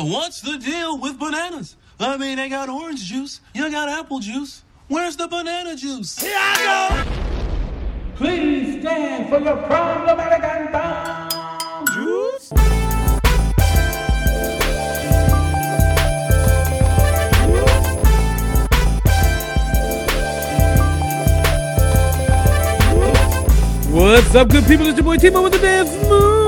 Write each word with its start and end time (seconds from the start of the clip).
What's 0.00 0.42
the 0.42 0.56
deal 0.58 0.96
with 0.96 1.18
bananas? 1.18 1.74
I 1.98 2.16
mean, 2.16 2.36
they 2.36 2.48
got 2.48 2.68
orange 2.68 3.02
juice, 3.02 3.40
you 3.52 3.68
got 3.68 3.88
apple 3.88 4.20
juice. 4.20 4.62
Where's 4.86 5.16
the 5.16 5.26
banana 5.26 5.74
juice? 5.74 6.20
Here 6.20 6.38
I 6.38 7.04
go! 7.04 8.14
Please 8.14 8.80
stand 8.80 9.28
for 9.28 9.40
your 9.40 9.56
problematic 9.56 10.44
and 10.44 10.70
bomb 10.70 11.86
juice. 11.86 12.52
What's 23.90 24.34
up, 24.36 24.48
good 24.48 24.64
people? 24.66 24.86
It's 24.86 24.96
your 24.96 25.04
boy 25.04 25.16
Timo 25.16 25.42
with 25.42 25.54
the 25.54 25.58
dance 25.58 25.90
moves. 26.08 26.47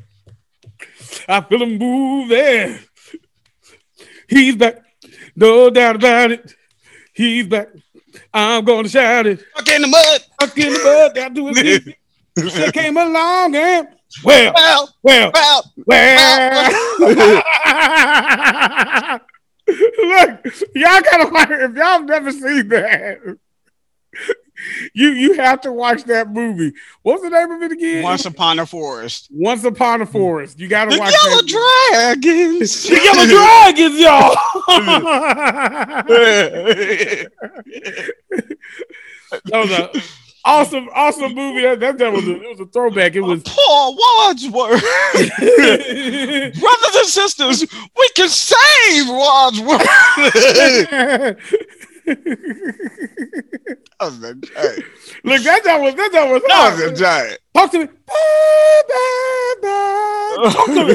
I 1.27 1.41
feel 1.41 1.59
them 1.59 1.77
moving. 1.77 2.79
He's 4.27 4.55
back. 4.55 4.81
No 5.35 5.69
doubt 5.69 5.97
about 5.97 6.31
it. 6.31 6.55
He's 7.13 7.47
back. 7.47 7.67
I'm 8.33 8.63
gonna 8.65 8.89
shout 8.89 9.27
it. 9.27 9.43
Fuck 9.55 9.67
in 9.69 9.81
the 9.81 9.87
mud. 9.87 10.21
Fuck 10.39 10.57
in 10.57 10.73
the 10.73 10.79
mud. 10.79 11.15
Gotta 11.15 11.33
do 11.33 11.47
it. 11.49 11.97
She 12.39 12.71
came 12.71 12.95
along 12.95 13.53
and 13.55 13.89
well, 14.23 14.53
Well, 14.55 14.89
well, 15.03 15.31
well, 15.33 15.73
well. 15.85 16.99
Look, 19.67 20.45
y'all 20.75 21.01
gotta 21.01 21.29
watch. 21.31 21.49
If 21.51 21.75
y'all 21.75 22.03
never 22.03 22.31
seen 22.31 22.67
that, 22.69 23.37
you 24.93 25.09
you 25.11 25.33
have 25.33 25.61
to 25.61 25.71
watch 25.71 26.03
that 26.05 26.29
movie. 26.29 26.73
What's 27.01 27.23
the 27.23 27.29
name 27.29 27.51
of 27.51 27.61
it 27.63 27.71
again? 27.71 28.03
Once 28.03 28.25
upon 28.25 28.59
a 28.59 28.65
forest. 28.65 29.27
Once 29.31 29.63
Upon 29.63 30.01
a 30.01 30.05
Forest. 30.05 30.59
You 30.59 30.67
gotta 30.67 30.91
The 30.91 30.99
watch 30.99 31.13
yellow 31.23 31.41
that. 31.41 32.17
dragons. 32.21 32.83
The 32.83 32.95
Yellow 32.95 33.25
Dragons, 33.25 33.99
y'all. 33.99 34.35
that 39.45 39.53
was 39.53 39.71
a 39.71 39.89
awesome, 40.45 40.89
awesome 40.93 41.33
movie. 41.33 41.61
That, 41.61 41.79
that, 41.79 41.97
that 41.99 42.11
was 42.11 42.27
a, 42.27 42.41
it 42.41 42.49
was 42.49 42.59
a 42.59 42.65
throwback. 42.65 43.15
It 43.15 43.21
was 43.21 43.41
Paul 43.43 43.95
Wadsworth. 43.95 44.81
Brothers 45.13 46.95
and 46.95 47.07
sisters, 47.07 47.65
we 47.97 48.09
can 48.15 48.27
save 48.29 49.07
Wadsworth. 49.09 49.87
that 52.05 52.17
was 53.99 54.23
a 54.23 54.35
giant. 54.35 54.85
Look, 55.23 55.43
that 55.43 55.63
job 55.63 55.81
was 55.81 55.95
that 55.95 56.11
job 56.11 56.31
was 56.31 56.41
That 56.47 56.73
was 56.73 56.81
a 56.91 56.95
giant. 56.95 57.39
Talk 57.53 57.71
to 57.71 57.79
me. 57.79 57.87
Talk 60.51 60.65
to 60.67 60.85
me. 60.85 60.93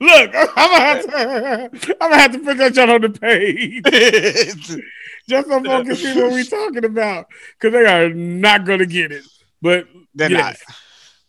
Look, 0.00 0.30
I'm 0.34 0.70
gonna 0.70 0.80
have 0.80 1.02
to 1.02 1.96
I'm 2.00 2.10
gonna 2.10 2.22
have 2.22 2.32
to 2.32 2.38
put 2.38 2.56
that 2.58 2.74
shit 2.74 2.90
on 2.90 3.00
the 3.00 3.10
page. 3.10 3.84
Just 5.28 5.48
so 5.48 5.62
folks 5.62 5.88
can 5.88 5.96
see 5.96 6.20
what 6.20 6.32
we're 6.32 6.44
talking 6.44 6.84
about. 6.84 7.26
Cause 7.60 7.72
they 7.72 7.86
are 7.86 8.08
not 8.08 8.66
gonna 8.66 8.86
get 8.86 9.12
it. 9.12 9.24
But 9.60 9.86
They're 10.14 10.30
yes, 10.30 10.60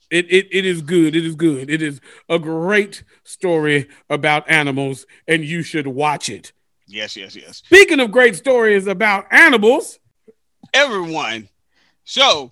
It, 0.09 0.25
it 0.31 0.47
it 0.51 0.65
is 0.65 0.81
good. 0.81 1.15
It 1.15 1.25
is 1.25 1.35
good. 1.35 1.69
It 1.69 1.81
is 1.81 2.01
a 2.27 2.39
great 2.39 3.03
story 3.23 3.87
about 4.09 4.49
animals, 4.49 5.05
and 5.27 5.43
you 5.43 5.61
should 5.61 5.87
watch 5.87 6.29
it. 6.29 6.51
Yes, 6.93 7.17
yes, 7.17 7.35
yes. 7.35 7.63
Speaking 7.65 7.99
of 7.99 8.11
great 8.11 8.35
stories 8.35 8.85
about 8.85 9.25
animals, 9.31 9.97
everyone. 10.75 11.49
So 12.03 12.51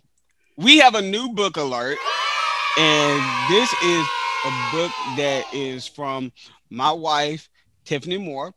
we 0.58 0.80
have 0.80 0.96
a 0.96 1.02
new 1.02 1.30
book 1.30 1.58
alert, 1.58 2.00
and 2.76 3.52
this 3.52 3.72
is 3.84 4.08
a 4.46 4.72
book 4.72 4.92
that 5.18 5.46
is 5.54 5.86
from 5.86 6.32
my 6.72 6.92
wife, 6.92 7.50
Tiffany 7.86 8.18
Moore. 8.18 8.52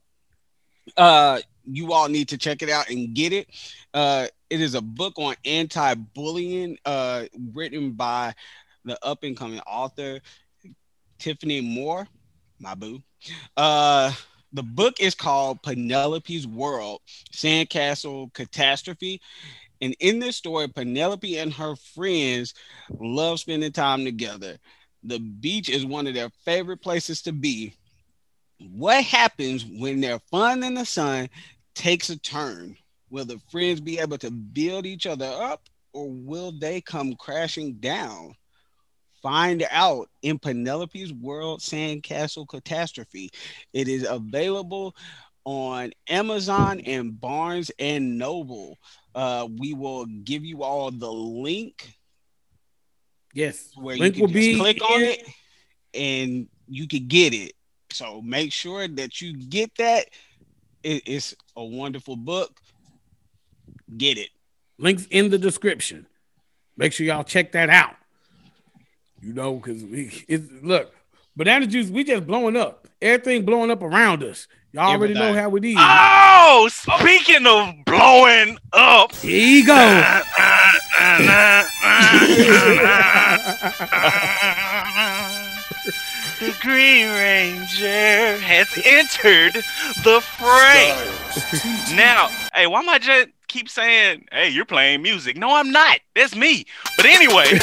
Uh, 0.96 1.40
you 1.66 1.92
all 1.92 2.08
need 2.08 2.28
to 2.28 2.38
check 2.38 2.62
it 2.62 2.70
out 2.70 2.88
and 2.88 3.14
get 3.14 3.34
it. 3.34 3.46
Uh, 3.92 4.26
it 4.48 4.62
is 4.62 4.74
a 4.74 4.80
book 4.80 5.18
on 5.18 5.34
anti-bullying, 5.44 6.78
uh, 6.86 7.24
written 7.52 7.92
by 7.92 8.32
the 8.86 8.98
up-and-coming 9.04 9.60
author 9.66 10.20
Tiffany 11.18 11.60
Moore, 11.60 12.08
my 12.58 12.74
boo. 12.74 13.02
Uh, 13.54 14.10
the 14.54 14.62
book 14.62 14.94
is 15.00 15.14
called 15.14 15.62
Penelope's 15.62 16.46
World: 16.46 17.00
Sandcastle 17.32 18.32
Catastrophe. 18.32 19.20
And 19.82 19.94
in 19.98 20.20
this 20.20 20.36
story, 20.36 20.68
Penelope 20.68 21.36
and 21.36 21.52
her 21.52 21.74
friends 21.76 22.54
love 22.98 23.40
spending 23.40 23.72
time 23.72 24.04
together. 24.04 24.56
The 25.02 25.18
beach 25.18 25.68
is 25.68 25.84
one 25.84 26.06
of 26.06 26.14
their 26.14 26.30
favorite 26.44 26.80
places 26.80 27.20
to 27.22 27.32
be. 27.32 27.74
What 28.60 29.04
happens 29.04 29.66
when 29.66 30.00
their 30.00 30.20
fun 30.30 30.62
in 30.62 30.74
the 30.74 30.86
sun 30.86 31.28
takes 31.74 32.08
a 32.08 32.18
turn? 32.18 32.76
Will 33.10 33.24
the 33.24 33.40
friends 33.50 33.80
be 33.80 33.98
able 33.98 34.18
to 34.18 34.30
build 34.30 34.86
each 34.86 35.06
other 35.06 35.26
up 35.26 35.68
or 35.92 36.08
will 36.08 36.52
they 36.52 36.80
come 36.80 37.14
crashing 37.16 37.74
down? 37.74 38.34
Find 39.24 39.66
out 39.70 40.10
in 40.20 40.38
Penelope's 40.38 41.10
World 41.10 41.60
Sandcastle 41.60 42.46
Catastrophe. 42.46 43.30
It 43.72 43.88
is 43.88 44.06
available 44.06 44.94
on 45.46 45.92
Amazon 46.08 46.80
and 46.80 47.18
Barnes 47.18 47.70
and 47.78 48.18
Noble. 48.18 48.76
Uh, 49.14 49.48
we 49.58 49.72
will 49.72 50.04
give 50.04 50.44
you 50.44 50.62
all 50.62 50.90
the 50.90 51.10
link 51.10 51.94
yes, 53.32 53.70
where 53.76 53.96
link 53.96 54.16
you 54.16 54.22
will 54.24 54.28
can 54.28 54.34
just 54.36 54.50
be 54.50 54.58
click 54.58 54.82
on 54.82 55.00
in- 55.00 55.08
it 55.08 55.28
and 55.94 56.48
you 56.68 56.86
can 56.86 57.08
get 57.08 57.32
it. 57.32 57.54
So 57.92 58.20
make 58.20 58.52
sure 58.52 58.86
that 58.86 59.22
you 59.22 59.34
get 59.38 59.74
that. 59.78 60.10
It- 60.82 61.04
it's 61.06 61.34
a 61.56 61.64
wonderful 61.64 62.16
book. 62.16 62.60
Get 63.96 64.18
it. 64.18 64.28
Links 64.76 65.06
in 65.10 65.30
the 65.30 65.38
description. 65.38 66.06
Make 66.76 66.92
sure 66.92 67.06
y'all 67.06 67.24
check 67.24 67.52
that 67.52 67.70
out. 67.70 67.96
You 69.24 69.32
know, 69.32 69.54
because 69.54 69.82
we 69.82 70.24
it's 70.28 70.44
look, 70.62 70.92
banana 71.34 71.66
juice, 71.66 71.88
we 71.88 72.04
just 72.04 72.26
blowing 72.26 72.56
up. 72.56 72.86
Everything 73.00 73.46
blowing 73.46 73.70
up 73.70 73.82
around 73.82 74.22
us. 74.22 74.46
Y'all 74.72 74.90
already 74.90 75.14
know 75.14 75.32
Everything. 75.34 75.42
how 75.42 75.56
it 75.56 75.64
is. 75.64 75.76
Oh, 75.78 76.68
speaking 76.70 77.46
of 77.46 77.74
blowing 77.86 78.58
up. 78.74 79.14
Here 79.14 79.60
you 79.60 79.66
go. 79.66 79.74
the 86.40 86.54
Green 86.60 87.06
Ranger 87.08 88.36
has 88.38 88.68
entered 88.84 89.54
the 90.02 90.20
fray. 90.20 90.94
now, 91.96 92.28
hey, 92.54 92.66
why 92.66 92.80
am 92.80 92.88
I 92.90 92.98
just 92.98 93.28
keep 93.54 93.68
saying, 93.68 94.26
hey, 94.32 94.48
you're 94.48 94.64
playing 94.64 95.00
music? 95.00 95.36
No, 95.36 95.54
I'm 95.54 95.70
not. 95.70 96.00
That's 96.16 96.34
me. 96.34 96.66
But 96.96 97.06
anyway, 97.06 97.44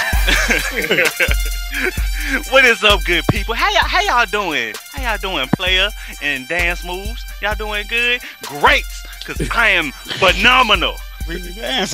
what 2.49 2.63
is 2.63 2.81
up, 2.81 3.03
good 3.03 3.25
people? 3.29 3.55
How 3.55 3.69
y'all, 3.71 3.83
how 3.83 3.99
y'all 3.99 4.25
doing? 4.25 4.73
How 4.93 5.03
y'all 5.03 5.17
doing, 5.17 5.49
player 5.49 5.89
and 6.21 6.47
dance 6.47 6.85
moves? 6.85 7.25
Y'all 7.41 7.55
doing 7.55 7.85
good? 7.89 8.21
Great, 8.43 8.85
because 9.19 9.49
I 9.51 9.67
am 9.67 9.91
phenomenal. 9.91 10.95
I 11.27 11.85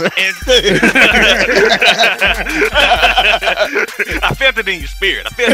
felt 4.37 4.59
it 4.59 4.67
in 4.67 4.79
your 4.79 4.87
spirit. 4.87 5.25
I 5.25 5.29
felt 5.31 5.49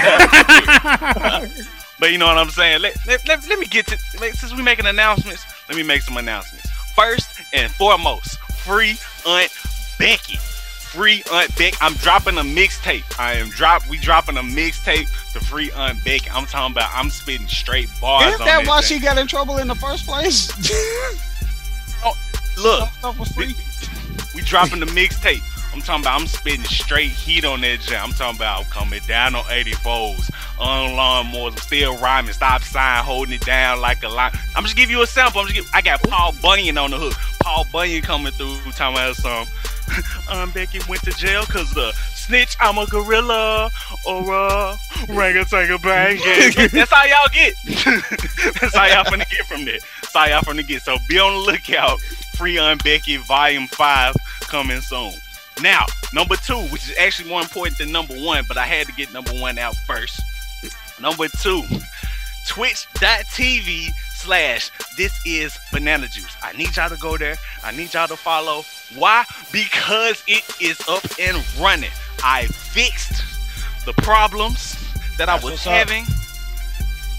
it 1.46 1.50
spirit. 1.50 1.70
but 1.98 2.12
you 2.12 2.18
know 2.18 2.28
what 2.28 2.38
I'm 2.38 2.50
saying? 2.50 2.82
Let, 2.82 2.98
let, 3.08 3.26
let, 3.26 3.48
let 3.48 3.58
me 3.58 3.68
get 3.68 3.88
to, 3.88 3.98
like, 4.20 4.34
since 4.34 4.54
we 4.54 4.62
making 4.62 4.86
announcements, 4.86 5.46
let 5.70 5.78
me 5.78 5.84
make 5.84 6.02
some 6.02 6.18
announcements. 6.18 6.68
First 6.94 7.43
and 7.54 7.72
foremost, 7.72 8.40
free 8.40 8.98
Aunt 9.26 9.52
Becky. 10.00 10.38
Free 10.38 11.24
Aunt 11.32 11.56
Becky. 11.58 11.76
I'm 11.82 11.94
dropping 11.96 12.38
a 12.38 12.42
mixtape. 12.42 13.04
I 13.20 13.34
am 13.34 13.50
drop. 13.50 13.88
We 13.90 13.98
dropping 13.98 14.38
a 14.38 14.42
mixtape 14.42 15.08
to 15.34 15.40
free 15.40 15.72
Aunt 15.72 16.04
Becky. 16.04 16.30
I'm 16.30 16.46
talking 16.46 16.74
about. 16.74 16.90
I'm 16.94 17.10
spitting 17.10 17.48
straight 17.48 17.90
bars. 18.00 18.34
Isn't 18.34 18.46
that 18.46 18.68
why 18.68 18.82
thing. 18.82 19.00
she 19.00 19.04
got 19.04 19.18
in 19.18 19.26
trouble 19.28 19.58
in 19.58 19.68
the 19.68 19.76
first 19.76 20.06
place? 20.06 20.52
oh, 22.06 22.14
Look, 22.62 22.90
Stuff 23.00 23.18
was 23.20 23.30
free. 23.32 23.56
we 24.36 24.42
dropping 24.42 24.80
the 24.82 24.86
mixtape. 24.88 25.42
I'm 25.74 25.82
talking 25.82 26.04
about 26.04 26.22
I'm 26.22 26.28
spitting 26.28 26.64
straight 26.66 27.10
heat 27.10 27.46
on 27.46 27.62
that 27.62 27.80
jam. 27.82 28.06
I'm 28.06 28.14
talking 28.14 28.38
about 28.38 28.60
I'm 28.60 28.66
coming 28.66 29.02
down 29.08 29.34
on 29.34 29.44
84s, 29.46 30.30
on 30.60 30.92
lawnmowers, 30.92 31.52
I'm 31.54 31.58
still 31.58 31.98
rhyming, 31.98 32.34
stop 32.34 32.62
sign, 32.62 33.04
holding 33.04 33.34
it 33.34 33.42
down 33.42 33.82
like 33.82 34.04
a 34.04 34.10
line. 34.10 34.32
I'm 34.56 34.64
just 34.64 34.76
give 34.76 34.92
you 34.92 35.02
a 35.02 35.08
sample. 35.08 35.42
I'm 35.42 35.48
just 35.48 35.56
give, 35.56 35.70
I 35.74 35.82
got 35.82 36.02
Paul 36.04 36.34
Bunyan 36.42 36.78
on 36.78 36.92
the 36.92 36.98
hook. 36.98 37.14
Paul 37.42 37.66
Bunyan 37.72 38.04
coming 38.04 38.32
through, 38.34 38.58
talking 38.72 38.98
about 38.98 39.16
some. 39.16 39.48
um, 40.30 40.52
Becky 40.52 40.80
went 40.88 41.04
to 41.04 41.12
jail 41.12 41.44
because 41.46 41.72
the 41.72 41.92
snitch, 42.14 42.56
I'm 42.60 42.78
a 42.78 42.86
gorilla, 42.86 43.70
or 44.06 44.34
a 44.34 44.78
orangutan 45.10 45.78
bang. 45.82 46.18
That's 46.72 46.92
how 46.92 47.06
y'all 47.06 47.30
get. 47.34 47.54
that's 48.62 48.76
how 48.76 48.86
y'all 48.86 49.04
finna 49.06 49.30
get 49.30 49.46
from 49.46 49.66
there. 49.66 49.80
That's 50.02 50.14
how 50.14 50.26
y'all 50.26 50.42
finna 50.42 50.66
get. 50.66 50.82
So 50.84 50.98
be 51.08 51.20
on 51.20 51.34
the 51.34 51.52
lookout. 51.52 52.00
Free 52.38 52.58
Aunt 52.58 52.84
Becky 52.84 53.18
Volume 53.18 53.68
5 53.68 54.16
coming 54.42 54.82
soon. 54.82 55.14
Now, 55.62 55.86
number 56.14 56.36
two, 56.36 56.58
which 56.72 56.90
is 56.90 56.96
actually 57.00 57.30
more 57.30 57.42
important 57.42 57.78
than 57.78 57.92
number 57.92 58.16
one, 58.16 58.44
but 58.48 58.58
I 58.58 58.66
had 58.66 58.88
to 58.88 58.94
get 58.94 59.14
number 59.14 59.32
one 59.32 59.58
out 59.58 59.76
first. 59.88 60.22
Number 61.00 61.28
two, 61.28 61.64
twitch.tv 62.48 63.90
slash 64.16 64.72
this 64.98 65.14
is 65.26 65.58
banana 65.72 66.08
juice. 66.08 66.36
I 66.42 66.54
need 66.54 66.76
y'all 66.76 66.90
to 66.90 66.98
go 66.98 67.18
there. 67.18 67.36
I 67.64 67.72
need 67.72 67.94
y'all 67.94 68.08
to 68.08 68.16
follow. 68.16 68.64
Why? 68.96 69.26
Because 69.52 70.24
it 70.28 70.44
is 70.62 70.80
up 70.88 71.04
and 71.20 71.38
running. 71.60 71.92
I 72.24 72.46
fixed 72.46 73.24
the 73.86 73.94
problems 73.94 74.78
that 75.18 75.30
I 75.30 75.36
was 75.36 75.66
up. 75.68 75.74
having, 75.74 76.06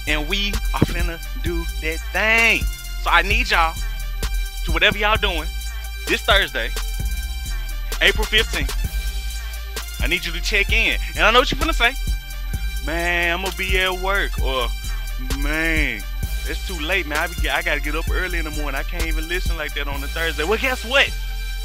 and 0.07 0.29
we 0.29 0.49
are 0.75 0.81
finna 0.81 1.19
do 1.43 1.65
that 1.83 1.99
thing. 2.13 2.63
So 3.03 3.11
I 3.11 3.23
need 3.23 3.51
y'all 3.51 3.75
to 4.65 4.73
whatever 4.73 4.97
y'all 4.97 5.17
doing 5.17 5.49
this 6.07 6.23
Thursday, 6.23 6.71
April 8.05 8.27
15th. 8.27 10.03
I 10.03 10.07
need 10.07 10.25
you 10.25 10.33
to 10.33 10.41
check 10.43 10.71
in. 10.73 10.99
And 11.17 11.25
I 11.25 11.31
know 11.31 11.39
what 11.39 11.51
you're 11.51 11.59
gonna 11.59 11.73
say. 11.73 11.95
Man, 12.85 13.33
I'm 13.39 13.43
gonna 13.45 13.57
be 13.57 13.79
at 13.79 13.93
work. 14.01 14.39
Or 14.43 14.69
man, 15.39 16.03
it's 16.47 16.67
too 16.67 16.79
late, 16.85 17.07
man. 17.07 17.19
I, 17.19 17.27
be, 17.29 17.49
I 17.49 17.63
gotta 17.63 17.81
get 17.81 17.95
up 17.97 18.11
early 18.11 18.39
in 18.39 18.45
the 18.45 18.51
morning. 18.51 18.75
I 18.79 18.83
can't 18.83 19.07
even 19.07 19.27
listen 19.29 19.57
like 19.57 19.73
that 19.75 19.89
on 19.89 20.03
a 20.05 20.07
Thursday. 20.07 20.45
Well, 20.45 20.59
guess 20.59 20.85
what? 20.85 21.11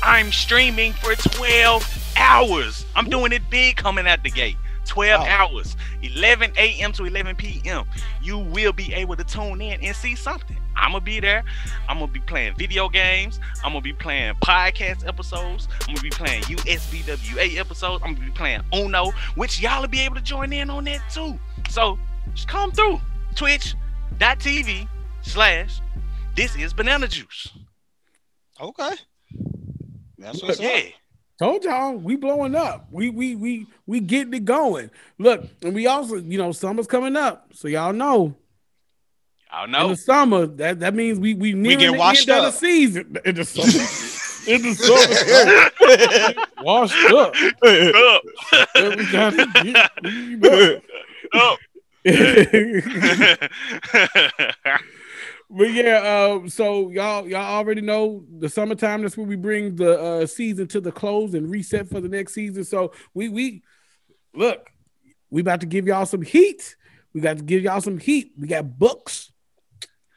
I'm 0.01 0.31
streaming 0.31 0.93
for 0.93 1.13
12 1.15 2.13
hours. 2.17 2.85
I'm 2.95 3.09
doing 3.09 3.33
it 3.33 3.41
big 3.49 3.75
coming 3.75 4.07
out 4.07 4.23
the 4.23 4.31
gate. 4.31 4.55
12 4.85 5.21
Wow. 5.21 5.27
hours, 5.27 5.75
11 6.01 6.53
a.m. 6.57 6.91
to 6.93 7.03
11 7.05 7.35
p.m. 7.35 7.83
You 8.23 8.37
will 8.39 8.71
be 8.71 8.93
able 8.93 9.15
to 9.17 9.23
tune 9.25 9.61
in 9.61 9.81
and 9.83 9.95
see 9.95 10.15
something. 10.15 10.57
I'm 10.79 10.91
gonna 10.91 11.03
be 11.03 11.19
there. 11.19 11.43
I'm 11.87 11.99
gonna 11.99 12.11
be 12.11 12.19
playing 12.21 12.55
video 12.55 12.89
games. 12.89 13.39
I'm 13.63 13.71
gonna 13.71 13.81
be 13.81 13.93
playing 13.93 14.35
podcast 14.35 15.07
episodes. 15.07 15.67
I'm 15.87 15.95
gonna 15.95 16.01
be 16.01 16.09
playing 16.09 16.43
USBWA 16.43 17.57
episodes. 17.57 18.03
I'm 18.05 18.15
gonna 18.15 18.27
be 18.27 18.31
playing 18.31 18.61
Uno, 18.73 19.11
which 19.35 19.61
y'all 19.61 19.81
will 19.81 19.87
be 19.87 19.99
able 20.01 20.15
to 20.15 20.21
join 20.21 20.53
in 20.53 20.69
on 20.69 20.85
that 20.85 21.01
too. 21.11 21.37
So 21.69 21.99
just 22.33 22.47
come 22.47 22.71
through 22.71 22.99
twitch.tv 23.35 24.87
slash 25.21 25.81
this 26.35 26.55
is 26.55 26.73
banana 26.73 27.07
juice. 27.07 27.49
Okay. 28.61 28.91
That's 30.17 30.41
what's 30.41 30.59
up. 30.59 30.65
Yeah. 30.65 30.81
Told 31.39 31.63
y'all 31.63 31.95
we 31.95 32.17
blowing 32.17 32.53
up. 32.53 32.87
We 32.91 33.09
we 33.09 33.35
we 33.35 33.65
we 33.85 34.01
getting 34.01 34.33
it 34.33 34.43
going. 34.43 34.91
Look, 35.17 35.45
and 35.63 35.73
we 35.73 35.87
also, 35.87 36.15
you 36.15 36.37
know, 36.37 36.51
summer's 36.51 36.87
coming 36.87 37.15
up, 37.15 37.47
so 37.53 37.69
y'all 37.69 37.93
know 37.93 38.35
I 39.51 39.63
in 39.65 39.71
know. 39.71 39.89
the 39.89 39.95
summer 39.97 40.45
that 40.45 40.79
that 40.81 40.93
means 40.93 41.19
we 41.19 41.33
we 41.33 41.53
nearing 41.53 41.79
get 41.79 41.91
the 41.93 41.97
washed 41.97 42.29
end 42.29 42.39
of 42.39 42.45
up. 42.45 42.53
the 42.53 42.57
season 42.59 43.17
in 43.25 43.35
the 43.35 43.45
summer. 43.45 43.65
in 44.47 44.61
the 44.61 44.73
summer, 44.75 46.63
washed 46.63 46.95
up. 47.11 47.33
Up. 47.63 48.23
Every 48.75 49.05
time 49.07 49.35
we 49.63 50.37
get- 50.37 50.83
Up. 51.33 51.59
But 55.51 55.71
yeah, 55.73 56.27
um, 56.35 56.47
so 56.47 56.89
y'all 56.91 57.27
y'all 57.27 57.41
already 57.57 57.81
know 57.81 58.23
the 58.37 58.47
summertime. 58.47 59.01
That's 59.01 59.17
where 59.17 59.25
we 59.25 59.35
bring 59.35 59.75
the 59.75 59.99
uh, 59.99 60.25
season 60.27 60.67
to 60.67 60.79
the 60.79 60.91
close 60.91 61.33
and 61.33 61.49
reset 61.49 61.89
for 61.89 61.99
the 61.99 62.07
next 62.07 62.33
season. 62.35 62.63
So 62.63 62.91
we 63.15 63.29
we 63.29 63.63
look, 64.35 64.69
we 65.31 65.41
about 65.41 65.61
to 65.61 65.65
give 65.65 65.87
y'all 65.87 66.05
some 66.05 66.21
heat. 66.21 66.75
We 67.15 67.21
got 67.21 67.37
to 67.37 67.43
give 67.43 67.63
y'all 67.63 67.81
some 67.81 67.97
heat. 67.97 68.33
We 68.37 68.47
got 68.47 68.77
books. 68.77 69.31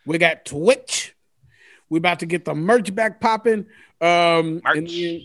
We 0.06 0.18
got 0.18 0.44
Twitch. 0.44 1.14
We 1.88 1.98
about 1.98 2.20
to 2.20 2.26
get 2.26 2.44
the 2.44 2.54
merch 2.54 2.94
back 2.94 3.20
popping. 3.20 3.66
Um, 4.00 4.60
and 4.64 4.84
Merch. 4.84 4.90
then, 4.90 5.20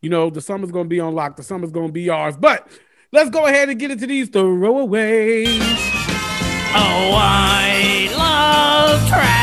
you 0.00 0.10
know 0.10 0.30
the 0.30 0.40
summer's 0.40 0.70
gonna 0.70 0.88
be 0.88 1.00
on 1.00 1.14
lock. 1.14 1.36
The 1.36 1.42
summer's 1.42 1.70
gonna 1.70 1.92
be 1.92 2.10
ours. 2.10 2.36
But 2.36 2.68
let's 3.12 3.30
go 3.30 3.46
ahead 3.46 3.68
and 3.68 3.78
get 3.80 3.90
into 3.90 4.06
these 4.06 4.30
throwaways. 4.30 5.58
Oh, 6.74 7.12
I 7.14 8.08
love 8.16 9.08
trash. 9.08 9.42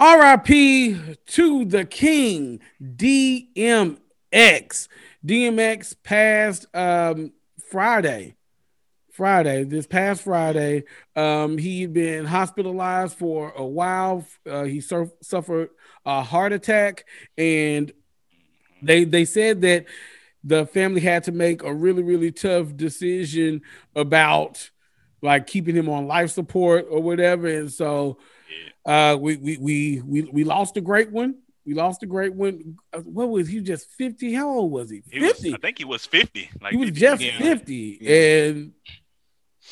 RIP 0.00 1.26
to 1.26 1.64
the 1.66 1.84
king, 1.84 2.60
DMX. 2.82 3.98
DMX 5.24 5.94
passed 6.02 6.66
um, 6.74 7.32
Friday. 7.70 8.36
Friday, 9.24 9.64
this 9.64 9.86
past 9.86 10.22
Friday, 10.22 10.84
um, 11.14 11.58
he'd 11.58 11.92
been 11.92 12.24
hospitalized 12.24 13.18
for 13.18 13.52
a 13.54 13.62
while. 13.66 14.26
Uh, 14.48 14.64
he 14.64 14.80
sur- 14.80 15.12
suffered 15.20 15.68
a 16.06 16.22
heart 16.22 16.54
attack, 16.54 17.04
and 17.36 17.92
they 18.80 19.04
they 19.04 19.26
said 19.26 19.60
that 19.60 19.84
the 20.42 20.64
family 20.64 21.02
had 21.02 21.24
to 21.24 21.32
make 21.32 21.62
a 21.62 21.74
really 21.74 22.02
really 22.02 22.32
tough 22.32 22.74
decision 22.74 23.60
about 23.94 24.70
like 25.20 25.46
keeping 25.46 25.76
him 25.76 25.90
on 25.90 26.06
life 26.06 26.30
support 26.30 26.86
or 26.88 27.02
whatever. 27.02 27.46
And 27.46 27.70
so 27.70 28.16
uh 28.86 29.18
we 29.20 29.36
we 29.36 29.58
we 29.58 30.00
we, 30.02 30.22
we 30.22 30.44
lost 30.44 30.78
a 30.78 30.80
great 30.80 31.10
one. 31.10 31.34
We 31.66 31.74
lost 31.74 32.02
a 32.02 32.06
great 32.06 32.32
one. 32.32 32.78
Uh, 32.90 33.00
What 33.00 33.28
was 33.28 33.46
he 33.46 33.60
just 33.60 33.86
50? 33.92 34.32
How 34.32 34.48
old 34.48 34.72
was 34.72 34.88
he? 34.88 35.02
He 35.12 35.20
50. 35.20 35.54
I 35.54 35.58
think 35.58 35.76
he 35.76 35.84
was 35.84 36.06
50. 36.06 36.48
Like 36.58 36.72
he 36.72 36.78
was 36.78 36.88
50. 36.88 37.00
just 37.00 37.22
yeah. 37.22 37.38
50 37.38 37.98
Yeah. 38.00 38.12
and 38.46 38.72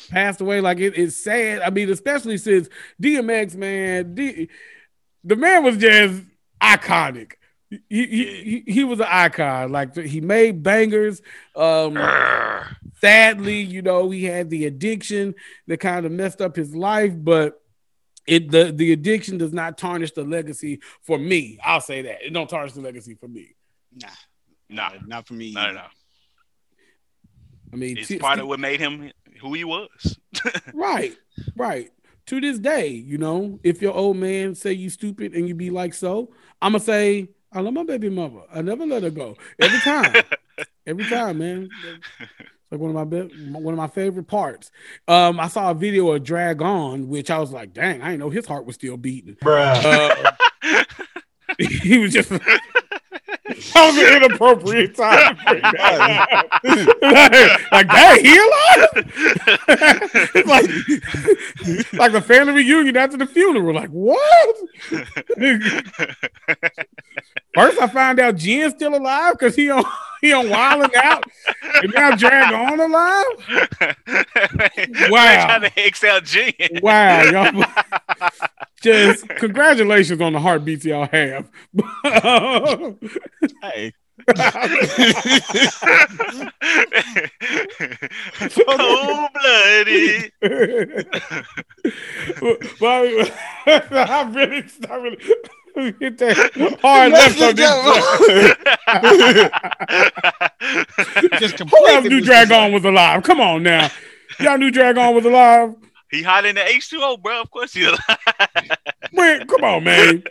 passed 0.09 0.41
away. 0.41 0.61
Like 0.61 0.79
it, 0.79 0.97
it's 0.97 1.15
sad. 1.17 1.61
I 1.61 1.69
mean, 1.69 1.89
especially 1.89 2.37
since 2.37 2.69
DMX, 3.01 3.55
man, 3.55 4.15
D, 4.15 4.49
the 5.23 5.35
man 5.35 5.63
was 5.63 5.77
just 5.77 6.23
iconic. 6.61 7.33
He, 7.69 7.79
he, 7.89 8.63
he, 8.65 8.71
he 8.73 8.83
was 8.83 8.99
an 8.99 9.05
icon. 9.09 9.71
Like 9.71 9.95
he 9.95 10.21
made 10.21 10.63
bangers. 10.63 11.21
Um, 11.55 11.95
sadly, 13.01 13.61
you 13.61 13.81
know, 13.81 14.09
he 14.09 14.23
had 14.23 14.49
the 14.49 14.65
addiction 14.65 15.35
that 15.67 15.79
kind 15.79 16.05
of 16.05 16.11
messed 16.11 16.41
up 16.41 16.55
his 16.55 16.75
life, 16.75 17.13
but 17.15 17.61
it 18.25 18.49
the 18.51 18.71
the 18.71 18.91
addiction 18.91 19.37
does 19.37 19.53
not 19.53 19.77
tarnish 19.77 20.11
the 20.13 20.23
legacy 20.23 20.79
for 21.01 21.17
me. 21.17 21.59
I'll 21.63 21.81
say 21.81 22.03
that. 22.03 22.23
It 22.25 22.33
don't 22.33 22.49
tarnish 22.49 22.73
the 22.73 22.81
legacy 22.81 23.13
for 23.15 23.27
me. 23.27 23.55
Nah, 23.95 24.09
Nah, 24.69 24.91
not 25.07 25.27
for 25.27 25.33
me. 25.33 25.51
no, 25.51 25.67
no, 25.67 25.73
no. 25.73 25.81
I 27.71 27.75
mean, 27.75 27.97
It's 27.97 28.07
t- 28.07 28.17
part 28.19 28.39
of 28.39 28.47
what 28.47 28.59
made 28.59 28.79
him 28.79 29.11
who 29.39 29.53
he 29.53 29.63
was. 29.63 30.17
right, 30.73 31.15
right. 31.55 31.91
To 32.27 32.39
this 32.39 32.59
day, 32.59 32.89
you 32.89 33.17
know, 33.17 33.59
if 33.63 33.81
your 33.81 33.93
old 33.93 34.17
man 34.17 34.53
say 34.53 34.71
you 34.73 34.89
stupid 34.89 35.33
and 35.33 35.47
you 35.47 35.55
be 35.55 35.71
like 35.71 35.93
so, 35.93 36.31
I'm 36.61 36.73
gonna 36.73 36.83
say 36.83 37.29
I 37.51 37.61
love 37.61 37.73
my 37.73 37.83
baby 37.83 38.09
mother. 38.09 38.41
I 38.53 38.61
never 38.61 38.85
let 38.85 39.03
her 39.03 39.09
go. 39.09 39.35
Every 39.59 39.79
time, 39.79 40.15
every 40.87 41.05
time, 41.05 41.39
man. 41.39 41.69
It's 42.19 42.71
like 42.71 42.81
one 42.81 42.95
of 42.95 42.95
my 42.95 43.03
be- 43.03 43.51
one 43.51 43.73
of 43.73 43.77
my 43.79 43.87
favorite 43.87 44.27
parts. 44.27 44.69
Um, 45.07 45.39
I 45.39 45.47
saw 45.47 45.71
a 45.71 45.73
video 45.73 46.11
of 46.11 46.23
Drag 46.23 46.61
On, 46.61 47.07
which 47.07 47.31
I 47.31 47.39
was 47.39 47.51
like, 47.51 47.73
dang, 47.73 48.03
I 48.03 48.11
didn't 48.11 48.19
know 48.19 48.29
his 48.29 48.45
heart 48.45 48.65
was 48.65 48.75
still 48.75 48.95
beating. 48.95 49.35
Bruh. 49.35 50.31
Uh, 50.63 50.83
he 51.57 51.97
was 51.97 52.13
just 52.13 52.31
that 53.73 53.85
was 53.85 53.97
an 53.97 54.23
inappropriate 54.23 54.95
time. 54.95 55.35
to 55.37 55.43
bring 55.45 55.61
that 55.73 56.31
up. 56.31 57.71
like, 57.71 57.71
like, 57.71 57.87
dang, 57.87 58.23
he 58.23 58.37
alive? 58.37 58.87
like, 60.45 61.93
like 61.93 62.11
the 62.11 62.21
family 62.21 62.53
reunion 62.53 62.95
after 62.97 63.17
the 63.17 63.25
funeral. 63.25 63.73
Like, 63.75 63.89
what? 63.89 64.55
First, 67.53 67.81
I 67.81 67.87
found 67.87 68.19
out 68.19 68.35
Jen's 68.35 68.73
still 68.73 68.95
alive 68.95 69.33
because 69.33 69.55
he 69.55 69.69
on 69.69 69.83
he 70.21 70.33
on 70.33 70.49
wilding 70.49 70.91
out, 70.95 71.23
and 71.75 71.93
now 71.93 72.15
Drag 72.15 72.53
On 72.53 72.79
alive. 72.79 73.25
Wow. 75.09 75.45
trying 75.45 75.61
to 75.61 75.71
X 75.79 76.03
out 76.03 76.23
G. 76.23 76.53
Wow, 76.81 77.23
y'all. 77.23 77.65
Just 78.81 79.27
congratulations 79.27 80.21
on 80.21 80.33
the 80.33 80.39
heartbeats 80.39 80.85
y'all 80.85 81.07
have. 81.11 81.49
Hey, 83.61 83.93
Cold 88.49 89.29
blooded. 89.33 90.31
well, 92.79 93.27
I 93.61 94.31
really, 94.33 94.63
I 94.89 94.95
really 94.95 95.17
hit 95.75 96.17
that 96.17 96.77
hard 96.81 97.11
left 97.11 97.41
on 97.41 97.55
this. 97.55 97.79
Just 101.39 101.59
Who 101.69 101.87
else 101.87 102.05
knew 102.05 102.21
Drag 102.21 102.51
On 102.51 102.71
was 102.71 102.85
alive? 102.85 103.23
Come 103.23 103.41
on 103.41 103.63
now. 103.63 103.89
Y'all 104.39 104.57
knew 104.57 104.71
Drag 104.71 104.97
On 104.97 105.15
was 105.15 105.25
alive? 105.25 105.75
He 106.11 106.23
hot 106.23 106.45
in 106.45 106.55
the 106.55 106.61
H2O, 106.61 107.21
bro. 107.21 107.41
Of 107.41 107.51
course 107.51 107.73
he 107.73 107.85
alive. 107.85 107.99
Man, 109.13 109.47
come 109.47 109.63
on, 109.63 109.83
man. 109.83 110.23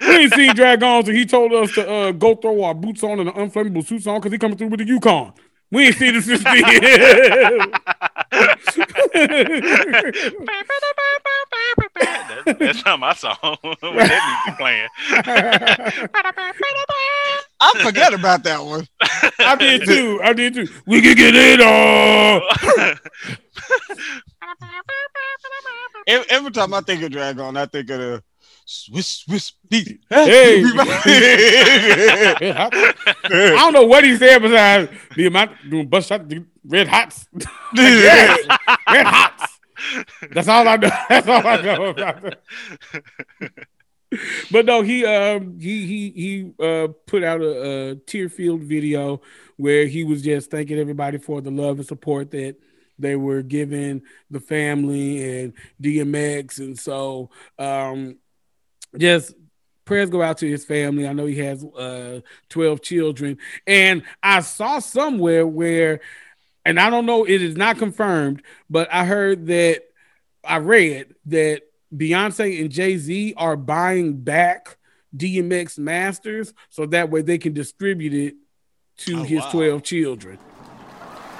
We 0.00 0.08
ain't 0.08 0.34
seen 0.34 0.54
Dragons 0.54 1.08
and 1.08 1.16
he 1.16 1.24
told 1.24 1.52
us 1.52 1.72
to 1.74 1.88
uh, 1.88 2.12
go 2.12 2.34
throw 2.34 2.64
our 2.64 2.74
boots 2.74 3.04
on 3.04 3.20
and 3.20 3.28
the 3.28 3.32
unflammable 3.32 3.86
suits 3.86 4.06
on 4.06 4.18
because 4.20 4.32
he 4.32 4.38
coming 4.38 4.56
through 4.56 4.68
with 4.68 4.80
the 4.80 4.86
Yukon. 4.86 5.32
We 5.72 5.86
ain't 5.86 5.96
seen 5.96 6.12
this 6.12 6.26
since 6.26 6.44
then. 6.44 6.62
that's, 12.44 12.58
that's 12.58 12.84
not 12.84 13.00
my 13.00 13.14
song. 13.14 13.36
With 13.62 13.80
that 13.80 14.44
music 14.44 14.58
playing. 14.58 14.88
I 17.58 17.82
forgot 17.82 18.12
about 18.12 18.44
that 18.44 18.62
one. 18.62 18.86
I 19.38 19.56
did 19.56 19.86
too. 19.86 20.20
I 20.22 20.34
did 20.34 20.54
too. 20.54 20.68
We 20.86 21.00
can 21.00 21.16
get 21.16 21.34
it 21.34 21.60
on. 21.62 22.42
Every, 26.06 26.30
every 26.30 26.50
time 26.50 26.74
I 26.74 26.82
think 26.82 27.02
of 27.02 27.12
Drag 27.12 27.38
On, 27.38 27.56
I 27.56 27.64
think 27.64 27.88
of 27.88 27.98
the 27.98 28.22
Swizz 28.72 29.24
Swizz 29.26 29.52
Beatz. 29.70 29.98
Hey. 30.08 30.62
I 33.24 33.56
don't 33.56 33.72
know 33.74 33.84
what 33.84 34.04
he 34.04 34.16
said 34.16 34.40
besides 34.40 34.90
the 35.14 35.26
amount 35.26 35.52
doing 35.68 35.88
bust 35.88 36.08
shot 36.08 36.22
red 36.64 36.88
hots. 36.88 37.26
Yes, 37.74 38.38
red 38.90 39.06
hots. 39.06 39.58
That's 40.30 40.48
all 40.48 40.66
I 40.66 40.76
know. 40.76 40.90
That's 41.08 41.28
all 41.28 41.46
I 41.46 41.60
know 41.60 41.84
about 41.86 42.22
that. 42.22 42.38
But 44.50 44.66
no, 44.66 44.82
he 44.82 45.04
um 45.04 45.58
he 45.58 45.86
he 45.86 46.10
he 46.10 46.52
uh 46.64 46.88
put 47.06 47.22
out 47.24 47.40
a, 47.40 47.90
a 47.90 47.94
tear 47.96 48.28
filled 48.28 48.62
video 48.62 49.20
where 49.56 49.86
he 49.86 50.04
was 50.04 50.22
just 50.22 50.50
thanking 50.50 50.78
everybody 50.78 51.18
for 51.18 51.40
the 51.40 51.50
love 51.50 51.78
and 51.78 51.86
support 51.86 52.30
that 52.30 52.56
they 52.98 53.16
were 53.16 53.42
giving 53.42 54.02
the 54.30 54.40
family 54.40 55.40
and 55.40 55.54
DMX, 55.82 56.58
and 56.58 56.78
so 56.78 57.30
um 57.58 58.16
just 58.96 59.34
prayers 59.84 60.10
go 60.10 60.22
out 60.22 60.38
to 60.38 60.48
his 60.48 60.64
family. 60.64 61.06
I 61.06 61.12
know 61.12 61.26
he 61.26 61.38
has 61.38 61.64
uh 61.64 62.20
12 62.48 62.80
children, 62.82 63.38
and 63.66 64.02
I 64.22 64.40
saw 64.40 64.78
somewhere 64.78 65.46
where, 65.46 66.00
and 66.64 66.78
I 66.78 66.90
don't 66.90 67.06
know, 67.06 67.24
it 67.24 67.42
is 67.42 67.56
not 67.56 67.78
confirmed, 67.78 68.42
but 68.70 68.88
I 68.92 69.04
heard 69.04 69.46
that 69.46 69.82
I 70.44 70.56
read 70.56 71.14
that 71.26 71.62
Beyonce 71.94 72.60
and 72.60 72.70
Jay 72.70 72.96
Z 72.96 73.34
are 73.36 73.56
buying 73.56 74.16
back 74.16 74.76
DMX 75.16 75.78
masters 75.78 76.54
so 76.70 76.86
that 76.86 77.10
way 77.10 77.22
they 77.22 77.38
can 77.38 77.52
distribute 77.52 78.14
it 78.14 78.34
to 78.98 79.18
Oh, 79.18 79.22
his 79.24 79.40
wow. 79.44 79.50
12 79.50 79.82
children. 79.82 80.38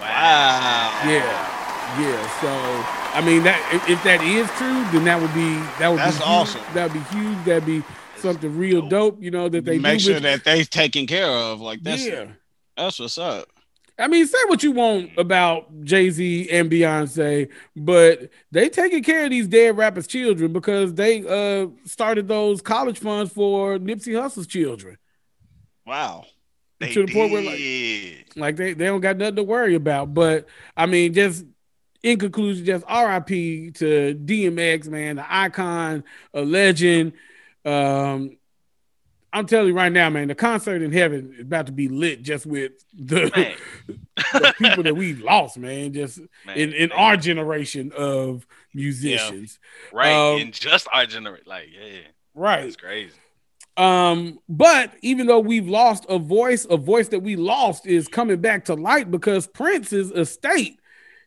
Wow. 0.01 1.03
Yeah, 1.07 2.01
yeah. 2.01 2.41
So 2.41 3.02
I 3.15 3.21
mean, 3.21 3.43
that 3.45 3.61
if, 3.75 3.91
if 3.91 4.03
that 4.05 4.23
is 4.23 4.49
true, 4.53 4.85
then 4.93 5.05
that 5.05 5.21
would 5.21 5.35
be 5.35 5.55
that 5.79 5.89
would 5.91 5.99
That's 5.99 6.19
be 6.19 6.25
awesome. 6.25 6.61
Huge. 6.63 6.75
That 6.75 6.85
would 6.85 6.93
be 6.95 7.17
huge. 7.17 7.45
That'd 7.45 7.67
be 7.67 7.83
something 8.17 8.57
real 8.57 8.89
dope. 8.89 9.23
You 9.23 9.31
know 9.31 9.49
that 9.49 9.65
they 9.65 9.79
Make 9.79 9.99
do 9.99 10.05
sure 10.05 10.15
with- 10.15 10.23
that 10.23 10.45
they 10.45 10.65
taken 10.65 11.07
care 11.07 11.27
of. 11.29 11.61
Like 11.61 11.83
that's 11.83 12.07
yeah. 12.07 12.27
that's 12.77 12.99
what's 12.99 13.19
up. 13.19 13.49
I 13.99 14.09
mean, 14.09 14.27
say 14.27 14.39
what 14.47 14.63
you 14.63 14.73
want 14.73 15.11
about 15.19 15.85
Jay 15.85 16.09
Z 16.09 16.49
and 16.51 16.71
Beyonce, 16.71 17.51
but 17.77 18.31
they 18.51 18.71
taking 18.71 19.03
care 19.03 19.25
of 19.25 19.31
these 19.31 19.47
dead 19.47 19.77
rappers' 19.77 20.07
children 20.07 20.53
because 20.53 20.95
they 20.95 21.23
uh 21.27 21.69
started 21.85 22.27
those 22.29 22.63
college 22.63 22.99
funds 22.99 23.31
for 23.31 23.79
Nipsey 23.79 24.19
Hussle's 24.19 24.47
children. 24.47 24.97
Wow. 25.87 26.25
They 26.81 26.93
To 26.95 27.07
the 27.07 27.13
point 27.13 27.33
where, 27.33 27.43
like- 27.43 28.37
Like 28.37 28.57
they, 28.57 28.73
they 28.73 28.87
don't 28.87 29.01
got 29.01 29.17
nothing 29.19 29.37
to 29.37 29.43
worry 29.43 29.75
about. 29.75 30.15
But 30.15 30.47
I 30.77 30.87
mean, 30.87 31.13
just 31.13 31.45
in 32.03 32.19
conclusion, 32.19 32.65
just 32.65 32.85
RIP 32.87 33.75
to 33.75 34.15
DMX, 34.25 34.89
man, 34.89 35.17
the 35.17 35.27
icon, 35.29 36.05
a 36.35 36.43
legend. 36.43 37.13
Um, 37.65 38.37
I'm 39.33 39.47
telling 39.47 39.69
you 39.69 39.75
right 39.75 39.93
now, 39.93 40.11
man, 40.11 40.29
the 40.29 40.35
concert 40.35 40.83
in 40.83 40.93
heaven 40.93 41.35
is 41.39 41.43
about 41.43 41.67
to 41.67 41.73
be 41.73 41.89
lit 41.89 42.23
just 42.23 42.45
with 42.45 42.73
the, 42.93 43.55
the 44.17 44.55
people 44.59 44.83
that 44.83 44.95
we've 44.95 45.21
lost, 45.21 45.57
man. 45.57 45.95
Just 45.95 46.21
Man, 46.45 46.59
in, 46.59 46.73
in 46.73 46.89
man. 46.91 46.99
our 46.99 47.17
generation 47.17 47.93
of 47.97 48.47
musicians. 48.75 49.59
right 49.93 50.13
um, 50.13 50.41
in 50.41 50.53
just 50.53 50.87
our 50.93 51.07
generation. 51.07 51.47
Like, 51.47 51.69
yeah, 51.73 52.01
Right. 52.35 52.65
It's 52.65 52.77
crazy. 52.77 53.15
Um, 53.77 54.39
but 54.49 54.93
even 55.01 55.27
though 55.27 55.41
we've 55.41 55.69
lost 55.69 56.05
a 56.09 56.19
voice, 56.19 56.67
a 56.69 56.77
voice 56.77 57.09
that 57.09 57.21
we 57.21 57.37
lost 57.37 57.87
is 57.87 58.09
coming 58.09 58.41
back 58.41 58.67
to 58.67 58.75
light 58.75 59.11
because 59.11 59.47
Prince's 59.47 60.11
estate 60.11 60.79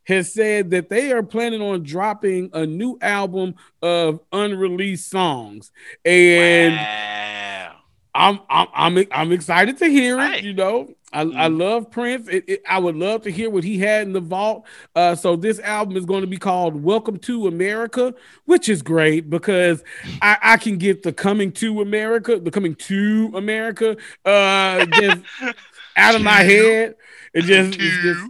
has 0.05 0.33
said 0.33 0.71
that 0.71 0.89
they 0.89 1.11
are 1.11 1.23
planning 1.23 1.61
on 1.61 1.83
dropping 1.83 2.49
a 2.53 2.65
new 2.65 2.97
album 3.01 3.55
of 3.81 4.19
unreleased 4.31 5.09
songs. 5.09 5.71
And 6.03 6.75
wow. 6.75 7.71
I'm 8.13 8.39
I'm 8.49 8.67
I'm 8.73 9.05
I'm 9.11 9.31
excited 9.31 9.77
to 9.79 9.87
hear 9.87 10.19
it. 10.19 10.43
You 10.43 10.53
know, 10.53 10.93
I, 11.11 11.21
I 11.21 11.47
love 11.47 11.91
Prince. 11.91 12.27
It, 12.29 12.45
it- 12.47 12.61
I 12.67 12.79
would 12.79 12.95
love 12.95 13.23
to 13.23 13.31
hear 13.31 13.49
what 13.49 13.63
he 13.63 13.77
had 13.77 14.03
in 14.07 14.13
the 14.13 14.21
vault. 14.21 14.65
Uh, 14.95 15.15
so 15.15 15.35
this 15.35 15.59
album 15.59 15.97
is 15.97 16.05
going 16.05 16.21
to 16.21 16.27
be 16.27 16.37
called 16.37 16.81
"Welcome 16.81 17.17
to 17.19 17.47
America," 17.47 18.13
which 18.45 18.69
is 18.69 18.81
great 18.81 19.29
because 19.29 19.83
I, 20.21 20.37
I 20.41 20.57
can 20.57 20.77
get 20.77 21.03
the 21.03 21.11
"Coming 21.11 21.51
to 21.53 21.81
America," 21.81 22.39
the 22.39 22.51
"Coming 22.51 22.75
to 22.75 23.31
America," 23.35 23.97
uh, 24.23 24.85
just 24.85 25.21
out 25.97 26.15
of 26.15 26.21
my 26.21 26.41
head. 26.43 26.95
It 27.33 27.41
just, 27.43 27.77
it's 27.79 27.97
just 27.97 28.29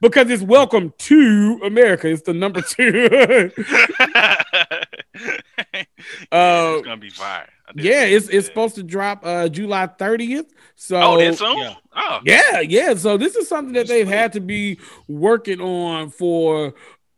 because 0.00 0.30
it's 0.30 0.42
"Welcome 0.42 0.92
to 0.98 1.60
America." 1.64 2.08
It's 2.08 2.22
the 2.22 2.34
number 2.34 2.60
two. 2.62 3.50
Uh, 6.32 6.74
it's 6.76 6.84
gonna 6.86 6.96
be 6.96 7.10
fire. 7.10 7.48
Yeah, 7.74 8.04
it's 8.04 8.28
it's 8.28 8.46
supposed 8.46 8.74
to 8.76 8.82
drop 8.82 9.24
uh 9.24 9.48
July 9.48 9.86
30th. 9.86 10.46
So 10.76 10.96
Oh, 11.00 11.16
that 11.18 11.36
soon? 11.36 11.58
yeah. 11.58 11.74
Oh, 11.94 12.20
Yeah, 12.24 12.60
yeah. 12.60 12.94
So 12.94 13.16
this 13.16 13.36
is 13.36 13.48
something 13.48 13.74
that 13.74 13.88
they've 13.88 14.06
had 14.08 14.32
to 14.34 14.40
be 14.40 14.80
working 15.06 15.60
on 15.60 16.10
for 16.10 16.74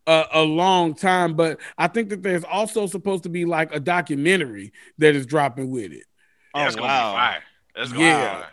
a, 0.06 0.24
a 0.32 0.42
long 0.42 0.94
time. 0.94 1.34
But 1.34 1.60
I 1.78 1.88
think 1.88 2.08
that 2.10 2.22
there's 2.22 2.44
also 2.44 2.86
supposed 2.86 3.22
to 3.24 3.28
be 3.28 3.44
like 3.44 3.74
a 3.74 3.80
documentary 3.80 4.72
that 4.98 5.14
is 5.14 5.26
dropping 5.26 5.70
with 5.70 5.92
it. 5.92 6.04
yeah, 6.54 6.64
that's 6.64 6.74
Oh, 6.74 6.76
gonna 6.76 6.88
wow. 6.88 7.12
be 7.12 7.16
fire. 7.16 7.42
That's 7.74 7.92
gonna 7.92 8.04
Yeah. 8.04 8.24
be 8.40 8.42
fire. 8.42 8.52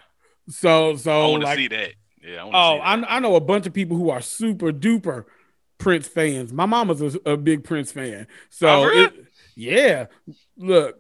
So 0.50 0.96
I 1.20 1.26
so 1.26 1.28
want 1.28 1.44
to 1.44 1.48
like 1.48 1.58
see 1.58 1.68
that. 1.70 1.94
Yeah, 2.28 2.44
I 2.44 2.50
oh, 2.54 2.80
I. 2.80 3.16
I 3.18 3.20
know 3.20 3.36
a 3.36 3.42
bunch 3.42 3.68
of 3.68 3.74
people 3.74 3.98
who 3.98 4.10
are 4.10 4.22
super 4.22 4.72
duper 4.72 5.26
Prince 5.78 6.08
fans. 6.08 6.52
My 6.52 6.66
mama's 6.66 7.02
a, 7.02 7.20
a 7.26 7.38
big 7.38 7.64
Prince 7.64 7.92
fan. 7.92 8.28
So 8.50 8.68
Oh, 8.68 8.90
it, 8.90 9.14
yeah, 9.56 10.08
look. 10.58 10.98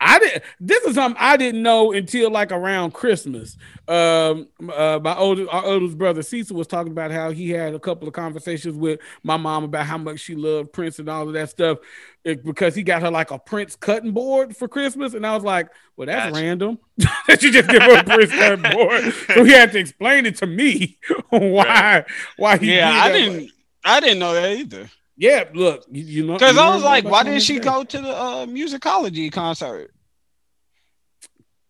I 0.00 0.18
did. 0.18 0.42
This 0.60 0.84
is 0.84 0.96
something 0.96 1.16
I 1.20 1.36
didn't 1.36 1.62
know 1.62 1.92
until 1.92 2.30
like 2.30 2.52
around 2.52 2.92
Christmas. 2.92 3.56
Um, 3.88 4.48
uh, 4.74 4.98
my 5.02 5.16
oldest, 5.16 5.48
our 5.50 5.64
oldest 5.64 5.96
brother 5.96 6.22
Cecil 6.22 6.56
was 6.56 6.66
talking 6.66 6.92
about 6.92 7.10
how 7.10 7.30
he 7.30 7.50
had 7.50 7.74
a 7.74 7.78
couple 7.78 8.06
of 8.06 8.12
conversations 8.14 8.76
with 8.76 9.00
my 9.22 9.36
mom 9.36 9.64
about 9.64 9.86
how 9.86 9.96
much 9.96 10.20
she 10.20 10.34
loved 10.34 10.72
Prince 10.72 10.98
and 10.98 11.08
all 11.08 11.26
of 11.26 11.32
that 11.34 11.48
stuff, 11.50 11.78
it- 12.24 12.44
because 12.44 12.74
he 12.74 12.82
got 12.82 13.02
her 13.02 13.10
like 13.10 13.30
a 13.30 13.38
Prince 13.38 13.76
cutting 13.76 14.12
board 14.12 14.56
for 14.56 14.68
Christmas, 14.68 15.14
and 15.14 15.26
I 15.26 15.34
was 15.34 15.44
like, 15.44 15.68
"Well, 15.96 16.06
that's 16.06 16.32
Gotcha. 16.32 16.44
random 16.44 16.78
that 17.28 17.42
you 17.42 17.50
just 17.52 17.68
give 17.70 17.82
her 17.82 17.98
a 18.00 18.04
Prince 18.04 18.30
cutting 18.32 18.72
board." 18.72 19.12
So 19.34 19.44
he 19.44 19.52
had 19.52 19.72
to 19.72 19.78
explain 19.78 20.26
it 20.26 20.36
to 20.38 20.46
me 20.46 20.98
why 21.30 22.04
why 22.36 22.58
he. 22.58 22.74
Yeah, 22.74 22.90
did 22.90 22.98
I 23.00 23.12
didn't 23.12 23.50
I 23.84 24.00
didn't 24.00 24.18
know 24.18 24.34
that 24.34 24.50
either. 24.52 24.90
Yeah, 25.16 25.44
look, 25.54 25.84
you, 25.90 26.04
you 26.04 26.26
know, 26.26 26.34
Because 26.34 26.58
I 26.58 26.74
was 26.74 26.82
like, 26.82 27.04
why 27.04 27.22
didn't 27.22 27.42
she 27.42 27.54
every 27.56 27.64
day. 27.64 27.70
go 27.70 27.84
to 27.84 28.00
the 28.00 28.16
uh, 28.16 28.46
musicology 28.46 29.30
concert? 29.30 29.92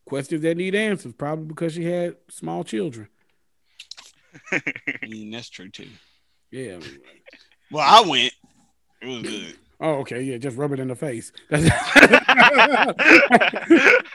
Questions 0.06 0.42
that 0.42 0.56
need 0.56 0.74
answers, 0.74 1.12
probably 1.12 1.46
because 1.46 1.74
she 1.74 1.84
had 1.84 2.16
small 2.30 2.64
children. 2.64 3.08
I 4.52 4.62
mean, 5.08 5.30
that's 5.30 5.48
true 5.48 5.68
too. 5.70 5.88
Yeah. 6.50 6.78
Well, 7.70 7.84
I 7.86 8.08
went. 8.08 8.32
It 9.02 9.06
was 9.08 9.22
good. 9.22 9.56
Oh, 9.80 9.94
okay. 9.96 10.22
Yeah, 10.22 10.38
just 10.38 10.56
rub 10.56 10.72
it 10.72 10.80
in 10.80 10.88
the 10.88 10.94
face. 10.94 11.32
That's 11.50 11.68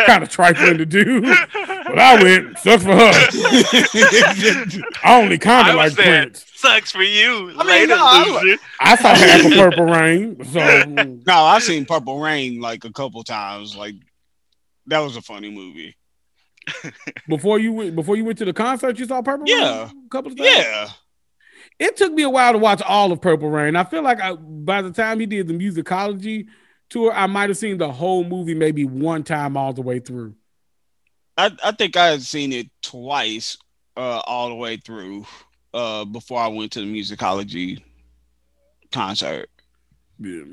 kind 0.05 0.24
of 0.24 0.29
trifling 0.29 0.77
to 0.77 0.86
do. 0.86 1.21
But 1.89 2.00
I 2.00 2.24
went. 2.24 2.58
Sucks 2.60 2.84
for 2.84 2.93
her. 2.96 3.12
I 5.03 5.19
only 5.22 5.38
kind 5.38 5.69
of 5.69 5.75
like 5.75 5.91
saying, 5.93 6.24
Prince. 6.29 6.46
sucks 6.55 6.91
for 6.91 7.01
you. 7.03 7.50
I 7.51 7.58
mean, 7.58 7.67
later, 7.67 7.88
no, 7.96 7.98
I- 8.00 8.39
loser. 8.43 8.58
I 8.79 8.96
saw 8.96 9.15
half 9.15 9.46
of 9.46 9.51
Purple 9.53 9.86
Rain. 9.86 10.43
So 10.46 10.84
No, 11.27 11.34
I've 11.43 11.63
seen 11.63 11.86
Purple 11.86 12.19
Rain 12.19 12.60
like 12.62 12.86
a 12.86 12.91
couple 12.91 13.24
times. 13.24 13.75
Like 13.75 13.96
that 14.88 15.00
was 15.00 15.15
a 15.15 15.22
funny 15.22 15.50
movie. 15.51 15.96
before 17.27 17.58
you 17.60 17.74
went, 17.74 17.96
before 17.96 18.15
you 18.15 18.25
went 18.25 18.38
to 18.39 18.46
the 18.46 18.53
concert, 18.53 19.00
you 19.00 19.05
saw 19.05 19.22
Purple 19.22 19.46
Rain. 19.46 19.58
Yeah. 19.58 19.89
a 19.89 20.10
couple 20.10 20.31
of 20.31 20.38
times. 20.38 20.50
Yeah. 20.55 20.89
it 21.79 21.98
took 21.98 22.13
me 22.13 22.24
a 22.24 22.29
while 22.29 22.53
to 22.53 22.60
watch 22.60 22.81
all 22.84 23.12
of 23.12 23.22
Purple 23.22 23.50
Rain. 23.50 23.75
I 23.75 23.84
feel 23.84 24.03
like 24.03 24.22
I, 24.22 24.34
by 24.36 24.81
the 24.81 24.91
time 24.91 25.19
he 25.19 25.25
did 25.25 25.48
the 25.48 25.53
musicology 25.53 26.48
tour, 26.89 27.12
I 27.13 27.25
might 27.27 27.50
have 27.50 27.58
seen 27.58 27.77
the 27.77 27.91
whole 27.91 28.24
movie 28.24 28.53
maybe 28.55 28.84
one 28.86 29.24
time 29.24 29.58
all 29.58 29.74
the 29.74 29.81
way 29.81 30.00
through. 30.00 30.36
I, 31.39 31.51
I 31.63 31.72
think 31.72 31.96
I 31.98 32.08
had 32.08 32.22
seen 32.22 32.51
it 32.53 32.67
twice 32.81 33.58
uh, 33.98 34.22
all 34.25 34.50
the 34.50 34.55
way 34.55 34.77
through 34.77 35.25
uh, 35.74 36.05
before 36.05 36.39
I 36.39 36.48
went 36.48 36.72
to 36.74 36.81
the 36.81 36.86
musicology 36.86 37.81
concert. 38.91 39.50
Yeah. 40.19 40.43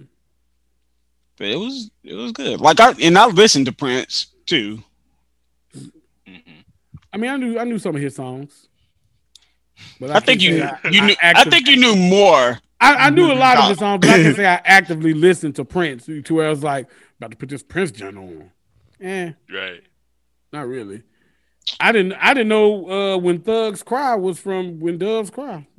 But 1.38 1.48
it 1.48 1.56
was 1.56 1.90
it 2.02 2.14
was 2.14 2.32
good. 2.32 2.60
Like 2.60 2.80
I 2.80 2.92
and 3.02 3.18
I 3.18 3.26
listened 3.26 3.66
to 3.66 3.72
Prince 3.72 4.28
too. 4.46 4.82
Mhm. 6.26 6.64
I 7.12 7.16
mean, 7.18 7.30
I 7.30 7.36
knew 7.36 7.58
I 7.58 7.64
knew 7.64 7.78
some 7.78 7.94
of 7.94 8.00
his 8.00 8.14
songs. 8.14 8.68
But 10.00 10.10
I 10.10 10.20
think 10.20 10.40
you 10.42 10.62
I- 10.62 10.88
you 10.90 11.02
I 11.02 11.06
knew 11.06 11.16
I 11.22 11.44
think 11.44 11.68
you 11.68 11.76
knew 11.76 11.96
more. 11.96 12.58
I, 12.80 12.94
I 13.06 13.10
knew 13.10 13.30
a 13.30 13.34
lot 13.34 13.56
of 13.58 13.68
his 13.70 13.78
songs, 13.78 14.00
but 14.02 14.10
I 14.10 14.22
can 14.22 14.34
say 14.36 14.46
I 14.46 14.60
actively 14.64 15.14
listened 15.14 15.56
to 15.56 15.64
Prince 15.64 16.06
to 16.06 16.34
where 16.34 16.46
I 16.46 16.50
was 16.50 16.62
like 16.62 16.88
about 17.18 17.30
to 17.32 17.36
put 17.36 17.48
this 17.48 17.62
Prince 17.62 17.90
joint 17.90 18.16
on. 18.16 18.50
Eh, 19.00 19.32
Right. 19.52 19.82
Not 20.56 20.68
really. 20.68 21.02
I 21.80 21.92
didn't 21.92 22.14
I 22.14 22.32
didn't 22.32 22.48
know 22.48 22.90
uh, 22.90 23.18
when 23.18 23.40
Thugs 23.40 23.82
Cry 23.82 24.14
was 24.14 24.38
from 24.38 24.80
When 24.80 24.98
Doves 24.98 25.30
Cry. 25.30 25.66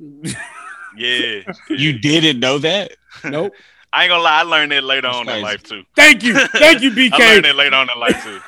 Yeah. 0.96 1.42
You 1.68 1.98
didn't 2.00 2.40
know 2.40 2.58
that? 2.58 2.92
nope. 3.22 3.52
I 3.92 4.02
ain't 4.04 4.10
gonna 4.10 4.22
lie, 4.22 4.40
I 4.40 4.42
learned 4.42 4.72
that 4.72 4.82
later 4.82 5.06
on 5.06 5.28
in 5.28 5.42
life 5.42 5.62
too. 5.62 5.84
Thank 5.94 6.24
you. 6.24 6.34
Thank 6.34 6.82
you, 6.82 6.90
BK. 7.10 7.12
I 7.12 7.34
learned 7.34 7.46
it 7.46 7.54
later 7.54 7.76
on 7.76 7.88
in 7.88 7.98
life 8.00 8.22
too. 8.24 8.40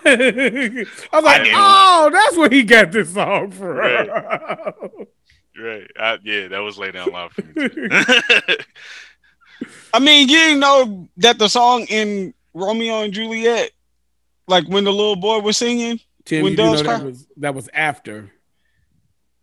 I 1.13 1.17
was 1.17 1.25
like, 1.25 1.43
I 1.43 1.53
oh, 1.55 2.11
that's 2.11 2.37
where 2.37 2.51
he 2.51 2.63
got 2.65 2.91
this 2.91 3.15
song 3.15 3.51
from. 3.53 3.69
Right. 3.69 4.09
I, 5.99 6.19
yeah, 6.25 6.49
that 6.49 6.59
was 6.59 6.77
later 6.77 6.99
in 7.07 7.13
life 7.13 7.33
for 7.33 7.43
me 7.43 7.69
too. 7.69 7.89
I 9.95 9.99
mean, 10.01 10.29
you 10.29 10.37
didn't 10.37 10.61
know 10.61 11.09
that 11.19 11.39
the 11.39 11.49
song 11.49 11.87
in 11.89 12.35
Romeo 12.53 13.03
and 13.03 13.13
Juliet, 13.13 13.71
like 14.49 14.67
when 14.67 14.85
the 14.85 14.93
little 14.93 15.17
boy 15.17 15.39
was 15.39 15.57
singing. 15.57 16.01
Tim, 16.25 16.43
When 16.45 16.53
you 16.53 16.57
do 16.57 16.63
know 16.65 16.71
Doves 16.77 16.83
that 16.83 17.05
was 17.05 17.27
that 17.39 17.55
was 17.55 17.69
after. 17.73 18.31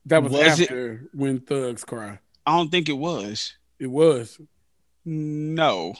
That 0.05 0.24
was, 0.24 0.31
Was 0.31 0.60
it? 0.60 0.63
after 0.72 1.10
when 1.13 1.39
Thugs 1.41 1.84
Cry. 1.84 2.19
I 2.46 2.55
don't 2.55 2.69
think 2.72 2.88
it 2.88 2.93
was. 2.98 3.55
It 3.79 3.88
was. 3.88 4.39
No, 5.05 5.96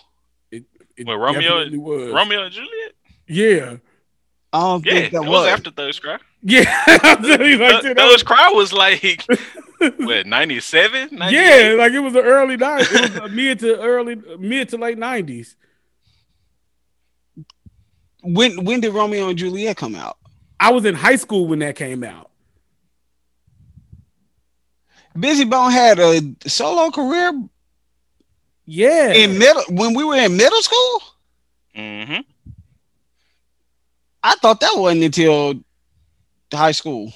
It 0.52 0.64
Well, 1.06 1.18
Romeo- 1.18 1.70
was. 1.80 2.12
Romeo 2.14 2.44
and 2.44 2.54
Juliet? 2.54 2.94
Yeah. 3.28 3.78
I 4.54 4.60
don't 4.62 4.86
Yeah, 4.86 4.94
think 4.94 5.12
that 5.12 5.22
that 5.24 5.30
was, 5.30 5.42
was. 5.42 5.48
after 5.48 5.72
Thugs 5.72 6.00
Cry. 6.00 6.18
Yeah. 6.42 6.84
I'm 6.88 7.22
telling 7.22 7.60
like, 7.60 7.82
Th- 7.82 7.98
Thugs 7.98 8.24
Cry 8.24 8.50
was 8.54 8.72
like 8.72 9.26
what 9.98 10.26
97? 10.26 11.10
yeah, 11.12 11.76
like 11.78 11.92
it 11.92 12.00
was 12.00 12.14
the 12.14 12.24
early 12.24 12.56
nineties. 12.56 12.92
It 12.94 13.22
was 13.24 13.32
mid 13.32 13.60
to 13.60 13.80
early, 13.82 14.16
mid 14.40 14.70
to 14.70 14.78
late 14.78 14.98
nineties. 14.98 15.56
When 18.24 18.66
when 18.66 18.80
did 18.82 18.94
Romeo 18.94 19.30
and 19.30 19.38
Juliet 19.38 19.78
come 19.78 19.96
out? 19.96 20.17
I 20.60 20.72
was 20.72 20.86
in 20.86 20.96
high 20.96 21.16
school 21.18 21.48
when 21.48 21.60
that 21.60 21.76
came 21.76 22.04
out. 22.04 22.30
Bizzy 25.16 25.50
Bone 25.50 25.72
had 25.72 26.00
a 26.00 26.22
solo 26.48 26.92
career 26.92 27.34
Yeah. 28.66 29.14
in 29.14 29.38
middle 29.40 29.64
when 29.70 29.94
we 29.96 30.04
were 30.04 30.16
in 30.16 30.38
middle 30.38 30.62
school. 30.62 31.02
Mm-hmm. 31.76 32.22
I 34.24 34.36
thought 34.36 34.60
that 34.60 34.74
wasn't 34.76 35.04
until 35.06 35.56
high 36.54 36.72
school. 36.72 37.14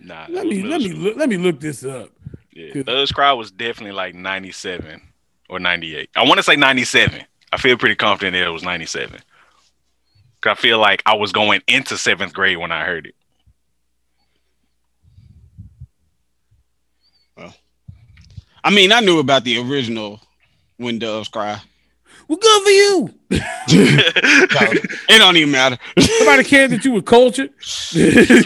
Nah, 0.00 0.26
let 0.28 0.46
me 0.46 0.62
middle 0.62 0.70
let 0.70 0.80
me 0.80 0.92
look 0.92 1.16
let 1.16 1.28
me 1.28 1.36
look 1.36 1.60
this 1.60 1.84
up. 1.84 2.10
Yeah, 2.52 2.82
Thugs 2.82 3.12
Cry 3.12 3.32
was 3.32 3.50
definitely 3.50 3.92
like 3.92 4.14
97 4.14 5.00
or 5.48 5.58
98. 5.58 6.10
I 6.16 6.24
want 6.24 6.36
to 6.38 6.42
say 6.42 6.56
97. 6.56 7.22
I 7.52 7.56
feel 7.56 7.76
pretty 7.78 7.94
confident 7.94 8.34
that 8.34 8.46
it 8.46 8.50
was 8.50 8.62
97. 8.62 9.20
'Cause 10.42 10.58
I 10.58 10.60
feel 10.60 10.78
like 10.78 11.02
I 11.06 11.14
was 11.14 11.32
going 11.32 11.62
into 11.68 11.96
seventh 11.96 12.32
grade 12.34 12.58
when 12.58 12.72
I 12.72 12.84
heard 12.84 13.06
it. 13.06 13.14
Well, 17.36 17.54
I 18.64 18.70
mean, 18.70 18.92
I 18.92 19.00
knew 19.00 19.18
about 19.20 19.44
the 19.44 19.58
original 19.58 20.20
When 20.76 20.98
Doves 20.98 21.28
Cry. 21.28 21.60
Well, 22.28 22.38
good 22.38 22.62
for 22.62 22.70
you. 22.70 23.14
It 25.08 25.18
don't 25.18 25.36
even 25.36 25.50
matter. 25.52 25.78
Somebody 25.98 26.44
cared 26.44 26.70
that 26.72 26.84
you 26.84 26.92
were 26.92 27.02
cultured. 27.02 27.50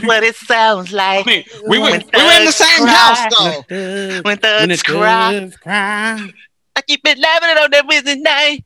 what 0.05 0.23
it 0.23 0.35
sounds 0.37 0.93
I 0.93 0.97
like 1.19 1.27
mean, 1.27 1.45
we 1.69 1.79
were, 1.79 1.85
we 1.87 1.91
were 1.91 2.33
in 2.33 2.45
the 2.45 2.53
same 2.53 2.85
cry. 2.85 2.93
house 2.93 3.35
though. 3.39 3.63
when 3.69 4.23
When 4.23 4.39
thugs 4.39 4.83
the 4.83 4.93
cry. 4.93 5.33
thugs 5.41 5.57
cry. 5.57 6.31
I 6.77 6.81
keep 6.83 7.01
it 7.07 7.19
laughing 7.19 7.49
on 7.63 7.71
that 7.71 7.87
Wednesday 7.87 8.17
night. 8.17 8.65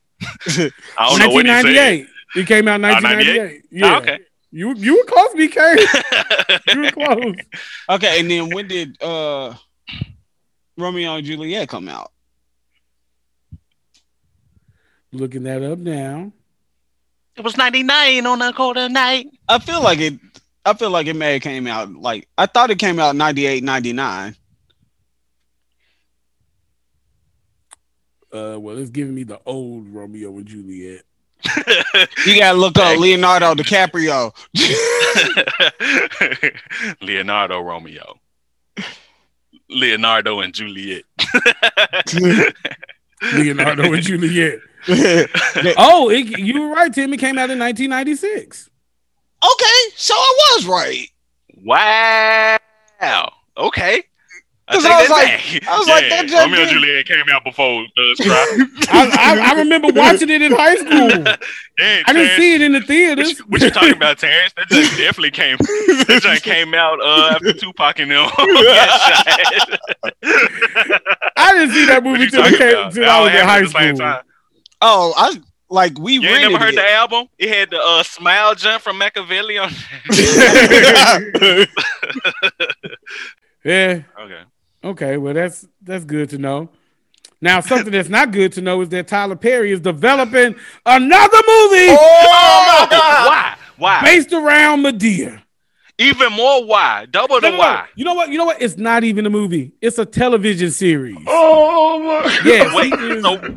I 0.98 1.08
don't 1.10 1.18
know 1.20 1.28
what 1.30 1.46
he 1.46 1.52
said. 1.62 2.06
1998. 2.34 2.42
It 2.42 2.46
came 2.46 2.68
out 2.68 2.76
in 2.76 2.84
Oh, 2.84 2.88
1998. 2.88 3.64
Yeah. 3.70 3.86
Ah, 3.86 3.98
okay. 3.98 4.18
You 4.52 4.74
you 4.74 4.96
were 4.96 5.04
close, 5.04 5.34
BK. 5.34 5.58
You 6.74 6.82
were 6.82 6.90
close. 6.90 7.34
Okay, 7.88 8.20
and 8.20 8.30
then 8.30 8.50
when 8.54 8.66
did 8.68 9.00
uh 9.02 9.54
Romeo 10.76 11.14
and 11.16 11.24
Juliet 11.26 11.68
come 11.68 11.88
out? 11.88 12.10
Looking 15.12 15.42
that 15.44 15.62
up 15.62 15.78
now. 15.78 16.32
It 17.36 17.42
was 17.42 17.56
99 17.56 18.26
on 18.26 18.42
a 18.42 18.52
colder 18.52 18.88
night. 18.88 19.26
I 19.48 19.58
feel 19.58 19.82
like 19.82 19.98
it 20.00 20.14
I 20.64 20.74
feel 20.74 20.90
like 20.90 21.06
it 21.06 21.14
may 21.14 21.34
have 21.34 21.42
came 21.42 21.66
out 21.66 21.92
like 21.92 22.28
I 22.36 22.46
thought 22.46 22.70
it 22.70 22.78
came 22.78 22.98
out 22.98 23.16
98, 23.16 23.62
99. 23.64 24.36
Uh, 28.32 28.56
well, 28.60 28.78
it's 28.78 28.90
giving 28.90 29.14
me 29.14 29.24
the 29.24 29.40
old 29.44 29.88
Romeo 29.88 30.36
and 30.36 30.46
Juliet. 30.46 31.02
You 32.26 32.38
gotta 32.38 32.58
look 32.58 32.78
up 32.78 32.98
Leonardo 32.98 33.54
DiCaprio. 33.54 34.32
Leonardo 37.00 37.60
Romeo. 37.60 38.18
Leonardo 39.68 40.40
and 40.40 40.52
Juliet. 40.52 41.04
Leonardo 43.32 43.92
and 43.92 44.02
Juliet. 44.02 44.60
Oh, 45.76 46.08
it, 46.10 46.38
you 46.38 46.62
were 46.62 46.74
right, 46.74 46.92
Tim. 46.92 47.12
It 47.12 47.20
came 47.20 47.36
out 47.36 47.50
in 47.50 47.58
1996. 47.58 48.70
Okay, 49.44 49.94
so 49.94 50.14
I 50.14 50.56
was 50.56 50.66
right. 50.66 51.06
Wow. 51.62 52.58
Okay. 53.58 54.04
I 54.70 54.74
'Cause 54.74 54.82
take 54.84 54.92
I 54.92 55.00
was 55.02 55.10
like- 55.10 55.26
back. 55.26 55.68
I 55.68 55.78
was 55.78 55.88
like, 55.88 56.08
that 56.10 56.26
just 56.28 56.42
Romeo 56.46 56.60
and 56.60 56.70
Juliet 56.70 57.06
came 57.06 57.24
out 57.32 57.42
before 57.42 57.84
Thugs 57.96 58.20
Cry. 58.26 58.66
I, 58.88 59.10
I, 59.18 59.50
I 59.50 59.58
remember 59.58 59.88
watching 59.92 60.30
it 60.30 60.42
in 60.42 60.52
high 60.52 60.76
school. 60.76 61.08
Damn, 61.78 62.04
I 62.06 62.12
didn't 62.12 62.14
Terrence, 62.14 62.36
see 62.36 62.54
it 62.54 62.62
in 62.62 62.72
the 62.72 62.78
What 62.78 62.86
theaters. 62.86 63.38
you, 63.38 63.44
what 63.48 63.60
you 63.62 63.70
talking 63.70 63.92
about, 63.96 64.18
Terrence? 64.18 64.52
That 64.56 64.68
just 64.68 64.90
definitely 64.96 65.32
came. 65.32 65.56
That 65.58 66.20
just 66.22 66.42
came 66.44 66.72
out 66.74 67.00
uh, 67.00 67.32
after 67.34 67.52
Tupac 67.52 67.98
and 67.98 68.10
them. 68.12 68.30
I 71.36 71.52
didn't 71.54 71.72
see 71.74 71.86
that 71.86 72.02
movie 72.04 72.20
you 72.24 72.30
till, 72.30 72.44
came, 72.44 72.90
till 72.92 73.10
I 73.10 73.20
was 73.22 73.32
in 73.34 73.40
high 73.46 73.58
at 73.58 73.62
the 73.64 73.68
same 73.70 73.96
school. 73.96 74.06
time. 74.06 74.22
Oh, 74.82 75.12
I 75.16 75.40
like 75.68 75.98
we 75.98 76.14
You 76.14 76.22
ain't 76.28 76.42
never 76.52 76.58
heard 76.62 76.74
it. 76.74 76.76
the 76.76 76.90
album? 76.92 77.26
It 77.38 77.48
had 77.48 77.70
the 77.70 77.80
uh, 77.80 78.02
Smile 78.02 78.54
Jump 78.54 78.82
from 78.82 78.98
Makaveli 79.00 79.60
on. 79.62 79.72
Yeah. 83.64 84.02
okay. 84.18 84.42
Okay. 84.82 85.16
Well, 85.16 85.34
that's 85.34 85.66
that's 85.82 86.04
good 86.04 86.30
to 86.30 86.38
know. 86.38 86.70
Now, 87.42 87.60
something 87.60 87.92
that's 87.92 88.10
not 88.10 88.32
good 88.32 88.52
to 88.52 88.60
know 88.60 88.82
is 88.82 88.90
that 88.90 89.08
Tyler 89.08 89.36
Perry 89.36 89.72
is 89.72 89.80
developing 89.80 90.54
another 90.84 91.38
movie 91.48 91.88
Oh 91.88 92.66
my 92.68 92.86
God! 92.90 93.26
Why? 93.26 93.56
Why? 93.78 94.02
based 94.02 94.32
around 94.32 94.82
Madea. 94.82 95.42
Even 95.96 96.32
more 96.32 96.64
why? 96.64 97.06
Double 97.10 97.40
the 97.40 97.50
no, 97.50 97.58
why? 97.58 97.86
You 97.94 98.04
know 98.04 98.14
what? 98.14 98.30
You 98.30 98.38
know 98.38 98.44
what? 98.46 98.60
It's 98.60 98.76
not 98.76 99.04
even 99.04 99.24
a 99.26 99.30
movie. 99.30 99.72
It's 99.80 99.98
a 99.98 100.04
television 100.06 100.70
series. 100.70 101.16
Oh 101.26 102.22
my! 102.24 102.40
Yes. 102.44 102.74
Wait, 102.74 103.22
so 103.22 103.56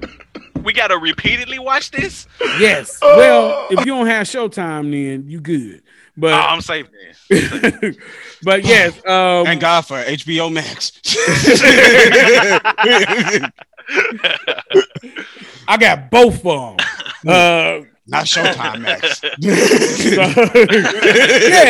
we 0.63 0.71
gotta 0.73 0.97
repeatedly 0.97 1.59
watch 1.59 1.91
this? 1.91 2.25
yes. 2.59 2.99
Well, 3.01 3.67
if 3.69 3.79
you 3.79 3.93
don't 3.93 4.07
have 4.07 4.27
Showtime, 4.27 4.91
then 4.91 5.29
you 5.29 5.39
good. 5.41 5.81
Oh, 5.85 5.89
But 6.17 6.33
I'm 6.33 6.61
safe 6.61 6.87
then. 7.29 7.95
but 8.43 8.65
yes. 8.65 8.93
Um, 9.05 9.45
Thank 9.45 9.61
God 9.61 9.81
for 9.81 10.01
HBO 10.03 10.51
Max. 10.51 10.91
I 15.67 15.77
got 15.77 16.09
both 16.09 16.45
of 16.45 16.77
them. 16.77 16.87
Uh, 17.27 17.81
Not 18.05 18.25
Showtime 18.25 18.81
Max. 18.81 19.21
yeah, 19.39 19.55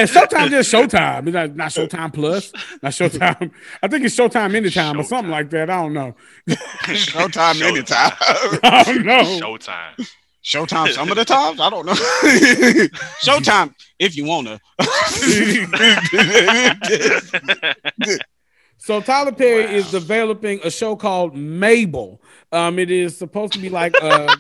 Showtime 0.06 0.50
just 0.50 0.72
Showtime. 0.72 1.28
It's 1.28 1.34
not, 1.34 1.56
not 1.56 1.70
Showtime 1.70 2.14
Plus, 2.14 2.52
not 2.82 2.92
Showtime. 2.92 3.52
I 3.82 3.88
think 3.88 4.06
it's 4.06 4.16
Showtime 4.16 4.56
Anytime 4.56 5.00
or 5.00 5.04
something 5.04 5.32
like 5.32 5.50
that. 5.52 5.70
I 5.70 5.82
don't 5.82 5.94
know. 5.94 6.16
Showtime 6.48 7.62
anytime. 7.62 8.14
I 8.64 8.84
don't 8.84 9.06
know. 9.06 9.24
Showtime. 9.40 10.10
Showtime 10.44 10.92
some 10.94 11.10
of 11.10 11.16
the 11.16 11.26
times? 11.26 11.60
I 11.60 11.70
don't 11.70 11.86
know. 11.86 11.94
Showtime 13.24 13.74
if 14.00 14.18
you 14.18 14.26
wanna. 14.26 14.60
So 18.78 19.00
Tyler 19.00 19.32
Perry 19.32 19.76
is 19.76 19.90
developing 19.92 20.60
a 20.62 20.70
show 20.70 20.98
called 20.98 21.38
Mabel. 21.38 22.22
Um, 22.52 22.78
it 22.78 22.92
is 22.92 23.16
supposed 23.16 23.54
to 23.54 23.60
be 23.60 23.70
like 23.70 23.96
uh 24.02 24.36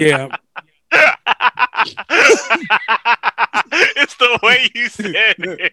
yeah. 0.00 0.36
it's 3.96 4.14
the 4.16 4.26
the 4.26 4.46
way 4.46 4.70
you 4.74 4.88
said 4.88 5.36
it. 5.38 5.72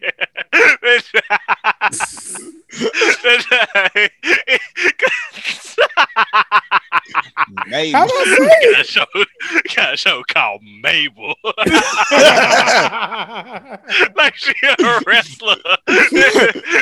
Maybe. 7.68 7.92
How 7.92 8.06
do 8.06 8.14
I 8.14 8.60
got 8.72 8.82
a 8.82 8.84
show, 8.84 9.06
got 9.76 9.94
a 9.94 9.98
show 9.98 10.24
called 10.28 10.62
Mabel. 10.82 11.36
like 14.16 14.36
she 14.36 14.54
a 14.64 15.02
wrestler. 15.06 15.58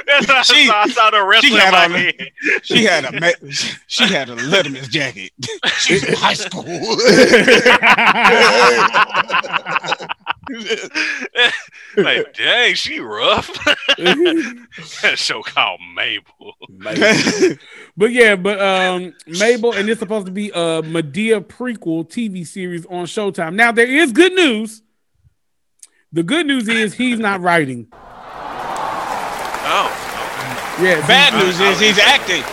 That's 0.06 0.26
how 0.32 0.42
She- 0.44 0.70
I 0.70 0.88
saw 0.88 1.10
the 1.12 1.24
wrestler 1.26 1.60
had 1.60 1.86
in 1.86 1.92
on- 1.96 2.00
head. 2.00 2.32
She 2.64 2.84
had 2.86 3.06
a 3.06 3.20
ma- 3.20 3.50
she 3.88 4.06
had 4.06 4.30
a 4.30 4.36
Letterman's 4.36 4.88
jacket. 4.90 5.32
She's 5.80 6.04
in 6.04 6.14
high 6.16 6.34
school. 6.34 6.64
like, 11.98 12.34
dang, 12.36 12.76
she 12.76 13.00
rough. 13.00 13.48
that 13.98 15.14
show 15.16 15.42
called 15.42 15.80
Mabel. 15.96 16.54
But 17.98 18.12
yeah, 18.12 18.36
but 18.36 18.60
um 18.62 19.14
Mabel, 19.28 19.74
and 19.74 19.90
it's 19.90 20.00
supposed 20.00 20.26
to 20.26 20.32
be 20.32 20.50
a 20.50 20.82
Madea 20.84 21.42
prequel 21.46 22.08
TV 22.10 22.46
series 22.46 22.86
on 22.88 23.06
Showtime. 23.06 23.56
Now 23.56 23.72
there 23.72 23.88
is 23.88 24.12
good 24.12 24.34
news. 24.34 24.82
The 26.12 26.24
good 26.24 26.46
news 26.46 26.68
is 26.68 26.94
he's 26.94 27.20
not 27.20 27.42
writing. 27.42 27.92
Yes, 30.80 31.08
Bad 31.08 31.34
news 31.34 31.60
is 31.60 31.80
he's 31.80 32.00
acting. 32.00 32.44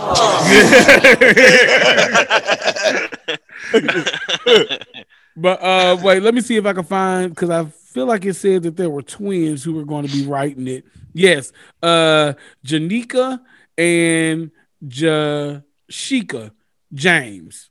But 5.40 5.62
uh 5.62 5.96
wait, 6.02 6.20
let 6.22 6.34
me 6.34 6.40
see 6.40 6.56
if 6.56 6.66
I 6.66 6.72
can 6.72 6.82
find 6.82 7.30
because 7.30 7.48
I 7.50 7.64
feel 7.66 8.06
like 8.06 8.24
it 8.24 8.34
said 8.34 8.64
that 8.64 8.76
there 8.76 8.90
were 8.90 9.02
twins 9.02 9.62
who 9.62 9.72
were 9.74 9.84
going 9.84 10.04
to 10.04 10.12
be 10.12 10.26
writing 10.26 10.66
it. 10.66 10.84
Yes, 11.12 11.52
uh 11.80 12.32
Janika 12.66 13.40
and 13.76 14.50
Jashika 14.84 16.50
James. 16.92 17.70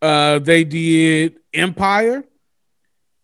Uh 0.00 0.40
they 0.40 0.64
did 0.64 1.36
Empire 1.54 2.24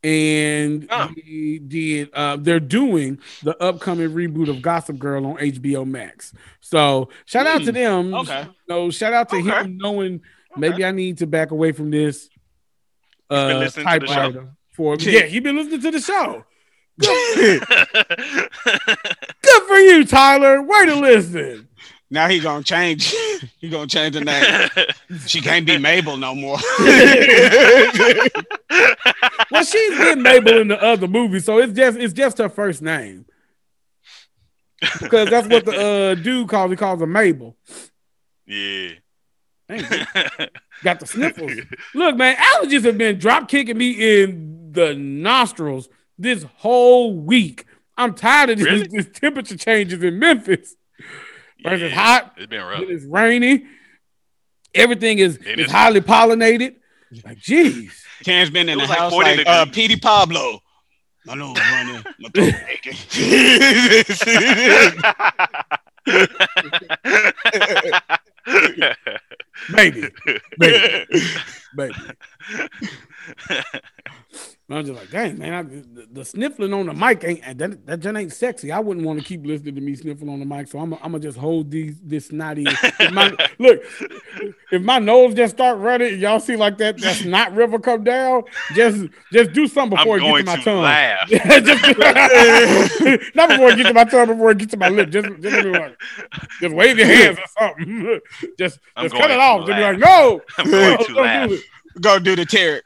and 0.04 0.87
Oh. 0.90 1.11
they 1.16 1.58
did 1.58 2.11
uh 2.14 2.37
they're 2.38 2.61
doing 2.61 3.18
the 3.42 3.56
upcoming 3.62 4.11
reboot 4.11 4.48
of 4.48 4.62
Gossip 4.62 4.98
Girl 4.98 5.26
on 5.26 5.37
HBO 5.38 5.87
Max. 5.87 6.32
So 6.61 7.08
shout 7.26 7.46
out 7.46 7.62
to 7.64 7.72
them. 7.72 8.14
Okay. 8.14 8.46
No, 8.68 8.90
shout 8.90 9.12
out 9.12 9.28
to 9.30 9.37
Okay. 9.37 9.50
him 9.64 9.76
knowing 9.78 10.20
maybe 10.56 10.84
I 10.84 10.92
need 10.92 11.18
to 11.18 11.26
back 11.26 11.50
away 11.50 11.72
from 11.72 11.90
this 11.90 12.28
uh, 13.30 13.58
listening 13.58 13.87
to 13.87 13.98
the 14.00 14.06
show. 14.06 14.14
typewriter 14.14 14.48
for 14.72 14.96
yeah, 15.00 15.22
he 15.26 15.40
been 15.40 15.56
listening 15.56 15.80
to 15.82 15.90
the 15.90 16.00
show. 16.00 16.44
Good 17.00 17.62
for 19.68 19.76
you, 19.76 20.04
Tyler. 20.04 20.61
Way 20.62 20.87
to 20.87 20.96
listen. 20.96 21.67
Now 22.11 22.29
he 22.29 22.40
gonna 22.40 22.64
change. 22.64 23.14
He 23.61 23.68
gonna 23.68 23.87
change 23.87 24.14
the 24.14 24.21
name. 24.25 24.68
She 25.27 25.40
can't 25.40 25.64
be 25.66 25.79
Mabel 25.79 26.16
no 26.16 26.35
more. 26.35 26.59
Well, 29.51 29.64
she's 29.64 29.97
been 29.99 30.23
Mabel 30.23 30.61
in 30.61 30.68
the 30.68 30.83
other 30.83 31.07
movie, 31.09 31.40
so 31.40 31.59
it's 31.59 31.73
just 31.73 31.97
it's 31.99 32.12
just 32.12 32.38
her 32.38 32.49
first 32.49 32.83
name. 32.83 33.25
Because 35.01 35.31
that's 35.31 35.49
what 35.49 35.64
the 35.64 35.73
uh, 35.73 36.14
dude 36.14 36.49
calls 36.49 36.71
he 36.71 36.77
calls 36.77 37.01
her 37.01 37.07
Mabel. 37.07 37.57
yeah. 38.47 38.90
Got 40.83 41.01
the 41.01 41.07
sniffles. 41.07 41.53
Look, 41.94 42.16
man, 42.16 42.37
allergies 42.37 42.85
have 42.85 42.99
been 42.99 43.18
drop 43.18 43.49
kicking 43.49 43.77
me 43.79 44.23
in 44.23 44.71
the 44.73 44.94
nostrils 44.94 45.88
this 46.18 46.44
whole 46.57 47.14
week. 47.14 47.64
I'm 47.97 48.14
tired 48.14 48.51
of 48.51 48.59
this, 48.59 48.66
Really? 48.66 48.88
this 48.88 49.09
temperature 49.18 49.57
changes 49.57 50.03
in 50.03 50.18
Memphis. 50.18 50.77
First 51.62 51.83
it's 51.83 51.94
hot, 51.94 52.35
It's 52.37 52.47
been 52.47 52.62
rough. 52.62 52.81
then 52.81 52.90
it's 52.90 53.05
rainy. 53.05 53.64
Everything 54.75 55.18
is, 55.18 55.38
Then 55.38 55.55
is 55.55 55.59
it's- 55.66 55.71
highly 55.73 56.01
pollinated. 56.01 56.77
Like, 57.25 57.38
jeez. 57.38 57.90
Cam's 58.25 58.51
been 58.51 58.68
in 58.68 58.75
It 58.75 58.77
the 58.77 58.81
was 58.83 58.90
like 58.90 58.99
house 58.99 59.12
like 59.12 59.47
uh, 59.47 59.64
degrees. 59.64 59.88
Petey 59.88 60.01
Pablo. 60.01 60.61
My 61.25 61.35
nose 61.35 61.57
running, 61.59 62.05
my 62.21 62.29
throat 62.31 62.55
aching. 62.68 62.94
Baby. 69.75 70.09
Baby. 74.68 74.68
Baby. 74.68 74.78
I'm 74.78 74.85
just 74.85 74.98
like, 74.98 75.11
dang, 75.11 75.38
man, 75.38 75.54
I, 75.54 75.62
the, 75.62 76.09
the 76.12 76.24
sniffling 76.24 76.74
on 76.74 76.87
the 76.87 76.92
mic 76.92 77.24
ain't 77.24 77.59
that 77.59 77.87
that 77.87 78.00
just 78.00 78.16
ain't 78.16 78.33
sexy. 78.33 78.70
I 78.70 78.81
wouldn't 78.81 79.07
want 79.07 79.18
to 79.18 79.24
keep 79.24 79.46
listening 79.46 79.74
to 79.76 79.81
me 79.81 79.96
sniffling 79.96 80.28
on 80.28 80.40
the 80.40 80.46
mic, 80.46 80.68
so 80.68 80.78
I'm 80.78 80.92
I'm 80.94 81.12
gonna 81.12 81.20
just 81.20 81.38
hold 81.38 81.70
these 81.70 81.96
this 82.02 82.26
snotty. 82.26 82.64
if 82.66 83.12
my, 83.12 83.35
look, 83.59 83.81
if 84.70 84.83
my 84.83 84.98
nose 84.98 85.35
just 85.35 85.54
start 85.54 85.78
running, 85.78 86.18
y'all 86.18 86.38
see 86.38 86.57
like 86.57 86.76
that 86.78 86.98
that 86.98 87.24
not 87.24 87.54
river 87.54 87.78
come 87.78 88.04
down, 88.04 88.42
just 88.74 89.07
just 89.33 89.52
do 89.52 89.66
something 89.66 89.98
I'm 89.98 90.04
before 90.04 90.18
it 90.18 90.20
gets 90.20 90.38
to 90.38 90.44
my 90.44 90.57
to 90.57 90.62
tongue. 90.62 90.83
laugh. 90.83 91.28
just, 91.31 93.35
not 93.35 93.48
before 93.48 93.70
it 93.70 93.76
gets 93.76 93.88
to 93.88 93.94
my 93.94 94.04
tongue, 94.04 94.26
before 94.26 94.50
it 94.50 94.59
gets 94.59 94.72
to 94.72 94.76
my 94.76 94.88
lip. 94.88 95.09
Just, 95.09 95.28
just, 95.40 95.42
be 95.42 95.70
like, 95.70 95.96
just 96.61 96.74
wave 96.74 96.98
your 96.98 97.07
hands 97.07 97.38
or 97.38 97.46
something. 97.59 98.20
Just, 98.59 98.81
I'm 98.96 99.04
just 99.04 99.14
cut 99.14 99.31
it 99.31 99.35
to 99.35 99.40
off. 99.40 99.66
Just 99.66 99.76
be 99.76 99.83
like, 99.83 99.98
no. 99.98 100.40
I'm 100.59 100.70
going 100.70 100.90
no, 100.90 100.96
to 100.96 101.14
don't 101.14 101.48
do 101.48 101.59
Go 102.00 102.18
do 102.18 102.37
the 102.37 102.44
Tarek. 102.44 102.83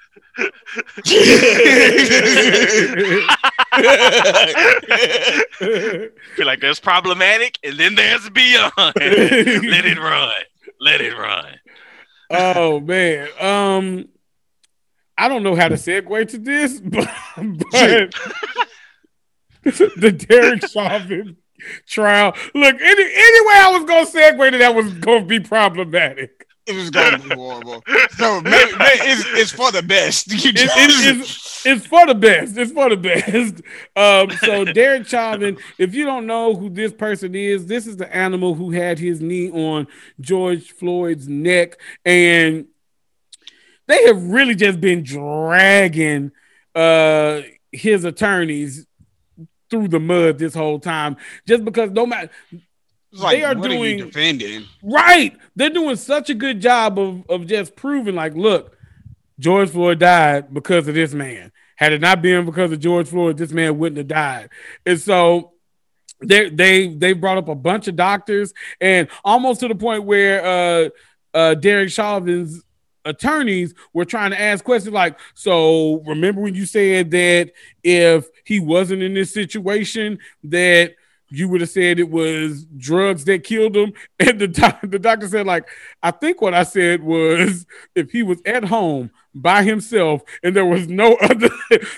Feel 6.35 6.47
like 6.47 6.61
there's 6.61 6.81
problematic, 6.81 7.59
and 7.63 7.79
then 7.79 7.95
there's 7.95 8.31
beyond. 8.31 8.73
Let 8.79 9.85
it 9.85 9.99
run. 9.99 10.33
Let 10.81 11.01
it 11.01 11.17
run. 11.17 11.59
oh 12.31 12.81
man. 12.81 13.29
Um, 13.41 14.09
I 15.17 15.29
don't 15.29 15.43
know 15.43 15.55
how 15.55 15.69
to 15.69 15.75
segue 15.75 16.29
to 16.29 16.39
this, 16.39 16.81
but, 16.85 17.09
but 17.35 18.15
the 19.97 20.13
Derek 20.13 20.67
Chauvin 20.69 21.37
trial. 21.87 22.35
Look, 22.55 22.75
any 22.81 23.03
any 23.03 23.47
way 23.47 23.55
I 23.55 23.71
was 23.73 23.85
gonna 23.85 24.07
segue 24.07 24.51
to 24.51 24.59
that 24.59 24.75
was 24.75 24.93
gonna 24.95 25.25
be 25.25 25.41
problematic. 25.41 26.42
It 26.67 26.75
was 26.77 26.91
gonna 26.91 27.19
be 27.19 27.35
horrible. 27.35 27.83
So 28.17 28.41
maybe, 28.41 28.73
maybe 28.79 29.01
it's, 29.03 29.25
it's 29.41 29.53
for 29.53 29.73
the 29.73 29.83
best. 29.83 30.27
It- 30.33 30.45
it- 30.55 31.19
it's, 31.21 31.67
it's 31.67 31.87
for 31.87 32.07
the 32.07 32.15
best. 32.15 32.57
It's 32.57 32.73
for 32.73 32.89
the 32.89 32.97
best. 32.97 33.61
Um, 33.97 34.31
so 34.31 34.65
Derek 34.65 35.07
Chauvin, 35.07 35.59
if 35.79 35.95
you 35.95 36.05
don't 36.05 36.27
know 36.27 36.55
who 36.55 36.71
this 36.71 36.93
person 36.93 37.35
is, 37.35 37.67
this 37.67 37.87
is 37.87 37.97
the 37.97 38.13
animal 38.15 38.55
who 38.55 38.71
had 38.71 38.99
his 38.99 39.21
knee 39.21 39.51
on 39.51 39.87
George 40.21 40.71
Floyd's 40.73 41.29
neck, 41.29 41.79
and 42.05 42.67
they 43.87 44.05
have 44.07 44.23
really 44.23 44.55
just 44.55 44.81
been 44.81 45.03
dragging 45.03 46.33
uh, 46.75 47.43
his 47.71 48.05
attorneys 48.05 48.87
through 49.71 49.89
the 49.89 50.01
mud 50.01 50.39
this 50.39 50.55
whole 50.55 50.79
time, 50.81 51.17
just 51.47 51.65
because 51.65 51.91
no 51.91 52.07
matter 52.07 52.31
like, 53.13 53.37
they 53.37 53.45
are 53.45 53.55
doing- 53.55 53.99
you 53.99 54.05
defending? 54.07 54.65
Right. 54.83 55.37
They're 55.57 55.71
doing 55.71 55.97
such 55.97 56.31
a 56.31 56.35
good 56.35 56.61
job 56.61 56.99
of, 56.99 57.29
of 57.29 57.47
just 57.47 57.77
proving, 57.77 58.15
like, 58.15 58.35
look, 58.35 58.77
George 59.39 59.71
Floyd 59.71 59.99
died 59.99 60.53
because 60.53 60.89
of 60.89 60.95
this 60.95 61.13
man. 61.13 61.53
Had 61.77 61.93
it 61.93 62.01
not 62.01 62.23
been 62.23 62.47
because 62.47 62.71
of 62.71 62.81
George 62.81 63.09
Floyd, 63.09 63.37
this 63.37 63.51
man 63.51 63.79
wouldn't 63.79 63.99
have 63.99 64.09
died. 64.09 64.51
And 64.87 65.01
so 65.01 65.53
they 66.21 66.49
they 66.49 66.95
they 66.95 67.13
brought 67.13 67.39
up 67.39 67.49
a 67.49 67.55
bunch 67.55 67.89
of 67.89 67.97
doctors 67.97 68.53
and 68.81 69.09
almost 69.25 69.59
to 69.61 69.67
the 69.69 69.75
point 69.75 70.05
where 70.05 70.45
uh 70.45 70.89
uh 71.35 71.55
Derek 71.55 71.91
Chauvin's 71.91 72.63
attorneys 73.05 73.75
were 73.93 74.05
trying 74.05 74.31
to 74.31 74.41
ask 74.41 74.65
questions 74.65 74.95
like, 74.95 75.19
so 75.35 76.03
remember 76.07 76.41
when 76.41 76.55
you 76.55 76.67
said 76.67 77.11
that 77.11 77.51
if 77.83 78.29
he 78.45 78.61
wasn't 78.61 79.03
in 79.03 79.15
this 79.15 79.35
situation, 79.35 80.21
that 80.45 80.95
you 81.33 81.49
would 81.49 81.63
have 81.63 81.71
said 81.71 81.99
it 81.99 82.11
was 82.11 82.67
drugs 82.77 83.25
that 83.25 83.45
killed 83.45 83.77
him. 83.77 83.93
And 84.21 84.41
the, 84.41 84.47
doc- 84.47 84.79
the 84.83 85.01
doctor 85.01 85.27
said, 85.27 85.47
like, 85.47 85.67
I 86.01 86.13
think 86.13 86.41
what 86.41 86.55
I 86.55 86.63
said 86.63 87.03
was 87.03 87.67
if 87.97 88.13
he 88.13 88.23
was 88.23 88.41
at 88.47 88.65
home 88.65 89.11
by 89.35 89.63
himself 89.63 90.23
and 90.43 90.55
there 90.55 90.67
was 90.67 90.89
no 90.89 91.15
other 91.23 91.49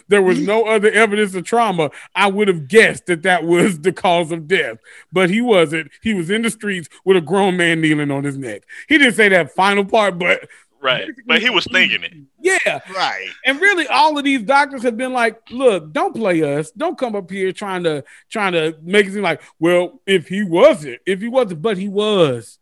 there 0.09 0.23
was 0.23 0.38
no 0.38 0.64
other 0.64 0.90
evidence 0.90 1.35
of 1.35 1.44
trauma, 1.44 1.90
I 2.14 2.29
would 2.29 2.49
have 2.49 2.68
guessed 2.68 3.07
that 3.07 3.23
that 3.23 3.44
was 3.44 3.81
the 3.81 3.92
cause 3.92 4.33
of 4.33 4.47
death. 4.47 4.79
But 5.12 5.31
he 5.31 5.40
wasn't. 5.40 5.90
He 6.03 6.14
was 6.14 6.31
in 6.31 6.42
the 6.42 6.51
streets 6.51 6.88
with 7.05 7.16
a 7.16 7.20
grown 7.20 7.57
man 7.57 7.81
kneeling 7.81 8.11
on 8.11 8.25
his 8.25 8.38
neck. 8.38 8.62
He 8.88 8.97
didn't 8.97 9.14
say 9.14 9.29
that 9.29 9.55
final 9.55 9.85
part, 9.85 10.18
but 10.18 10.49
Right. 10.85 11.09
But 11.27 11.40
he 11.40 11.49
was 11.51 11.64
thinking 11.64 12.03
it. 12.05 12.12
yeah, 12.42 12.81
Right. 12.94 13.29
and 13.47 13.59
really, 13.61 13.87
all 13.88 14.18
of 14.18 14.23
these 14.25 14.42
doctors 14.42 14.83
have 14.83 14.97
been 14.99 15.14
like, 15.14 15.40
"Look, 15.51 15.92
don't 15.94 16.14
play 16.14 16.42
us. 16.42 16.70
Don't 16.73 16.99
come 16.99 17.16
up 17.16 17.31
here 17.31 17.53
trying 17.53 17.85
to 17.85 18.05
trying 18.31 18.53
to 18.53 18.77
make 18.83 19.07
it 19.07 19.14
seem 19.14 19.23
like, 19.23 19.40
well, 19.59 20.01
if 20.07 20.29
he 20.29 20.44
wasn't, 20.44 20.99
if 21.07 21.20
he 21.23 21.29
wasn't, 21.29 21.62
but 21.62 21.79
he 21.79 21.88
was. 21.88 22.59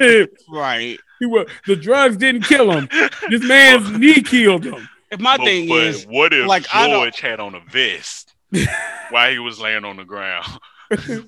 right. 0.48 0.98
he 1.18 1.26
was. 1.26 1.46
The 1.66 1.76
drugs 1.76 2.16
didn't 2.16 2.42
kill 2.44 2.70
him. 2.72 2.88
This 3.28 3.42
man's 3.44 3.90
knee 3.98 4.22
killed 4.22 4.64
him. 4.64 4.88
If 5.10 5.20
my 5.20 5.36
But, 5.36 5.44
thing 5.44 5.68
but 5.68 5.82
is, 5.84 6.04
what 6.06 6.32
if 6.32 6.46
like, 6.46 6.66
I 6.74 6.86
don't- 6.86 6.96
George 7.04 7.20
had 7.20 7.40
on 7.40 7.54
a 7.54 7.60
vest? 7.60 8.34
while 9.10 9.30
he 9.30 9.38
was 9.38 9.60
laying 9.60 9.84
on 9.84 9.96
the 9.98 10.04
ground. 10.04 10.46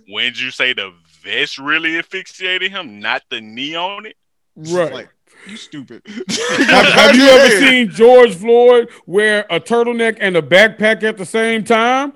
when 0.09 0.25
did 0.25 0.41
you 0.41 0.51
say 0.51 0.73
the 0.73 0.91
vest 1.23 1.59
really 1.59 1.99
asphyxiated 1.99 2.71
him, 2.71 2.99
not 2.99 3.23
the 3.31 3.43
knee 3.43 3.75
on 3.75 4.07
it? 4.07 4.17
Right. 4.57 4.93
Like, 4.93 5.09
you 5.47 5.57
stupid. 5.57 6.03
have, 6.29 6.87
have 6.87 7.17
you 7.17 7.29
ever 7.29 7.57
seen 7.59 7.91
George 7.91 8.35
Floyd 8.37 8.91
wear 9.07 9.47
a 9.51 9.61
turtleneck 9.61 10.19
and 10.21 10.37
a 10.37 10.43
backpack 10.43 11.03
at 11.03 11.17
the 11.17 11.27
same 11.27 11.65
time? 11.65 12.13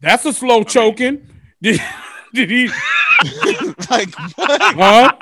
That's 0.00 0.24
a 0.24 0.32
slow 0.32 0.62
choking. 0.64 1.26
Did, 1.60 1.80
did 2.34 2.50
he? 2.50 2.66
like 3.90 4.14
what? 4.36 4.60
Huh? 4.60 5.12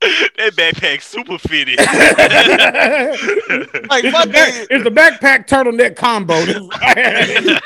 that 0.00 0.54
backpack 0.56 1.02
super 1.02 1.38
fitted. 1.38 1.78
Like 3.88 4.04
my 4.04 4.04
It's 4.04 4.24
the, 4.24 4.30
back, 4.32 4.52
thing, 4.52 4.66
it's 4.70 4.84
the 4.84 4.90
backpack 4.90 5.46
turtleneck 5.46 5.96
combo. 5.96 6.34
my 6.34 7.60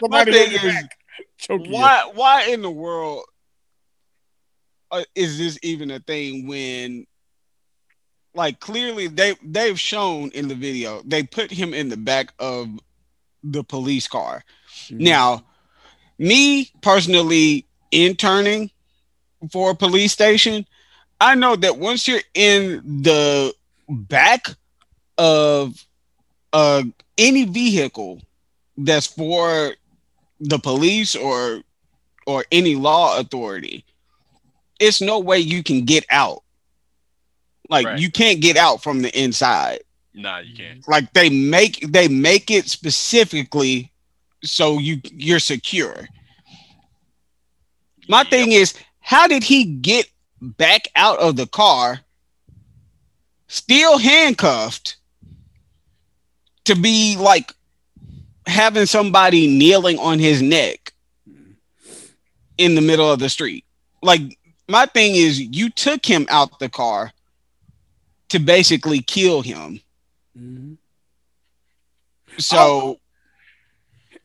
Somebody 0.00 0.32
thing 0.32 0.46
on 0.46 0.50
your 0.50 0.66
is, 0.66 0.74
back 0.74 0.98
choking 1.38 1.72
why 1.72 2.10
why 2.14 2.44
in 2.44 2.62
the 2.62 2.70
world 2.70 3.24
is 5.14 5.38
this 5.38 5.58
even 5.62 5.90
a 5.90 5.98
thing 6.00 6.46
when 6.46 7.06
like 8.34 8.60
clearly 8.60 9.06
they 9.08 9.34
they've 9.42 9.78
shown 9.78 10.30
in 10.30 10.48
the 10.48 10.54
video 10.54 11.02
they 11.04 11.22
put 11.22 11.50
him 11.50 11.74
in 11.74 11.88
the 11.88 11.96
back 11.96 12.32
of 12.38 12.68
the 13.42 13.62
police 13.64 14.06
car 14.08 14.44
Mhm. 14.90 15.00
now 15.00 15.44
me 16.18 16.70
personally 16.82 17.66
interning 17.90 18.70
for 19.50 19.70
a 19.70 19.74
police 19.74 20.12
station 20.12 20.66
i 21.20 21.34
know 21.34 21.56
that 21.56 21.78
once 21.78 22.06
you're 22.06 22.22
in 22.34 22.82
the 23.02 23.54
back 23.88 24.46
of 25.16 25.86
uh 26.52 26.82
any 27.16 27.44
vehicle 27.44 28.20
that's 28.76 29.06
for 29.06 29.74
the 30.40 30.58
police 30.58 31.14
or 31.16 31.62
or 32.26 32.44
any 32.52 32.74
law 32.74 33.18
authority 33.18 33.84
it's 34.78 35.00
no 35.00 35.18
way 35.18 35.38
you 35.38 35.62
can 35.62 35.84
get 35.84 36.04
out 36.10 36.42
like 37.68 37.86
Right. 37.86 37.98
you 37.98 38.10
can't 38.10 38.40
get 38.40 38.56
out 38.56 38.82
from 38.82 39.02
the 39.02 39.20
inside 39.20 39.80
nah, 40.14 40.38
you 40.38 40.54
can't. 40.54 40.86
like 40.88 41.12
they 41.12 41.28
make 41.30 41.80
they 41.92 42.08
make 42.08 42.50
it 42.50 42.68
specifically 42.68 43.92
so 44.44 44.78
you 44.78 45.00
you're 45.12 45.40
secure 45.40 46.08
my 48.08 48.20
Yep. 48.22 48.30
thing 48.30 48.52
is 48.52 48.74
how 49.00 49.26
did 49.26 49.42
he 49.42 49.64
get 49.64 50.06
back 50.40 50.88
out 50.94 51.18
of 51.18 51.36
the 51.36 51.46
car 51.46 52.00
still 53.48 53.98
handcuffed 53.98 54.96
to 56.64 56.74
be 56.76 57.16
like 57.18 57.52
having 58.46 58.86
somebody 58.86 59.46
kneeling 59.46 59.98
on 59.98 60.18
his 60.18 60.40
neck 60.42 60.92
hmm. 61.26 61.52
in 62.56 62.74
the 62.74 62.80
middle 62.80 63.10
of 63.10 63.18
the 63.18 63.28
street 63.28 63.64
like 64.02 64.37
my 64.68 64.86
thing 64.86 65.14
is 65.14 65.40
you 65.40 65.70
took 65.70 66.04
him 66.04 66.26
out 66.30 66.58
the 66.58 66.68
car 66.68 67.12
to 68.28 68.38
basically 68.38 69.00
kill 69.00 69.42
him 69.42 69.80
Mhm. 70.38 70.76
so 72.38 72.98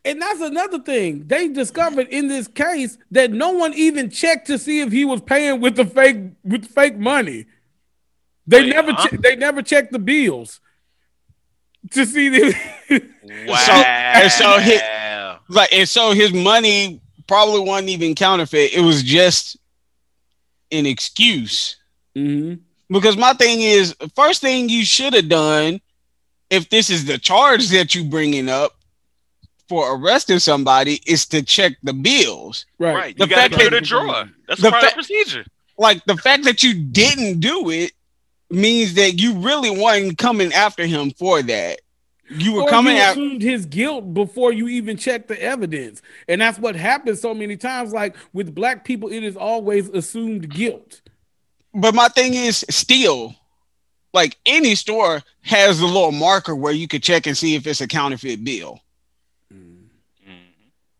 And 0.05 0.21
that's 0.21 0.41
another 0.41 0.79
thing. 0.79 1.25
They 1.27 1.47
discovered 1.47 2.09
in 2.09 2.27
this 2.27 2.47
case 2.49 2.97
that 3.11 3.31
no 3.31 3.51
one 3.51 3.73
even 3.73 4.09
checked 4.09 4.47
to 4.47 4.57
see 4.57 4.81
if 4.81 4.91
he 4.91 5.05
was 5.05 5.21
paying 5.21 5.61
with 5.61 5.77
the 5.77 5.85
fake 5.85 6.17
with 6.43 6.65
fake 6.65 6.97
money. 6.97 7.45
They 8.45 8.63
Wait, 8.63 8.69
never 8.75 8.91
huh? 8.91 9.07
che- 9.07 9.17
they 9.17 9.35
never 9.37 9.61
checked 9.61 9.93
the 9.93 9.99
bills 9.99 10.59
to 11.91 12.05
see 12.05 12.27
the 12.27 12.53
Wow. 13.47 13.55
and 13.85 14.29
so 14.31 14.59
he- 14.59 14.81
like 15.47 15.71
and 15.71 15.87
so 15.87 16.11
his 16.11 16.33
money 16.33 16.99
probably 17.25 17.61
wasn't 17.61 17.87
even 17.89 18.13
counterfeit 18.13 18.73
it 18.73 18.81
was 18.81 19.03
just 19.03 19.55
an 20.73 20.85
excuse 20.85 21.77
Mhm. 22.17 22.59
because 22.89 23.15
my 23.17 23.33
thing 23.33 23.61
is 23.61 23.95
first 24.15 24.41
thing 24.41 24.67
you 24.69 24.83
should 24.85 25.13
have 25.13 25.29
done 25.29 25.79
if 26.49 26.69
this 26.69 26.89
is 26.89 27.05
the 27.05 27.17
charge 27.17 27.69
that 27.69 27.95
you 27.95 28.03
bringing 28.03 28.49
up 28.49 28.73
for 29.69 29.95
arresting 29.95 30.39
somebody 30.39 31.01
is 31.07 31.25
to 31.27 31.41
check 31.41 31.73
the 31.83 31.93
bills 31.93 32.65
right. 32.79 32.95
Right. 32.95 33.17
The 33.17 33.23
You 33.25 33.29
gotta 33.29 33.41
fact 33.43 33.53
clear 33.55 33.69
that- 33.69 33.79
the 33.81 33.85
drawer. 33.85 34.29
That's 34.47 34.61
the 34.61 34.69
part 34.71 34.83
fa- 34.83 34.89
the 34.89 34.95
procedure. 34.95 35.45
like 35.77 36.03
the 36.05 36.17
fact 36.17 36.43
that 36.43 36.61
you 36.63 36.73
didn't 36.73 37.39
do 37.39 37.69
it 37.69 37.93
means 38.49 38.93
that 38.95 39.19
you 39.19 39.33
really 39.33 39.71
wasn't 39.71 40.17
coming 40.17 40.53
after 40.53 40.85
him 40.85 41.11
for 41.17 41.41
that 41.41 41.79
you 42.29 42.53
were 42.53 42.63
Or 42.63 42.69
coming 42.69 42.95
you 42.95 43.01
after 43.01 43.19
assumed 43.19 43.41
his 43.41 43.65
guilt 43.65 44.13
before 44.13 44.53
you 44.53 44.67
even 44.67 44.97
checked 44.97 45.27
the 45.27 45.41
evidence, 45.41 46.01
and 46.27 46.41
that's 46.41 46.59
what 46.59 46.75
happens 46.75 47.21
so 47.21 47.33
many 47.33 47.57
times. 47.57 47.93
Like 47.93 48.15
with 48.31 48.55
black 48.55 48.85
people, 48.85 49.09
it 49.11 49.23
is 49.23 49.35
always 49.35 49.89
assumed 49.89 50.49
guilt. 50.49 51.01
But 51.73 51.95
my 51.95 52.07
thing 52.07 52.33
is 52.33 52.65
still, 52.69 53.35
like 54.13 54.37
any 54.45 54.75
store 54.75 55.21
has 55.41 55.79
a 55.81 55.85
little 55.85 56.11
marker 56.11 56.55
where 56.55 56.73
you 56.73 56.87
could 56.87 57.03
check 57.03 57.27
and 57.27 57.37
see 57.37 57.55
if 57.55 57.67
it's 57.67 57.81
a 57.81 57.87
counterfeit 57.87 58.43
bill. 58.43 58.79
Mhm. 59.53 59.87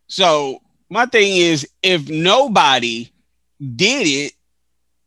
So 0.07 0.61
my 0.89 1.05
thing 1.05 1.37
is, 1.37 1.67
if 1.81 2.09
nobody 2.09 3.11
did 3.75 4.07
it, 4.07 4.33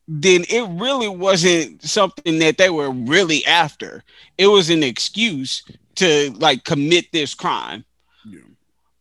then 0.09 0.45
it 0.49 0.67
really 0.81 1.09
wasn't 1.09 1.83
something 1.83 2.39
that 2.39 2.59
they 2.59 2.71
were 2.71 2.91
really 2.91 3.45
after. 3.45 4.05
It 4.39 4.47
was 4.47 4.71
an 4.71 4.83
excuse 4.83 5.63
to 5.97 6.33
like 6.39 6.65
commit 6.65 7.13
this 7.13 7.35
crime. 7.35 7.85
Yeah. 8.25 8.41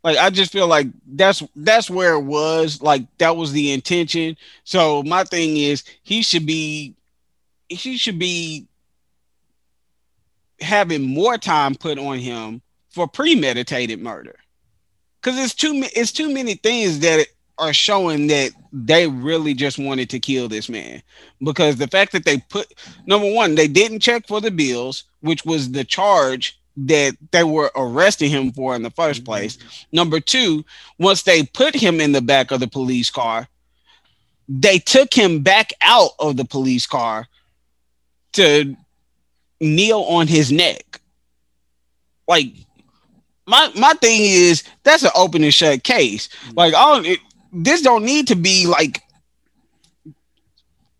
Like 0.04 0.18
I 0.18 0.30
just 0.30 0.52
feel 0.52 0.68
like 0.68 0.88
that's 1.06 1.44
that's 1.56 1.90
where 1.90 2.14
it 2.14 2.24
was. 2.24 2.82
Like 2.82 3.06
that 3.18 3.36
was 3.36 3.52
the 3.52 3.72
intention. 3.72 4.38
So 4.64 5.04
my 5.04 5.24
thing 5.24 5.58
is 5.58 5.84
he 6.04 6.22
should 6.22 6.46
be 6.46 6.96
he 7.70 7.98
should 7.98 8.20
be 8.20 8.68
having 10.62 11.02
more 11.02 11.38
time 11.38 11.76
put 11.76 11.98
on 11.98 12.20
him 12.20 12.62
for 12.90 13.08
premeditated 13.08 14.00
murder. 14.00 14.36
Cause 15.22 15.38
it's 15.38 15.56
too 15.56 15.84
it's 15.96 16.12
too 16.12 16.32
many 16.32 16.54
things 16.54 17.00
that 17.00 17.28
are 17.58 17.74
showing 17.74 18.28
that 18.28 18.52
they 18.72 19.08
really 19.08 19.54
just 19.54 19.80
wanted 19.80 20.10
to 20.12 20.20
kill 20.20 20.48
this 20.48 20.70
man. 20.70 21.02
Because 21.42 21.78
the 21.78 21.88
fact 21.88 22.12
that 22.12 22.26
they 22.26 22.38
put 22.50 22.74
number 23.06 23.32
one, 23.34 23.56
they 23.56 23.68
didn't 23.68 24.02
check 24.02 24.28
for 24.28 24.42
the 24.42 24.52
bills, 24.52 25.06
which 25.22 25.46
was 25.46 25.72
the 25.72 25.84
charge 25.84 26.60
that 26.78 27.16
they 27.32 27.44
were 27.44 27.72
arresting 27.76 28.30
him 28.30 28.52
for 28.52 28.76
in 28.76 28.84
the 28.84 28.92
1st 28.92 29.14
mm-hmm. 29.16 29.24
place. 29.24 29.58
Number 29.92 30.20
two, 30.20 30.66
once 31.00 31.24
they 31.24 31.44
put 31.44 31.76
him 31.76 32.02
in 32.02 32.12
the 32.12 32.22
back 32.22 32.52
of 32.52 32.60
the 32.60 32.68
police 32.68 33.10
car, 33.10 33.48
they 34.48 34.78
took 34.80 35.14
him 35.14 35.42
back 35.42 35.72
out 35.82 36.12
of 36.20 36.38
the 36.38 36.46
police 36.46 36.86
car 36.86 37.28
to 38.34 38.76
kneel 39.60 40.02
on 40.02 40.28
his 40.28 40.52
neck. 40.52 41.02
Like 42.28 42.54
my 43.48 43.72
my 43.76 43.94
thing 43.94 44.22
is 44.22 44.64
that's 44.84 45.04
an 45.04 45.12
open 45.16 45.44
and 45.44 45.54
shut 45.54 45.84
case. 45.84 46.28
Mm-hmm. 46.28 46.58
Like 46.58 46.74
I 46.74 46.94
don't 46.94 47.06
it, 47.06 47.20
this 47.54 47.82
don't 47.82 48.04
need 48.04 48.28
to 48.28 48.36
be 48.36 48.68
like 48.68 49.02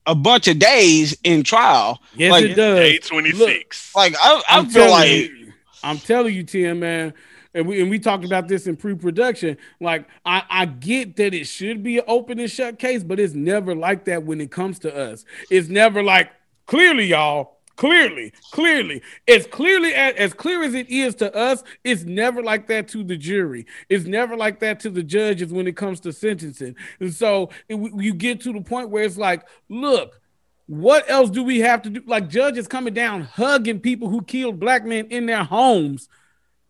a 0.06 0.16
bunch 0.16 0.48
of 0.48 0.60
days 0.60 1.18
in 1.24 1.44
trial. 1.44 2.00
Yes, 2.16 2.32
Like, 2.32 2.46
it 2.46 2.56
does. 2.56 2.80
Day 2.80 2.98
twenty 3.00 3.32
six. 3.32 3.94
Like 3.96 4.16
I, 4.20 4.42
I 4.48 4.66
feel 4.66 4.90
like 4.90 5.10
you, 5.10 5.45
I'm 5.86 6.00
telling 6.00 6.34
you, 6.34 6.44
Tim, 6.44 6.80
man. 6.80 7.14
And 7.54 7.68
we 7.68 7.80
and 7.80 7.90
we 7.90 8.00
talked 8.00 8.26
about 8.26 8.50
this 8.50 8.68
in 8.68 8.76
pre-production. 8.76 9.58
Like, 9.80 10.08
I, 10.26 10.44
I 10.50 10.66
get 10.66 11.16
that 11.16 11.34
it 11.34 11.46
should 11.46 11.84
be 11.84 12.00
an 12.00 12.04
open 12.08 12.40
and 12.40 12.52
shut 12.52 12.80
case, 12.80 13.04
but 13.04 13.20
it's 13.20 13.34
never 13.34 13.74
like 13.74 14.06
that 14.06 14.24
when 14.24 14.42
it 14.42 14.52
comes 14.52 14.80
to 14.80 14.94
us. 14.94 15.24
It's 15.50 15.70
never 15.70 16.04
like 16.04 16.32
clearly, 16.66 17.06
y'all. 17.06 17.54
Clearly, 17.78 18.32
clearly, 18.52 19.02
as 19.28 19.48
clearly 19.48 19.94
as, 19.94 20.16
as 20.16 20.34
clear 20.34 20.64
as 20.64 20.74
it 20.74 20.90
is 20.90 21.14
to 21.16 21.36
us, 21.36 21.62
it's 21.84 22.06
never 22.06 22.42
like 22.42 22.68
that 22.68 22.88
to 22.90 23.04
the 23.04 23.18
jury. 23.18 23.66
It's 23.90 24.06
never 24.06 24.38
like 24.38 24.62
that 24.62 24.80
to 24.82 24.90
the 24.90 25.04
judges 25.04 25.52
when 25.52 25.68
it 25.68 25.76
comes 25.76 26.00
to 26.02 26.14
sentencing. 26.14 26.78
And 27.02 27.14
so 27.14 27.50
it, 27.68 27.76
you 27.76 28.14
get 28.14 28.40
to 28.42 28.54
the 28.54 28.62
point 28.62 28.92
where 28.92 29.04
it's 29.04 29.18
like, 29.18 29.46
look, 29.68 30.22
what 30.68 31.10
else 31.10 31.30
do 31.30 31.44
we 31.44 31.60
have 31.60 31.82
to 31.84 31.90
do? 31.90 32.02
Like 32.06 32.30
judges 32.30 32.68
coming 32.68 32.94
down 32.94 33.22
hugging 33.22 33.80
people 33.80 34.10
who 34.10 34.22
killed 34.24 34.60
black 34.60 34.86
men 34.86 35.08
in 35.08 35.26
their 35.26 35.44
homes 35.44 36.10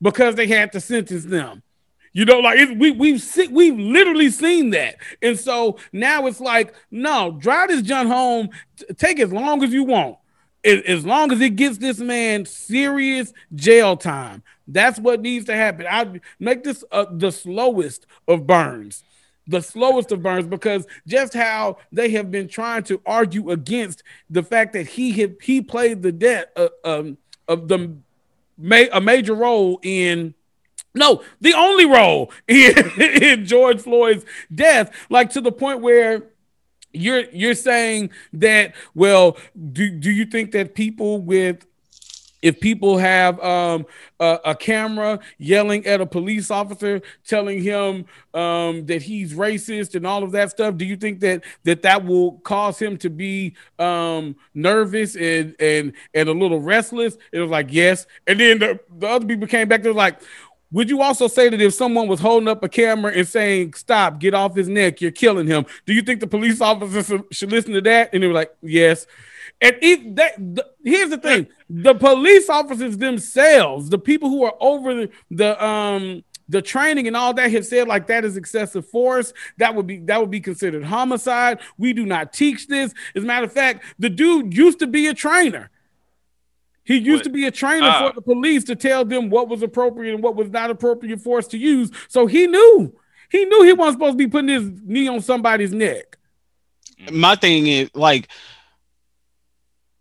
because 0.02 0.36
they 0.36 0.48
had 0.48 0.72
to 0.74 0.82
sentence 0.82 1.26
them. 1.26 1.64
You 2.12 2.26
know, 2.26 2.40
like 2.40 2.58
it, 2.60 2.78
we 2.78 2.92
we've 2.92 3.24
we've 3.52 3.78
literally 3.78 4.30
seen 4.30 4.70
that, 4.70 4.96
and 5.22 5.38
so 5.38 5.78
now 5.92 6.28
it's 6.28 6.40
like, 6.40 6.74
no, 6.90 7.38
drive 7.40 7.70
this 7.70 7.82
John 7.82 8.08
home. 8.08 8.50
t- 8.78 8.86
take 8.96 9.20
as 9.20 9.34
long 9.34 9.62
as 9.64 9.74
you 9.74 9.84
want, 9.84 10.18
as, 10.64 10.82
as 10.84 11.06
long 11.06 11.34
as 11.34 11.42
it 11.42 11.58
gets 11.58 11.78
this 11.78 12.00
man 12.00 12.46
serious 12.46 13.34
jail 13.54 13.98
time. 13.98 14.44
That's 14.66 14.98
what 14.98 15.22
needs 15.22 15.46
to 15.46 15.56
happen. 15.56 15.88
I 15.90 16.22
make 16.40 16.64
this 16.64 16.86
uh, 16.90 17.06
the 17.12 17.32
slowest 17.32 18.06
of 18.30 18.48
burns 18.48 19.04
the 19.48 19.62
slowest 19.62 20.12
of 20.12 20.24
burns 20.24 20.48
because 20.48 20.86
just 21.08 21.34
how 21.34 21.78
they 21.92 22.10
have 22.10 22.32
been 22.32 22.48
trying 22.48 22.84
to 22.84 23.02
argue 23.06 23.52
against 23.52 24.04
the 24.30 24.44
fact 24.44 24.74
that 24.74 24.88
he 24.88 25.12
had 25.12 25.36
he 25.42 25.62
played 25.62 26.02
the 26.02 26.12
debt 26.12 26.52
uh, 26.56 26.70
um, 26.84 27.18
of 27.48 27.68
the 27.68 27.96
a 28.94 29.02
major 29.02 29.36
role 29.36 29.80
in 29.84 30.34
No, 30.94 31.24
the 31.42 31.54
only 31.54 31.86
role 31.86 32.32
in, 32.48 32.74
in 33.00 33.46
George 33.46 33.82
Floyd's 33.82 34.26
death, 34.54 34.92
like 35.10 35.32
to 35.32 35.42
the 35.42 35.52
point 35.52 35.82
where 35.82 36.24
you're 36.96 37.26
you're 37.32 37.54
saying 37.54 38.10
that 38.34 38.74
well 38.94 39.38
do, 39.74 39.90
do 39.92 40.10
you 40.10 40.26
think 40.26 40.52
that 40.52 40.76
people 40.76 41.20
with 41.20 41.66
if 42.46 42.60
people 42.60 42.96
have 42.96 43.40
um, 43.44 43.88
a, 44.20 44.40
a 44.46 44.56
camera 44.56 45.20
yelling 45.40 45.84
at 45.88 46.00
a 46.00 46.06
police 46.06 46.52
officer 46.52 47.02
telling 47.26 47.60
him 47.60 48.06
um, 48.36 48.86
that 48.86 49.02
he's 49.02 49.34
racist 49.34 49.96
and 49.96 50.06
all 50.06 50.24
of 50.24 50.32
that 50.32 50.52
stuff 50.52 50.78
do 50.78 50.86
you 50.86 50.96
think 50.96 51.20
that 51.20 51.44
that 51.64 51.82
that 51.82 52.06
will 52.06 52.34
cause 52.40 52.78
him 52.78 52.98
to 52.98 53.10
be 53.10 53.56
um, 53.80 54.36
nervous 54.54 55.16
and 55.16 55.56
and 55.60 55.94
and 56.14 56.30
a 56.30 56.32
little 56.32 56.62
restless 56.62 57.18
it 57.32 57.40
was 57.40 57.50
like 57.50 57.68
yes 57.72 58.06
and 58.28 58.40
then 58.40 58.60
the, 58.60 58.80
the 59.00 59.08
other 59.08 59.26
people 59.26 59.48
came 59.48 59.68
back 59.68 59.82
they're 59.82 59.92
like 59.92 60.22
would 60.72 60.90
you 60.90 61.02
also 61.02 61.28
say 61.28 61.50
that 61.50 61.62
if 61.62 61.74
someone 61.74 62.08
was 62.08 62.20
holding 62.20 62.50
up 62.50 62.62
a 62.64 62.68
camera 62.68 63.14
and 63.14 63.28
saying, 63.28 63.76
Stop, 63.76 64.20
get 64.20 64.34
off 64.34 64.56
his 64.56 64.68
neck, 64.68 65.00
you're 65.00 65.12
killing 65.12 65.48
him? 65.48 65.66
Do 65.86 65.94
you 65.94 66.02
think 66.02 66.20
the 66.20 66.28
police 66.28 66.60
officers 66.60 67.22
should 67.32 67.52
listen 67.52 67.72
to 67.74 67.82
that? 67.82 68.10
And 68.12 68.22
they 68.22 68.28
were 68.28 68.34
like, 68.34 68.54
Yes. 68.62 69.06
And 69.66 69.78
if 69.82 70.16
that, 70.16 70.36
the, 70.38 70.66
here's 70.84 71.10
the 71.10 71.18
thing 71.18 71.48
the 71.70 71.94
police 71.96 72.50
officers 72.50 72.98
themselves, 72.98 73.90
the 73.90 73.98
people 73.98 74.30
who 74.30 74.44
are 74.44 74.54
over 74.60 74.94
the, 74.94 75.10
the, 75.32 75.66
um, 75.66 76.24
the 76.48 76.62
training 76.62 77.08
and 77.08 77.18
all 77.18 77.34
that 77.34 77.50
have 77.52 77.66
said 77.66 77.88
like 77.88 78.06
that 78.08 78.24
is 78.24 78.38
excessive 78.38 78.88
force 78.88 79.34
that 79.58 79.74
would 79.74 79.88
be 79.88 79.98
that 80.02 80.22
would 80.22 80.30
be 80.30 80.40
considered 80.40 80.84
homicide 80.84 81.58
we 81.80 81.92
do 81.92 82.06
not 82.06 82.32
teach 82.32 82.68
this 82.68 82.94
as 83.16 83.24
a 83.24 83.26
matter 83.26 83.46
of 83.48 83.52
fact 83.52 83.84
the 83.98 84.12
dude 84.12 84.56
used 84.56 84.78
to 84.78 84.86
be 84.86 85.08
a 85.08 85.14
trainer 85.16 85.72
he 86.84 86.98
used 86.98 87.22
What? 87.22 87.24
to 87.24 87.30
be 87.32 87.48
a 87.48 87.52
trainer 87.52 87.88
Ah. 87.88 88.08
for 88.10 88.14
the 88.14 88.22
police 88.22 88.64
to 88.66 88.76
tell 88.76 89.04
them 89.04 89.32
what 89.32 89.50
was 89.50 89.64
appropriate 89.64 90.14
and 90.14 90.22
what 90.24 90.36
was 90.36 90.52
not 90.52 90.70
appropriate 90.70 91.20
force 91.20 91.48
to 91.48 91.58
use. 91.58 91.90
So 92.10 92.28
he 92.28 92.46
knew. 92.46 92.94
He 93.32 93.44
knew 93.46 93.64
he 93.64 93.74
wasn't 93.74 93.96
supposed 93.96 94.20
to 94.20 94.24
be 94.24 94.28
putting 94.30 94.50
his 94.50 94.70
knee 94.84 95.08
on 95.08 95.22
somebody's 95.22 95.74
neck. 95.74 96.16
my 97.12 97.36
thing 97.36 97.66
is 97.66 97.90
like 97.96 98.28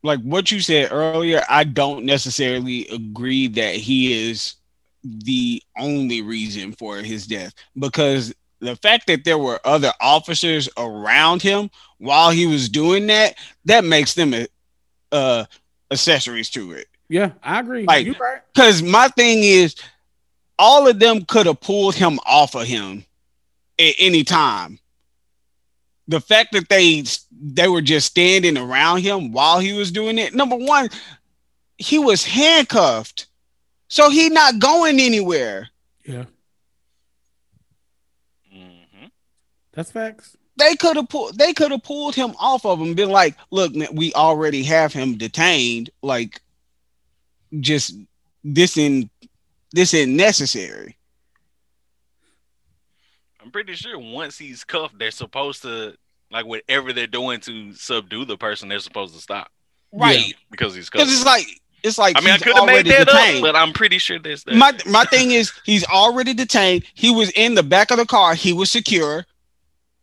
like 0.05 0.21
what 0.21 0.53
you 0.53 0.61
said 0.61 0.93
earlier 0.93 1.43
i 1.49 1.65
don't 1.65 2.05
necessarily 2.05 2.87
agree 2.89 3.49
that 3.49 3.75
he 3.75 4.29
is 4.31 4.55
the 5.03 5.61
only 5.79 6.23
reason 6.23 6.73
for 6.73 6.99
his 6.99 7.27
death 7.27 7.53
because 7.79 8.33
the 8.61 8.77
fact 8.77 9.07
that 9.09 9.25
there 9.25 9.39
were 9.39 9.59
other 9.65 9.93
officers 10.01 10.69
around 10.79 11.43
him 11.43 11.69
while 11.99 12.31
he 12.31 12.47
was 12.47 12.69
doing 12.69 13.09
that 13.09 13.35
that 13.65 13.85
makes 13.85 14.15
them 14.15 14.33
uh 15.13 15.45
accessories 15.91 16.49
to 16.51 16.73
it 16.73 16.87
Yeah, 17.09 17.33
I 17.43 17.61
agree. 17.61 17.85
Like- 17.85 18.07
you 18.07 18.15
right. 18.21 18.41
because 18.55 18.83
my 18.83 19.09
thing 19.09 19.43
is 19.43 19.75
all 20.59 20.87
of 20.87 20.99
them 20.99 21.25
could 21.25 21.47
have 21.47 21.61
pulled 21.61 21.95
him 21.95 22.19
off 22.25 22.55
of 22.55 22.67
him 22.67 23.05
at 23.79 23.95
any 23.99 24.23
time 24.25 24.79
the 26.09 26.21
fact 26.21 26.53
that 26.53 26.69
they 26.69 27.03
they 27.33 27.69
were 27.69 27.83
just 27.83 28.07
standing 28.07 28.57
around 28.59 29.01
him 29.01 29.33
while 29.33 29.59
he 29.59 29.73
was 29.73 29.91
doing 29.91 30.19
it 30.19 30.35
number 30.35 30.57
one 30.57 30.89
he 31.79 31.99
was 31.99 32.25
handcuffed. 32.25 33.27
So 33.89 34.09
he 34.11 34.29
not 34.29 34.59
going 34.61 35.01
anywhere. 35.01 35.69
Yeah, 36.07 36.25
Mhm. 38.55 39.11
that's 39.73 39.91
facts. 39.91 40.37
they 40.57 40.77
could 40.77 40.97
have 40.97 41.09
pulled 41.09 41.37
they 41.39 41.53
could 41.53 41.71
have 41.73 41.83
pulled 41.83 42.15
him 42.15 42.35
off 42.39 42.65
of 42.65 42.81
him 42.81 42.95
been 42.95 43.11
like 43.11 43.37
look 43.51 43.75
man, 43.75 43.95
we 43.95 44.13
already 44.15 44.63
have 44.63 44.93
him 44.93 45.17
detained. 45.19 45.91
Like 46.03 46.41
just 47.61 47.97
this 48.45 48.77
in 48.77 49.11
this 49.73 49.95
isn't 49.95 50.15
necessary 50.17 50.97
I'm 53.45 53.51
pretty 53.51 53.75
sure 53.75 53.99
once 53.99 54.39
he's 54.39 54.65
cuffed, 54.65 54.99
they're 54.99 55.11
supposed 55.11 55.63
to 55.63 55.95
like 56.31 56.47
whatever 56.47 56.93
they're 56.95 57.07
doing 57.07 57.41
to 57.41 57.75
subdue 57.75 58.25
the 58.25 58.39
person, 58.39 58.69
they're 58.71 58.79
supposed 58.79 59.15
to 59.15 59.21
stop 59.21 59.49
right 59.93 60.33
because 60.51 60.75
he's 60.75 60.89
cuffed. 60.89 61.05
because 61.05 61.15
it's 61.15 61.27
like 61.27 61.47
it's 61.83 61.99
like 61.99 62.17
I 62.17 62.21
mean, 62.23 62.31
I 62.31 62.39
could 62.39 62.55
have 62.57 62.65
made 62.67 62.87
that 62.87 63.07
detained. 63.07 63.37
up, 63.37 63.43
but 63.43 63.57
I'm 63.57 63.73
pretty 63.75 63.99
sure 63.99 64.19
there's 64.19 64.43
that. 64.45 64.57
my 64.57 64.73
my 64.87 65.05
thing 65.05 65.33
is 65.33 65.53
he's 65.65 65.85
already 65.85 66.33
detained. 66.33 66.85
He 66.95 67.11
was 67.11 67.31
in 67.33 67.55
the 67.55 67.63
back 67.63 67.91
of 67.91 67.99
the 67.99 68.07
car. 68.07 68.35
He 68.35 68.53
was 68.55 68.71
secure. 68.71 69.27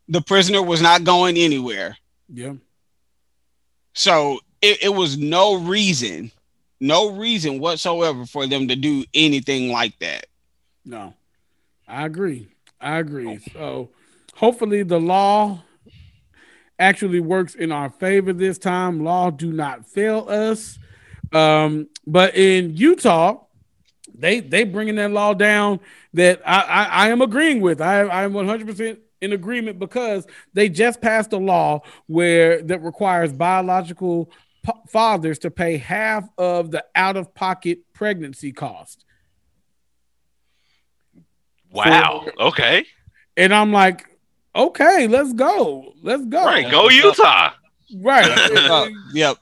The 0.07 0.21
prisoner 0.21 0.61
was 0.61 0.81
not 0.81 1.03
going 1.03 1.37
anywhere. 1.37 1.97
Yeah, 2.33 2.53
So 3.93 4.39
it, 4.61 4.83
it 4.83 4.89
was 4.89 5.17
no 5.17 5.55
reason, 5.55 6.31
no 6.79 7.11
reason 7.11 7.59
whatsoever 7.59 8.25
for 8.25 8.45
them 8.45 8.67
to 8.67 8.75
do 8.75 9.03
anything 9.13 9.71
like 9.71 9.97
that. 9.99 10.27
no, 10.85 11.13
I 11.87 12.05
agree. 12.05 12.47
I 12.81 12.99
agree. 12.99 13.39
So 13.53 13.89
hopefully 14.35 14.83
the 14.83 14.99
law 14.99 15.63
actually 16.79 17.19
works 17.19 17.53
in 17.55 17.71
our 17.71 17.89
favor 17.89 18.33
this 18.33 18.57
time. 18.57 19.03
Law 19.03 19.29
do 19.29 19.51
not 19.51 19.85
fail 19.85 20.25
us. 20.27 20.79
Um, 21.31 21.87
but 22.05 22.35
in 22.35 22.75
Utah, 22.75 23.43
they 24.13 24.39
they 24.39 24.63
bringing 24.63 24.95
that 24.95 25.11
law 25.11 25.33
down 25.33 25.79
that 26.13 26.41
I 26.45 26.61
I, 26.61 26.83
I 26.83 27.09
am 27.09 27.21
agreeing 27.21 27.61
with. 27.61 27.81
I 27.81 28.01
I'm 28.01 28.33
100 28.33 28.67
percent 28.67 28.99
in 29.21 29.33
agreement 29.33 29.79
because 29.79 30.25
they 30.53 30.67
just 30.67 30.99
passed 30.99 31.31
a 31.31 31.37
law 31.37 31.81
where 32.07 32.61
that 32.63 32.81
requires 32.81 33.31
biological 33.31 34.31
p- 34.65 34.71
fathers 34.89 35.39
to 35.39 35.51
pay 35.51 35.77
half 35.77 36.27
of 36.37 36.71
the 36.71 36.83
out 36.95 37.15
of 37.15 37.33
pocket 37.33 37.79
pregnancy 37.93 38.51
cost. 38.51 39.05
Wow. 41.71 42.25
Okay. 42.39 42.85
And 43.37 43.53
I'm 43.53 43.71
like, 43.71 44.05
okay, 44.55 45.07
let's 45.07 45.33
go, 45.33 45.93
let's 46.01 46.25
go, 46.25 46.45
Right. 46.45 46.69
Go 46.69 46.89
Utah. 46.89 47.53
right. 47.95 48.91
yep. 49.13 49.37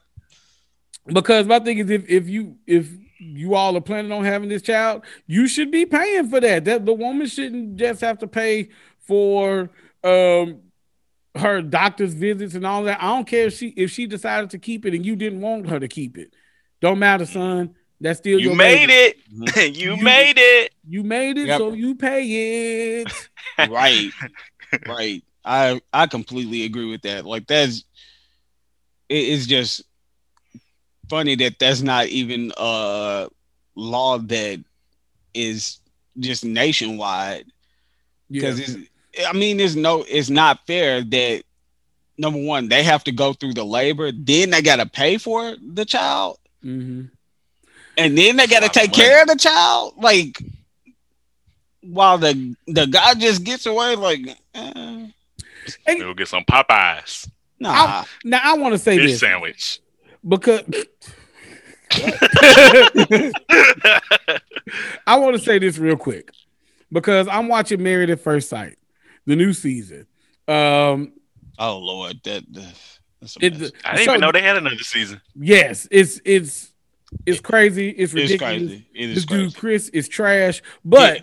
because 1.07 1.45
my 1.47 1.59
thing 1.59 1.79
is 1.79 1.89
if 1.89 2.07
if 2.09 2.29
you 2.29 2.57
if 2.67 2.89
you 3.19 3.53
all 3.53 3.75
are 3.75 3.81
planning 3.81 4.11
on 4.11 4.23
having 4.23 4.49
this 4.49 4.61
child, 4.61 5.03
you 5.27 5.47
should 5.47 5.71
be 5.71 5.85
paying 5.85 6.29
for 6.29 6.39
that. 6.39 6.65
That 6.65 6.85
the 6.85 6.93
woman 6.93 7.27
shouldn't 7.27 7.75
just 7.75 8.01
have 8.01 8.19
to 8.19 8.27
pay 8.27 8.69
for 8.99 9.69
um 10.03 10.61
her 11.35 11.61
doctor's 11.61 12.13
visits 12.13 12.55
and 12.55 12.65
all 12.65 12.83
that. 12.83 13.01
I 13.01 13.07
don't 13.07 13.27
care 13.27 13.47
if 13.47 13.57
she 13.57 13.69
if 13.69 13.91
she 13.91 14.07
decided 14.07 14.51
to 14.51 14.59
keep 14.59 14.85
it 14.85 14.93
and 14.93 15.05
you 15.05 15.15
didn't 15.15 15.41
want 15.41 15.69
her 15.69 15.79
to 15.79 15.87
keep 15.87 16.17
it. 16.17 16.33
Don't 16.81 16.99
matter, 16.99 17.25
son. 17.25 17.75
That's 18.01 18.19
still 18.19 18.39
You 18.39 18.55
made 18.55 18.87
baby. 18.87 18.93
it. 18.93 19.75
you 19.75 19.95
You- 19.95 20.03
made 20.03 20.37
it. 20.37 20.73
You 20.87 21.03
made 21.03 21.37
it, 21.37 21.47
Yep. 21.47 21.57
so 21.57 21.73
you 21.73 21.95
pay 21.95 23.01
it. 23.01 23.29
Right. 23.69 24.11
right. 24.87 25.23
I 25.43 25.81
I 25.91 26.07
completely 26.07 26.63
agree 26.63 26.89
with 26.89 27.01
that. 27.01 27.25
Like 27.25 27.47
that's 27.47 27.83
it 29.09 29.23
is 29.27 29.47
just 29.47 29.83
funny 31.09 31.35
that 31.35 31.59
that's 31.59 31.81
not 31.81 32.07
even 32.07 32.51
a 32.57 33.27
law 33.75 34.17
that 34.17 34.63
is 35.33 35.79
just 36.19 36.45
nationwide. 36.45 37.45
Yeah. 38.29 38.41
because 38.41 38.59
it's 38.59 38.89
i 39.27 39.33
mean 39.33 39.57
there's 39.57 39.75
no 39.75 40.05
it's 40.07 40.29
not 40.29 40.65
fair 40.67 41.01
that 41.03 41.41
number 42.19 42.39
one 42.39 42.69
they 42.69 42.83
have 42.83 43.03
to 43.03 43.11
go 43.11 43.33
through 43.33 43.53
the 43.55 43.63
labor 43.65 44.11
then 44.11 44.51
they 44.51 44.61
got 44.61 44.75
to 44.75 44.85
pay 44.85 45.17
for 45.17 45.55
the 45.73 45.83
child 45.83 46.37
hmm 46.61 47.05
and 47.99 48.17
then 48.17 48.35
they 48.37 48.47
got 48.47 48.61
to 48.63 48.69
take 48.69 48.91
money. 48.91 49.03
care 49.03 49.21
of 49.21 49.27
the 49.27 49.35
child 49.35 49.93
like 49.97 50.37
while 51.81 52.17
the 52.17 52.55
the 52.67 52.85
guy 52.87 53.13
just 53.15 53.43
gets 53.43 53.65
away 53.65 53.95
like 53.95 54.21
eh, 54.55 55.07
We'll 55.87 56.13
get 56.13 56.27
some 56.27 56.43
Popeyes 56.43 57.29
nah 57.59 58.03
Now 58.23 58.39
I 58.43 58.57
want 58.57 58.73
to 58.73 58.79
say 58.79 58.97
fish 58.97 59.11
this 59.11 59.19
sandwich. 59.19 59.79
because 60.27 60.63
I 65.07 65.17
want 65.17 65.35
to 65.35 65.41
say 65.41 65.59
this 65.59 65.77
real 65.77 65.97
quick 65.97 66.31
because 66.91 67.27
I'm 67.27 67.47
watching 67.47 67.81
Married 67.81 68.09
at 68.09 68.19
First 68.19 68.49
Sight, 68.49 68.77
the 69.25 69.35
new 69.35 69.53
season. 69.53 70.05
Um, 70.47 71.13
oh 71.59 71.77
lord 71.77 72.19
that, 72.23 72.43
that 72.53 72.73
that's 73.21 73.35
a 73.37 73.45
it. 73.45 73.53
I 73.53 73.57
didn't 73.57 73.73
so- 73.97 74.01
even 74.11 74.21
know 74.21 74.31
they 74.31 74.41
had 74.41 74.57
another 74.57 74.77
season. 74.77 75.21
yes, 75.35 75.87
it's 75.91 76.19
it's 76.25 76.68
it's 77.25 77.39
crazy. 77.41 77.89
It's 77.89 78.13
it's 78.13 78.31
ridiculous. 78.31 78.39
crazy 78.39 78.87
it 78.93 79.07
This 79.15 79.25
dude 79.25 79.53
crazy. 79.53 79.59
Chris 79.59 79.89
is 79.89 80.07
trash, 80.07 80.61
but 80.83 81.21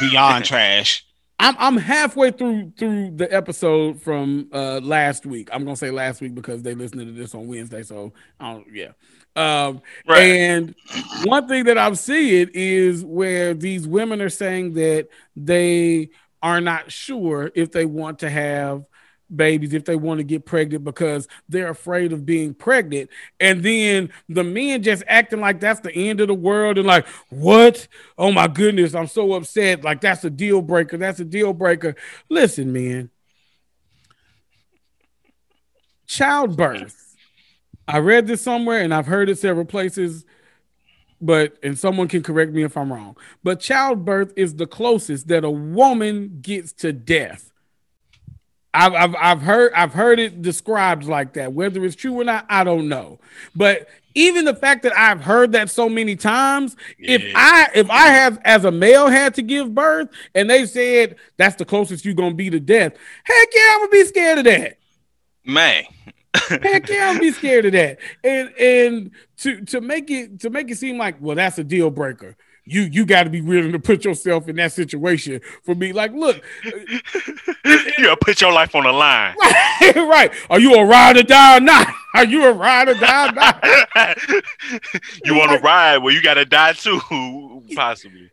beyond 0.00 0.44
trash 0.44 1.04
I'm 1.38 1.56
I'm 1.58 1.76
halfway 1.76 2.30
through 2.30 2.72
through 2.78 3.12
the 3.16 3.32
episode 3.32 4.00
from 4.00 4.48
uh 4.52 4.78
last 4.80 5.26
week. 5.26 5.48
I'm 5.52 5.64
gonna 5.64 5.76
say 5.76 5.90
last 5.90 6.20
week 6.20 6.34
because 6.34 6.62
they 6.62 6.74
listened 6.74 7.00
to 7.06 7.12
this 7.12 7.34
on 7.34 7.48
Wednesday, 7.48 7.82
so 7.82 8.12
I 8.38 8.52
don't 8.52 8.66
yeah. 8.72 8.92
Um 9.34 9.82
Right. 10.06 10.22
and 10.22 10.74
one 11.24 11.48
thing 11.48 11.64
that 11.64 11.78
I'm 11.78 11.96
seeing 11.96 12.48
is 12.54 13.04
where 13.04 13.54
these 13.54 13.88
women 13.88 14.20
are 14.22 14.28
saying 14.28 14.74
that 14.74 15.08
they 15.34 16.10
are 16.42 16.60
not 16.60 16.92
sure 16.92 17.50
if 17.54 17.72
they 17.72 17.86
want 17.86 18.20
to 18.20 18.30
have 18.30 18.84
babies 19.36 19.72
if 19.72 19.84
they 19.84 19.96
want 19.96 20.18
to 20.18 20.24
get 20.24 20.44
pregnant 20.44 20.84
because 20.84 21.28
they're 21.48 21.70
afraid 21.70 22.12
of 22.12 22.26
being 22.26 22.54
pregnant. 22.54 23.10
And 23.40 23.62
then 23.62 24.12
the 24.28 24.44
men 24.44 24.82
just 24.82 25.02
acting 25.06 25.40
like 25.40 25.60
that's 25.60 25.80
the 25.80 25.92
end 25.92 26.20
of 26.20 26.28
the 26.28 26.34
world 26.34 26.78
and 26.78 26.86
like, 26.86 27.06
what? 27.30 27.88
Oh 28.18 28.32
my 28.32 28.48
goodness, 28.48 28.94
I'm 28.94 29.06
so 29.06 29.32
upset. 29.34 29.84
Like 29.84 30.00
that's 30.00 30.24
a 30.24 30.30
deal 30.30 30.62
breaker. 30.62 30.96
That's 30.96 31.20
a 31.20 31.24
deal 31.24 31.52
breaker. 31.52 31.96
Listen, 32.28 32.72
man. 32.72 33.10
Childbirth. 36.06 37.16
I 37.88 37.98
read 37.98 38.26
this 38.26 38.42
somewhere 38.42 38.82
and 38.82 38.94
I've 38.94 39.06
heard 39.06 39.28
it 39.28 39.38
several 39.38 39.64
places 39.64 40.24
but 41.22 41.56
and 41.62 41.78
someone 41.78 42.08
can 42.08 42.22
correct 42.22 42.52
me 42.52 42.64
if 42.64 42.76
I'm 42.76 42.92
wrong. 42.92 43.16
But 43.44 43.60
childbirth 43.60 44.32
is 44.36 44.56
the 44.56 44.66
closest 44.66 45.28
that 45.28 45.44
a 45.44 45.50
woman 45.50 46.40
gets 46.42 46.72
to 46.74 46.92
death. 46.92 47.51
I've, 48.74 48.94
I've 48.94 49.14
I've 49.16 49.42
heard 49.42 49.72
I've 49.74 49.92
heard 49.92 50.18
it 50.18 50.40
described 50.40 51.04
like 51.04 51.34
that. 51.34 51.52
Whether 51.52 51.84
it's 51.84 51.96
true 51.96 52.18
or 52.20 52.24
not, 52.24 52.46
I 52.48 52.64
don't 52.64 52.88
know. 52.88 53.18
But 53.54 53.88
even 54.14 54.44
the 54.44 54.54
fact 54.54 54.82
that 54.84 54.96
I've 54.96 55.20
heard 55.20 55.52
that 55.52 55.70
so 55.70 55.88
many 55.88 56.16
times, 56.16 56.76
if 56.98 57.22
I 57.34 57.68
if 57.74 57.90
I 57.90 58.08
have 58.08 58.40
as 58.44 58.64
a 58.64 58.70
male 58.70 59.08
had 59.08 59.34
to 59.34 59.42
give 59.42 59.74
birth 59.74 60.08
and 60.34 60.48
they 60.48 60.66
said 60.66 61.16
that's 61.36 61.56
the 61.56 61.64
closest 61.64 62.04
you're 62.04 62.14
gonna 62.14 62.34
be 62.34 62.50
to 62.50 62.60
death, 62.60 62.94
heck 63.24 63.48
yeah, 63.54 63.72
I'm 63.74 63.80
gonna 63.80 63.90
be 63.90 64.04
scared 64.04 64.38
of 64.38 64.44
that. 64.44 64.78
Man. 65.44 65.84
Heck 66.48 66.88
yeah, 66.88 67.10
I'll 67.12 67.20
be 67.20 67.30
scared 67.32 67.66
of 67.66 67.72
that. 67.72 67.98
And 68.24 68.52
and 68.58 69.10
to 69.38 69.64
to 69.66 69.80
make 69.82 70.10
it 70.10 70.40
to 70.40 70.50
make 70.50 70.70
it 70.70 70.78
seem 70.78 70.96
like 70.96 71.16
well, 71.20 71.36
that's 71.36 71.58
a 71.58 71.64
deal 71.64 71.90
breaker. 71.90 72.36
You 72.64 72.82
you 72.82 73.04
got 73.04 73.24
to 73.24 73.30
be 73.30 73.40
willing 73.40 73.72
to 73.72 73.78
put 73.80 74.04
yourself 74.04 74.48
in 74.48 74.56
that 74.56 74.72
situation 74.72 75.40
for 75.64 75.74
me. 75.74 75.92
Like, 75.92 76.12
look, 76.12 76.42
you 76.64 77.00
gotta 77.98 78.16
put 78.20 78.40
your 78.40 78.52
life 78.52 78.74
on 78.76 78.84
the 78.84 78.92
line. 78.92 79.34
right? 79.96 80.32
Are 80.48 80.60
you 80.60 80.74
a 80.74 80.84
ride 80.84 81.16
or 81.16 81.24
die 81.24 81.56
or 81.56 81.60
not? 81.60 81.88
Are 82.14 82.24
you 82.24 82.44
a 82.44 82.52
ride 82.52 82.88
or 82.88 82.94
die 82.94 83.28
or 83.28 83.32
not? 83.32 84.18
you 85.24 85.34
want 85.34 85.50
to 85.50 85.58
ride? 85.58 85.98
Well, 85.98 86.14
you 86.14 86.22
gotta 86.22 86.44
die 86.44 86.74
too, 86.74 87.00
possibly. 87.74 88.30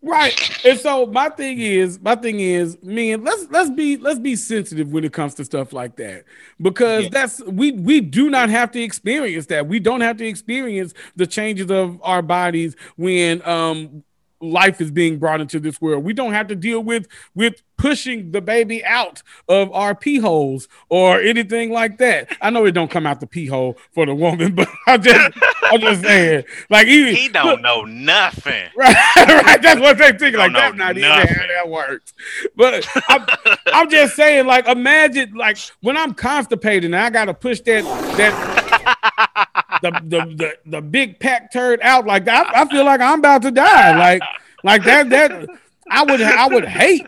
Right. 0.00 0.64
And 0.64 0.78
so 0.78 1.06
my 1.06 1.28
thing 1.28 1.58
is, 1.58 1.98
my 2.00 2.14
thing 2.14 2.38
is, 2.38 2.78
man, 2.82 3.24
let's 3.24 3.46
let's 3.50 3.70
be 3.70 3.96
let's 3.96 4.20
be 4.20 4.36
sensitive 4.36 4.92
when 4.92 5.04
it 5.04 5.12
comes 5.12 5.34
to 5.34 5.44
stuff 5.44 5.72
like 5.72 5.96
that. 5.96 6.24
Because 6.60 7.04
Yeah. 7.04 7.08
that's 7.10 7.42
we 7.44 7.72
we 7.72 8.00
do 8.00 8.30
not 8.30 8.48
have 8.48 8.70
to 8.72 8.80
experience 8.80 9.46
that. 9.46 9.66
We 9.66 9.80
don't 9.80 10.00
have 10.00 10.16
to 10.18 10.26
experience 10.26 10.94
the 11.16 11.26
changes 11.26 11.70
of 11.70 12.00
our 12.04 12.22
bodies 12.22 12.76
when 12.96 13.46
um 13.46 14.04
life 14.40 14.80
is 14.80 14.90
being 14.90 15.18
brought 15.18 15.40
into 15.40 15.60
this 15.60 15.80
world. 15.80 16.04
We 16.04 16.12
don't 16.12 16.32
have 16.32 16.48
to 16.48 16.56
deal 16.56 16.80
with 16.80 17.08
with 17.34 17.62
pushing 17.76 18.32
the 18.32 18.40
baby 18.40 18.84
out 18.84 19.22
of 19.48 19.72
our 19.72 19.94
pee 19.94 20.18
holes 20.18 20.68
or 20.88 21.20
anything 21.20 21.70
like 21.70 21.98
that. 21.98 22.36
I 22.40 22.50
know 22.50 22.64
it 22.66 22.72
don't 22.72 22.90
come 22.90 23.06
out 23.06 23.20
the 23.20 23.26
pee 23.26 23.46
hole 23.46 23.78
for 23.92 24.04
the 24.06 24.14
woman, 24.14 24.54
but 24.56 24.68
I'm 24.86 25.02
just 25.02 25.38
I'm 25.62 25.80
just 25.80 26.02
saying, 26.02 26.44
like 26.70 26.86
even 26.86 27.14
He 27.14 27.28
don't 27.28 27.62
know 27.62 27.82
nothing. 27.82 28.68
Right, 28.78 28.94
right. 29.16 29.60
That's 29.60 29.80
what 29.80 29.98
they 29.98 30.12
think. 30.12 30.36
Like 30.36 30.52
that's 30.52 30.76
not 30.76 30.96
even 30.96 31.10
how 31.10 31.24
that 31.24 31.68
works. 31.68 32.12
But 32.56 32.86
I'm, 33.08 33.26
I'm 33.66 33.90
just 33.90 34.14
saying, 34.14 34.46
like, 34.46 34.68
imagine, 34.68 35.34
like, 35.34 35.58
when 35.80 35.96
I'm 35.96 36.14
constipated 36.14 36.86
and 36.86 36.96
I 36.96 37.10
gotta 37.10 37.34
push 37.34 37.60
that 37.62 37.84
that 38.16 39.47
the, 39.82 39.90
the 40.36 40.52
the 40.66 40.80
big 40.80 41.18
pack 41.18 41.52
turd 41.52 41.80
out 41.82 42.06
like. 42.06 42.28
I, 42.28 42.62
I 42.62 42.68
feel 42.68 42.84
like 42.84 43.00
I'm 43.00 43.18
about 43.20 43.42
to 43.42 43.50
die. 43.50 43.96
Like, 43.96 44.22
like 44.64 44.84
that 44.84 45.10
that 45.10 45.48
I 45.90 46.04
would 46.04 46.20
I 46.20 46.46
would 46.48 46.64
hate 46.64 47.06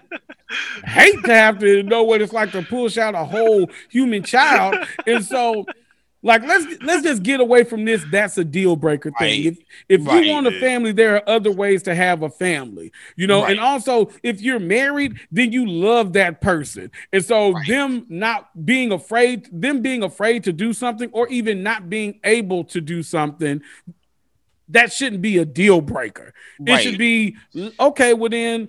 hate 0.85 1.23
to 1.25 1.35
have 1.35 1.59
to 1.61 1.83
know 1.83 2.03
what 2.03 2.21
it's 2.21 2.33
like 2.33 2.53
to 2.53 2.63
push 2.63 2.99
out 2.99 3.15
a 3.15 3.25
whole 3.25 3.71
human 3.89 4.23
child. 4.23 4.77
And 5.07 5.25
so 5.25 5.67
like 6.23 6.43
let's 6.43 6.67
let's 6.83 7.03
just 7.03 7.23
get 7.23 7.41
away 7.41 7.65
from 7.65 7.85
this 7.85 8.05
that's 8.05 8.37
a 8.39 8.45
deal 8.45 8.77
breaker 8.77 9.11
thing. 9.11 9.45
Right. 9.45 9.47
If 9.47 9.59
if 9.89 10.07
Right. 10.07 10.25
you 10.25 10.33
want 10.33 10.47
a 10.47 10.53
family, 10.53 10.93
there 10.93 11.17
are 11.17 11.29
other 11.29 11.51
ways 11.51 11.83
to 11.85 11.95
have 11.95 12.23
a 12.23 12.31
family. 12.31 12.93
You 13.17 13.27
know, 13.27 13.45
and 13.45 13.59
also 13.61 14.11
if 14.23 14.41
you're 14.41 14.59
married, 14.61 15.19
then 15.31 15.53
you 15.53 15.67
love 15.67 16.13
that 16.15 16.41
person. 16.41 16.91
And 17.13 17.25
so 17.25 17.53
Right. 17.53 17.67
them 17.67 18.07
not 18.09 18.65
being 18.67 18.93
afraid, 18.93 19.49
them 19.53 19.81
being 19.83 20.03
afraid 20.03 20.45
to 20.45 20.53
do 20.53 20.73
something 20.73 21.09
or 21.13 21.29
even 21.29 21.63
not 21.63 21.89
being 21.89 22.21
able 22.25 22.65
to 22.65 22.81
do 22.81 23.03
something 23.03 23.63
that 24.71 24.93
shouldn't 24.93 25.23
be 25.23 25.39
a 25.39 25.45
deal 25.45 25.81
breaker. 25.81 26.33
It 26.67 26.83
should 26.83 26.99
be 26.99 27.37
okay. 27.79 28.15
Well, 28.15 28.29
then, 28.31 28.69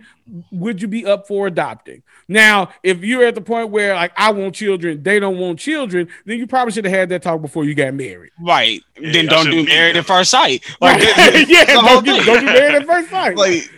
would 0.52 0.82
you 0.82 0.88
be 0.88 1.06
up 1.06 1.28
for 1.28 1.48
adopting? 1.48 2.04
Now, 2.28 2.70
if 2.84 3.04
you're 3.04 3.26
at 3.26 3.36
the 3.36 3.42
point 3.42 3.70
where 3.70 3.94
like 3.94 4.12
I 4.16 4.32
want 4.32 4.56
children, 4.56 5.04
they 5.04 5.20
don't 5.20 5.38
want 5.38 5.60
children, 5.60 6.08
then 6.26 6.40
you 6.40 6.48
probably 6.48 6.72
should 6.72 6.86
have 6.86 6.94
had 6.94 7.10
that 7.10 7.24
talk 7.24 7.42
before 7.42 7.66
you 7.66 7.76
got 7.76 7.94
married. 7.94 8.32
Right. 8.40 8.82
Yeah, 9.00 9.12
then 9.12 9.26
don't 9.28 9.50
do 9.50 9.66
married 9.66 9.98
at 9.98 10.06
first 10.06 10.32
sight. 10.32 10.64
Like, 10.80 11.00
that- 11.02 11.46
yeah, 11.48 11.66
the 11.66 11.80
whole 11.80 12.02
don't, 12.02 12.06
get, 12.06 12.16
thing. 12.18 12.26
don't 12.26 12.46
get 12.46 12.54
married 12.60 12.76
at 12.76 12.86
first 12.86 13.10
sight. 13.10 13.36
like 13.36 13.70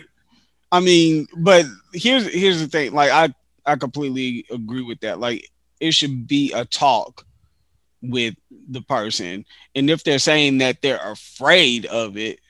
I 0.70 0.80
mean, 0.80 1.26
but 1.36 1.66
here's 1.92 2.32
here's 2.32 2.60
the 2.60 2.68
thing. 2.68 2.92
Like 2.92 3.10
I 3.10 3.34
I 3.66 3.76
completely 3.76 4.44
agree 4.50 4.82
with 4.82 5.00
that. 5.00 5.18
Like 5.20 5.48
it 5.80 5.92
should 5.92 6.26
be 6.26 6.52
a 6.52 6.64
talk 6.64 7.26
with 8.04 8.34
the 8.68 8.82
person. 8.82 9.44
And 9.74 9.90
if 9.90 10.04
they're 10.04 10.18
saying 10.18 10.58
that 10.58 10.82
they're 10.82 11.00
afraid 11.12 11.86
of 11.86 12.16
it, 12.16 12.40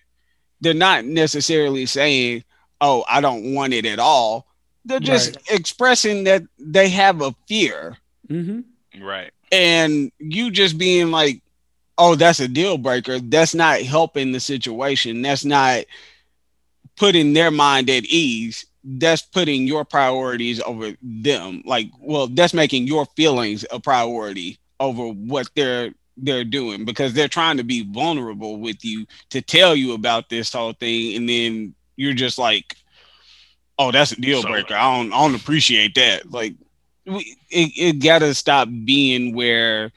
they're 0.61 0.75
not 0.75 1.05
necessarily 1.05 1.87
saying, 1.87 2.45
"Oh, 2.81 3.05
I 3.09 3.21
don't 3.21 3.55
want 3.55 3.73
it 3.75 3.87
at 3.87 3.99
all." 3.99 4.47
They're 4.85 5.01
just 5.01 5.37
expressing 5.51 6.25
that 6.25 6.43
they 6.59 6.89
have 6.91 7.21
a 7.21 7.35
fear. 7.49 7.99
hmm 8.29 8.61
Right. 9.01 9.31
And 9.53 10.13
you 10.19 10.51
just 10.51 10.79
being 10.79 11.11
like, 11.11 11.43
"Oh, 11.99 12.15
that's 12.15 12.41
a 12.41 12.49
deal 12.49 12.79
breaker." 12.79 13.19
That's 13.21 13.55
not 13.55 13.83
helping 13.83 14.33
the 14.33 14.41
situation. 14.41 15.23
That's 15.23 15.45
not 15.45 15.85
putting 16.97 17.33
their 17.33 17.51
mind 17.51 17.91
at 17.91 18.05
ease 18.05 18.67
that's 18.85 19.23
putting 19.23 19.67
your 19.67 19.85
priorities 19.85 20.61
over 20.61 20.93
them 21.03 21.63
like 21.65 21.89
well 22.01 22.27
that's 22.27 22.55
making 22.55 22.87
your 22.87 23.07
feelings 23.17 23.65
a 23.71 23.81
priority 23.81 24.59
over 24.85 25.09
what 25.09 25.49
they're 25.55 25.91
they're 26.16 26.45
doing 26.45 26.85
because 26.85 27.12
they're 27.12 27.26
trying 27.28 27.57
to 27.57 27.64
be 27.64 27.82
vulnerable 27.93 28.59
with 28.61 28.85
you 28.85 29.05
to 29.30 29.43
tell 29.43 29.74
you 29.74 29.95
about 29.95 30.28
this 30.28 30.53
whole 30.53 30.72
thing 30.72 31.16
and 31.16 31.28
then 31.28 31.74
you're 31.97 32.14
just 32.14 32.39
like 32.39 32.76
oh 33.78 33.91
that's 33.91 34.12
a 34.12 34.20
deal 34.20 34.41
So- 34.43 34.49
breaker 34.49 34.74
i 34.74 34.97
don't 34.97 35.12
i 35.12 35.16
don't 35.18 35.35
appreciate 35.35 35.95
that 35.97 36.30
like 36.30 36.55
we, 37.07 37.37
it, 37.51 37.70
it 37.76 37.93
gotta 38.03 38.32
stop 38.35 38.68
being 38.85 39.35
where 39.35 39.91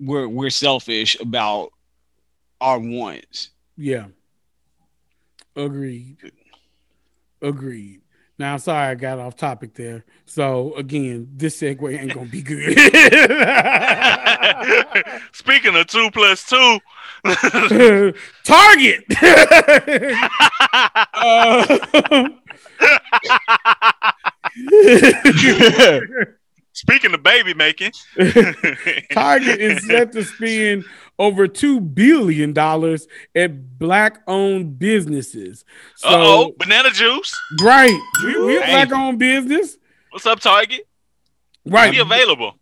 we're 0.00 0.28
we're 0.28 0.50
selfish 0.50 1.18
about 1.20 1.70
our 2.60 2.78
wants 2.80 3.50
Yeah. 3.76 4.06
Agreed. 5.56 6.16
Agreed. 7.42 8.00
Now, 8.38 8.52
I'm 8.52 8.58
sorry 8.60 8.86
I 8.88 8.94
got 8.94 9.18
off 9.18 9.34
topic 9.36 9.74
there. 9.74 10.04
So 10.24 10.72
again, 10.76 11.28
this 11.34 11.60
segue 11.60 11.98
ain't 11.98 12.14
gonna 12.14 12.28
be 12.28 12.40
good. 12.40 12.78
Speaking 15.32 15.74
of 15.74 15.86
two 15.88 16.08
plus 16.12 16.44
two, 16.44 16.78
Target. 18.44 19.04
Uh, 21.20 22.28
speaking 26.72 27.14
of 27.14 27.22
baby 27.22 27.54
making, 27.54 27.92
Target 29.12 29.60
is 29.60 29.86
set 29.86 30.10
to 30.12 30.24
spend 30.24 30.84
over 31.18 31.48
two 31.48 31.80
billion 31.80 32.52
dollars 32.52 33.06
at 33.34 33.78
black-owned 33.78 34.78
businesses. 34.78 35.64
So, 35.96 36.08
uh 36.08 36.12
oh, 36.16 36.54
banana 36.58 36.90
juice. 36.90 37.34
right, 37.60 37.98
we, 38.24 38.44
we 38.46 38.56
a 38.58 38.60
black-owned 38.66 39.18
business, 39.18 39.76
What's 40.10 40.26
up, 40.26 40.40
Target? 40.40 40.86
right? 41.66 41.90
Be 41.92 41.98
available. 41.98 42.54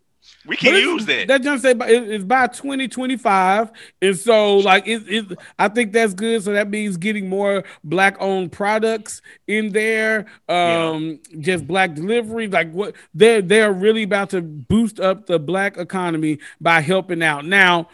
We 0.45 0.55
can 0.57 0.73
But 0.73 0.81
use 0.81 1.05
that. 1.05 1.27
That 1.27 1.41
just 1.41 1.61
say 1.61 1.73
by- 1.73 1.89
it- 1.89 2.09
it's 2.09 2.23
by 2.23 2.47
2025. 2.47 3.69
And 4.01 4.17
so 4.17 4.57
like 4.57 4.87
it, 4.87 5.03
it 5.07 5.37
I 5.59 5.67
think 5.67 5.91
that's 5.91 6.13
good. 6.13 6.41
So 6.43 6.53
that 6.53 6.69
means 6.69 6.95
getting 6.97 7.27
more 7.27 7.63
black 7.83 8.15
owned 8.21 8.51
products 8.53 9.21
in 9.47 9.71
there. 9.73 10.25
Um 10.47 11.19
just 11.39 11.67
black 11.67 11.95
delivery. 11.95 12.47
Like 12.47 12.71
what 12.71 12.95
they're 13.13 13.41
they're 13.41 13.73
really 13.73 14.03
about 14.03 14.29
to 14.31 14.41
boost 14.41 14.99
up 15.01 15.25
the 15.25 15.37
black 15.39 15.77
economy 15.77 16.39
by 16.61 16.79
helping 16.81 17.21
out. 17.23 17.45
Now, 17.45 17.89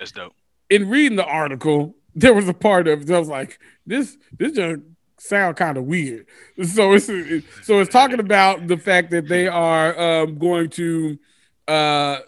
That's 0.00 0.10
dope. 0.12 0.32
in 0.68 0.88
reading 0.88 1.16
the 1.16 1.24
article, 1.26 1.94
there 2.16 2.34
was 2.34 2.48
a 2.48 2.54
part 2.54 2.88
of 2.88 3.02
it 3.02 3.06
that 3.06 3.18
was 3.20 3.28
like, 3.28 3.60
this 3.86 4.16
this 4.36 4.52
just 4.52 4.80
sound 5.18 5.56
kind 5.56 5.76
of 5.76 5.84
weird. 5.84 6.26
So 6.64 6.94
it's 6.94 7.08
it- 7.08 7.44
so 7.62 7.78
it's 7.80 7.92
talking 7.92 8.18
about 8.18 8.66
the 8.66 8.76
fact 8.78 9.10
that 9.12 9.28
they 9.28 9.46
are 9.46 9.96
um, 10.22 10.38
going 10.38 10.70
to 10.70 11.18
uh, 11.68 12.18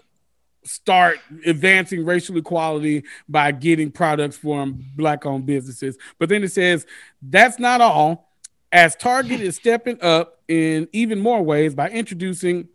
start 0.64 1.18
advancing 1.46 2.04
racial 2.04 2.36
equality 2.36 3.02
by 3.28 3.50
getting 3.50 3.90
products 3.90 4.36
from 4.36 4.84
black-owned 4.94 5.46
businesses. 5.46 5.96
But 6.18 6.28
then 6.28 6.44
it 6.44 6.52
says 6.52 6.86
that's 7.20 7.58
not 7.58 7.80
all, 7.80 8.28
as 8.70 8.94
Target 8.94 9.40
is 9.40 9.56
stepping 9.56 10.00
up 10.02 10.40
in 10.46 10.86
even 10.92 11.18
more 11.18 11.42
ways 11.42 11.74
by 11.74 11.88
introducing 11.88 12.68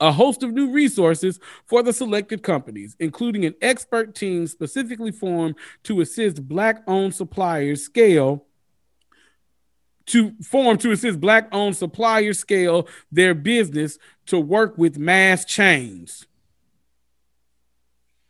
a 0.00 0.12
host 0.12 0.42
of 0.42 0.52
new 0.52 0.70
resources 0.70 1.40
for 1.64 1.82
the 1.82 1.92
selected 1.92 2.42
companies, 2.42 2.96
including 3.00 3.44
an 3.44 3.54
expert 3.62 4.14
team 4.14 4.46
specifically 4.46 5.12
formed 5.12 5.54
to 5.84 6.00
assist 6.00 6.46
black 6.46 6.82
owned 6.86 7.14
suppliers 7.14 7.84
scale 7.84 8.44
to 10.06 10.32
form 10.42 10.78
to 10.78 10.92
assist 10.92 11.20
black 11.20 11.48
owned 11.52 11.76
suppliers 11.76 12.38
scale 12.38 12.86
their 13.10 13.34
business 13.34 13.98
to 14.26 14.38
work 14.38 14.78
with 14.78 14.98
mass 14.98 15.44
chains. 15.44 16.26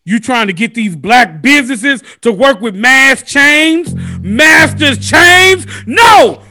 You 0.05 0.21
trying 0.21 0.47
to 0.47 0.53
get 0.53 0.75
these 0.75 0.95
black 0.95 1.43
businesses 1.43 2.03
to 2.21 2.33
work 2.33 2.61
with 2.61 2.77
mass 2.77 3.23
chains? 3.23 3.93
Masters 4.21 4.99
chains? 4.99 5.67
No! 5.85 6.46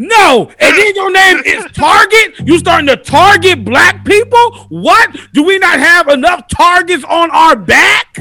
No! 0.00 0.48
And 0.60 0.76
then 0.76 0.94
your 0.94 1.10
name 1.10 1.38
is 1.44 1.64
Target? 1.72 2.38
You 2.46 2.56
starting 2.58 2.86
to 2.86 2.96
target 2.96 3.64
black 3.64 4.04
people? 4.04 4.52
What? 4.68 5.16
Do 5.34 5.42
we 5.42 5.58
not 5.58 5.80
have 5.80 6.06
enough 6.06 6.46
targets 6.48 7.02
on 7.02 7.32
our 7.32 7.56
back? 7.56 8.14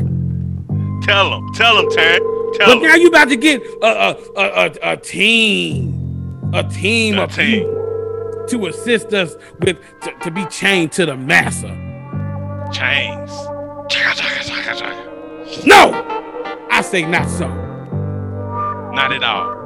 Tell 1.03 1.29
them. 1.29 1.53
Tell 1.53 1.75
them, 1.75 1.87
Terry. 1.91 2.17
Tell 2.55 2.67
But 2.67 2.79
them. 2.79 2.81
now 2.81 2.95
you 2.95 3.09
about 3.09 3.29
to 3.29 3.35
get 3.35 3.61
a 3.83 3.85
a, 3.85 4.15
a, 4.37 4.43
a, 4.65 4.93
a 4.93 4.97
team, 4.97 6.49
a 6.53 6.63
team 6.63 7.19
A 7.19 7.23
of 7.25 7.35
team. 7.35 7.59
people 7.61 8.45
to 8.47 8.65
assist 8.67 9.13
us 9.13 9.35
with 9.61 9.77
to, 10.01 10.11
to 10.23 10.31
be 10.31 10.45
chained 10.47 10.91
to 10.93 11.05
the 11.05 11.15
massa. 11.15 11.67
Chains. 12.73 13.29
No, 15.65 15.91
I 16.71 16.81
say 16.81 17.03
not 17.03 17.29
so. 17.29 17.47
Not 18.93 19.13
at 19.13 19.21
all. 19.23 19.56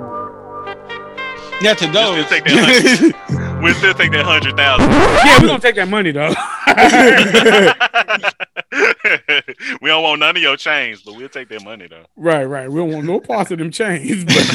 Not 1.63 1.77
to 1.79 1.85
We'll 1.85 1.93
those. 1.93 2.25
still 2.25 2.39
take 2.39 2.43
that 2.45 3.23
hundred. 3.29 3.59
we'll 3.63 3.73
still 3.75 3.93
take 3.93 4.11
that 4.11 4.25
hundred 4.25 4.57
thousand. 4.57 4.89
Yeah, 4.91 5.39
we 5.41 5.47
gonna 5.47 5.59
take 5.59 5.75
that 5.75 5.87
money 5.87 6.11
though. 6.11 6.29
we 9.81 9.89
don't 9.89 10.03
want 10.03 10.19
none 10.19 10.35
of 10.35 10.41
your 10.41 10.57
chains, 10.57 11.01
but 11.03 11.15
we'll 11.15 11.29
take 11.29 11.49
that 11.49 11.63
money 11.63 11.87
though. 11.87 12.05
right, 12.15 12.45
right. 12.45 12.69
We 12.71 12.79
don't 12.79 12.91
want 12.91 13.05
no 13.05 13.19
parts 13.19 13.51
of 13.51 13.59
them 13.59 13.69
chains. 13.71 14.25
But 14.25 14.35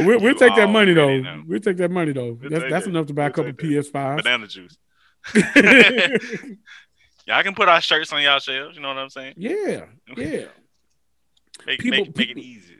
we'll, 0.00 0.20
we'll 0.20 0.34
take 0.34 0.54
that 0.56 0.68
money 0.70 0.92
though. 0.94 1.08
man, 1.08 1.22
no. 1.22 1.42
We'll 1.46 1.60
take 1.60 1.76
that 1.78 1.90
money 1.90 2.12
though. 2.12 2.38
We'll 2.40 2.50
That's, 2.50 2.64
that's 2.70 2.84
that. 2.84 2.90
enough 2.90 3.06
to 3.06 3.14
buy 3.14 3.22
a 3.26 3.28
We'll 3.28 3.32
couple 3.32 3.52
PS5s. 3.52 4.16
Banana 4.22 4.46
juice. 4.46 4.76
Y'all 7.26 7.42
can 7.42 7.54
put 7.54 7.68
our 7.68 7.80
shirts 7.80 8.12
on 8.12 8.22
y'all 8.22 8.38
shelves. 8.38 8.76
You 8.76 8.82
know 8.82 8.88
what 8.88 8.98
I'm 8.98 9.10
saying? 9.10 9.34
yeah, 9.36 9.86
yeah. 10.16 10.44
Make, 11.66 11.80
People- 11.80 11.98
make, 12.06 12.16
make 12.16 12.30
it 12.30 12.38
easy. 12.38 12.76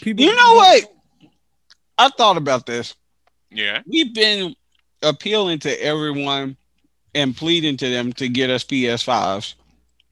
People, 0.00 0.24
You 0.24 0.34
know 0.34 0.54
what? 0.54 0.94
I 1.98 2.08
thought 2.10 2.36
about 2.36 2.66
this. 2.66 2.94
Yeah. 3.50 3.82
We've 3.86 4.12
been 4.12 4.54
appealing 5.02 5.60
to 5.60 5.82
everyone 5.82 6.56
and 7.14 7.36
pleading 7.36 7.76
to 7.78 7.88
them 7.88 8.12
to 8.14 8.28
get 8.28 8.50
us 8.50 8.64
PS5s. 8.64 9.54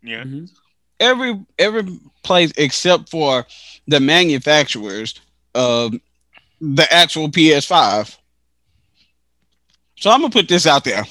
Yeah. 0.02 0.22
Mhm. 0.24 0.50
Every 0.98 1.44
every 1.58 1.98
place 2.22 2.52
except 2.56 3.10
for 3.10 3.46
the 3.86 4.00
manufacturers 4.00 5.14
of 5.54 5.94
the 6.60 6.90
actual 6.92 7.28
PS5. 7.28 8.16
So 9.98 10.10
I'm 10.10 10.20
gonna 10.22 10.30
put 10.30 10.48
this 10.48 10.66
out 10.66 10.84
there. 10.84 11.04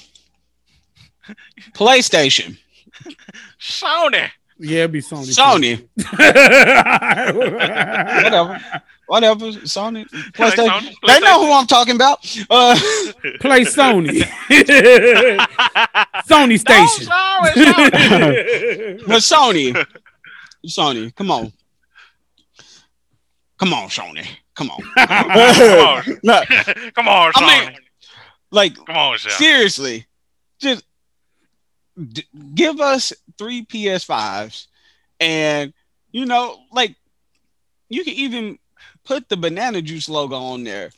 PlayStation, 1.74 2.58
Sony. 3.60 4.30
Yeah, 4.58 4.80
it'd 4.80 4.94
be 4.94 5.02
Sony. 5.02 5.36
Sony, 5.36 5.86
Whatever. 7.36 8.60
whatever, 9.08 9.46
Sony, 9.64 10.06
PlayStation. 10.32 10.70
Sony, 10.70 10.94
They 11.06 11.20
know 11.20 11.46
who 11.46 11.52
I'm 11.52 11.68
talking 11.68 11.96
about. 11.96 12.20
Uh, 12.50 12.76
Play 13.42 13.66
Sony. 13.66 14.22
Sony 16.26 16.60
station. 16.60 17.06
Sorry, 17.06 17.52
sorry. 17.54 18.98
Sony, 19.20 19.86
Sony, 20.66 21.14
come 21.16 21.32
on, 21.32 21.52
come 23.60 23.74
on, 23.74 23.90
Sony, 23.90 24.26
come 24.56 24.72
on. 24.72 24.82
Come 24.96 25.32
on. 25.32 26.04
No, 26.24 26.42
Come 26.96 27.08
on, 27.08 27.32
Sony. 27.34 27.36
I 27.36 27.66
mean, 27.70 27.78
like 28.52 28.76
Come 28.86 28.96
on, 28.96 29.18
Sean. 29.18 29.32
seriously, 29.34 30.06
just 30.60 30.84
d- 32.12 32.26
give 32.54 32.80
us 32.80 33.12
three 33.38 33.66
PS5s, 33.66 34.68
and 35.20 35.74
you 36.12 36.26
know, 36.26 36.58
like 36.72 36.96
you 37.90 38.04
can 38.04 38.14
even 38.14 38.58
put 39.04 39.30
the 39.30 39.38
banana 39.38 39.82
juice 39.82 40.10
logo 40.10 40.36
on 40.36 40.64
there, 40.64 40.90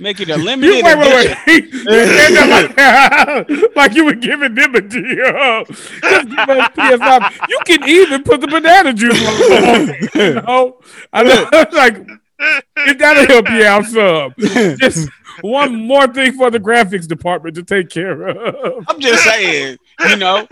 make 0.00 0.20
it 0.20 0.28
a 0.28 0.32
You, 0.36 0.44
limited 0.44 0.84
wait, 0.84 0.98
wait, 0.98 1.26
edition. 1.26 1.38
wait. 1.46 1.72
You 1.86 2.50
like, 2.50 3.76
like 3.76 3.94
you 3.94 4.04
were 4.04 4.14
giving 4.14 4.54
them 4.54 4.74
a 4.74 4.80
deal. 4.80 5.64
Just 5.64 6.28
give 6.28 6.48
us 6.48 6.68
PS5. 6.70 7.48
You 7.48 7.60
can 7.64 7.88
even 7.88 8.22
put 8.24 8.40
the 8.40 8.48
banana 8.48 8.92
juice 8.92 9.20
logo 9.22 9.54
on 9.54 9.88
it, 9.90 10.14
you 10.14 10.34
know? 10.34 10.80
I 11.12 11.22
know, 11.22 11.48
like, 11.72 11.98
if 12.38 12.98
that'll 12.98 13.26
help 13.26 13.48
you 13.50 13.64
out 13.64 13.84
some. 13.86 14.34
Just 14.78 15.08
one 15.40 15.74
more 15.86 16.06
thing 16.08 16.32
for 16.32 16.50
the 16.50 16.58
graphics 16.60 17.06
department 17.06 17.54
to 17.56 17.62
take 17.62 17.88
care 17.88 18.26
of. 18.28 18.84
I'm 18.88 19.00
just 19.00 19.22
saying, 19.24 19.78
you 20.08 20.16
know, 20.16 20.46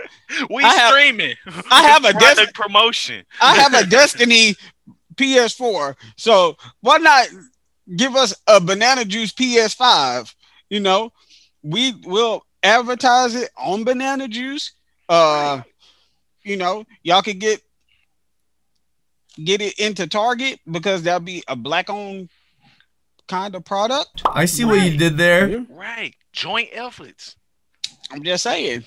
We 0.50 0.62
I 0.64 0.74
have- 0.74 0.90
streaming. 0.92 1.34
I 1.70 1.82
have 1.88 2.04
a 2.04 2.10
Product 2.18 2.36
desk. 2.36 2.54
promotion. 2.54 3.24
I 3.40 3.54
have 3.56 3.74
a 3.74 3.86
Destiny 3.86 4.54
PS4. 5.14 5.94
So 6.16 6.56
why 6.80 6.98
not 6.98 7.28
give 7.96 8.16
us 8.16 8.34
a 8.46 8.60
banana 8.60 9.04
juice 9.04 9.32
PS5? 9.32 10.34
You 10.68 10.80
know, 10.80 11.12
we 11.62 11.92
will 12.04 12.44
advertise 12.62 13.34
it 13.34 13.50
on 13.56 13.84
banana 13.84 14.26
juice. 14.28 14.72
Uh, 15.08 15.62
you 16.42 16.56
know, 16.56 16.84
y'all 17.02 17.22
could 17.22 17.38
get 17.38 17.60
get 19.42 19.60
it 19.60 19.78
into 19.78 20.06
Target 20.06 20.60
because 20.70 21.02
that'll 21.02 21.20
be 21.20 21.42
a 21.46 21.54
black 21.56 21.90
owned 21.90 22.28
kind 23.28 23.54
of 23.54 23.64
product. 23.64 24.22
I 24.26 24.44
see 24.46 24.64
what 24.64 24.80
you 24.84 24.96
did 24.96 25.16
there. 25.16 25.64
Right. 25.68 26.14
Joint 26.32 26.68
efforts. 26.72 27.36
I'm 28.10 28.22
just 28.22 28.42
saying. 28.44 28.84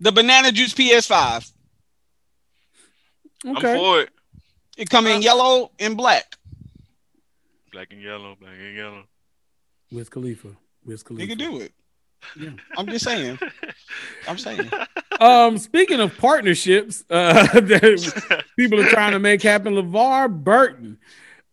The 0.00 0.12
banana 0.12 0.50
juice 0.52 0.72
PS5. 0.74 1.52
I'm 3.44 3.56
Okay. 3.56 3.76
for 3.76 4.00
it. 4.02 4.10
It 4.76 4.88
come 4.90 5.06
in 5.06 5.22
yellow 5.22 5.70
and 5.78 5.96
black. 5.96 6.36
Black 7.72 7.88
and 7.92 8.02
yellow, 8.02 8.36
black 8.40 8.54
and 8.58 8.76
yellow. 8.76 9.04
Wiz 9.92 10.08
Khalifa. 10.08 10.48
Wiz 10.84 11.00
You 11.00 11.04
Khalifa. 11.04 11.26
can 11.28 11.38
do 11.38 11.60
it. 11.60 11.72
Yeah. 12.38 12.50
I'm 12.76 12.86
just 12.86 13.04
saying. 13.04 13.38
I'm 14.28 14.38
saying. 14.38 14.70
Um, 15.20 15.58
speaking 15.58 16.00
of 16.00 16.16
partnerships 16.16 17.04
uh, 17.10 17.42
that 17.60 18.44
people 18.58 18.80
are 18.80 18.88
trying 18.88 19.12
to 19.12 19.18
make 19.18 19.42
happen, 19.42 19.74
LeVar 19.74 20.30
Burton 20.42 20.96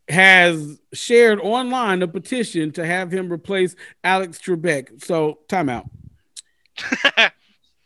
has 0.08 0.80
shared 0.94 1.42
online 1.42 2.02
a 2.02 2.08
petition 2.08 2.72
to 2.72 2.86
have 2.86 3.12
him 3.12 3.30
replace 3.30 3.76
Alex 4.06 4.40
Trebek. 4.40 5.04
So, 5.04 5.40
timeout. 5.50 5.90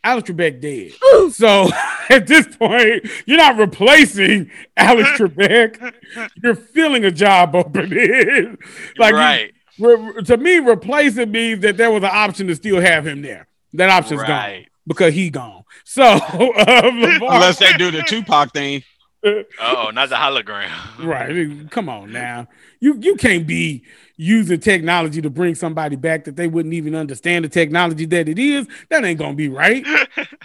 Alex 0.04 0.30
Trebek 0.30 0.60
dead. 0.60 0.92
So 1.32 1.68
at 2.10 2.26
this 2.26 2.56
point, 2.56 3.06
you're 3.26 3.36
not 3.38 3.56
replacing 3.56 4.50
Alex 4.76 5.08
Trebek. 5.18 5.94
You're 6.42 6.54
filling 6.56 7.04
a 7.04 7.10
job 7.10 7.54
opening. 7.56 8.58
like 8.98 9.12
you- 9.12 9.16
right. 9.18 9.52
re- 9.78 10.22
to 10.24 10.36
me, 10.36 10.56
replacing 10.58 11.30
means 11.30 11.60
that 11.60 11.76
there 11.76 11.90
was 11.90 12.02
an 12.02 12.10
option 12.12 12.46
to 12.48 12.54
still 12.56 12.80
have 12.80 13.06
him 13.06 13.22
there. 13.22 13.46
That 13.74 13.90
option's 13.90 14.22
gone 14.24 14.66
because 14.86 15.14
he 15.14 15.30
gone. 15.30 15.62
So 15.84 16.02
um, 16.04 16.20
LeVar- 16.20 17.16
Unless 17.34 17.58
they 17.58 17.72
do 17.74 17.90
the 17.90 18.02
Tupac 18.02 18.52
thing. 18.52 18.82
Oh, 19.24 19.90
not 19.94 20.08
the 20.08 20.16
hologram. 20.16 20.68
right? 20.98 21.70
Come 21.70 21.88
on 21.88 22.12
now, 22.12 22.48
you 22.80 22.96
you 23.00 23.14
can't 23.14 23.46
be 23.46 23.84
using 24.22 24.60
technology 24.60 25.20
to 25.20 25.30
bring 25.30 25.54
somebody 25.54 25.96
back 25.96 26.24
that 26.24 26.36
they 26.36 26.46
wouldn't 26.46 26.74
even 26.74 26.94
understand 26.94 27.44
the 27.44 27.48
technology 27.48 28.06
that 28.06 28.28
it 28.28 28.38
is. 28.38 28.66
That 28.88 29.04
ain't 29.04 29.18
gonna 29.18 29.34
be 29.34 29.48
right. 29.48 29.84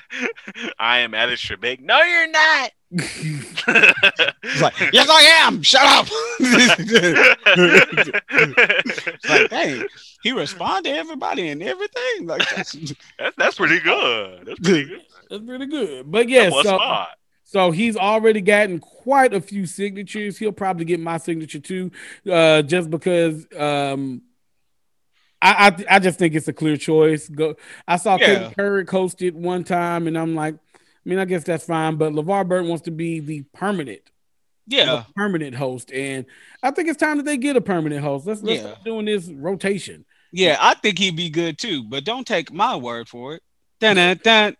I 0.79 0.99
am 0.99 1.13
Alex 1.13 1.45
Trebek. 1.45 1.81
No, 1.81 2.01
you're 2.01 2.31
not. 2.31 2.71
Like, 4.61 4.73
yes, 4.93 5.09
I 5.09 5.21
am. 5.45 5.61
Shut 5.61 5.83
up. 5.83 6.07
it's 8.39 9.29
like, 9.29 9.49
dang, 9.49 9.85
he 10.23 10.31
responded 10.31 10.91
to 10.91 10.95
everybody 10.97 11.49
and 11.49 11.61
everything. 11.61 12.25
Like, 12.25 12.49
that's, 12.55 12.71
that's, 13.19 13.35
that's 13.37 13.55
pretty 13.57 13.79
good. 13.81 14.45
That's 14.47 14.59
pretty 14.59 14.85
good. 14.85 15.01
That's 15.29 15.43
pretty 15.43 15.65
good. 15.67 16.09
But 16.09 16.29
yeah, 16.29 16.49
so 16.49 16.61
smart? 16.63 17.09
So 17.49 17.71
he's 17.71 17.95
already 17.95 18.41
gotten 18.41 18.79
quite 18.79 19.33
a 19.33 19.39
few 19.39 19.65
signatures. 19.65 20.37
He'll 20.37 20.51
probably 20.51 20.83
get 20.83 20.99
my 20.99 21.15
signature 21.17 21.61
too, 21.61 21.91
uh, 22.29 22.61
just 22.61 22.89
because 22.89 23.47
um, 23.57 24.21
I, 25.41 25.67
I 25.89 25.95
I 25.95 25.99
just 25.99 26.19
think 26.19 26.35
it's 26.35 26.49
a 26.49 26.53
clear 26.53 26.75
choice. 26.75 27.29
Go. 27.29 27.55
I 27.87 27.95
saw 27.95 28.17
Yeah. 28.17 28.49
Couric 28.49 28.89
host 28.89 29.21
it 29.21 29.33
one 29.33 29.63
time, 29.63 30.07
and 30.07 30.17
I'm 30.17 30.35
like, 30.35 30.55
I 30.55 30.79
mean, 31.05 31.19
I 31.19 31.25
guess 31.25 31.45
that's 31.45 31.63
fine. 31.63 31.95
But 31.95 32.11
LeVar 32.11 32.49
Burton 32.49 32.67
wants 32.67 32.83
to 32.83 32.91
be 32.91 33.21
the 33.21 33.43
permanent 33.53 34.01
Yeah. 34.65 35.05
permanent 35.15 35.55
host, 35.55 35.89
and 35.93 36.25
I 36.61 36.71
think 36.71 36.89
it's 36.89 36.97
time 36.97 37.15
that 37.15 37.23
they 37.23 37.37
get 37.37 37.55
a 37.55 37.61
permanent 37.61 38.03
host. 38.03 38.27
Let's 38.27 38.43
let's 38.43 38.61
Yeah. 38.61 38.71
start 38.71 38.83
doing 38.83 39.05
this 39.05 39.29
rotation. 39.29 40.03
Yeah, 40.33 40.57
I 40.59 40.73
think 40.73 40.99
he'd 40.99 41.15
be 41.15 41.29
good 41.29 41.57
too, 41.57 41.85
but 41.85 42.03
don't 42.03 42.27
take 42.27 42.51
my 42.51 42.75
word 42.75 43.07
for 43.07 43.35
it. 43.35 43.41
Dun, 43.79 43.95
dun, 43.95 44.19
dun. 44.21 44.57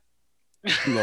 Lord. 0.87 0.87
so 0.87 0.93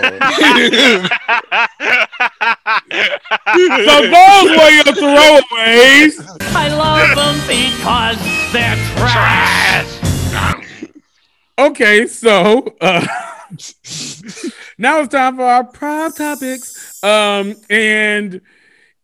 those 4.03 4.51
were 4.51 4.71
your 4.71 4.85
throwaways. 4.85 6.21
I 6.55 6.69
love 6.69 7.17
them 7.17 7.37
because 7.47 8.19
they're 8.53 8.77
trash. 8.97 9.89
Okay, 11.57 12.09
so 12.09 12.67
uh, 12.81 13.07
now 14.79 14.99
it's 15.01 15.09
time 15.09 15.37
for 15.37 15.45
our 15.45 15.65
prime 15.65 16.13
topics. 16.13 17.03
Um, 17.05 17.55
and 17.71 18.41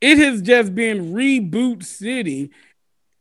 it 0.01 0.19
has 0.19 0.43
just 0.43 0.75
been 0.75 1.13
reboot 1.13 1.85
city 1.85 2.51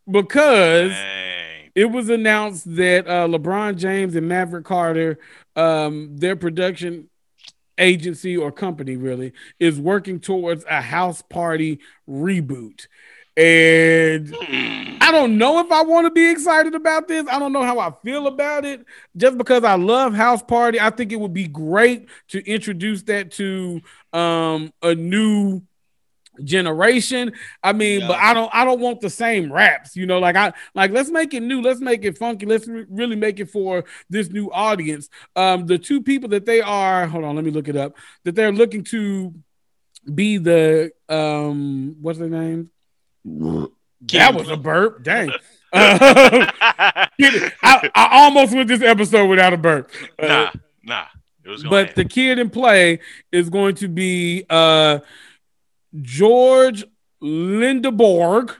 because 0.09 0.91
Dang. 0.91 1.71
it 1.75 1.86
was 1.86 2.09
announced 2.09 2.75
that 2.75 3.07
uh, 3.07 3.27
LeBron 3.27 3.77
James 3.77 4.15
and 4.15 4.27
Maverick 4.27 4.65
Carter, 4.65 5.19
um, 5.55 6.17
their 6.17 6.36
production 6.36 7.09
agency 7.80 8.38
or 8.38 8.51
company 8.51 8.97
really, 8.97 9.34
is 9.59 9.80
working 9.80 10.19
towards 10.19 10.63
a 10.69 10.82
house 10.82 11.21
party 11.21 11.80
reboot. 12.07 12.88
And 13.38 14.36
I 15.01 15.11
don't 15.11 15.38
know 15.38 15.59
if 15.59 15.71
I 15.71 15.82
want 15.84 16.05
to 16.05 16.11
be 16.11 16.30
excited 16.30 16.75
about 16.75 17.07
this. 17.07 17.25
I 17.30 17.39
don't 17.39 17.53
know 17.53 17.63
how 17.63 17.80
I 17.80 17.93
feel 18.03 18.27
about 18.27 18.65
it. 18.65 18.86
Just 19.15 19.38
because 19.38 19.63
I 19.63 19.75
love 19.75 20.13
House 20.13 20.43
Party, 20.43 20.77
I 20.77 20.89
think 20.89 21.13
it 21.13 21.19
would 21.21 21.34
be 21.34 21.47
great 21.47 22.09
to 22.30 22.45
introduce 22.45 23.03
that 23.03 23.32
to 23.34 23.82
um, 24.11 24.73
a 24.82 24.93
new 24.93 25.61
generation. 26.43 27.33
I 27.63 27.73
mean, 27.73 28.01
but 28.01 28.17
I 28.17 28.33
don't 28.33 28.49
I 28.53 28.65
don't 28.65 28.79
want 28.79 29.01
the 29.01 29.09
same 29.09 29.51
raps, 29.51 29.95
you 29.95 30.05
know, 30.05 30.19
like 30.19 30.35
I 30.35 30.53
like 30.73 30.91
let's 30.91 31.09
make 31.09 31.33
it 31.33 31.41
new, 31.41 31.61
let's 31.61 31.79
make 31.79 32.05
it 32.05 32.17
funky, 32.17 32.45
let's 32.45 32.67
re- 32.67 32.85
really 32.89 33.15
make 33.15 33.39
it 33.39 33.49
for 33.49 33.83
this 34.09 34.29
new 34.29 34.51
audience. 34.51 35.09
Um 35.35 35.65
the 35.65 35.77
two 35.77 36.01
people 36.01 36.29
that 36.29 36.45
they 36.45 36.61
are, 36.61 37.07
hold 37.07 37.23
on, 37.23 37.35
let 37.35 37.45
me 37.45 37.51
look 37.51 37.67
it 37.67 37.75
up, 37.75 37.95
that 38.23 38.35
they're 38.35 38.51
looking 38.51 38.83
to 38.85 39.33
be 40.13 40.37
the 40.37 40.91
um 41.09 41.95
what's 42.01 42.19
their 42.19 42.29
name? 42.29 42.69
That 44.13 44.33
was 44.33 44.49
a 44.49 44.55
burp. 44.55 45.03
Dang. 45.03 45.31
Uh, 45.71 46.57
I, 47.61 47.91
I 47.93 48.23
almost 48.23 48.55
went 48.55 48.67
this 48.67 48.81
episode 48.81 49.27
without 49.27 49.53
a 49.53 49.57
burp. 49.57 49.91
Uh, 50.17 50.25
Nah, 50.25 50.51
nah. 50.83 51.05
It 51.43 51.49
was 51.49 51.63
gonna 51.63 51.85
but 51.85 51.95
the 51.95 52.05
kid 52.05 52.39
in 52.39 52.49
play 52.49 52.99
is 53.31 53.49
going 53.49 53.75
to 53.75 53.87
be 53.87 54.45
uh 54.49 54.99
George 56.01 56.85
Lindeborg 57.21 58.55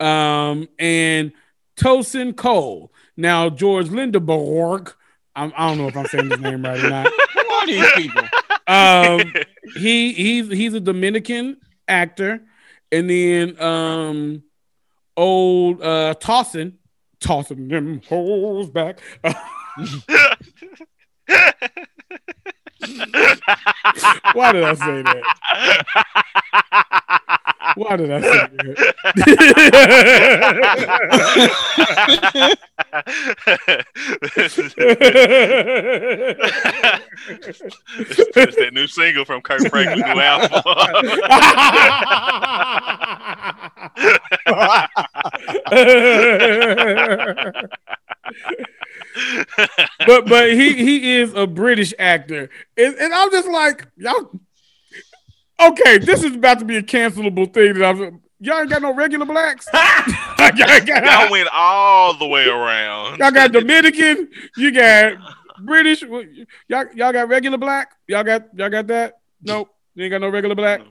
um 0.00 0.68
and 0.78 1.32
Tosin 1.76 2.36
Cole. 2.36 2.92
Now 3.16 3.48
George 3.50 3.88
Lindeborg, 3.88 4.94
I'm, 5.34 5.52
I 5.56 5.68
don't 5.68 5.78
know 5.78 5.88
if 5.88 5.96
I'm 5.96 6.06
saying 6.06 6.30
his 6.30 6.40
name 6.40 6.64
right 6.64 6.82
or 6.82 6.90
not. 6.90 7.12
Who 7.34 7.40
are 7.40 7.66
these 7.66 7.92
people? 7.92 8.22
Um 8.66 9.32
he 9.74 10.12
he's 10.12 10.48
he's 10.48 10.74
a 10.74 10.80
Dominican 10.80 11.58
actor, 11.88 12.42
and 12.90 13.08
then 13.08 13.60
um 13.60 14.42
old 15.16 15.82
uh 15.82 16.14
Tossin 16.18 16.74
tossing 17.20 17.68
them 17.68 18.02
holes 18.08 18.70
back. 18.70 19.00
Why 22.80 24.52
did 24.52 24.64
I 24.64 24.74
say 24.74 25.02
that? 25.02 25.22
Why 27.76 27.96
did 27.96 28.10
I 28.10 28.20
say 28.20 28.28
that? 28.28 28.86
it's 38.36 38.56
that 38.56 38.70
new 38.72 38.86
single 38.86 39.24
from 39.24 39.40
Kirk 39.42 39.60
Franklin's 39.70 40.02
new 40.02 40.20
album. 40.20 40.62
but 50.06 50.26
but 50.26 50.52
he 50.52 50.74
he 50.74 51.16
is 51.16 51.32
a 51.34 51.46
British 51.46 51.92
actor, 51.98 52.50
and, 52.76 52.94
and 52.94 53.14
I'm 53.14 53.30
just 53.30 53.48
like 53.48 53.86
y'all. 53.96 54.30
Okay, 55.58 55.98
this 55.98 56.22
is 56.22 56.34
about 56.34 56.58
to 56.58 56.64
be 56.64 56.76
a 56.76 56.82
cancelable 56.82 57.52
thing. 57.52 57.74
That 57.74 57.84
I'm, 57.84 58.20
y'all 58.40 58.60
ain't 58.60 58.70
got 58.70 58.82
no 58.82 58.94
regular 58.94 59.24
blacks. 59.24 59.66
y'all, 59.74 60.84
Y'all 60.86 61.30
went 61.30 61.48
all 61.52 62.16
the 62.18 62.26
way 62.26 62.46
around. 62.46 63.18
y'all 63.18 63.30
got 63.30 63.52
Dominican. 63.52 64.28
You 64.56 64.70
got 64.72 65.14
British. 65.64 66.02
Y'all 66.02 66.86
y'all 66.94 67.12
got 67.12 67.28
regular 67.28 67.58
black. 67.58 67.92
Y'all 68.06 68.24
got 68.24 68.48
y'all 68.54 68.70
got 68.70 68.86
that. 68.88 69.14
Nope, 69.42 69.70
you 69.94 70.04
ain't 70.04 70.10
got 70.10 70.20
no 70.20 70.28
regular 70.28 70.54
black. 70.54 70.82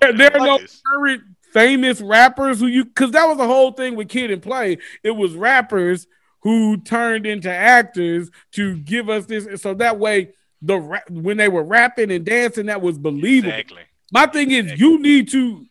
There, 0.00 0.12
there 0.12 0.36
are 0.36 0.46
no 0.46 0.58
current 0.84 1.22
famous 1.52 2.00
rappers 2.00 2.60
who 2.60 2.66
you 2.66 2.84
because 2.84 3.12
that 3.12 3.26
was 3.26 3.36
the 3.38 3.46
whole 3.46 3.72
thing 3.72 3.94
with 3.94 4.08
Kid 4.08 4.30
and 4.30 4.42
Play. 4.42 4.78
It 5.02 5.12
was 5.12 5.34
rappers 5.34 6.06
who 6.42 6.76
turned 6.78 7.26
into 7.26 7.50
actors 7.50 8.30
to 8.52 8.76
give 8.78 9.08
us 9.08 9.26
this, 9.26 9.62
so 9.62 9.74
that 9.74 9.98
way 9.98 10.32
the 10.60 10.78
when 11.10 11.36
they 11.36 11.48
were 11.48 11.64
rapping 11.64 12.10
and 12.10 12.24
dancing, 12.24 12.66
that 12.66 12.80
was 12.80 12.98
believable. 12.98 13.52
Exactly. 13.52 13.82
My 14.12 14.26
thing 14.26 14.50
is, 14.50 14.78
you 14.78 14.98
need 14.98 15.30
to 15.30 15.66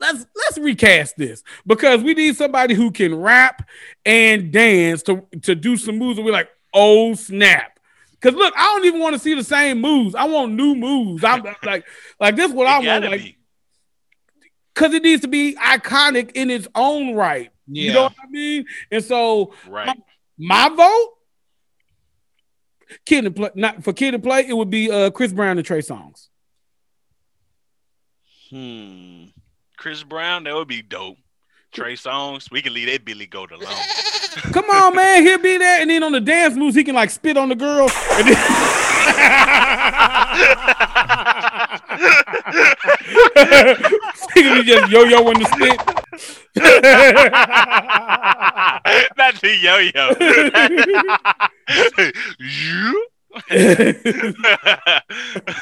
let's 0.00 0.26
let's 0.36 0.58
recast 0.58 1.16
this 1.16 1.42
because 1.66 2.02
we 2.02 2.14
need 2.14 2.36
somebody 2.36 2.74
who 2.74 2.90
can 2.90 3.14
rap 3.14 3.68
and 4.04 4.50
dance 4.52 5.02
to 5.04 5.26
to 5.42 5.54
do 5.54 5.76
some 5.76 5.98
moves, 5.98 6.18
and 6.18 6.24
we're 6.26 6.32
like, 6.32 6.50
oh 6.72 7.14
snap. 7.14 7.78
Because 8.12 8.38
look, 8.38 8.54
I 8.56 8.64
don't 8.74 8.86
even 8.86 9.00
want 9.00 9.14
to 9.14 9.18
see 9.18 9.34
the 9.34 9.44
same 9.44 9.80
moves. 9.80 10.14
I 10.14 10.24
want 10.24 10.52
new 10.52 10.74
moves. 10.74 11.22
I'm 11.24 11.42
like, 11.64 11.84
like 12.18 12.36
this. 12.36 12.48
is 12.48 12.52
What 12.54 12.66
I 12.66 12.78
want, 12.78 13.04
like, 13.04 13.20
be. 13.22 13.36
because 14.74 14.94
it 14.94 15.02
needs 15.02 15.22
to 15.22 15.28
be 15.28 15.54
iconic 15.56 16.32
in 16.34 16.50
its 16.50 16.66
own 16.74 17.14
right. 17.14 17.50
You 17.66 17.92
know 17.92 18.02
what 18.04 18.14
I 18.22 18.26
mean? 18.28 18.66
And 18.90 19.02
so 19.04 19.54
Right. 19.68 19.98
my 20.38 20.68
vote, 20.68 21.10
kid 23.06 23.24
and 23.24 23.34
play, 23.34 23.50
not 23.54 23.82
for 23.82 23.92
kid 23.92 24.14
and 24.14 24.22
play, 24.22 24.46
it 24.46 24.52
would 24.56 24.70
be 24.70 24.90
uh 24.90 25.10
Chris 25.10 25.32
Brown 25.32 25.56
and 25.58 25.66
Trey 25.66 25.80
Songz. 25.80 26.28
Hmm. 28.50 29.24
Chris 29.76 30.02
Brown, 30.02 30.44
that 30.44 30.54
would 30.54 30.68
be 30.68 30.82
dope. 30.82 31.16
Trey 31.72 31.94
Songz, 31.94 32.50
we 32.50 32.62
can 32.62 32.72
leave 32.72 32.86
that 32.88 33.04
Billy 33.04 33.26
Goat 33.26 33.50
alone. 33.50 33.74
Come 34.52 34.70
on, 34.70 34.94
man, 34.94 35.24
he'll 35.24 35.38
be 35.38 35.58
there, 35.58 35.80
and 35.80 35.90
then 35.90 36.02
on 36.04 36.12
the 36.12 36.20
dance 36.20 36.54
moves, 36.54 36.76
he 36.76 36.84
can 36.84 36.94
like 36.94 37.10
spit 37.10 37.36
on 37.36 37.48
the 37.48 37.56
girl. 37.56 37.88
And 43.36 43.50
then- 43.50 43.76
he 44.34 44.42
can 44.42 44.58
be 44.60 44.64
just 44.64 44.90
yo-yo 44.90 45.30
in 45.30 45.38
the 45.38 45.44
spit. 45.46 45.80
Not 49.16 49.40
the 49.40 49.56
yo-yo. 49.56 50.06
you? 52.38 53.06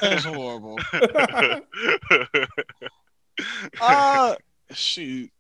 That's 0.01 0.25
horrible. 0.25 0.79
Uh 3.81 4.35
shoot. 4.73 5.31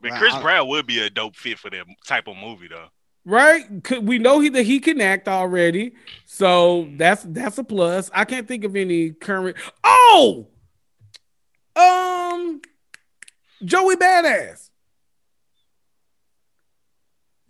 but 0.00 0.12
Wow. 0.12 0.18
Chris 0.18 0.34
Brown 0.38 0.66
would 0.68 0.86
be 0.86 1.00
a 1.00 1.10
dope 1.10 1.36
fit 1.36 1.58
for 1.58 1.68
that 1.68 1.84
type 2.06 2.26
of 2.26 2.38
movie, 2.38 2.68
though. 2.68 2.88
Right? 3.28 3.82
Could- 3.82 4.06
We 4.06 4.18
know 4.20 4.38
he 4.38 4.48
that 4.50 4.62
he 4.62 4.78
can 4.78 5.00
act 5.00 5.26
already, 5.26 5.94
so 6.26 6.88
that's 6.96 7.24
that's 7.26 7.58
a 7.58 7.64
plus. 7.64 8.08
I 8.14 8.24
can't 8.24 8.46
think 8.46 8.62
of 8.62 8.76
any 8.76 9.10
current. 9.10 9.56
Oh, 9.82 10.46
um, 11.74 12.60
Joey 13.64 13.96
Badass. 13.96 14.70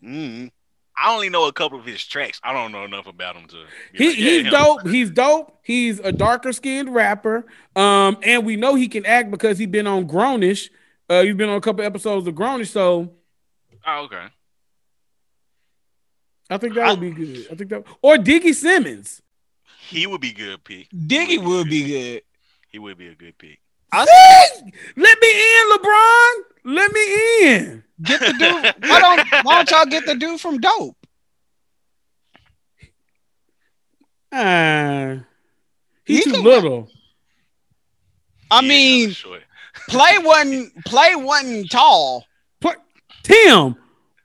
Mm. 0.02 0.50
I 0.98 1.12
only 1.14 1.28
know 1.28 1.46
a 1.46 1.52
couple 1.52 1.78
of 1.78 1.84
his 1.84 2.02
tracks. 2.04 2.40
I 2.42 2.54
don't 2.54 2.72
know 2.72 2.84
enough 2.84 3.06
about 3.06 3.36
him 3.36 3.46
to. 3.48 3.64
He, 3.92 4.08
like, 4.08 4.18
yeah, 4.18 4.24
he's 4.30 4.44
him. 4.46 4.50
dope. 4.52 4.86
He's 4.88 5.10
dope. 5.10 5.58
He's 5.62 5.98
a 6.00 6.10
darker 6.10 6.54
skinned 6.54 6.94
rapper. 6.94 7.44
Um, 7.74 8.16
and 8.22 8.46
we 8.46 8.56
know 8.56 8.76
he 8.76 8.88
can 8.88 9.04
act 9.04 9.30
because 9.30 9.58
he's 9.58 9.68
been 9.68 9.86
on 9.86 10.06
grown-ish. 10.06 10.70
Uh, 11.10 11.22
he's 11.22 11.34
been 11.34 11.50
on 11.50 11.56
a 11.56 11.60
couple 11.60 11.84
episodes 11.84 12.26
of 12.26 12.34
grown-ish, 12.34 12.70
so 12.70 13.12
Oh, 13.86 14.04
okay. 14.04 14.26
I 16.48 16.58
think 16.58 16.74
that 16.74 16.88
would 16.90 17.00
be 17.00 17.10
good. 17.10 17.46
I 17.50 17.54
think 17.56 17.70
that 17.70 17.84
or 18.02 18.16
Diggy 18.16 18.54
Simmons. 18.54 19.20
He 19.88 20.06
would 20.06 20.20
be 20.20 20.32
good 20.32 20.62
pick. 20.64 20.88
Diggy 20.90 21.42
would 21.44 21.68
be 21.68 21.84
good. 21.86 22.22
He 22.70 22.78
would 22.78 22.98
be 22.98 23.08
a 23.08 23.14
good 23.14 23.36
pick. 23.38 23.60
Let 23.94 24.06
me 24.96 25.30
in, 25.30 25.70
LeBron. 25.72 26.32
Let 26.64 26.92
me 26.92 27.46
in. 27.48 27.84
Get 28.02 28.20
the 28.20 28.32
dude. 28.32 28.90
Why 28.90 29.00
don't 29.00 29.44
why 29.44 29.56
don't 29.56 29.70
y'all 29.70 29.86
get 29.86 30.04
the 30.06 30.14
dude 30.16 30.40
from 30.40 30.58
Dope? 30.58 30.96
Ah, 34.32 35.20
he's 36.04 36.18
He 36.18 36.24
too 36.24 36.32
can- 36.32 36.44
little. 36.44 36.88
I 38.50 38.60
He 38.62 38.68
mean. 38.68 39.16
Play 39.88 40.18
wasn't 40.18 40.84
play 40.84 41.14
wasn't 41.14 41.70
tall. 41.70 42.24
Play, 42.60 42.74
Tim, 43.22 43.76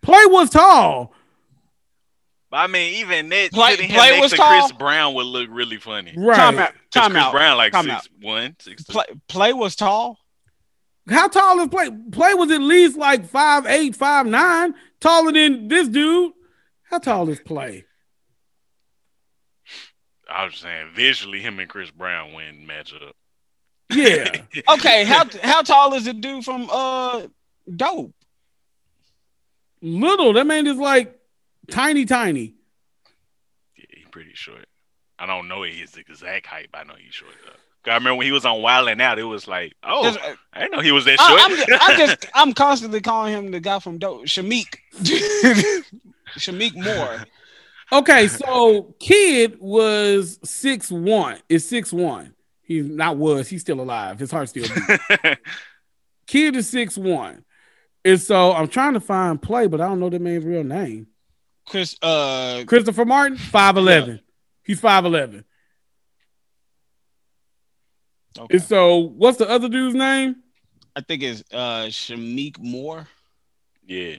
play 0.02 0.26
was 0.28 0.50
tall. 0.50 1.14
But 2.52 2.58
I 2.58 2.68
mean, 2.68 2.96
even 2.96 3.30
that 3.30 3.52
Play- 3.54 3.72
putting 3.78 3.90
him 3.90 3.96
play 3.98 4.10
next 4.12 4.22
was 4.22 4.32
to 4.32 4.38
tall? 4.38 4.60
Chris 4.60 4.72
Brown 4.74 5.14
would 5.16 5.26
look 5.26 5.48
really 5.50 5.78
funny. 5.78 6.14
Right. 6.18 6.36
Time 6.36 6.60
out. 6.60 6.74
'Cause 6.74 6.80
Time 6.92 7.12
Chris 7.14 7.24
out. 7.24 7.32
Brown 7.32 7.58
like 7.58 7.72
Time 7.72 7.84
six 7.86 7.96
out. 7.96 8.08
one, 8.20 8.56
six 8.60 8.84
two. 8.84 8.92
Play, 8.94 9.06
play 9.30 9.54
was 9.54 9.76
tall. 9.76 10.20
How 11.10 11.28
tall 11.30 11.60
is 11.62 11.70
play? 11.70 11.90
Play 12.12 12.34
was 12.36 12.52
at 12.52 12.62
least 12.62 12.98
like 12.98 13.26
five 13.28 13.66
eight, 13.66 13.96
five 13.96 14.26
nine, 14.28 14.76
taller 15.00 15.32
than 15.32 15.68
this 15.70 15.88
dude. 15.88 16.34
How 16.84 17.00
tall 17.00 17.28
is 17.30 17.40
play? 17.40 17.86
I 20.30 20.46
was 20.46 20.58
saying 20.58 20.92
visually, 20.94 21.40
him 21.42 21.60
and 21.60 21.70
Chris 21.70 21.90
Brown 21.92 22.34
win 22.34 22.66
match 22.66 22.94
up. 22.94 23.16
Yeah. 23.90 24.30
Okay, 24.70 25.04
how 25.06 25.26
how 25.42 25.62
tall 25.62 25.94
is 25.94 26.04
the 26.06 26.14
dude 26.14 26.44
from 26.46 26.70
uh 26.72 27.28
Dope? 27.74 28.14
Little. 29.82 30.34
That 30.34 30.46
man 30.48 30.68
is 30.68 30.78
like 30.78 31.18
tiny, 31.70 32.06
tiny. 32.06 32.56
Yeah, 33.78 33.86
he's 33.96 34.08
pretty 34.12 34.34
short. 34.34 34.66
I 35.20 35.26
don't 35.26 35.48
know 35.48 35.64
his 35.64 35.96
exact 35.98 36.46
height, 36.48 36.70
but 36.72 36.80
I 36.80 36.84
know 36.84 36.96
he's 37.04 37.14
short 37.14 37.34
though. 37.46 37.52
'Cause 37.84 37.92
I 37.92 37.96
remember 37.96 38.16
when 38.18 38.28
he 38.28 38.32
was 38.32 38.46
on 38.46 38.62
Wild 38.62 38.90
and 38.90 39.02
Out, 39.02 39.18
it 39.18 39.24
was 39.24 39.48
like, 39.48 39.74
oh, 39.84 40.04
Just- 40.04 40.20
uh, 40.20 40.36
I 40.54 40.60
didn't 40.60 40.74
know 40.74 40.82
he 40.82 40.92
was 40.92 41.06
that 41.06 41.20
short. 41.20 41.40
I, 41.40 41.44
am 41.46 41.56
just, 41.56 41.70
I'm 41.82 41.98
just 41.98 42.26
I'm 42.36 42.54
constantly 42.54 43.02
calling 43.02 43.34
him 43.34 43.52
the 43.52 43.60
guy 43.60 43.80
from 43.80 43.98
Dope, 43.98 44.26
Shameik. 44.26 44.76
Shameik 46.38 46.76
Moore. 46.76 47.26
Okay, 47.94 48.28
so 48.28 48.94
kid 49.00 49.58
was 49.60 50.40
six 50.44 50.90
one. 50.92 51.40
Is 51.50 51.68
six 51.68 51.92
one. 51.92 52.34
He's 52.62 52.86
not 52.86 53.18
was. 53.18 53.50
He's 53.50 53.62
still 53.62 53.82
alive. 53.82 54.20
His 54.20 54.32
heart's 54.32 54.52
still 54.52 54.64
beating. 54.64 55.38
kid 56.28 56.56
is 56.56 56.70
six 56.70 56.98
one. 56.98 57.44
And 58.06 58.20
so 58.20 58.54
I'm 58.54 58.68
trying 58.70 58.94
to 58.94 59.00
find 59.02 59.42
play, 59.42 59.68
but 59.68 59.82
I 59.82 59.88
don't 59.90 60.00
know 60.00 60.10
the 60.10 60.20
man's 60.20 60.46
real 60.46 60.64
name. 60.64 61.08
Chris 61.72 61.96
uh 62.02 62.66
Christopher 62.68 63.06
Martin, 63.06 63.38
five 63.38 63.78
eleven. 63.78 64.20
He's 64.62 64.82
five 64.82 65.06
eleven. 65.06 65.46
okay. 68.38 68.56
And 68.58 68.62
so 68.62 68.98
what's 68.98 69.38
the 69.38 69.50
other 69.50 69.70
dude's 69.70 69.96
name? 69.96 70.36
I 70.98 71.02
think 71.02 71.24
it's 71.24 71.42
uh 71.54 71.86
Shameik 71.88 72.60
Moore. 72.60 73.08
yeah, 73.88 74.18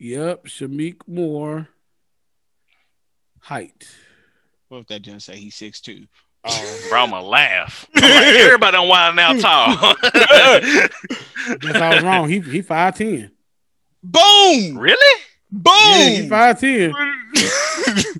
Yep, 0.00 0.46
Shameik 0.46 1.02
Moore. 1.06 1.68
Height. 3.38 3.88
What 4.66 4.78
if 4.78 4.86
that 4.88 5.02
didn't 5.02 5.20
say 5.20 5.36
he's 5.36 5.54
six 5.54 5.80
two? 5.80 6.06
bro, 6.90 7.02
I'ma 7.04 7.20
laugh. 7.20 7.86
I'm 7.94 8.02
like, 8.02 8.34
everybody 8.34 8.76
on 8.76 8.88
Wild 8.88 9.16
and 9.16 9.20
Out 9.20 9.40
tall. 9.40 9.94
Guess 11.60 11.76
I 11.76 11.94
was 11.94 12.02
wrong. 12.02 12.28
He 12.28 12.40
he 12.40 12.62
five 12.62 12.96
ten. 12.98 13.30
Boom! 14.02 14.76
really? 14.76 15.22
Boom! 15.50 15.72
Yeah, 15.76 16.08
he 16.08 16.28
five 16.28 16.60
ten. 16.60 16.92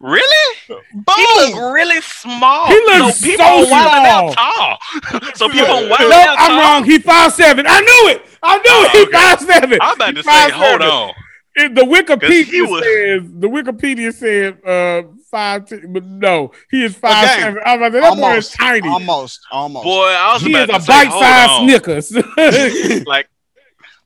Really? 0.00 0.56
Boom! 0.68 0.80
He 1.16 1.52
look 1.54 1.72
really 1.74 2.00
small. 2.00 2.66
He 2.68 2.74
looks 2.74 3.20
people 3.20 3.44
so 3.44 3.64
on 3.64 3.70
Wild 3.70 3.92
and 3.92 4.32
small. 4.32 4.36
Out 4.36 4.78
tall. 4.80 5.30
so 5.34 5.48
people 5.48 5.74
on 5.74 5.88
Wild 5.88 6.00
Nope, 6.00 6.12
and 6.12 6.12
Out 6.12 6.36
I'm 6.38 6.50
tall. 6.50 6.60
wrong. 6.60 6.84
He 6.84 6.98
five 6.98 7.32
seven. 7.32 7.66
I 7.68 7.80
knew 7.80 8.10
it. 8.14 8.22
I 8.42 8.56
knew 8.58 8.84
it. 8.84 8.90
He 8.92 8.98
Oh, 8.98 9.02
okay. 9.02 9.12
five 9.12 9.40
seven. 9.40 9.78
I'm 9.80 9.94
about 9.96 10.08
He 10.08 10.14
to 10.14 10.22
say, 10.22 10.50
hold 10.50 10.82
on. 10.82 11.10
It- 11.58 11.74
the 11.74 11.82
Wikipedia 11.82 12.68
was- 12.70 12.84
says 12.84 13.22
the 13.40 13.48
Wikipedia 13.48 14.12
said 14.12 14.58
uh 14.66 15.02
five, 15.30 15.66
ten, 15.66 15.92
but 15.92 16.04
no, 16.04 16.52
he 16.70 16.84
is 16.84 16.94
five 16.96 17.24
Okay. 17.24 17.40
seven. 17.42 17.62
I 17.64 17.76
was 17.76 17.80
like, 17.80 17.92
that 17.92 18.00
boy 18.02 18.08
is 18.08 18.20
Almost, 18.20 18.54
tiny. 18.54 18.88
almost, 18.88 19.40
almost. 19.50 19.84
Boy, 19.84 20.06
I 20.08 20.32
was 20.34 20.42
he 20.42 20.50
about 20.54 20.68
is 20.80 20.86
to 20.86 20.92
a 20.92 20.94
bite 20.94 21.08
hold 21.08 21.24
sized. 21.24 21.62
Snickers. 21.64 23.04
like, 23.06 23.28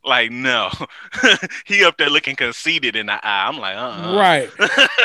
like 0.04 0.30
no, 0.30 0.70
he 1.66 1.84
up 1.84 1.96
there 1.98 2.08
looking 2.08 2.36
conceited 2.36 2.96
in 2.96 3.06
the 3.06 3.12
eye. 3.12 3.48
I'm 3.48 3.58
like, 3.58 3.76
uh, 3.76 3.80
uh 3.80 4.16
right. 4.16 4.50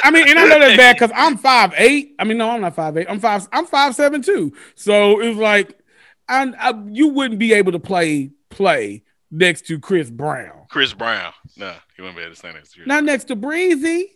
I 0.04 0.12
mean, 0.12 0.28
and 0.30 0.40
I 0.40 0.48
know 0.48 0.60
that's 0.60 0.78
bad 0.78 0.96
because 0.96 1.12
I'm 1.16 1.38
five 1.38 1.74
eight. 1.78 2.16
I 2.18 2.24
mean, 2.24 2.38
no, 2.38 2.50
I'm 2.52 2.62
not 2.62 2.76
five 2.76 2.96
eight. 2.98 3.08
I'm 3.10 3.20
five. 3.20 3.48
I'm 3.52 3.66
five 3.66 3.96
seven 3.96 4.22
too. 4.22 4.54
So 4.76 5.20
it's 5.22 5.38
like, 5.38 5.78
I, 6.30 6.52
I 6.60 6.74
you 6.92 7.10
wouldn't 7.10 7.40
be 7.40 7.54
able 7.54 7.74
to 7.74 7.80
play 7.80 8.32
play 8.50 9.04
next 9.32 9.68
to 9.68 9.80
Chris 9.80 10.10
Brown, 10.10 10.66
Chris 10.70 10.94
Brown. 10.94 11.34
No, 11.58 11.74
he 11.96 12.02
wouldn't 12.02 12.18
be 12.18 12.24
able 12.24 12.34
to 12.34 12.40
stand 12.40 12.56
next 12.56 12.74
to 12.74 12.80
you. 12.82 12.86
not 12.86 13.04
next 13.04 13.26
to 13.26 13.36
Breezy. 13.36 14.12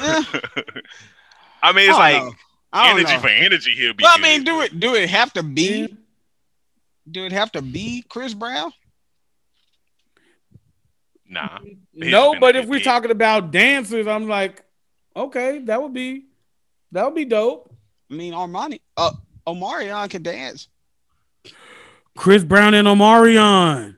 Eh, 0.00 0.24
I 1.62 1.72
mean, 1.72 1.88
it's 1.90 1.98
I 1.98 2.12
like 2.12 2.22
know. 2.22 2.32
I 2.72 2.88
don't 2.88 2.98
energy 3.00 3.14
know. 3.14 3.20
for 3.20 3.28
energy. 3.28 3.74
He'll 3.74 3.94
be. 3.94 4.04
Well, 4.04 4.14
I 4.16 4.20
mean, 4.20 4.44
do 4.44 4.56
but- 4.56 4.72
it. 4.72 4.80
Do 4.80 4.94
it 4.94 5.10
have 5.10 5.32
to 5.34 5.42
be? 5.42 5.96
Do 7.10 7.26
it 7.26 7.32
have 7.32 7.52
to 7.52 7.60
be 7.60 8.02
Chris 8.08 8.32
Brown? 8.32 8.72
Nah, 11.34 11.58
No, 11.94 12.36
but 12.38 12.56
if 12.56 12.66
we're 12.66 12.78
kid. 12.78 12.84
talking 12.84 13.10
about 13.10 13.50
dancers, 13.50 14.06
I'm 14.06 14.28
like, 14.28 14.62
okay, 15.16 15.58
that 15.60 15.82
would 15.82 15.92
be 15.92 16.26
that 16.92 17.04
would 17.04 17.14
be 17.14 17.24
dope. 17.24 17.74
I 18.10 18.14
mean, 18.14 18.32
Armani, 18.32 18.80
uh, 18.96 19.10
Omarion 19.46 20.08
can 20.10 20.22
dance. 20.22 20.68
Chris 22.16 22.44
Brown 22.44 22.74
and 22.74 22.86
Omarion. 22.86 23.96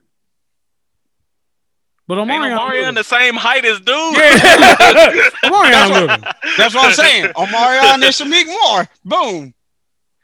But 2.07 2.19
Ain't 2.19 2.29
Omarion, 2.31 2.57
Omarion 2.57 2.95
the 2.95 3.03
same 3.03 3.35
height 3.35 3.65
as 3.65 3.79
dude. 3.79 3.87
yeah, 4.15 5.29
Omarion 5.43 5.91
little. 5.91 6.17
That's 6.57 6.73
what 6.73 6.85
I'm 6.85 6.93
saying. 6.93 7.25
Omarion 7.33 7.93
and 7.95 8.03
Shameik 8.03 8.47
Moore. 8.47 8.87
Boom. 9.03 9.53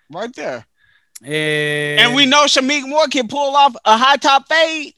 Right 0.09 0.33
there. 0.33 0.65
And, 1.21 1.99
And 1.99 2.15
we 2.15 2.25
know 2.25 2.45
Shameik 2.45 2.87
Moore 2.87 3.07
can 3.07 3.27
pull 3.27 3.55
off 3.55 3.75
a 3.85 3.97
high 3.97 4.15
top 4.17 4.47
fade. 4.47 4.93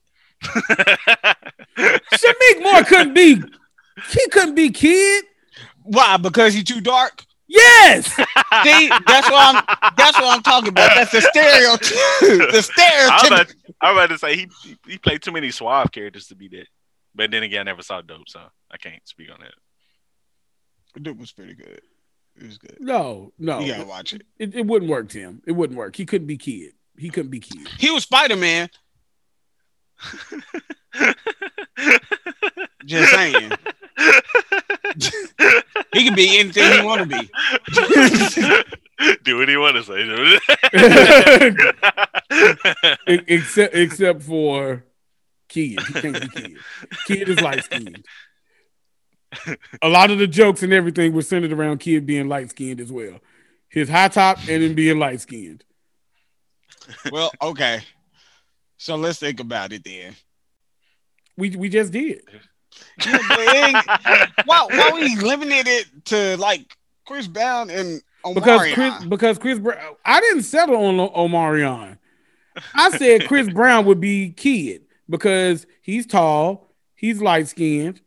Shameik 1.78 2.64
Moore 2.64 2.84
couldn't 2.84 3.14
be. 3.14 3.36
He 4.10 4.28
couldn't 4.32 4.56
be 4.56 4.70
kid. 4.70 5.26
Why? 5.84 6.18
Because 6.18 6.54
he's 6.54 6.64
too 6.64 6.82
dark. 6.82 7.24
Yes, 7.48 8.08
See, 8.64 8.88
that's 9.06 9.30
what 9.30 9.56
I'm. 9.56 9.64
That's 9.96 10.18
what 10.20 10.36
I'm 10.36 10.42
talking 10.42 10.70
about. 10.70 10.92
That's 10.96 11.12
the 11.12 11.22
stereotype. 11.22 11.80
the 12.22 12.50
I 12.52 12.56
was, 12.56 12.66
stereotype. 12.66 13.56
I 13.82 13.92
was 13.92 13.98
about 14.04 14.10
to 14.14 14.18
say 14.18 14.36
he 14.36 14.48
he 14.88 14.98
played 14.98 15.22
too 15.22 15.32
many 15.32 15.52
suave 15.52 15.92
characters 15.92 16.28
to 16.28 16.36
be 16.36 16.48
that. 16.50 16.66
But 17.14 17.30
then 17.32 17.44
again, 17.44 17.62
I 17.62 17.64
never 17.64 17.84
saw 17.84 18.02
Dope, 18.02 18.28
so 18.28 18.42
I 18.72 18.78
can't 18.78 19.08
speak 19.08 19.30
on 19.32 19.40
that. 19.42 19.54
Dope 21.02 21.18
was 21.20 21.32
pretty 21.32 21.54
good. 21.54 21.82
It 22.36 22.44
was 22.46 22.58
good. 22.58 22.78
no, 22.80 23.32
no, 23.38 23.60
You 23.60 23.74
gotta 23.74 23.86
watch 23.86 24.14
it. 24.14 24.24
it, 24.40 24.56
it 24.56 24.66
wouldn't 24.66 24.90
work, 24.90 25.10
Tim. 25.10 25.42
It 25.46 25.52
wouldn't 25.52 25.78
work. 25.78 25.96
He 25.96 26.06
couldn't 26.06 26.28
be 26.28 26.38
kid. 26.38 26.72
He 26.98 27.10
couldn't 27.10 27.32
be 27.32 27.40
kid. 27.42 27.68
He 27.78 27.92
was 27.92 28.04
Spider 28.04 28.36
Man. 28.36 28.70
Just 32.86 33.12
saying. 33.12 33.52
he 35.94 36.06
can 36.06 36.16
be 36.16 36.40
anything 36.40 36.72
he 36.72 36.86
want 36.86 37.02
to 37.02 37.08
be. 37.08 37.30
Do 39.24 39.38
what 39.38 39.50
you 39.50 39.60
want 39.60 39.76
to 39.76 39.84
say. 39.84 40.40
Except 43.28 43.76
except 43.76 44.22
for 44.22 44.86
kid. 45.50 45.80
He 45.80 45.94
can't 45.94 46.22
be 46.22 46.28
kid. 46.28 46.58
Kid 47.08 47.30
is 47.30 47.42
light 47.42 47.64
skinned. 47.64 48.06
A 49.82 49.90
lot 49.90 50.12
of 50.12 50.20
the 50.20 50.28
jokes 50.28 50.64
and 50.64 50.72
everything 50.72 51.14
were 51.14 51.22
centered 51.22 51.52
around 51.52 51.80
kid 51.80 52.06
being 52.06 52.30
light 52.30 52.52
skinned 52.52 52.80
as 52.80 52.92
well. 52.92 53.20
His 53.68 53.90
high 53.90 54.08
top 54.08 54.38
and 54.48 54.64
then 54.64 54.76
being 54.76 55.00
light 55.00 55.20
skinned. 55.22 55.64
Well, 57.12 57.32
okay. 57.42 57.82
So 58.86 58.96
let's 58.96 59.18
think 59.18 59.40
about 59.40 59.74
it 59.74 59.84
then. 59.84 60.16
We 61.38 61.50
we 61.56 61.70
just 61.70 61.92
did. 61.92 62.22
Yeah, 63.04 63.18
but 63.30 63.40
it 63.40 63.76
ain't- 63.76 64.32
why 64.46 64.68
why 64.70 64.92
we 64.94 65.16
limited 65.16 65.68
it 65.68 65.88
to 66.06 66.38
like 66.38 66.78
Chris 67.08 67.26
Brown 67.28 67.72
and 67.72 68.00
Because 68.36 68.74
Chris 68.74 69.04
because 69.06 69.40
Chris 69.40 69.58
Brown 69.58 69.80
I 70.06 70.22
didn't 70.22 70.44
settle 70.44 70.76
on 70.76 71.00
O- 71.00 71.10
Omarion. 71.28 71.98
I 72.76 72.92
said 72.96 73.28
Chris 73.28 73.50
Brown 73.52 73.86
would 73.88 74.00
be 74.00 74.30
kid 74.30 74.84
because 75.10 75.66
he's 75.82 76.06
tall, 76.06 76.72
he's 76.94 77.20
light 77.24 77.48
skinned, 77.48 78.02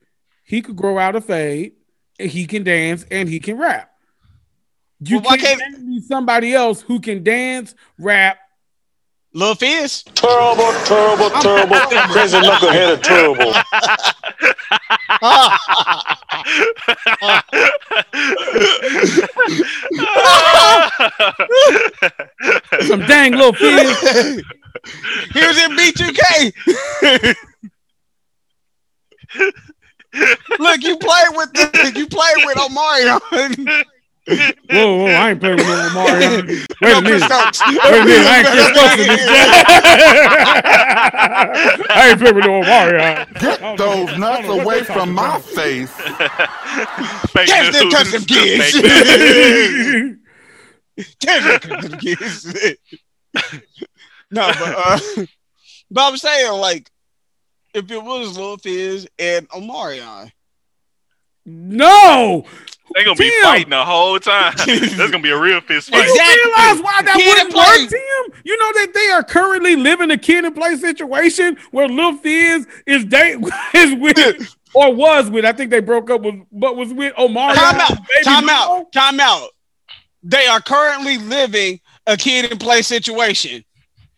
he 0.45 0.63
could 0.63 0.77
grow 0.77 0.97
out 0.97 1.17
a 1.17 1.21
fade, 1.21 1.73
and 2.21 2.31
he 2.31 2.47
can 2.47 2.63
dance 2.63 3.05
and 3.11 3.29
he 3.29 3.41
can 3.41 3.59
rap. 3.59 3.91
You 5.01 5.19
Well, 5.19 5.37
can't, 5.39 5.61
can't- 5.61 5.83
name 5.83 6.01
somebody 6.03 6.55
else 6.55 6.83
who 6.83 7.01
can 7.01 7.25
dance, 7.25 7.75
rap. 7.99 8.39
Lil 9.39 9.55
Fizz. 9.55 10.03
Terrible, 10.17 10.73
terrible, 10.85 11.31
terrible. 11.31 11.77
Crazy 12.11 12.39
knucklehead 12.39 12.95
of 12.95 13.03
terrible. 13.03 13.53
Some 22.89 23.07
dang 23.07 23.37
little 23.37 23.53
fizz. 23.53 24.43
he 25.33 25.47
was 25.47 25.57
in 25.57 25.71
B2K. 25.77 26.53
Look, 30.59 30.83
you 30.83 30.97
played 30.97 31.29
with 31.37 31.53
the, 31.53 31.93
you 31.95 32.09
played 32.09 32.45
with 32.45 32.57
Omarion. 32.57 33.21
Whoa, 34.29 34.97
whoa, 34.99 35.07
I 35.07 35.31
ain't 35.31 35.41
playing 35.41 35.57
with 35.57 35.67
no 35.67 35.89
Omarion. 35.89 36.47
Wait 36.83 36.83
a 36.83 36.85
No, 36.95 37.01
minute. 37.01 37.07
Chris 37.07 37.25
Stokes. 37.25 37.61
Wait 37.67 37.79
a 37.79 37.81
minute, 38.05 38.27
I 38.27 38.29
ain't 38.39 38.49
Chris 38.49 38.67
Stokes 38.67 39.01
in 39.01 39.07
this 39.09 39.23
I 41.91 41.93
ain't 42.11 42.19
playing 42.21 42.35
with 42.37 42.45
no 42.45 42.61
Omarion. 42.61 43.41
Get 43.41 43.59
those 43.79 44.19
nuts 44.19 44.49
away 44.49 44.83
from 44.85 45.13
my 45.15 45.41
face. 45.41 45.91
Fake 47.31 47.49
Cats 47.49 47.71
didn't 47.71 47.85
news. 47.85 47.93
touch 47.95 48.11
them 48.11 48.25
kids. 48.25 48.71
Fake 48.73 48.85
news. 48.85 50.19
Cats 51.21 51.45
didn't 51.45 51.63
touch 51.63 51.85
them 51.91 51.99
kids. 52.01 52.47
no, 54.31 54.53
but 54.59 54.75
uh, 54.77 54.99
but 55.91 56.03
I'm 56.09 56.17
saying 56.17 56.53
like, 56.61 56.91
if 57.75 57.91
it 57.91 58.03
was 58.03 58.37
Lil 58.37 58.57
Fizz 58.59 59.07
and 59.19 59.49
Omarion, 59.51 60.31
No, 61.47 62.45
They 62.95 63.05
gonna 63.05 63.17
be 63.17 63.31
fighting 63.43 63.71
the 63.71 63.85
whole 63.85 64.19
time. 64.19 64.55
That's 64.67 64.97
gonna 65.11 65.21
be 65.21 65.31
a 65.31 65.39
real 65.41 65.61
fist 65.61 65.91
fight. 65.91 66.07
you 66.07 66.15
realize 66.15 66.83
why 66.83 67.03
that 67.03 67.17
Kid 67.17 67.29
wouldn't 67.29 67.55
work, 67.55 67.91
Tim? 67.91 68.43
You 68.45 68.59
know 68.59 68.73
that 68.81 68.95
they 68.95 69.09
are 69.11 69.23
currently 69.23 69.77
living 69.77 70.11
a 70.11 70.19
kid 70.19 70.45
and 70.45 70.55
play 70.55 70.77
situation 70.77 71.57
where 71.71 71.89
Lil 71.89 72.17
Fizz 72.17 72.67
is 72.87 73.05
date 73.05 73.39
is 73.75 73.95
with 74.01 74.57
or 74.75 74.95
was 74.95 75.31
with. 75.31 75.45
I 75.45 75.53
think 75.53 75.71
they 75.71 75.81
broke 75.81 76.11
up 76.11 76.23
with, 76.23 76.37
but 76.51 76.77
was 76.77 76.93
with 76.93 77.13
Omar. 77.17 77.55
time 77.55 77.81
out, 77.81 77.89
baby 77.91 78.25
time 78.25 78.47
mama. 78.47 78.81
out, 78.81 78.93
time 78.93 79.21
out. 79.21 79.49
They 80.23 80.47
are 80.47 80.61
currently 80.61 81.19
living 81.19 81.81
a 82.07 82.17
kid 82.17 82.51
and 82.51 82.59
play 82.59 82.83
situation, 82.83 83.65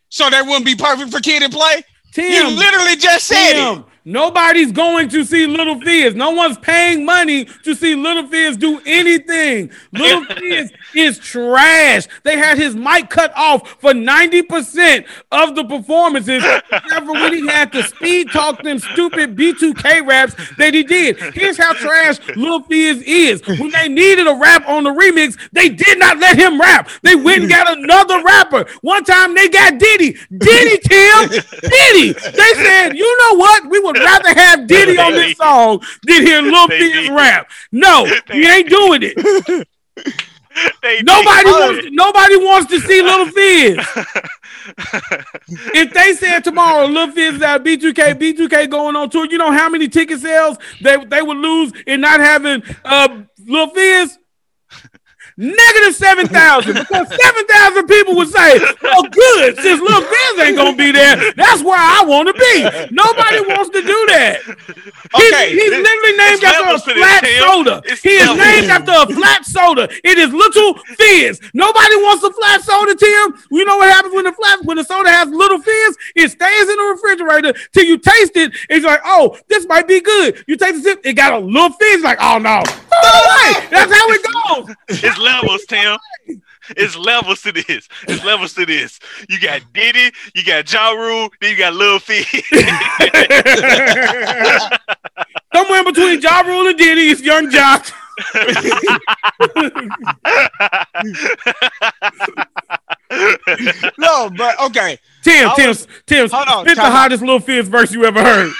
so 0.09 0.31
that 0.31 0.47
wouldn't 0.47 0.64
be 0.64 0.77
perfect 0.77 1.11
for 1.11 1.21
kid 1.21 1.43
and 1.43 1.53
play. 1.53 1.83
Tim, 2.12 2.31
You 2.33 2.57
literally 2.57 2.97
just 2.97 3.27
said 3.27 3.53
it. 3.55 3.85
Nobody's 4.05 4.72
going 4.72 5.09
to 5.11 5.24
see 5.24 5.46
Little 5.46 5.80
Fizz. 5.80 6.14
No 6.14 6.30
one's 6.30 6.59
paying 6.59 7.05
money 7.05 7.44
to 7.44 7.74
see 7.74 7.94
Little 7.94 8.26
Fizz 8.26 8.57
do 8.57 8.80
anything. 8.86 9.70
Little 9.92 10.24
Fizz 10.36 10.72
is 10.94 11.18
trash. 11.18 12.07
They 12.22 12.38
had 12.38 12.59
his 12.59 12.74
mic 12.74 13.11
cut 13.11 13.32
off 13.36 13.68
for 13.80 13.92
90% 13.92 15.07
of 15.32 15.55
the 15.55 15.64
performances, 15.64 16.42
except 16.72 17.07
for 17.07 17.12
when 17.12 17.34
he 17.34 17.46
had 17.46 17.72
to 17.72 17.82
speed 17.82 18.30
talk 18.30 18.62
them 18.62 18.78
stupid 18.78 19.36
B2K 19.36 20.07
raps 20.07 20.34
that 20.57 20.72
he 20.72 20.82
did. 20.82 21.18
Here's 21.34 21.59
how 21.59 21.74
trash 21.74 22.18
Little 22.36 22.62
Fizz 22.62 23.03
is. 23.03 23.46
When 23.46 23.70
they 23.70 23.88
needed 23.88 24.26
a 24.26 24.34
rap 24.34 24.66
on 24.68 24.84
the 24.84 24.90
remix, 24.90 25.38
they 25.53 25.68
did 25.68 25.98
not 25.98 26.18
let 26.18 26.38
him 26.38 26.61
rap. 26.61 26.88
They 27.03 27.16
went 27.16 27.42
and 27.42 27.51
got 27.51 27.76
another 27.76 28.22
rapper. 28.22 28.66
One 28.80 29.05
time 29.05 29.34
they 29.34 29.48
got 29.48 29.78
Diddy. 29.78 30.16
Diddy, 30.36 30.78
Tim. 30.78 31.28
Diddy. 31.28 32.12
They 32.12 32.53
said, 32.55 32.96
you 32.96 33.18
know 33.18 33.36
what? 33.36 33.68
We 33.68 33.80
would 33.93 33.99
rather 33.99 34.34
have 34.34 34.66
Diddy 34.66 34.99
on 34.99 35.12
this 35.12 35.36
song 35.36 35.82
than 36.05 36.26
hear 36.26 36.43
Lil 36.43 36.68
Fizz 36.68 37.11
rap. 37.11 37.51
No, 37.72 38.05
we 38.30 38.47
ain't 38.47 38.68
doing 38.68 39.01
it. 39.03 39.68
They 40.82 41.01
Nobody 41.03 41.45
wants. 41.45 41.86
Nobody 41.93 42.36
wants 42.36 42.70
to 42.72 42.80
see 42.80 43.01
Little 43.01 43.26
Fizz. 43.26 43.78
if 45.74 45.95
they 45.95 46.12
said 46.14 46.41
tomorrow 46.41 46.86
Lil 46.86 47.12
Fizz 47.12 47.36
is 47.36 47.43
at 47.43 47.62
B2K, 47.62 48.14
B2K 48.14 48.68
going 48.68 48.97
on 48.97 49.09
tour, 49.11 49.26
you 49.26 49.38
know 49.38 49.53
how 49.53 49.68
many 49.68 49.86
ticket 49.86 50.18
sales 50.18 50.59
they, 50.82 51.03
they 51.05 51.22
would 51.22 51.36
lose 51.36 51.72
in 51.86 52.01
not 52.01 52.18
having 52.18 52.64
uh 52.84 53.22
Lil 53.47 53.68
Fizz? 53.68 54.18
Negative 55.41 55.95
seven 55.95 56.28
thousand 56.28 56.74
because 56.84 57.09
seven 57.09 57.47
thousand 57.49 57.86
people 57.88 58.14
would 58.16 58.28
say, 58.28 58.61
"Oh, 58.84 59.09
good, 59.09 59.57
since 59.57 59.80
Lil 59.80 60.03
Fizz 60.03 60.38
ain't 60.38 60.57
gonna 60.57 60.76
be 60.76 60.93
there, 60.93 61.16
that's 61.32 61.62
where 61.62 61.80
I 61.80 62.05
want 62.05 62.28
to 62.28 62.34
be." 62.34 62.93
Nobody 62.93 63.41
wants 63.49 63.70
to 63.70 63.80
do 63.80 63.99
that. 64.12 64.45
He's, 64.45 65.32
Okay, 65.32 65.51
he's 65.57 65.70
literally 65.70 66.16
named 66.20 66.45
after 66.45 66.68
a 66.68 66.78
to 66.78 66.93
this, 66.93 67.01
flat 67.01 67.24
soda. 67.41 67.82
It's 67.86 68.03
He 68.03 68.11
is 68.11 68.28
named 68.36 68.68
after 68.68 68.93
a 68.93 69.07
flat 69.14 69.47
soda. 69.47 69.88
It 70.05 70.18
is 70.18 70.28
Little 70.32 70.74
Fizz. 70.74 71.41
Nobody 71.55 71.97
wants 71.97 72.22
a 72.22 72.32
flat 72.32 72.61
soda, 72.61 72.95
Tim. 72.95 73.43
You 73.51 73.64
know 73.64 73.78
what 73.78 73.88
happens 73.91 74.14
when 74.14 74.24
the 74.24 74.32
flat 74.32 74.62
when 74.64 74.76
the 74.76 74.84
soda 74.84 75.11
has 75.11 75.28
little 75.28 75.59
fizz? 75.59 75.97
It 76.16 76.28
stays 76.30 76.68
in 76.68 76.76
the 76.76 76.84
refrigerator 76.93 77.55
till 77.72 77.84
you 77.84 77.97
taste 77.97 78.36
it. 78.36 78.53
It's 78.68 78.84
like, 78.84 79.01
oh, 79.07 79.38
this 79.49 79.66
might 79.66 79.88
be 79.88 80.01
good. 80.01 80.45
You 80.47 80.57
taste 80.57 80.84
it, 80.84 81.01
it 81.03 81.14
got 81.14 81.32
a 81.32 81.38
little 81.38 81.70
fizz. 81.70 82.03
Like, 82.03 82.18
oh 82.20 82.36
no, 82.38 82.62
That's 83.70 83.92
how 83.92 84.11
it 84.11 84.22
goes. 84.66 84.74
It's 84.88 85.18
levels, 85.18 85.64
Tim. 85.66 85.98
It's 86.76 86.96
levels 86.96 87.42
to 87.42 87.53
this. 87.53 87.88
It's 88.07 88.24
levels 88.24 88.55
to 88.55 88.64
this. 88.66 88.98
You 89.28 89.40
got 89.40 89.62
Diddy, 89.72 90.12
you 90.34 90.44
got 90.44 90.72
Ja 90.72 90.90
Rule, 90.90 91.30
then 91.40 91.51
you 91.51 91.57
got 91.57 91.74
Lil 91.74 91.98
Fizz. 91.98 92.26
Somewhere 95.55 95.78
in 95.80 95.84
between 95.84 96.20
Ja 96.20 96.40
Rule 96.42 96.68
and 96.68 96.78
Diddy 96.78 97.09
is 97.09 97.20
Yung 97.22 97.51
Joc. 97.51 97.92
No, 103.99 104.31
but 104.37 104.61
okay. 104.66 104.99
Tim, 105.23 105.49
I 105.51 105.55
Tim, 105.57 105.68
was- 105.68 105.87
Tim, 106.07 106.29
Hold 106.31 106.49
on, 106.49 106.64
spit 106.64 106.77
the 106.77 106.83
time 106.83 106.93
hottest 106.93 107.23
little 107.23 107.41
fizz 107.41 107.68
verse 107.68 107.93
you 107.93 108.05
ever 108.07 108.23
heard. 108.23 108.51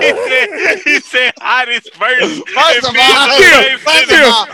he 0.00 0.10
said, 0.10 0.78
he 0.84 1.00
said 1.00 1.32
hottest 1.40 1.94
verse. 1.94 2.42
First 2.52 2.88
of 2.88 2.94
and 2.94 2.98
all, 2.98 3.38
Fizz 3.38 3.80
first 3.80 4.08
the 4.08 4.14
of 4.14 4.20
same 4.20 4.32
all, 4.32 4.46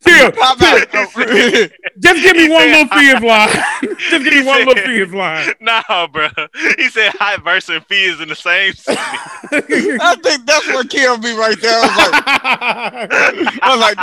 Tim, 0.00 0.32
just 1.98 2.22
give 2.22 2.36
me 2.36 2.42
He 2.44 2.48
one 2.48 2.62
said- 2.62 2.72
little 2.72 2.88
fizz 2.98 3.20
line. 3.22 3.50
just 4.10 4.24
give 4.24 4.34
me 4.34 4.44
one 4.44 4.58
said- 4.58 4.66
little 4.68 4.84
fizz 4.84 5.14
line. 5.14 5.52
Nah, 5.60 6.06
bro. 6.06 6.28
He 6.78 6.88
said 6.88 7.12
high 7.12 7.36
verse 7.38 7.68
and 7.68 7.84
Fizz 7.86 8.20
in 8.20 8.28
the 8.28 8.34
same 8.36 8.72
city. 8.74 8.98
I 9.00 10.16
think 10.22 10.46
that's 10.46 10.66
what 10.68 10.88
killed 10.90 11.22
me 11.24 11.32
right 11.36 11.60
there. 11.60 11.80
I 11.82 11.86
was 11.86 11.96
like, 13.46 13.58
I 13.62 13.70
was 13.74 13.80
like, 13.80 13.98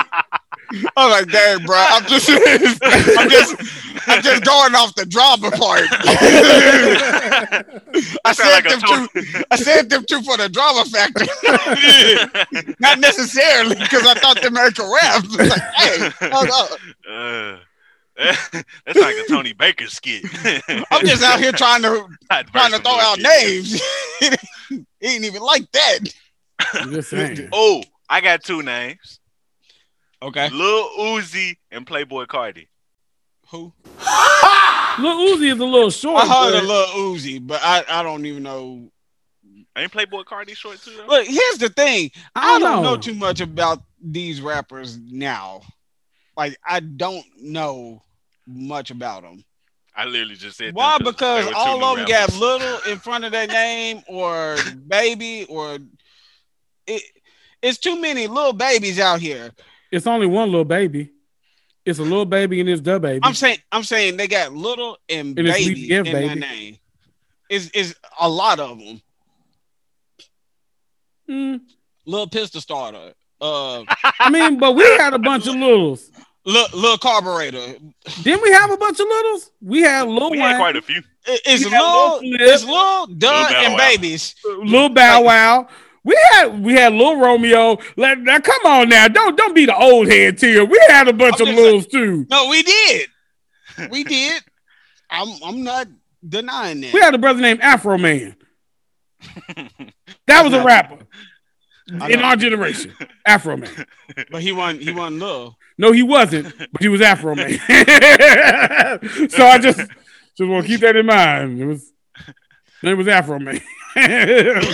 I 0.97 1.05
was 1.05 1.11
like, 1.11 1.27
dang, 1.31 1.65
bro. 1.65 1.77
I'm 1.77 2.03
just, 2.05 2.29
I'm 2.29 3.29
just, 3.29 3.55
I'm 4.07 4.21
just 4.21 4.43
going 4.43 4.75
off 4.75 4.93
the 4.95 5.05
drama 5.05 5.51
part. 5.51 5.83
I 8.25 8.33
Sound 8.33 8.35
said 8.35 8.51
like 8.51 8.67
them 8.69 8.81
two. 8.81 9.45
I 9.51 9.55
said 9.55 9.89
them 9.89 10.03
two 10.05 10.21
for 10.23 10.37
the 10.37 10.49
drama 10.49 10.85
factor, 10.85 11.25
not 12.79 12.99
necessarily 12.99 13.75
because 13.75 14.05
I 14.05 14.13
thought 14.15 14.41
they 14.41 14.49
made 14.49 14.77
a 14.79 14.83
rap. 14.83 15.23
It's 15.23 15.37
Like, 15.37 15.61
hey, 15.75 16.29
hold 16.31 16.49
up. 16.49 16.79
Uh, 17.09 17.57
that's 18.17 18.99
like 18.99 19.15
a 19.15 19.25
Tony 19.27 19.53
Baker 19.53 19.87
skit. 19.87 20.23
I'm 20.91 21.05
just 21.05 21.23
out 21.23 21.39
here 21.39 21.51
trying 21.51 21.81
to 21.81 22.05
Hot 22.31 22.47
trying 22.47 22.71
to 22.71 22.79
throw 22.79 22.91
out 22.93 23.17
Lil 23.17 23.27
names. 23.29 23.81
he 24.69 24.79
ain't 25.01 25.25
even 25.25 25.41
like 25.41 25.71
that. 25.71 25.99
Just 26.91 27.09
saying. 27.09 27.49
Oh, 27.51 27.83
I 28.09 28.21
got 28.21 28.43
two 28.43 28.61
names. 28.61 29.19
Okay, 30.21 30.49
Lil 30.49 30.89
Uzi 30.99 31.57
and 31.71 31.85
Playboi 31.85 32.27
Carti. 32.27 32.67
who? 33.49 33.73
Lil 34.99 35.35
Uzi 35.37 35.51
is 35.53 35.59
a 35.59 35.65
little 35.65 35.89
short. 35.89 36.23
I 36.23 36.27
heard 36.27 36.53
but- 36.53 36.63
a 36.63 36.67
little 36.67 36.95
Uzi, 37.13 37.45
but 37.45 37.61
I, 37.63 37.83
I 37.89 38.03
don't 38.03 38.25
even 38.25 38.43
know. 38.43 38.89
Ain't 39.75 39.91
Playboi 39.91 40.23
Carti 40.23 40.55
short 40.55 40.79
too 40.81 40.95
though? 40.95 41.07
But 41.07 41.25
here's 41.25 41.57
the 41.57 41.69
thing: 41.69 42.11
I 42.35 42.57
I 42.57 42.59
don't 42.59 42.61
don't 42.61 42.83
know 42.83 42.93
know. 42.95 43.01
too 43.01 43.15
much 43.15 43.41
about 43.41 43.81
these 43.99 44.39
rappers 44.39 44.97
now. 44.99 45.61
Like 46.35 46.57
I 46.65 46.79
don't 46.79 47.25
know 47.39 48.01
much 48.47 48.91
about 48.91 49.23
them. 49.23 49.43
I 49.95 50.05
literally 50.05 50.35
just 50.35 50.57
said 50.57 50.73
Why? 50.73 50.97
Because 50.97 51.45
they 51.45 51.49
were 51.49 51.53
two 51.53 51.57
all 51.57 51.83
of 51.83 51.97
them 51.97 52.07
got 52.07 52.33
little 52.35 52.79
in 52.91 52.97
front 52.97 53.25
of 53.25 53.31
their 53.31 53.47
name 53.47 54.01
or 54.07 54.57
baby 54.87 55.45
or 55.47 55.77
it. 56.87 57.03
It's 57.61 57.77
too 57.77 58.01
many 58.01 58.27
little 58.27 58.53
babies 58.53 58.99
out 58.99 59.21
here. 59.21 59.51
It's 59.91 60.07
only 60.07 60.27
one 60.27 60.49
little 60.49 60.65
baby. 60.65 61.11
It's 61.85 61.99
a 61.99 62.03
little 62.03 62.25
baby 62.25 62.59
and 62.59 62.69
it's 62.69 62.81
the 62.81 62.99
baby. 62.99 63.19
I'm 63.23 63.33
saying 63.33 63.59
I'm 63.71 63.83
saying 63.83 64.17
they 64.17 64.27
got 64.27 64.53
little 64.53 64.97
and, 65.07 65.37
And 65.37 65.47
it's 65.47 65.57
baby 65.57 65.75
Sweet 65.75 65.87
Gift, 65.87 66.09
in 66.09 66.13
their 66.13 66.35
name. 66.35 66.77
Is 67.49 67.69
is 67.71 67.95
a 68.19 68.27
lot 68.27 68.59
of 68.59 68.79
them. 68.79 69.01
Mm, 71.29 71.61
Little 72.05 72.27
pistol 72.27 72.59
starter. 72.59 73.13
Uh, 73.43 73.83
I 74.19 74.29
mean, 74.29 74.57
but 74.57 74.71
we 74.73 74.83
had 74.97 75.13
a 75.13 75.19
bunch 75.19 75.47
of 75.47 75.55
littles. 75.55 76.09
little, 76.45 76.79
little 76.79 76.97
carburetor. 76.97 77.75
Didn't 78.23 78.41
we 78.41 78.51
have 78.51 78.71
a 78.71 78.77
bunch 78.77 78.99
of 78.99 79.07
littles? 79.07 79.51
We 79.61 79.81
had 79.81 80.07
Lil 80.07 80.31
We 80.31 80.39
had 80.39 80.57
quite 80.57 80.75
a 80.77 80.81
few. 80.81 81.01
It- 81.25 81.41
It's 81.45 81.65
We 81.65 81.71
little, 81.71 82.09
Lil 82.09 82.19
Flip. 82.19 82.41
it's 82.41 82.63
little, 82.65 83.07
Dunn, 83.07 83.51
Bow 83.51 83.61
and 83.65 83.73
Wow. 83.73 83.77
babies. 83.79 84.35
Little 84.45 84.89
Bow 84.89 85.21
Wow. 85.23 85.67
We 86.05 86.17
had 86.33 86.61
we 86.63 86.73
had 86.73 86.91
little 86.93 87.17
Romeo. 87.17 87.77
Let, 87.97 88.19
now 88.19 88.39
come 88.39 88.65
on 88.65 88.89
now, 88.89 89.07
don't 89.07 89.37
don't 89.37 89.55
be 89.55 89.65
the 89.65 89.75
old 89.75 90.07
head 90.09 90.39
here. 90.39 90.65
We 90.65 90.77
had 90.89 91.07
a 91.07 91.13
bunch 91.13 91.35
I'm 91.39 91.47
of 91.47 91.53
just 91.55 91.61
littles 91.61 91.87
too. 91.87 92.25
No, 92.29 92.47
we 92.49 92.61
did. 92.63 93.07
We 93.89 94.03
did. 94.03 94.41
I'm 95.09 95.29
I'm 95.43 95.63
not 95.63 95.87
denying 96.27 96.81
that. 96.81 96.93
We 96.93 96.99
had 96.99 97.13
a 97.15 97.17
brother 97.17 97.39
named 97.41 97.61
Afro 97.61 97.97
Man. 97.97 98.35
That 100.27 100.43
was 100.43 100.53
a 100.53 100.63
rapper 100.63 100.95
I 100.95 101.05
in 101.87 102.19
our 102.19 102.35
generation. 102.35 102.93
Afro 103.25 103.57
Man. 103.57 103.85
but 104.31 104.41
he 104.41 104.51
wasn't 104.51 104.83
he 104.83 104.91
wasn't. 104.91 105.55
No, 105.77 105.91
he 105.91 106.03
wasn't, 106.03 106.53
but 106.71 106.81
he 106.81 106.87
was 106.87 107.01
Afro 107.01 107.35
Man. 107.35 107.49
so 109.29 109.45
I 109.45 109.57
just 109.59 109.79
just 110.37 110.49
want 110.49 110.65
to 110.65 110.67
keep 110.67 110.81
that 110.81 110.95
in 110.95 111.05
mind. 111.05 111.61
It 111.61 111.65
was 111.65 111.91
it 112.81 112.93
was 112.95 113.07
Afro 113.07 113.39
Man. 113.39 113.61
I 113.95 114.65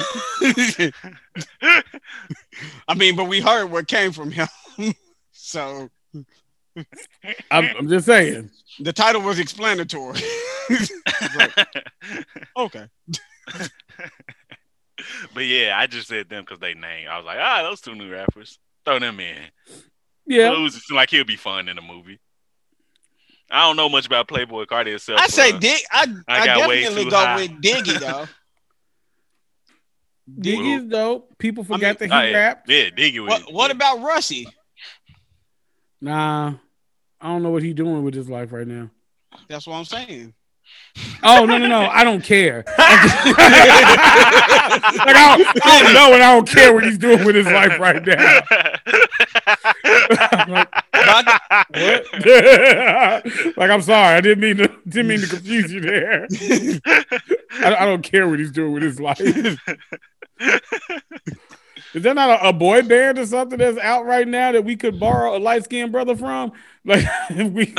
mean, 2.95 3.15
but 3.15 3.25
we 3.25 3.41
heard 3.41 3.67
what 3.67 3.87
came 3.87 4.11
from 4.11 4.31
him. 4.31 4.47
so 5.31 5.89
I'm, 7.51 7.69
I'm 7.77 7.89
just 7.89 8.05
saying. 8.05 8.49
the 8.79 8.93
title 8.93 9.21
was 9.21 9.39
explanatory. 9.39 10.19
Like, 11.35 11.67
okay. 12.55 12.87
But 15.33 15.45
yeah, 15.45 15.75
I 15.77 15.87
just 15.87 16.07
said 16.07 16.29
them 16.29 16.43
because 16.43 16.59
they 16.59 16.73
name. 16.73 17.07
I 17.09 17.17
was 17.17 17.25
like, 17.25 17.39
ah, 17.39 17.63
those 17.63 17.81
two 17.81 17.95
new 17.95 18.11
rappers. 18.11 18.59
Throw 18.85 18.99
them 18.99 19.19
in. 19.19 19.37
Yeah. 20.25 20.51
Lil 20.51 20.69
Uzi 20.69 20.91
like 20.93 21.09
he'll 21.09 21.23
be 21.23 21.35
fun 21.35 21.67
in 21.69 21.75
the 21.75 21.81
movie. 21.81 22.19
I 23.51 23.65
don't 23.65 23.75
know 23.75 23.89
much 23.89 24.05
about 24.05 24.27
Playboi 24.27 24.67
Carti 24.67 24.93
itself. 24.93 25.19
I 25.19 25.27
say 25.27 25.51
uh, 25.51 25.59
Dig. 25.59 25.79
I, 25.91 26.07
I 26.27 26.39
I, 26.39 26.45
definitely 26.45 27.09
go 27.09 27.17
high. 27.17 27.35
with 27.35 27.51
Diggy 27.61 27.99
though. 27.99 28.27
Diggy 30.39 30.77
is 30.77 30.85
dope. 30.85 31.35
People 31.39 31.63
forget 31.63 31.99
mean- 31.99 32.09
that 32.09 32.23
he 32.23 32.29
oh, 32.29 32.33
rapped. 32.33 32.69
Yeah, 32.69 32.89
Diggy 32.89 33.19
was. 33.19 33.43
What, 33.45 33.53
what 33.53 33.71
about 33.71 34.01
Russie? 34.01 34.47
Nah, 36.01 36.53
I 37.19 37.27
don't 37.27 37.43
know 37.43 37.49
what 37.49 37.63
he's 37.63 37.75
doing 37.75 38.03
with 38.03 38.13
his 38.13 38.29
life 38.29 38.51
right 38.53 38.67
now. 38.67 38.89
That's 39.47 39.67
what 39.67 39.75
I'm 39.75 39.85
saying. 39.85 40.33
Oh 41.23 41.45
no 41.45 41.57
no 41.57 41.67
no! 41.67 41.81
I 41.81 42.03
don't 42.03 42.23
care. 42.23 42.63
like 42.67 42.77
I 44.77 45.13
don't, 45.13 45.65
I 45.65 45.81
don't 45.81 45.93
know, 45.93 46.13
and 46.13 46.23
I 46.23 46.35
don't 46.35 46.47
care 46.47 46.73
what 46.73 46.83
he's 46.83 46.97
doing 46.97 47.23
with 47.25 47.35
his 47.35 47.45
life 47.45 47.79
right 47.79 48.05
now. 48.05 48.39
Like, 50.99 51.25
what? 51.73 52.05
like 53.57 53.69
I'm 53.69 53.81
sorry, 53.81 54.15
I 54.15 54.21
didn't 54.21 54.41
mean 54.41 54.57
to 54.57 54.67
didn't 54.87 55.07
mean 55.07 55.21
to 55.21 55.27
confuse 55.27 55.71
you 55.71 55.81
there. 55.81 56.27
I, 57.63 57.75
I 57.75 57.85
don't 57.85 58.01
care 58.01 58.27
what 58.27 58.39
he's 58.39 58.51
doing 58.51 58.73
with 58.73 58.83
his 58.83 58.99
life. 58.99 59.19
Is 59.19 59.57
there 62.03 62.13
not 62.13 62.29
a, 62.29 62.49
a 62.49 62.53
boy 62.53 62.83
band 62.83 63.17
or 63.17 63.25
something 63.25 63.57
that's 63.57 63.79
out 63.79 64.05
right 64.05 64.27
now 64.27 64.51
that 64.51 64.63
we 64.63 64.75
could 64.75 64.99
borrow 64.99 65.35
a 65.35 65.39
light 65.39 65.63
skinned 65.63 65.91
brother 65.91 66.15
from? 66.15 66.51
Like 66.85 67.05
we 67.29 67.73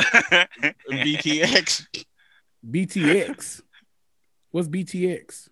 BTX. 0.89 1.87
BTX. 2.69 3.61
What's 4.51 4.67
BTX? 4.67 5.49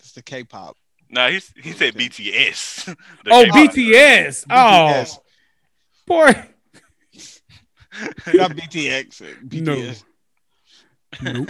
It's 0.00 0.12
the 0.12 0.22
K-pop. 0.22 0.76
no, 1.10 1.28
he 1.28 1.40
he 1.62 1.72
said 1.72 1.94
BTS. 1.94 2.86
The 3.24 3.30
Oh, 3.32 3.44
K-pop. 3.44 3.70
BTS. 3.74 4.44
Oh, 4.50 4.54
BTS. 4.54 5.18
boy. 6.06 6.32
Not 8.34 8.50
BTX. 8.52 9.22
uh, 9.22 9.34
BTS. 9.46 10.04
Nope. 11.22 11.48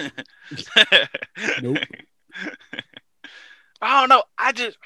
Nope. 1.62 1.78
I 3.80 4.00
don't 4.00 4.08
know. 4.08 4.22
I 4.38 4.52
just 4.52 4.76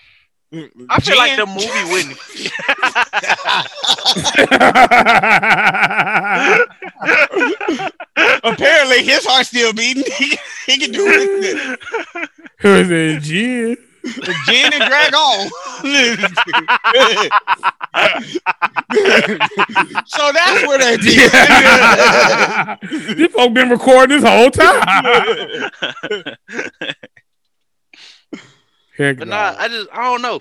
I 0.52 1.00
feel 1.00 1.16
like 1.16 1.36
the 1.36 1.46
movie 1.46 1.84
wouldn't. 1.90 2.18
Apparently, 8.44 9.02
his 9.02 9.24
heart's 9.24 9.48
still 9.48 9.72
beating. 9.72 10.04
he, 10.18 10.36
he 10.66 10.76
can 10.78 10.92
do 10.92 11.06
it. 11.08 11.80
Who's 12.58 12.88
that 12.88 13.20
Gin? 13.22 13.78
Gin 14.46 14.72
and 14.74 14.84
Drag 14.84 15.14
On. 15.14 15.48
so 20.06 20.32
that's 20.32 20.66
what 20.66 20.80
they 20.80 20.96
did. 20.98 21.30
These 23.16 23.32
folk 23.32 23.54
been 23.54 23.70
recording 23.70 24.20
this 24.20 24.28
whole 24.28 24.50
time. 24.50 24.82
Heck 28.96 29.18
But 29.18 29.28
no. 29.28 29.36
nah, 29.36 29.54
I 29.58 29.68
just 29.68 29.88
I 29.92 30.02
don't 30.04 30.22
know. 30.22 30.40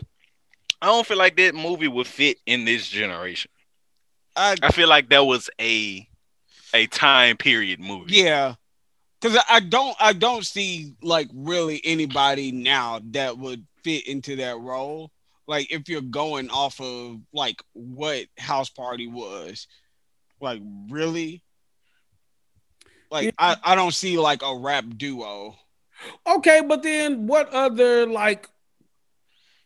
I 0.81 0.87
don't 0.87 1.05
feel 1.05 1.17
like 1.17 1.37
that 1.37 1.53
movie 1.55 1.87
would 1.87 2.07
fit 2.07 2.37
in 2.45 2.65
this 2.65 2.87
generation. 2.87 3.51
I, 4.35 4.55
I 4.61 4.71
feel 4.71 4.87
like 4.87 5.09
that 5.09 5.25
was 5.25 5.49
a 5.59 6.07
a 6.73 6.87
time 6.87 7.37
period 7.37 7.79
movie. 7.79 8.15
yeah, 8.15 8.55
because 9.19 9.37
I 9.49 9.59
don't, 9.59 9.95
I 9.99 10.13
don't 10.13 10.45
see 10.45 10.93
like 11.01 11.29
really 11.33 11.81
anybody 11.83 12.51
now 12.51 13.01
that 13.11 13.37
would 13.37 13.65
fit 13.83 14.07
into 14.07 14.37
that 14.37 14.57
role. 14.59 15.11
Like 15.47 15.71
if 15.71 15.89
you're 15.89 16.01
going 16.01 16.49
off 16.49 16.79
of 16.79 17.19
like 17.33 17.61
what 17.73 18.25
House 18.37 18.69
Party 18.69 19.07
was, 19.07 19.67
like 20.39 20.61
really, 20.89 21.43
like 23.11 23.35
I, 23.37 23.57
I 23.63 23.75
don't 23.75 23.93
see 23.93 24.17
like 24.17 24.41
a 24.43 24.55
rap 24.55 24.85
duo. 24.95 25.55
Okay, 26.27 26.61
but 26.67 26.83
then 26.83 27.27
what 27.27 27.49
other 27.49 28.05
like 28.05 28.49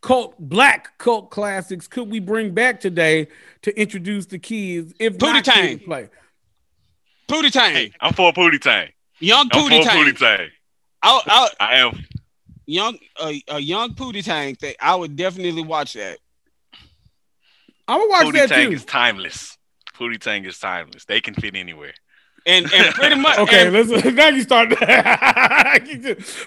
cult 0.01 0.35
black 0.39 0.97
cult 0.97 1.31
classics 1.31 1.87
could 1.87 2.09
we 2.09 2.19
bring 2.19 2.53
back 2.53 2.79
today 2.79 3.27
to 3.63 3.79
introduce 3.79 4.25
the 4.27 4.37
kids 4.39 4.93
if 4.99 5.17
Pootie 5.17 5.33
not 5.33 5.45
Tang. 5.45 5.79
Play? 5.79 6.09
Pootie 7.27 7.51
Tang, 7.51 7.73
Hey, 7.73 7.91
I'm 7.99 8.13
for 8.13 8.31
Pootie 8.33 8.61
Tang. 8.61 8.89
young 9.19 9.49
I'm 9.51 9.61
Pootie 9.61 9.79
for 9.79 9.89
Tang, 9.89 10.05
Pootie 10.05 10.17
Tang. 10.17 10.49
I, 11.01 11.21
I, 11.25 11.49
I 11.59 11.75
am. 11.77 12.05
young 12.67 12.97
a, 13.21 13.41
a 13.47 13.59
young 13.59 13.95
Pootie 13.95 14.23
Tang 14.23 14.55
thing. 14.55 14.75
I 14.79 14.95
would 14.95 15.15
definitely 15.15 15.63
watch 15.63 15.93
that. 15.93 16.19
I'm 17.87 17.99
gonna 17.99 18.09
watch 18.09 18.25
Pootie 18.27 18.33
that 18.33 18.49
Tang 18.49 18.69
too. 18.69 18.75
is 18.75 18.85
timeless. 18.85 19.57
Pootie 19.95 20.19
Tang 20.19 20.45
is 20.45 20.59
timeless. 20.59 21.05
They 21.05 21.21
can 21.21 21.33
fit 21.33 21.55
anywhere. 21.55 21.93
And 22.47 22.71
and 22.73 22.93
pretty 22.95 23.15
much 23.15 23.37
Okay, 23.39 23.67
and- 23.67 23.73
let's 23.89 24.05
now 24.13 24.27
you 24.29 24.41
start. 24.41 24.69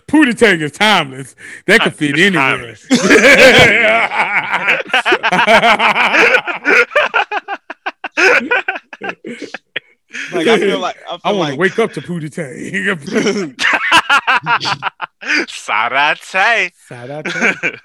Pootie 0.08 0.36
Tang 0.38 0.60
is 0.60 0.72
timeless. 0.72 1.34
That 1.66 1.80
could 1.80 1.94
fit 1.94 2.14
It's 2.16 2.36
anywhere. 2.36 2.76
like 10.32 10.46
I 10.46 10.58
feel 10.58 10.78
like 10.78 10.96
I 11.08 11.10
feel 11.12 11.20
I 11.24 11.32
want 11.32 11.38
like 11.38 11.52
to 11.54 11.58
wake 11.58 11.78
up 11.78 11.92
to 11.92 12.00
Pootie 12.00 12.32
Tang. 12.32 12.56
Sarate. 15.48 16.72
Shout 16.88 17.10
out 17.10 17.24
to 17.26 17.78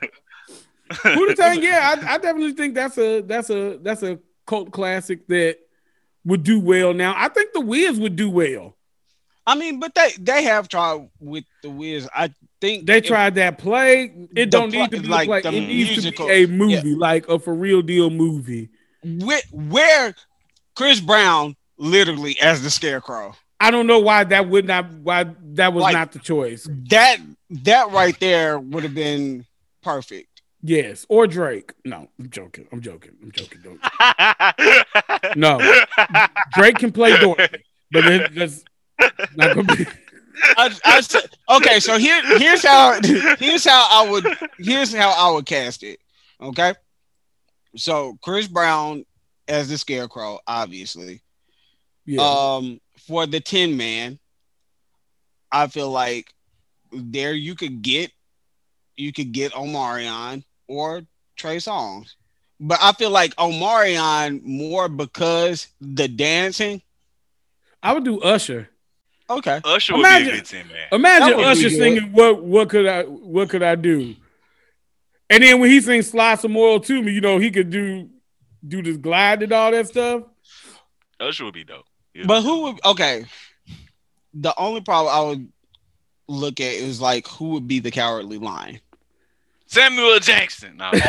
Pootie 0.89 1.35
Tang. 1.35 1.61
Yeah, 1.61 1.95
I, 2.01 2.13
I 2.13 2.17
definitely 2.17 2.53
think 2.53 2.75
that's 2.75 2.97
a 2.97 3.21
that's 3.21 3.49
a 3.49 3.77
that's 3.81 4.03
a 4.03 4.19
cult 4.45 4.71
classic 4.71 5.27
that 5.27 5.57
would 6.25 6.43
do 6.43 6.59
well. 6.59 6.93
Now, 6.93 7.13
I 7.17 7.29
think 7.29 7.53
the 7.53 7.61
Wiz 7.61 7.99
would 7.99 8.15
do 8.15 8.29
well. 8.29 8.75
I 9.45 9.55
mean, 9.55 9.79
but 9.79 9.93
they 9.93 10.11
they 10.19 10.43
have 10.43 10.69
tried 10.69 11.09
with 11.19 11.43
the 11.63 11.69
Wiz. 11.69 12.07
I 12.15 12.33
think 12.61 12.85
They 12.85 13.01
tried 13.01 13.35
that 13.35 13.57
play. 13.57 14.13
It 14.35 14.49
don't 14.49 14.71
pl- 14.71 14.81
need 14.83 14.91
to 14.91 15.01
be 15.01 15.07
like 15.07 15.43
the 15.43 15.49
it 15.49 15.51
needs 15.67 16.03
to 16.03 16.11
be 16.11 16.29
a 16.31 16.45
movie, 16.47 16.95
like 16.95 17.27
a 17.27 17.37
for 17.37 17.53
real 17.53 17.81
deal 17.81 18.09
movie. 18.09 18.69
where, 19.03 19.41
where 19.51 20.15
Chris 20.75 21.01
Brown 21.01 21.57
literally 21.77 22.39
as 22.39 22.63
the 22.63 22.69
Scarecrow. 22.69 23.35
I 23.59 23.69
don't 23.71 23.85
know 23.87 23.99
why 23.99 24.23
that 24.23 24.47
would 24.47 24.65
not 24.65 24.89
why 24.91 25.25
that 25.55 25.73
was 25.73 25.81
Like- 25.81 25.93
not 25.93 26.13
the 26.13 26.19
choice. 26.19 26.65
That 26.89 27.17
that 27.49 27.91
right 27.91 28.17
there 28.21 28.57
would 28.59 28.83
have 28.83 28.95
been 28.95 29.45
perfect. 29.81 30.32
Yes, 30.65 31.05
or 31.09 31.27
Drake. 31.27 31.73
No, 31.83 32.07
I'm 32.17 32.29
joking. 32.29 32.67
I'm 32.71 32.79
joking. 32.81 33.11
I'm 33.21 33.31
joking. 33.31 33.59
Don't. 33.61 33.79
No, 35.35 35.59
Drake 36.53 36.77
can 36.77 36.91
play 36.91 37.17
Dorothy, 37.19 37.63
but 37.91 38.05
it, 38.05 38.33
that's 38.35 38.63
not 39.35 39.55
gonna 39.55 39.63
be. 39.75 39.85
I, 40.57 40.73
I 40.85 41.01
said- 41.01 41.29
okay, 41.49 41.79
so 41.79 41.97
here 41.97 42.21
here's 42.37 42.63
how 42.63 42.99
here's 43.03 43.65
how 43.65 43.87
I 43.89 44.09
would 44.09 44.25
here's 44.57 44.93
how 44.93 45.09
I 45.11 45.31
would 45.33 45.45
cast 45.45 45.83
it. 45.83 45.99
Okay, 46.41 46.73
so 47.75 48.17
Chris 48.21 48.47
Brown 48.47 49.05
as 49.47 49.69
the 49.69 49.77
Scarecrow, 49.77 50.39
obviously. 50.47 51.21
Yeah. 52.05 52.21
Um, 52.21 52.79
for 53.07 53.25
the 53.25 53.39
Tin 53.39 53.75
Man, 53.77 54.19
I 55.51 55.67
feel 55.67 55.89
like 55.89 56.33
there 56.91 57.33
you 57.33 57.55
could 57.55 57.81
get 57.81 58.11
you 58.95 59.11
could 59.13 59.31
get 59.31 59.53
Omarion 59.53 60.43
or 60.67 61.03
Trey 61.35 61.57
Songz, 61.57 62.15
but 62.59 62.77
I 62.81 62.91
feel 62.93 63.09
like 63.09 63.35
Omarion 63.35 64.43
more 64.43 64.87
because 64.89 65.67
the 65.81 66.07
dancing. 66.07 66.81
I 67.81 67.93
would 67.93 68.05
do 68.05 68.21
Usher. 68.21 68.69
Okay, 69.29 69.59
Usher 69.63 69.93
would 69.93 69.99
Imagine- 70.01 70.27
be 70.27 70.33
a 70.33 70.35
good 70.37 70.45
team, 70.45 70.67
man. 70.67 70.87
Imagine 70.91 71.27
That 71.29 71.37
would 71.37 71.43
be 71.43 71.49
Usher 71.49 71.69
singing 71.69 72.11
what 72.11 72.43
what 72.43 72.69
could 72.69 72.85
I 72.85 73.03
what 73.03 73.49
could 73.49 73.63
I 73.63 73.75
do? 73.75 74.15
And 75.29 75.41
then 75.43 75.59
when 75.59 75.69
he 75.69 75.81
sings 75.81 76.09
Slide 76.09 76.39
Some 76.39 76.55
Oil 76.55 76.79
to 76.81 77.01
me, 77.01 77.13
you 77.13 77.21
know, 77.21 77.39
he 77.39 77.49
could 77.51 77.69
do 77.69 78.09
do 78.65 78.81
this 78.81 78.97
glide 78.97 79.41
and 79.43 79.51
all 79.51 79.71
that 79.71 79.87
stuff. 79.87 80.23
Usher 81.19 81.45
would 81.45 81.53
be 81.53 81.63
dope. 81.63 81.85
Yeah. 82.13 82.25
but 82.27 82.41
who 82.43 82.63
would 82.63 82.85
okay? 82.85 83.25
The 84.33 84.53
only 84.57 84.81
problem 84.81 85.13
I 85.15 85.21
would 85.29 85.47
look 86.27 86.59
at 86.59 86.73
is 86.73 87.01
like 87.01 87.27
who 87.27 87.49
would 87.49 87.67
be 87.67 87.79
the 87.79 87.91
cowardly 87.91 88.37
lion. 88.37 88.79
Samuel 89.73 90.19
Jackson. 90.19 90.77
No. 90.77 90.91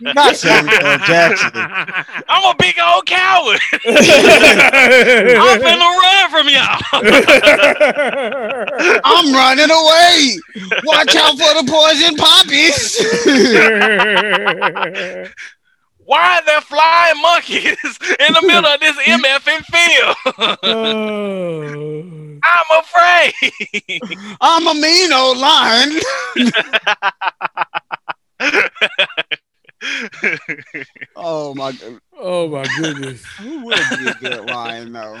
Not 0.00 0.34
Samuel 0.34 0.98
Jackson. 1.06 1.52
I'm 2.28 2.52
a 2.52 2.56
big 2.58 2.76
old 2.80 3.06
coward. 3.06 3.60
I'm 3.72 5.60
finna 5.62 5.90
run 6.02 6.30
from 6.32 6.48
y'all. 6.48 6.82
I'm 9.04 9.32
running 9.32 9.70
away. 9.70 10.40
Watch 10.82 11.14
out 11.14 11.38
for 11.38 11.54
the 11.54 11.66
poison 11.70 12.16
poppies. 12.16 12.98
Why 16.04 16.38
are 16.38 16.44
there 16.44 16.60
flying 16.60 17.20
monkeys 17.22 17.98
in 18.20 18.32
the 18.34 18.42
middle 18.42 18.66
of 18.66 18.80
this 18.80 18.96
MFing 18.96 19.64
field? 19.72 20.16
I'm 22.44 22.70
afraid. 22.78 23.32
I'm 24.40 24.66
a 24.66 24.74
mean 24.74 25.12
old 25.12 25.38
lion. 25.38 26.00
oh 31.16 31.54
my 31.54 31.72
oh 32.18 32.48
my 32.48 32.66
goodness. 32.78 33.24
Who 33.38 33.64
would 33.64 33.80
be 33.98 34.06
a 34.06 34.14
good 34.14 34.46
lion 34.50 34.92
though? 34.92 35.20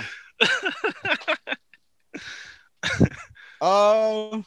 Uh, 3.60 4.42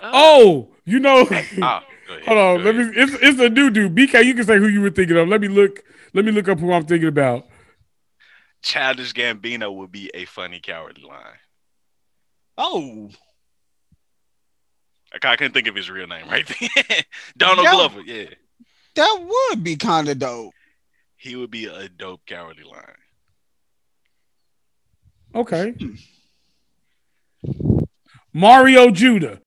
Oh, 0.00 0.68
you 0.84 1.00
know. 1.00 1.26
Oh, 1.30 1.42
go 1.56 1.80
ahead, 2.14 2.26
Hold 2.26 2.38
on. 2.38 2.58
go 2.58 2.64
Let 2.64 2.76
me. 2.76 2.92
It's 2.96 3.12
it's 3.20 3.40
a 3.40 3.48
new 3.48 3.70
dude. 3.70 3.94
BK, 3.94 4.24
you 4.24 4.34
can 4.34 4.44
say 4.44 4.58
who 4.58 4.68
you 4.68 4.80
were 4.80 4.90
thinking 4.90 5.16
of. 5.16 5.28
Let 5.28 5.40
me 5.40 5.48
look. 5.48 5.82
Let 6.14 6.24
me 6.24 6.32
look 6.32 6.48
up 6.48 6.58
who 6.58 6.72
I'm 6.72 6.84
thinking 6.86 7.08
about. 7.08 7.46
Childish 8.62 9.12
Gambino 9.12 9.74
would 9.74 9.92
be 9.92 10.10
a 10.14 10.24
funny 10.24 10.58
cowardly 10.60 11.04
lion. 11.04 11.36
oh, 12.56 13.10
I 15.12 15.36
couldn't 15.36 15.52
think 15.52 15.68
of 15.68 15.74
his 15.74 15.88
real 15.90 16.06
name 16.06 16.28
right 16.28 16.46
there. 16.46 16.68
Donald 17.36 17.64
Yeah. 17.64 17.72
Glover, 17.72 18.00
yeah. 18.02 18.26
that 18.96 19.26
would 19.50 19.62
be 19.64 19.76
kind 19.76 20.08
of 20.08 20.18
dope. 20.18 20.52
He 21.16 21.34
would 21.36 21.50
be 21.50 21.64
a 21.66 21.88
dope 21.88 22.20
cowardly 22.26 22.64
lion. 22.64 22.84
Okay. 25.34 25.74
Mario 28.32 28.90
Judah. 28.90 29.40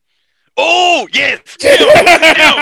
Oh, 0.57 1.07
yes. 1.13 1.39
Him 1.61 1.77
him 1.77 2.55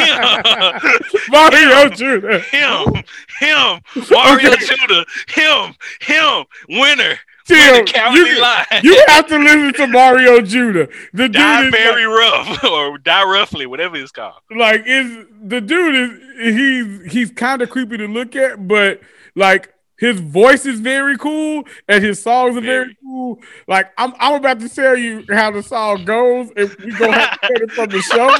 him, 0.00 1.20
Mario 1.28 1.88
Judah. 1.90 2.40
Him, 2.40 3.04
him, 3.38 3.80
Mario 4.10 4.52
Okay. 4.52 4.66
Judah, 4.66 5.04
him, 5.28 5.74
him, 6.00 6.44
winner, 6.68 7.18
Tim, 7.46 7.84
you, 8.12 8.40
lion. 8.40 8.66
you 8.82 9.04
have 9.08 9.26
to 9.26 9.38
listen 9.38 9.72
to 9.74 9.86
Mario 9.88 10.40
Judah. 10.40 10.88
The 11.12 11.24
dude 11.24 11.32
die 11.32 11.64
is 11.66 11.70
very 11.70 12.04
rough 12.04 12.64
or 12.70 12.98
die 12.98 13.24
roughly, 13.24 13.66
whatever 13.66 13.96
it's 13.96 14.12
called. 14.12 14.40
like 14.54 14.84
is 14.86 15.26
the 15.42 15.60
dude 15.60 15.94
is 15.94 16.56
he's 16.56 17.12
he's 17.12 17.30
kind 17.32 17.62
of 17.62 17.70
creepy 17.70 17.96
to 17.96 18.06
look 18.06 18.36
at, 18.36 18.68
but 18.68 19.00
like 19.34 19.74
his 20.00 20.18
voice 20.18 20.66
is 20.66 20.80
very 20.80 21.16
cool 21.18 21.64
and 21.86 22.02
his 22.02 22.20
songs 22.22 22.56
are 22.56 22.60
very, 22.62 22.96
cool. 23.02 23.38
Like 23.68 23.92
I'm 23.96 24.12
I'm 24.18 24.34
about 24.34 24.58
to 24.60 24.68
tell 24.68 24.96
you 24.96 25.24
how 25.30 25.50
the 25.52 25.62
song 25.62 26.04
goes, 26.04 26.50
and 26.56 26.74
we 26.84 26.90
gonna 26.92 27.12
have 27.12 27.32
to 27.32 27.38
cut 27.48 27.62
it 27.62 27.70
from 27.72 27.88
the 27.90 28.00
show. 28.00 28.34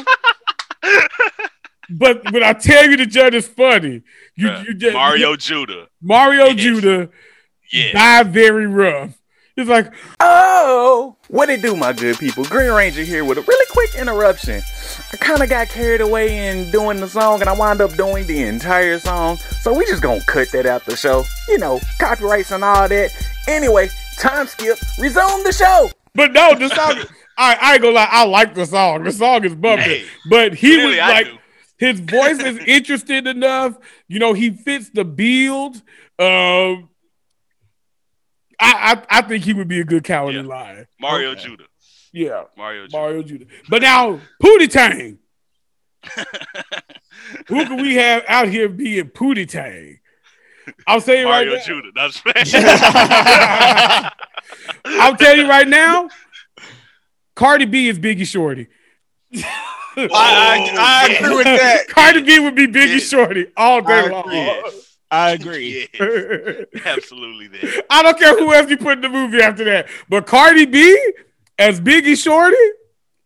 But 1.92 2.22
but 2.32 2.42
I 2.42 2.52
tell 2.52 2.88
you, 2.88 2.96
the 2.96 3.06
judge 3.06 3.34
is 3.34 3.48
funny. 3.48 4.02
You 4.36 4.48
Uh, 4.48 4.62
you 4.66 4.74
just 4.74 4.94
Mario 4.94 5.36
Judah. 5.36 5.88
Mario. 6.00 6.52
Judah 6.54 7.10
Yeah. 7.72 7.92
die 7.92 8.22
very 8.30 8.66
rough. 8.66 9.19
It's 9.60 9.68
like 9.68 9.92
Oh, 10.20 11.16
what 11.28 11.50
it 11.50 11.60
do, 11.60 11.76
my 11.76 11.92
good 11.92 12.18
people? 12.18 12.44
Green 12.44 12.70
Ranger 12.70 13.02
here 13.02 13.24
with 13.24 13.38
a 13.38 13.42
really 13.42 13.66
quick 13.70 13.94
interruption. 13.94 14.62
I 15.12 15.16
kind 15.18 15.42
of 15.42 15.48
got 15.48 15.68
carried 15.68 16.00
away 16.00 16.48
in 16.48 16.70
doing 16.70 16.98
the 16.98 17.08
song, 17.08 17.40
and 17.40 17.48
I 17.48 17.52
wound 17.52 17.80
up 17.80 17.94
doing 17.94 18.26
the 18.26 18.42
entire 18.42 18.98
song. 18.98 19.36
So 19.60 19.72
we 19.72 19.84
just 19.86 20.02
gonna 20.02 20.24
cut 20.26 20.50
that 20.52 20.66
out 20.66 20.86
the 20.86 20.96
show. 20.96 21.24
You 21.48 21.58
know, 21.58 21.80
copyrights 21.98 22.52
and 22.52 22.64
all 22.64 22.88
that. 22.88 23.10
Anyway, 23.46 23.90
time 24.18 24.46
skip. 24.46 24.78
Resume 24.98 25.42
the 25.44 25.52
show. 25.52 25.90
But 26.14 26.32
no, 26.32 26.54
the 26.54 26.68
song. 26.70 27.04
I, 27.38 27.56
I 27.60 27.72
ain't 27.74 27.82
gonna 27.82 27.94
lie. 27.94 28.08
I 28.10 28.26
like 28.26 28.54
the 28.54 28.66
song. 28.66 29.04
The 29.04 29.12
song 29.12 29.44
is 29.44 29.54
bumping. 29.54 29.84
Hey, 29.84 30.04
but 30.28 30.54
he 30.54 30.84
was 30.84 30.96
like, 30.96 31.28
his 31.78 32.00
voice 32.00 32.38
is 32.38 32.58
interesting 32.66 33.26
enough. 33.26 33.78
You 34.08 34.18
know, 34.18 34.32
he 34.32 34.50
fits 34.50 34.90
the 34.90 35.04
build. 35.04 35.80
Um, 36.18 36.89
I, 38.60 38.92
I 39.10 39.18
I 39.18 39.22
think 39.22 39.44
he 39.44 39.52
would 39.54 39.68
be 39.68 39.80
a 39.80 39.84
good 39.84 40.04
cowardly 40.04 40.40
Yeah. 40.42 40.46
lion. 40.46 40.86
Mario 41.00 41.30
Okay. 41.30 41.42
Judah. 41.44 41.64
Yeah, 42.12 42.44
Mario 42.56 42.86
Judah. 42.86 42.96
Mario 42.98 43.22
Judah. 43.22 43.46
But 43.68 43.82
now 43.82 44.20
Pootie 44.42 44.68
Tang. 44.68 45.18
Who 47.48 47.64
can 47.66 47.80
we 47.82 47.94
have 47.96 48.24
out 48.28 48.48
here 48.48 48.68
being 48.68 49.04
Pootie 49.10 49.48
Tang? 49.48 49.98
I'll 50.86 51.00
say 51.00 51.22
it 51.22 51.24
right 51.24 51.46
Mario 51.46 51.56
now. 51.56 51.62
Judah. 51.64 51.90
That's 51.94 52.22
I'll 54.84 55.16
tell 55.16 55.36
you 55.36 55.48
right 55.48 55.66
now. 55.68 56.08
Cardi 57.36 57.64
B 57.64 57.88
is 57.88 57.98
Biggie 57.98 58.26
Shorty. 58.26 58.66
I, 59.34 59.48
I, 59.96 61.08
I 61.08 61.14
agree 61.18 61.36
with 61.36 61.44
that. 61.44 61.88
Cardi 61.88 62.22
B 62.22 62.38
would 62.40 62.54
be 62.54 62.66
Biggie 62.66 62.94
Yes. 62.98 63.02
Shorty 63.08 63.46
all 63.56 63.80
day 63.82 63.92
I 64.06 64.08
long. 64.08 64.72
agree. 65.30 65.88
yes. 65.92 66.00
I 66.00 66.04
agree. 66.04 66.66
yes. 66.74 66.86
Absolutely 66.86 67.48
there. 67.48 67.82
I 67.90 68.02
don't 68.02 68.18
care 68.18 68.38
who 68.38 68.52
else 68.54 68.70
you 68.70 68.76
put 68.76 68.92
in 68.94 69.00
the 69.00 69.08
movie 69.08 69.40
after 69.42 69.64
that, 69.64 69.88
but 70.08 70.26
Cardi 70.26 70.66
B 70.66 71.12
as 71.58 71.80
Biggie 71.80 72.16
Shorty, 72.22 72.56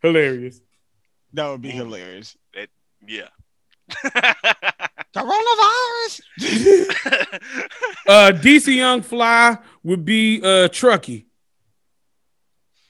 hilarious. 0.01 0.61
That 1.33 1.49
would 1.51 1.63
be 1.63 1.71
hilarious. 1.71 2.37
Yeah. 3.07 3.29
Coronavirus. 5.15 6.21
Uh, 8.07 8.33
DC 8.35 8.77
Young 8.77 9.01
Fly 9.03 9.57
would 9.83 10.05
be 10.05 10.39
uh 10.41 10.69
Trucky. 10.69 11.25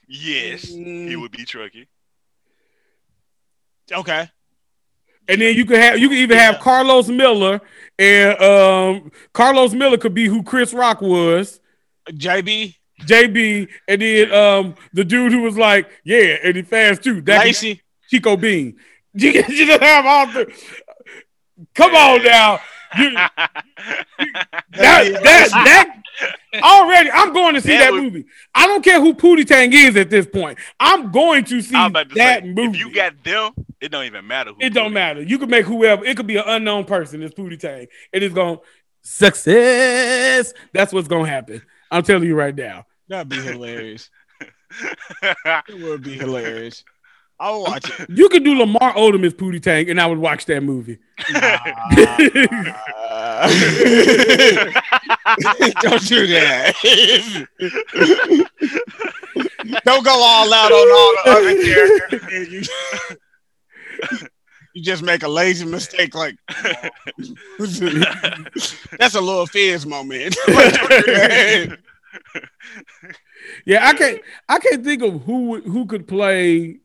yes. 0.07 0.63
He 0.63 1.15
would 1.15 1.31
be 1.31 1.45
Trucky. 1.45 1.87
Okay. 3.91 4.29
And 5.27 5.41
then 5.41 5.55
you 5.55 5.65
could 5.65 5.77
have 5.77 5.99
you 5.99 6.09
could 6.09 6.17
even 6.17 6.37
have 6.37 6.59
Carlos 6.59 7.07
Miller, 7.07 7.61
and 7.97 8.41
um 8.41 9.11
Carlos 9.33 9.73
Miller 9.73 9.97
could 9.97 10.13
be 10.13 10.25
who 10.27 10.43
Chris 10.43 10.73
Rock 10.73 11.01
was, 11.01 11.59
JB. 12.09 12.75
JB, 13.01 13.67
and 13.87 14.01
then 14.01 14.33
um 14.33 14.75
the 14.93 15.03
dude 15.03 15.31
who 15.31 15.41
was 15.41 15.57
like, 15.57 15.89
yeah, 16.03 16.37
and 16.43 16.55
he 16.55 16.61
fast 16.61 17.03
too. 17.03 17.21
That 17.21 17.45
Lacey. 17.45 17.81
Chico 18.09 18.37
Bean. 18.37 18.77
You, 19.17 19.29
you 19.31 19.65
just 19.65 19.81
have 19.81 20.05
all 20.05 20.27
the. 20.27 20.53
Come 21.73 21.95
on 21.95 22.21
now. 22.21 22.59
You, 22.97 23.11
that, 23.11 23.51
that, 24.71 25.49
that, 25.51 26.01
already, 26.63 27.09
I'm 27.11 27.33
going 27.33 27.55
to 27.55 27.61
see 27.61 27.69
That 27.69 27.79
that, 27.85 27.91
would- 27.93 28.03
movie. 28.03 28.25
I 28.53 28.67
don't 28.67 28.83
care 28.83 28.99
who 29.01 29.13
Pootie 29.13 29.45
Tang 29.45 29.71
is 29.73 29.95
at 29.97 30.09
this 30.09 30.25
point. 30.25 30.57
I'm 30.79 31.11
going 31.11 31.43
to 31.45 31.61
see 31.61 31.75
about 31.75 32.09
to 32.09 32.15
that 32.15 32.43
say, 32.43 32.49
movie. 32.53 32.79
if 32.79 32.85
you 32.85 32.93
got 32.93 33.21
them, 33.23 33.51
it 33.81 33.89
don't 33.89 34.05
even 34.05 34.25
matter. 34.27 34.51
Who 34.51 34.57
it 34.61 34.69
put 34.69 34.73
don't 34.73 34.93
matter. 34.93 35.21
You 35.21 35.37
can 35.37 35.49
make 35.49 35.65
whoever. 35.65 36.05
It 36.05 36.15
could 36.17 36.27
be 36.27 36.37
an 36.37 36.43
unknown 36.47 36.85
person. 36.85 37.21
It's 37.21 37.35
Pootie 37.35 37.59
Tang. 37.59 37.87
It 38.13 38.23
is 38.23 38.33
going 38.33 38.59
success. 39.01 40.53
That's 40.73 40.93
what's 40.93 41.07
going 41.07 41.25
to 41.25 41.31
happen. 41.31 41.61
I'm 41.91 42.03
telling 42.03 42.27
you 42.27 42.35
right 42.35 42.55
now. 42.55 42.85
That'd 43.07 43.29
be 43.29 43.37
hilarious. 43.41 44.09
It 45.21 45.81
would 45.81 46.03
be 46.03 46.15
hilarious. 46.17 46.83
I'll 47.39 47.63
watch 47.63 47.89
it. 47.99 48.09
You 48.09 48.29
could 48.29 48.43
do 48.45 48.57
Lamar 48.57 48.93
Odom 48.93 49.25
as 49.25 49.33
Pootie 49.33 49.61
Tang, 49.61 49.89
and 49.89 49.99
I 49.99 50.05
would 50.07 50.19
watch 50.19 50.45
that 50.45 50.61
movie. 50.63 50.99
Don't 55.81 56.05
do 56.07 56.27
that. 56.27 56.73
don't 59.83 60.03
go 60.03 60.11
all 60.11 60.53
out 60.53 60.71
on 60.71 60.91
all 60.91 61.13
the 61.23 61.31
other 61.31 61.55
characters. 61.63 62.51
You, 62.51 64.17
you 64.73 64.81
just 64.83 65.03
make 65.03 65.23
a 65.23 65.27
lazy 65.27 65.65
mistake 65.65 66.13
like 66.15 66.35
that's 67.59 69.15
a 69.15 69.21
little 69.21 69.45
Fizz 69.47 69.85
moment. 69.85 70.35
Yeah, 73.65 73.87
I 73.87 73.93
can't. 73.93 74.19
I 74.49 74.57
can't 74.59 74.83
think 74.83 75.03
of 75.03 75.21
who 75.23 75.45
would- 75.49 75.65
who 75.65 75.85
could 75.85 76.07
play. 76.07 76.77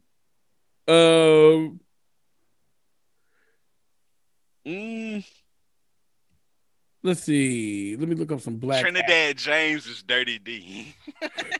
Uh, 0.90 1.68
Mm, 4.66 5.24
let's 7.02 7.22
see. 7.22 7.96
Let 7.96 8.08
me 8.08 8.14
look 8.14 8.30
up 8.30 8.40
some 8.42 8.56
black. 8.56 8.82
Trinidad 8.82 9.38
James 9.38 9.86
is 9.86 10.02
Dirty 10.02 10.38
Dee. 10.38 10.94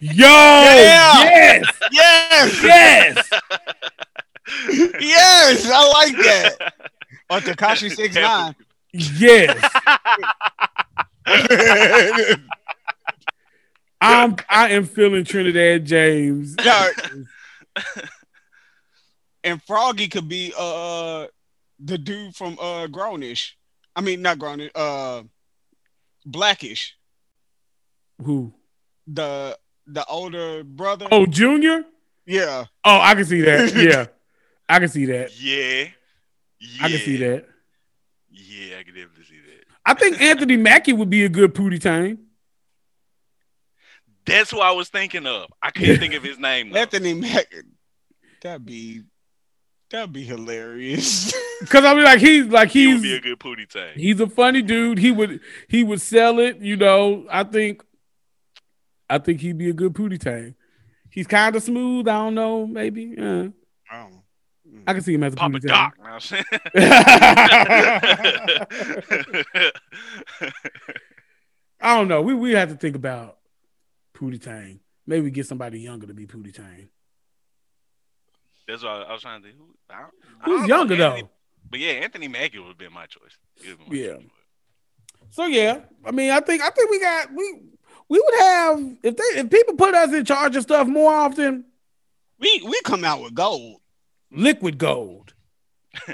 Yo, 0.00 0.26
Yeah. 0.26 1.24
yes, 1.24 1.64
yes, 1.90 2.62
yes. 2.62 3.30
yes, 5.00 5.70
I 5.72 5.88
like 5.92 6.16
that. 6.18 6.56
On 7.30 7.40
Tekashi 7.40 7.90
six 7.96 8.14
nine. 8.14 8.54
Yes. 8.92 9.56
I'm 14.02 14.36
I 14.48 14.70
am 14.70 14.84
feeling 14.84 15.24
Trinidad 15.24 15.86
James. 15.86 16.54
And 19.44 19.62
Froggy 19.62 20.08
could 20.08 20.28
be 20.28 20.52
uh 20.58 21.26
the 21.78 21.96
dude 21.98 22.36
from 22.36 22.58
uh 22.60 22.86
grown-ish. 22.88 23.56
I 23.96 24.00
mean 24.02 24.22
not 24.22 24.38
grown-ish, 24.38 24.70
uh 24.74 25.22
black-ish, 26.26 26.96
Who? 28.22 28.52
the 29.06 29.58
the 29.86 30.04
older 30.06 30.62
brother. 30.62 31.08
Oh, 31.10 31.26
Junior. 31.26 31.84
yeah. 32.26 32.66
Oh, 32.84 33.00
I 33.00 33.14
can 33.14 33.24
see 33.24 33.40
that. 33.40 33.74
Yeah, 33.74 34.06
I 34.68 34.78
can 34.78 34.88
see 34.88 35.06
that. 35.06 35.36
Yeah. 35.40 35.88
Yeah. 36.60 36.84
I 36.84 36.88
can 36.90 36.98
see 36.98 37.16
that. 37.16 37.46
Yeah, 38.30 38.76
I 38.78 38.82
can 38.82 38.94
definitely 38.94 39.24
see 39.24 39.38
that. 39.40 39.64
I 39.86 39.94
think 39.94 40.20
Anthony 40.20 40.56
Mackie 40.58 40.92
would 40.92 41.08
be 41.10 41.24
a 41.24 41.28
good 41.28 41.54
Pootie 41.54 41.80
Tang. 41.80 42.18
That's 44.26 44.50
who 44.50 44.60
I 44.60 44.70
was 44.72 44.88
thinking 44.90 45.26
of. 45.26 45.50
I 45.62 45.70
couldn't 45.70 45.98
think 46.00 46.14
of 46.14 46.22
his 46.22 46.38
name. 46.38 46.76
Anthony 46.76 47.14
Mackie. 47.14 47.62
That'd 48.42 48.64
be 48.66 49.02
that'd 49.90 50.12
be 50.12 50.24
hilarious. 50.24 51.32
Because 51.60 51.84
I 51.84 51.92
mean, 51.94 52.04
like 52.04 52.20
he's 52.20 52.46
like 52.46 52.70
He 52.70 52.86
would 52.86 52.94
he's 52.94 53.02
be 53.02 53.14
a 53.16 53.20
good 53.20 53.38
pootie 53.38 53.68
tang. 53.68 53.92
he's 53.94 54.18
a 54.18 54.26
funny 54.26 54.62
dude. 54.62 54.96
He 54.96 55.10
would 55.10 55.40
he 55.68 55.84
would 55.84 56.00
sell 56.00 56.38
it. 56.38 56.56
You 56.56 56.78
know, 56.78 57.26
I 57.30 57.44
think 57.44 57.82
I 59.10 59.18
think 59.18 59.42
he'd 59.42 59.58
be 59.58 59.68
a 59.68 59.74
good 59.74 59.92
Pootie 59.92 60.18
Tang. 60.18 60.54
He's 61.10 61.26
kind 61.26 61.54
of 61.54 61.62
smooth. 61.62 62.08
I 62.08 62.14
don't 62.14 62.34
know, 62.34 62.66
maybe. 62.66 63.14
Uh, 63.18 63.48
Oh. 63.92 64.08
I 64.86 64.94
can 64.94 65.02
see 65.02 65.12
him 65.12 65.22
as 65.24 65.34
a 65.34 65.36
Papa 65.36 65.58
Pootie 65.58 65.66
Tang. 65.66 65.68
Doc. 65.68 65.98
know 65.98 66.04
I'm 66.04 66.20
saying? 66.20 66.44
I 71.80 71.96
don't 71.96 72.08
know. 72.08 72.22
We 72.22 72.34
we 72.34 72.52
have 72.52 72.68
to 72.70 72.76
think 72.76 72.96
about 72.96 73.38
Pootie 74.14 74.40
Tang. 74.40 74.80
Maybe 75.06 75.22
we 75.22 75.30
get 75.30 75.46
somebody 75.46 75.80
younger 75.80 76.06
to 76.06 76.14
be 76.14 76.26
Pootie 76.26 76.54
Tang. 76.54 76.88
That's 78.70 78.82
what 78.82 78.92
I 79.08 79.12
was 79.12 79.22
trying 79.22 79.42
to 79.42 79.48
think. 79.48 79.58
Who, 79.58 79.74
I 79.90 80.00
don't- 80.00 80.12
I 80.40 80.44
Who's 80.44 80.60
don't 80.60 80.68
know, 80.68 80.76
younger 80.76 80.94
Anthony- 80.94 81.22
though? 81.22 81.30
But 81.70 81.80
yeah, 81.80 81.90
Anthony 81.92 82.28
Mackie 82.28 82.58
would 82.58 82.68
have 82.68 82.78
been 82.78 82.92
my 82.92 83.06
choice. 83.06 83.36
Been 83.62 83.76
my 83.86 83.94
Yeah. 83.94 84.14
choice. 84.16 84.24
So 85.30 85.46
yeah, 85.46 85.80
I 86.04 86.10
mean, 86.10 86.30
I 86.30 86.40
think 86.40 86.62
I 86.62 86.70
think 86.70 86.90
we 86.90 86.98
got 87.00 87.32
we 87.32 87.60
we 88.08 88.18
would 88.24 88.40
have 88.40 88.80
if 89.04 89.16
they 89.16 89.22
if 89.40 89.48
people 89.50 89.74
put 89.76 89.94
us 89.94 90.12
in 90.12 90.24
charge 90.24 90.56
of 90.56 90.62
stuff 90.62 90.88
more 90.88 91.12
often, 91.14 91.64
We 92.40 92.60
we 92.64 92.80
come 92.84 93.04
out 93.04 93.22
with 93.22 93.34
gold. 93.34 93.80
liquid 94.32 94.78
gold, 94.78 95.34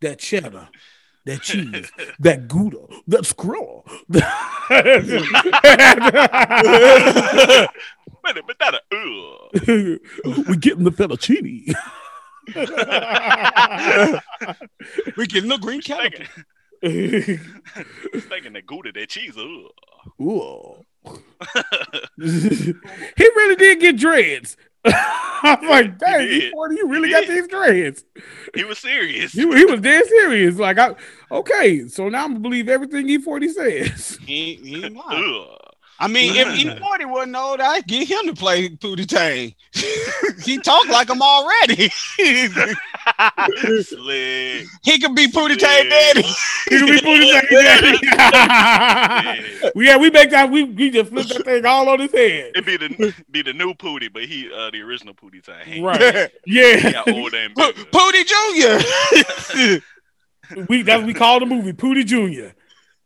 that 0.00 0.18
cheddar, 0.18 0.68
that 1.26 1.42
cheese, 1.42 1.92
that 2.18 2.48
gouda, 2.48 2.86
that 3.06 3.24
scroll. 3.26 3.84
but, 8.22 8.36
but 8.46 8.58
that 8.58 8.74
a 8.74 8.80
ugh. 8.92 9.98
we 10.48 10.56
getting 10.56 10.84
the 10.84 10.90
fettuccine. 10.90 11.74
We 15.16 15.26
getting 15.26 15.50
the 15.50 15.58
green 15.58 15.82
Thinking, 15.82 16.26
caliber. 16.26 16.30
thinking 18.28 18.52
that 18.54 18.66
Gouda, 18.66 18.92
that 18.92 19.08
cheese, 19.08 19.36
ugh. 19.36 19.70
Ooh. 20.20 20.84
he 22.18 22.74
really 23.18 23.56
did 23.56 23.80
get 23.80 23.96
dreads. 23.98 24.56
I'm 24.84 25.68
like, 25.68 25.98
dang, 25.98 26.20
He 26.20 26.40
did. 26.40 26.52
E-40, 26.54 26.76
you 26.76 26.88
really 26.88 27.08
He 27.08 27.14
got 27.14 27.26
these 27.26 27.48
dreads. 27.48 28.04
He 28.54 28.64
was 28.64 28.78
serious. 28.78 29.32
He, 29.32 29.42
he 29.42 29.64
was 29.66 29.80
dead 29.80 30.06
serious. 30.06 30.56
Like, 30.56 30.78
I 30.78 30.94
okay, 31.30 31.86
so 31.88 32.08
now 32.08 32.24
I'm 32.24 32.30
gonna 32.30 32.40
believe 32.40 32.68
everything 32.68 33.08
E-40 33.10 33.50
says. 33.50 34.18
He, 34.24 34.54
he 34.54 34.84
ain't 34.84 34.96
lying. 34.96 35.44
Ugh. 35.50 35.69
I 36.02 36.06
mean, 36.08 36.34
if 36.34 36.48
E-40 36.58 37.10
wasn't 37.10 37.36
old, 37.36 37.60
I'd 37.60 37.86
get 37.86 38.08
him 38.08 38.26
to 38.26 38.32
play 38.32 38.70
Pootie 38.70 39.06
Tang. 39.06 39.54
he 40.44 40.56
talk 40.58 40.88
like 40.88 41.10
him 41.10 41.20
already. 41.20 41.90
Slick. 43.82 44.66
he 44.82 44.98
could 44.98 45.14
be 45.14 45.26
Pootie 45.28 45.58
Tang 45.58 45.88
daddy. 45.88 46.22
He 46.22 46.78
could 46.78 46.86
be 46.86 46.98
Pootie 47.00 47.32
Tang 47.32 47.46
daddy. 48.00 49.72
yeah, 49.76 49.96
we 49.98 50.10
make 50.10 50.30
that 50.30 50.50
we, 50.50 50.64
we 50.64 50.90
just 50.90 51.10
flip 51.10 51.26
that 51.28 51.44
thing 51.44 51.66
all 51.66 51.88
on 51.88 52.00
his 52.00 52.12
head. 52.12 52.52
It'd 52.54 52.64
be 52.64 52.76
the 52.78 53.14
be 53.30 53.42
the 53.42 53.52
new 53.52 53.74
Pootie, 53.74 54.12
but 54.12 54.24
he 54.24 54.50
uh 54.52 54.70
the 54.70 54.80
original 54.80 55.14
Pootie 55.14 55.42
time. 55.44 55.66
He 55.66 55.82
Right. 55.82 56.30
Yeah. 56.46 56.92
got 56.92 57.08
and 57.08 57.54
Po- 57.54 57.72
Pootie 57.72 58.24
Junior. 59.60 59.80
We 60.68 60.82
that's 60.82 61.04
we 61.04 61.14
call 61.14 61.40
the 61.40 61.46
movie 61.46 61.72
Pootie 61.72 62.04
Jr. 62.06 62.54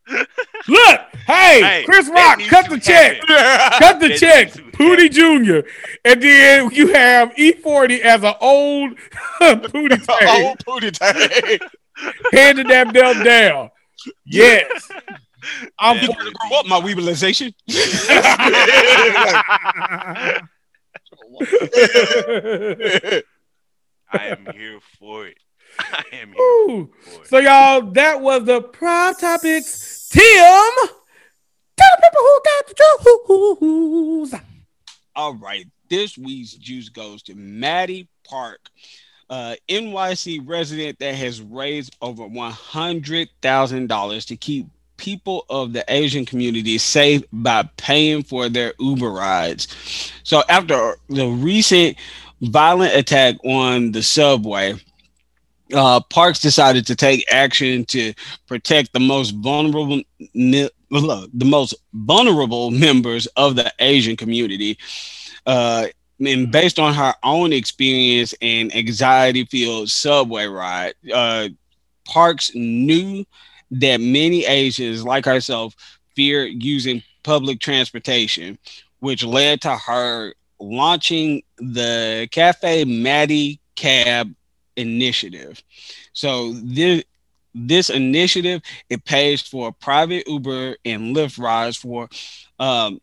Look, 0.69 1.01
hey, 1.27 1.61
Hey, 1.63 1.83
Chris 1.87 2.09
Rock, 2.09 2.39
cut 2.49 2.69
the 2.69 2.79
check. 2.79 3.21
Cut 3.23 4.01
the 4.01 4.09
That 4.09 4.19
check. 4.19 4.55
needs 4.57 4.71
Pootie 4.77 5.11
Jr. 5.11 5.67
And 6.05 6.23
then 6.23 6.71
you 6.73 6.89
have 6.93 7.33
E-40 7.39 8.01
as 8.01 8.23
an 8.23 8.35
old 8.41 8.97
Pootie 9.41 10.05
Tang 10.05 10.45
Old 10.45 10.59
Pootie 10.65 10.93
Tang. 10.93 11.59
handing 12.33 12.67
that 12.69 12.93
belt 12.93 13.25
down. 13.25 13.71
Yes. 14.27 14.91
I'm 15.79 15.97
Yeah. 15.97 16.07
for 16.07 16.15
Grew 16.15 16.57
up 16.59 16.67
my 16.67 16.81
weebleization. 16.81 17.55
it. 21.57 23.25
I 24.13 24.27
am 24.27 24.47
here 24.55 24.79
for 24.99 25.27
it. 25.27 25.37
I 25.93 26.03
am 26.13 26.33
here. 26.33 26.89
So 27.25 27.39
y'all, 27.39 27.83
that 27.93 28.21
was 28.21 28.45
the 28.45 28.61
prime 28.61 29.15
topics. 29.15 30.09
Tim, 30.09 30.23
tell 30.23 30.89
the 31.77 32.03
people 32.03 32.21
who 32.21 32.41
got 32.45 32.67
the 32.69 32.75
juice. 34.31 34.35
All 35.17 35.35
right. 35.35 35.67
This 35.89 36.19
week's 36.19 36.53
juice 36.55 36.89
goes 36.89 37.23
to 37.25 37.35
Maddy 37.35 38.09
Park, 38.27 38.71
uh, 39.29 39.57
NYC 39.69 40.41
resident 40.45 40.99
that 40.99 41.15
has 41.15 41.43
raised 41.43 41.95
over 42.01 42.25
$100,000 42.25 44.27
to 44.27 44.37
keep 44.37 44.67
people 44.97 45.45
of 45.51 45.73
the 45.73 45.85
Asian 45.89 46.25
community 46.25 46.79
safe 46.79 47.23
by 47.33 47.69
paying 47.77 48.23
for 48.23 48.49
their 48.49 48.75
Uber 48.79 49.11
rides. 49.11 50.13
So, 50.23 50.45
after 50.49 50.97
the 51.09 51.27
recent 51.27 51.97
violent 52.41 52.95
attack 52.95 53.37
on 53.45 53.93
the 53.93 54.03
subway, 54.03 54.75
uh, 55.75 56.01
Parks 56.01 56.41
decided 56.41 56.87
to 56.87 56.97
take 56.97 57.25
action 57.31 57.85
to 57.87 58.15
protect 58.47 58.93
the 58.93 59.01
most 59.01 59.31
vulnerable, 59.33 60.03
ne- 60.35 60.71
the 60.91 61.45
most 61.45 61.75
vulnerable 61.93 62.71
members 62.71 63.27
of 63.37 63.57
the 63.57 63.73
Asian 63.81 64.17
community. 64.17 64.79
Uh, 65.47 65.87
and 66.25 66.51
based 66.51 66.79
on 66.79 66.95
her 66.95 67.15
own 67.23 67.53
experience 67.53 68.35
and 68.41 68.75
anxiety-filled 68.75 69.91
subway 69.91 70.47
ride, 70.47 70.95
uh, 71.13 71.49
Parks 72.05 72.55
knew 72.55 73.25
that 73.71 74.01
many 74.01 74.45
Asians, 74.45 75.05
like 75.05 75.25
herself, 75.25 75.75
fear 76.15 76.45
using 76.47 77.03
public 77.23 77.59
transportation, 77.61 78.59
which 79.01 79.25
led 79.25 79.61
to 79.63 79.77
her 79.77 80.35
launching 80.61 81.43
the 81.59 82.29
Cafe 82.31 82.85
Maddy 82.85 83.59
Cab 83.75 84.35
initiative. 84.77 85.63
So 86.13 86.53
this 86.53 87.05
this 87.55 87.89
initiative 87.89 88.63
it 88.91 89.05
pays 89.05 89.41
for 89.41 89.73
private 89.73 90.27
Uber 90.27 90.77
and 90.85 91.15
Lyft 91.15 91.39
rides 91.39 91.77
for 91.77 92.09
um, 92.59 93.01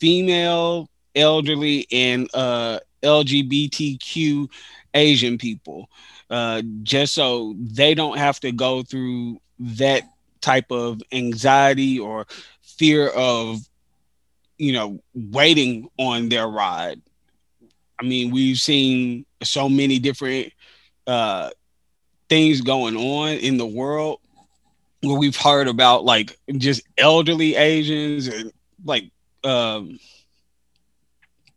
female, 0.00 0.88
elderly, 1.14 1.86
and 1.92 2.28
uh, 2.32 2.80
LGBTQ 3.02 4.48
Asian 4.94 5.38
people, 5.38 5.88
uh, 6.30 6.62
just 6.82 7.14
so 7.14 7.54
they 7.58 7.94
don't 7.94 8.18
have 8.18 8.40
to 8.40 8.52
go 8.52 8.82
through 8.82 9.38
that 9.58 10.02
type 10.40 10.70
of 10.70 11.02
anxiety 11.12 11.98
or 11.98 12.26
fear 12.62 13.08
of 13.08 13.58
you 14.56 14.72
know 14.72 15.00
waiting 15.14 15.88
on 15.98 16.28
their 16.28 16.48
ride. 16.48 17.00
I 18.00 18.04
mean, 18.04 18.30
we've 18.30 18.58
seen 18.58 19.26
so 19.42 19.68
many 19.68 19.98
different 19.98 20.52
uh, 21.08 21.50
things 22.28 22.60
going 22.60 22.96
on 22.96 23.30
in 23.30 23.56
the 23.56 23.66
world 23.66 24.20
where 25.02 25.18
we've 25.18 25.36
heard 25.36 25.66
about 25.68 26.04
like 26.04 26.38
just 26.58 26.82
elderly 26.98 27.56
Asians 27.56 28.28
and 28.28 28.52
like 28.84 29.10
um, 29.44 29.98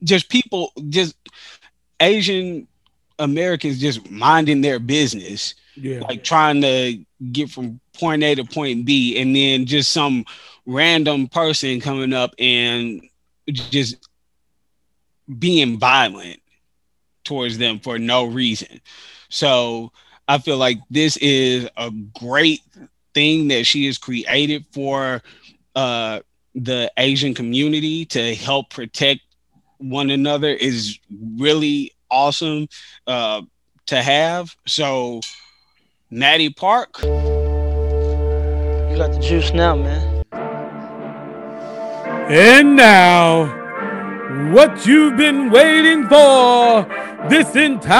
just 0.03 0.29
people, 0.29 0.71
just 0.89 1.15
Asian 1.99 2.67
Americans 3.19 3.79
just 3.79 4.09
minding 4.09 4.61
their 4.61 4.79
business, 4.79 5.53
Yeah. 5.75 5.99
like 6.01 6.23
trying 6.23 6.61
to 6.61 6.97
get 7.31 7.49
from 7.49 7.79
point 7.93 8.23
A 8.23 8.35
to 8.35 8.43
point 8.45 8.85
B, 8.85 9.19
and 9.19 9.35
then 9.35 9.65
just 9.65 9.91
some 9.91 10.25
random 10.65 11.27
person 11.27 11.79
coming 11.81 12.13
up 12.13 12.33
and 12.39 13.01
just 13.51 13.97
being 15.39 15.77
violent 15.77 16.39
towards 17.23 17.57
them 17.57 17.79
for 17.79 17.99
no 17.99 18.25
reason. 18.25 18.81
So 19.31 19.91
I 20.27 20.37
feel 20.37 20.57
like 20.57 20.77
this 20.89 21.17
is 21.17 21.67
a 21.77 21.89
great 21.89 22.61
thing 23.13 23.47
that 23.47 23.65
she 23.65 23.87
has 23.87 23.97
created 23.97 24.65
for 24.71 25.21
uh, 25.75 26.19
the 26.53 26.91
Asian 26.97 27.33
community 27.33 28.05
to 28.05 28.35
help 28.35 28.69
protect 28.69 29.21
one 29.77 30.09
another 30.11 30.49
is 30.49 30.99
really 31.37 31.91
awesome 32.09 32.67
uh, 33.07 33.41
to 33.87 34.01
have. 34.01 34.55
So, 34.67 35.21
Maddy 36.09 36.49
Park, 36.49 36.97
You 37.01 37.09
got 38.97 39.13
the 39.13 39.19
juice 39.21 39.53
now, 39.53 39.75
man. 39.75 40.23
And 42.29 42.75
now, 42.75 43.60
what 44.53 44.85
you've 44.85 45.17
been 45.17 45.49
waiting 45.49 46.07
for 46.07 46.85
this 47.29 47.55
entire 47.55 47.91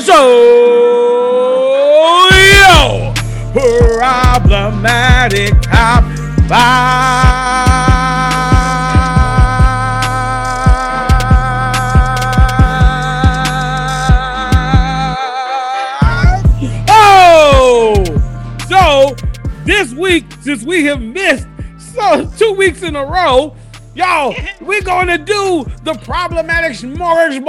show. 0.00 0.68
Yo! 2.30 3.12
Problematic 3.52 5.52
top 5.62 6.04
five. 6.48 7.28
Oh! 16.88 18.04
So, 18.68 19.16
this 19.64 19.92
week, 19.94 20.24
since 20.40 20.62
we 20.64 20.84
have 20.84 21.00
missed 21.00 21.47
two 22.38 22.52
weeks 22.52 22.82
in 22.82 22.96
a 22.96 23.04
row, 23.04 23.54
y'all, 23.94 24.34
we're 24.60 24.82
going 24.82 25.06
to 25.08 25.18
do 25.18 25.64
the 25.82 25.94
problematic 26.02 26.72
smorgasbord 26.72 27.40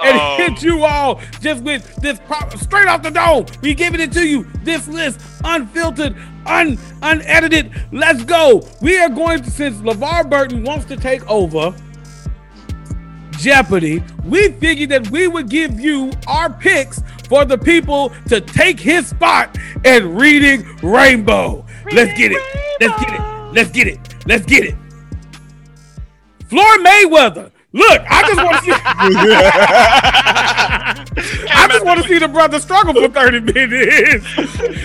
and 0.00 0.18
Uh-oh. 0.18 0.36
hit 0.36 0.62
you 0.62 0.84
all 0.84 1.20
just 1.40 1.62
with 1.62 1.94
this 1.96 2.18
pro- 2.26 2.48
straight 2.50 2.88
off 2.88 3.02
the 3.02 3.10
dome. 3.10 3.46
We 3.60 3.74
giving 3.74 4.00
it 4.00 4.12
to 4.12 4.26
you. 4.26 4.44
This 4.64 4.88
list, 4.88 5.20
unfiltered, 5.44 6.16
un 6.46 6.78
unedited. 7.02 7.70
Let's 7.92 8.24
go. 8.24 8.66
We 8.80 8.98
are 8.98 9.08
going 9.08 9.42
to 9.42 9.50
since 9.50 9.76
LeVar 9.78 10.28
Burton 10.30 10.64
wants 10.64 10.86
to 10.86 10.96
take 10.96 11.28
over. 11.30 11.74
Jeopardy, 13.38 14.02
we 14.24 14.52
figured 14.52 14.90
that 14.90 15.10
we 15.10 15.26
would 15.26 15.48
give 15.48 15.80
you 15.80 16.12
our 16.28 16.48
picks 16.52 17.02
for 17.28 17.44
the 17.44 17.58
people 17.58 18.12
to 18.28 18.40
take 18.40 18.78
his 18.78 19.08
spot 19.08 19.56
in 19.84 20.14
reading 20.14 20.64
Rainbow. 20.82 21.64
Let's 21.90 22.16
get 22.16 22.32
it. 22.32 22.40
Let's 22.80 23.00
get 23.00 23.14
it. 23.14 23.20
Let's 23.52 23.70
get 23.70 23.86
it. 23.88 24.26
Let's 24.26 24.46
get 24.46 24.64
it. 24.64 24.74
Floyd 26.48 26.80
Mayweather. 26.80 27.50
Look, 27.74 28.02
I 28.08 28.22
just 28.28 28.36
want 28.42 28.56
to 28.56 28.62
see. 28.64 28.72
I 31.54 31.68
just 31.70 31.84
want 31.86 32.02
to 32.02 32.08
see 32.08 32.18
the 32.18 32.28
brother 32.28 32.58
struggle 32.60 32.92
for 32.92 33.08
30 33.08 33.40
minutes. 33.40 34.26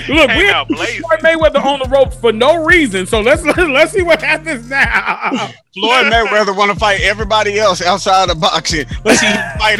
Look, 0.07 0.30
we 0.30 0.49
out. 0.49 0.68
Floyd 0.68 1.19
Mayweather 1.22 1.64
on 1.64 1.80
the 1.80 1.88
ropes 1.89 2.15
for 2.18 2.31
no 2.31 2.64
reason. 2.64 3.05
So 3.05 3.19
let's 3.19 3.43
let's 3.57 3.91
see 3.91 4.01
what 4.03 4.22
happens 4.22 4.69
now. 4.69 5.49
Floyd 5.73 6.05
Mayweather 6.14 6.55
want 6.55 6.72
to 6.72 6.80
fight 6.80 7.01
everybody 7.01 7.59
else 7.59 7.81
outside 7.81 8.30
of 8.30 8.39
boxing. 8.39 8.85
Let's 9.03 9.19
see 9.19 9.27
him 9.27 9.57
fight. 9.59 9.80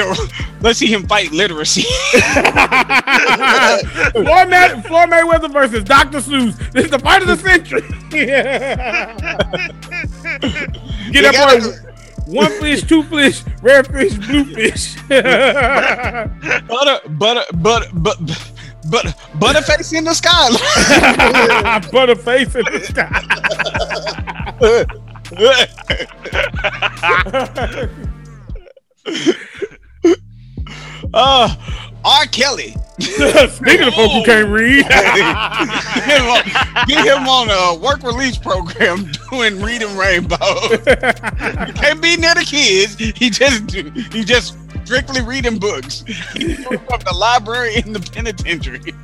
Let's 0.62 0.80
see 0.80 0.88
him 0.88 1.08
fight 1.08 1.32
literacy. 1.32 1.84
Floyd, 4.12 4.50
May- 4.50 4.82
Floyd 4.86 5.10
Mayweather 5.10 5.52
versus 5.54 5.84
Dr. 5.86 6.18
Seuss. 6.18 6.58
This 6.74 6.86
is 6.86 6.92
the 6.92 7.00
fight 7.00 7.22
of 7.22 7.28
the 7.30 7.38
century. 7.38 7.82
Get 11.12 11.24
You 11.24 11.28
up 11.30 11.34
gotta- 11.36 11.60
boy. 11.62 11.87
One 12.28 12.52
fish, 12.60 12.84
two 12.84 13.04
fish, 13.04 13.42
red 13.62 13.88
fish, 13.88 14.16
blue 14.16 14.44
fish. 14.44 14.96
butter, 15.08 17.00
butter, 17.08 17.44
butter, 17.54 17.88
but, 17.94 18.18
but, 18.90 19.06
butterface 19.40 19.94
in 19.98 20.04
the 20.04 20.14
sky. 20.14 20.50
Butterface 21.92 22.54
in 22.56 22.66
the 22.74 22.82
sky. 22.84 23.24
uh, 31.14 31.56
R. 32.04 32.26
Kelly. 32.28 32.76
Speaking 33.00 33.88
of 33.88 33.94
folks 33.94 34.14
who 34.14 34.24
can't 34.24 34.50
read, 34.50 34.86
get, 34.88 35.18
him 36.08 36.26
on, 36.26 36.88
get, 36.88 37.06
him 37.06 37.28
on, 37.28 37.50
a 37.50 37.80
work 37.80 38.02
release 38.02 38.38
program 38.38 39.12
doing 39.30 39.62
reading 39.62 39.96
rainbow. 39.96 40.38
can't 41.76 42.02
be 42.02 42.18
near 42.18 42.34
the 42.34 42.44
kids. 42.46 42.96
He 42.96 43.30
just 43.30 43.72
he 43.72 44.24
just 44.24 44.58
strictly 44.84 45.22
reading 45.22 45.60
books 45.60 46.02
from 46.02 47.02
the 47.06 47.14
library 47.16 47.76
in 47.76 47.94
the 47.94 48.00
penitentiary. 48.00 48.96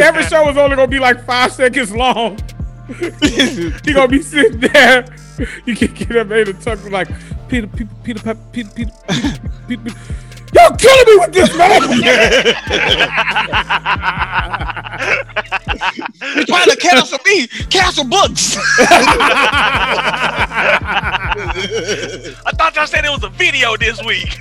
Every 0.00 0.22
show 0.24 0.48
is 0.48 0.56
only 0.56 0.76
gonna 0.76 0.86
be 0.86 0.98
like 0.98 1.26
five 1.26 1.52
seconds 1.52 1.94
long. 1.94 2.38
he 3.20 3.92
gonna 3.92 4.08
be 4.08 4.22
sitting 4.22 4.60
there. 4.60 5.04
You 5.66 5.76
can 5.76 5.92
get 5.92 6.16
up 6.16 6.30
and 6.30 6.62
tuck 6.62 6.90
like 6.90 7.08
Peter, 7.48 7.66
Peter, 7.66 7.90
Peter, 8.02 8.20
Peter, 8.22 8.34
Peter, 8.52 8.70
Peter. 8.70 8.92
Peter, 9.06 9.40
Peter, 9.68 9.82
Peter 9.82 10.20
Y'all 10.54 10.76
killing 10.76 11.06
me 11.06 11.16
with 11.18 11.32
this 11.32 11.56
man. 11.56 11.82
He's 16.34 16.44
trying 16.46 16.70
to 16.70 16.76
cancel 16.76 17.18
me. 17.26 17.46
Cancel 17.68 18.04
books. 18.04 18.56
I 22.46 22.52
thought 22.56 22.74
y'all 22.76 22.86
said 22.86 23.04
it 23.04 23.10
was 23.10 23.24
a 23.24 23.28
video 23.30 23.76
this 23.76 24.02
week. 24.04 24.38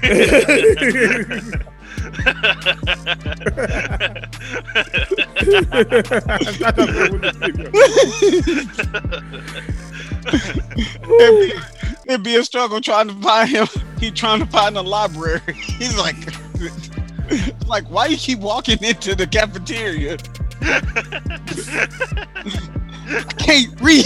it'd, 10.43 11.39
be, 11.39 11.53
it'd 12.07 12.23
be 12.23 12.35
a 12.35 12.43
struggle 12.43 12.81
trying 12.81 13.07
to 13.09 13.13
find 13.21 13.49
him. 13.49 13.67
He 13.99 14.11
trying 14.11 14.39
to 14.39 14.45
find 14.45 14.75
the 14.75 14.83
library. 14.83 15.41
He's 15.53 15.97
like, 15.97 16.15
like, 17.67 17.85
why 17.89 18.05
you 18.07 18.17
keep 18.17 18.39
walking 18.39 18.81
into 18.83 19.13
the 19.13 19.27
cafeteria? 19.27 20.17
I 23.11 23.23
can't 23.37 23.81
read. 23.81 24.05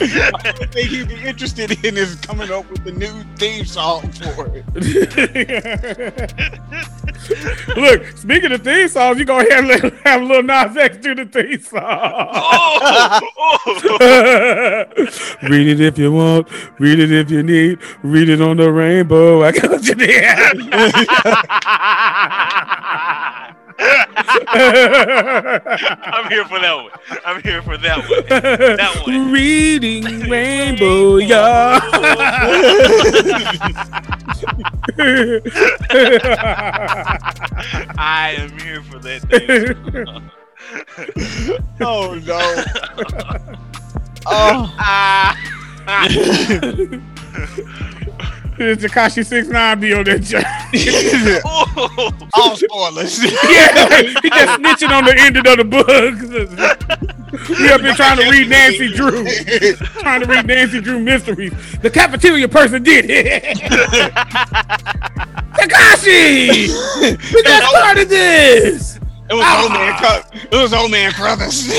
I 0.00 0.52
think 0.72 0.90
he'd 0.90 1.08
be 1.08 1.22
interested 1.22 1.84
in 1.84 1.96
is 1.96 2.16
coming 2.16 2.50
up 2.50 2.68
with 2.70 2.86
a 2.86 2.92
new 2.92 3.24
theme 3.36 3.64
song 3.64 4.10
for 4.12 4.46
it. 4.48 4.64
Look, 7.76 8.04
speaking 8.16 8.52
of 8.52 8.62
theme 8.62 8.88
songs, 8.88 9.18
you 9.18 9.24
go 9.24 9.38
ahead 9.38 9.64
and 9.64 9.68
let, 9.68 9.94
have 10.04 10.22
Lil 10.22 10.42
Nas 10.42 10.76
X 10.76 10.96
do 10.98 11.14
the 11.14 11.24
theme 11.26 11.60
song. 11.60 11.82
oh, 11.82 13.20
oh. 14.00 14.84
read 15.48 15.68
it 15.68 15.80
if 15.80 15.96
you 15.96 16.12
want, 16.12 16.48
read 16.80 16.98
it 16.98 17.12
if 17.12 17.30
you 17.30 17.42
need, 17.42 17.78
read 18.02 18.28
it 18.28 18.40
on 18.40 18.56
the 18.56 18.72
rainbow. 18.72 19.44
I 19.44 19.52
got 19.52 19.86
you 19.86 19.94
there. 19.94 20.50
I'm 26.06 26.30
here 26.30 26.44
for 26.46 26.58
that 26.58 26.74
one. 26.74 26.90
I'm 27.24 27.42
here 27.42 27.60
for 27.62 27.76
that 27.76 27.98
one. 27.98 28.24
That 28.28 29.02
one. 29.06 29.30
Reading 29.30 30.04
rainbow, 30.30 31.16
y'all. 31.16 31.80
I 37.98 38.36
am 38.38 38.58
here 38.58 38.82
for 38.82 38.98
that 39.00 39.20
thing. 39.28 40.30
Oh 41.80 42.14
no. 42.24 42.40
Oh. 44.26 44.74
Ah. 44.78 45.36
It's 48.56 48.84
Tekashi 48.84 49.26
Six 49.26 49.48
Nine 49.48 49.80
be 49.80 49.92
on 49.92 50.04
that 50.04 50.22
job. 50.22 50.44
Oh. 51.46 52.10
All 52.34 52.56
spoilers. 52.56 53.22
yeah, 53.24 54.02
he 54.22 54.30
just 54.30 54.60
snitching 54.60 54.90
on 54.90 55.04
the 55.04 55.14
end 55.18 55.36
of 55.36 55.44
the 55.44 55.64
book. 55.64 57.10
We 57.48 57.68
up 57.68 57.80
here 57.80 57.94
trying 57.94 58.18
to 58.18 58.30
read 58.30 58.48
Nancy 58.48 58.88
Drew, 58.88 59.26
trying 60.00 60.20
to 60.20 60.26
read 60.26 60.46
Nancy 60.46 60.80
Drew 60.80 61.00
mysteries. 61.00 61.52
The 61.82 61.90
cafeteria 61.90 62.48
person 62.48 62.84
did 62.84 63.06
it. 63.08 63.58
Tekashi, 65.54 66.68
we 67.34 67.42
just 67.42 67.68
started 67.70 68.08
this. 68.08 69.00
Ah! 69.30 69.30
It 69.30 69.34
was 69.34 69.44
old 69.62 69.72
man. 69.72 69.94
It 70.52 70.56
was 70.62 70.72
old 70.74 70.90
man 70.90 71.12
Crothers. 71.12 71.66
you 71.66 71.74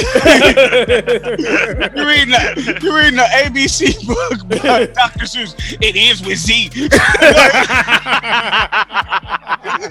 reading 2.08 2.30
the 2.30 2.80
you 2.82 2.96
reading 2.96 3.18
the 3.18 3.28
ABC 3.44 4.06
book 4.08 4.48
by 4.64 4.86
Dr. 4.88 5.26
Seuss. 5.26 5.54
It 5.82 5.96
is 5.96 6.22
with 6.26 6.40
Z. 6.40 6.72
hey, 9.66 9.82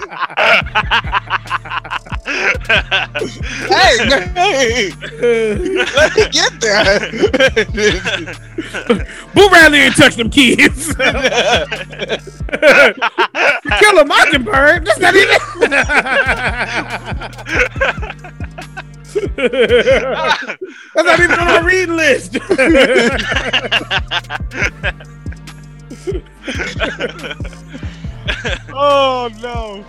hey, 4.35 4.91
let 5.95 6.15
me 6.15 6.29
get 6.31 6.53
there. 6.61 6.99
Boo 9.33 9.49
Radley 9.51 9.79
ain't 9.79 9.97
touch 9.97 10.15
them 10.15 10.29
kids. 10.29 10.95
Kill 10.95 11.09
a 13.99 14.05
mockingbird. 14.05 14.85
That's 14.85 14.99
not 14.99 15.15
even. 15.15 15.39
That's 20.95 21.05
not 21.05 21.19
even 21.19 21.39
on 21.39 21.47
my 21.47 21.59
reading 21.59 21.95
list. 21.97 22.37
Oh 28.73 29.29
no. 29.41 29.85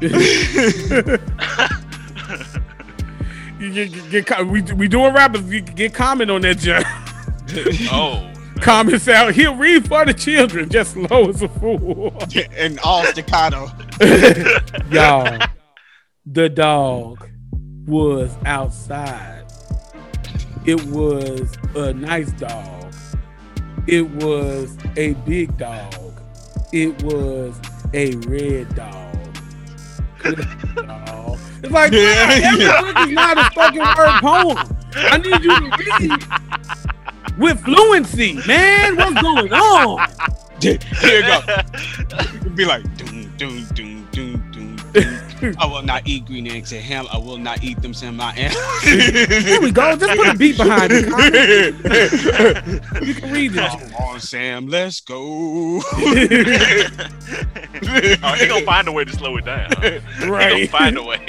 You 3.60 3.72
get, 3.72 3.92
get, 3.92 4.10
get 4.10 4.26
co- 4.26 4.44
we 4.44 4.60
we 4.62 4.88
doing 4.88 5.14
rappers. 5.14 5.48
You 5.50 5.60
get 5.62 5.94
comment 5.94 6.30
on 6.30 6.42
that, 6.42 6.58
John. 6.58 6.82
Oh, 7.92 8.30
Comments 8.60 9.06
out. 9.08 9.28
Oh, 9.28 9.32
he'll 9.32 9.54
read 9.54 9.86
for 9.86 10.04
the 10.04 10.12
children, 10.14 10.68
just 10.68 10.96
low 10.96 11.28
as 11.28 11.40
a 11.42 11.48
fool. 11.48 12.16
and 12.56 12.78
all 12.80 13.04
staccato. 13.04 13.70
Y'all, 14.90 15.38
the 16.26 16.48
dog 16.48 17.28
was 17.86 18.34
outside. 18.44 19.44
It 20.66 20.82
was 20.86 21.56
a 21.76 21.92
nice 21.92 22.32
dog. 22.32 22.92
It 23.86 24.10
was 24.10 24.76
a 24.96 25.12
big 25.26 25.56
dog. 25.58 26.20
It 26.72 27.02
was 27.04 27.60
a 27.94 28.10
red 28.26 28.74
dog. 28.74 29.14
Dog. 30.24 31.38
It's 31.62 31.70
like, 31.72 31.92
Yeah, 31.92 32.26
man, 32.26 32.44
every 32.44 32.64
yeah. 32.64 32.80
book 32.80 33.06
is 33.06 33.12
not 33.12 33.38
a 33.38 33.50
fucking 33.54 33.80
word 33.80 34.20
poem. 34.20 34.58
I 34.96 35.18
need 35.18 35.44
you 35.44 35.60
to 35.60 35.70
read 36.00 37.38
with 37.38 37.60
fluency, 37.64 38.34
man. 38.46 38.96
What's 38.96 39.20
going 39.22 39.52
on? 39.52 40.08
Here 40.60 40.78
you 41.02 41.22
go. 41.22 42.50
Be 42.54 42.64
like, 42.64 42.82
doom, 42.96 43.32
doom, 43.36 43.64
doom, 43.74 44.08
doom, 44.10 44.50
doom, 44.52 44.76
doom. 44.92 45.23
I 45.58 45.66
will 45.66 45.82
not 45.82 46.06
eat 46.06 46.26
green 46.26 46.46
eggs 46.46 46.72
and 46.72 46.82
ham. 46.82 47.06
I 47.12 47.18
will 47.18 47.38
not 47.38 47.62
eat 47.62 47.80
them 47.82 47.92
some 47.92 48.16
my 48.16 48.32
Here 48.82 49.60
we 49.60 49.70
go. 49.70 49.96
Just 49.96 50.16
put 50.16 50.28
a 50.28 50.36
beat 50.36 50.56
behind 50.56 50.92
it. 50.92 51.04
You 53.06 53.14
can 53.14 53.32
read 53.32 53.52
this. 53.52 53.74
Come 53.74 53.94
on, 53.94 54.20
Sam, 54.20 54.66
let's 54.68 55.00
go. 55.00 55.18
oh, 55.22 55.80
he 58.38 58.46
gonna 58.46 58.64
find 58.64 58.88
a 58.88 58.92
way 58.92 59.04
to 59.04 59.12
slow 59.12 59.36
it 59.36 59.44
down. 59.44 59.70
Huh? 59.72 60.00
He 60.18 60.26
Right. 60.26 60.50
gonna 60.50 60.66
find 60.68 60.96
a 60.96 61.02
way. 61.02 61.20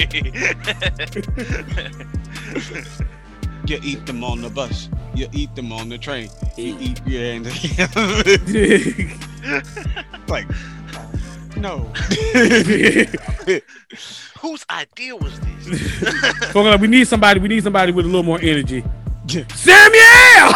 you 3.66 3.78
eat 3.82 4.06
them 4.06 4.24
on 4.24 4.40
the 4.40 4.50
bus. 4.50 4.88
You 5.14 5.28
eat 5.32 5.54
them 5.54 5.72
on 5.72 5.88
the 5.88 5.98
train. 5.98 6.28
You 6.56 6.76
eat 6.80 7.00
yeah, 7.06 7.32
and 7.34 7.46
like 10.28 10.46
no. 11.56 11.78
Whose 14.40 14.64
idea 14.70 15.16
was 15.16 15.38
this? 15.40 15.54
Like, 16.54 16.80
we 16.80 16.86
need 16.88 17.06
somebody. 17.06 17.40
We 17.40 17.48
need 17.48 17.62
somebody 17.62 17.92
with 17.92 18.06
a 18.06 18.08
little 18.08 18.22
more 18.22 18.38
energy. 18.40 18.84
Samuel. 19.54 20.52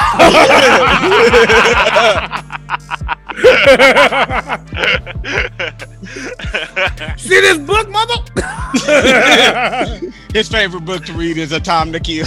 See 7.17 7.41
this 7.41 7.57
book, 7.59 7.89
mother? 7.89 8.17
His 10.35 10.49
favorite 10.49 10.85
book 10.85 11.05
to 11.07 11.13
read 11.15 11.39
is 11.39 11.53
A 11.53 11.61
Time 11.61 11.91
to 11.93 12.01
Kill. 12.01 12.27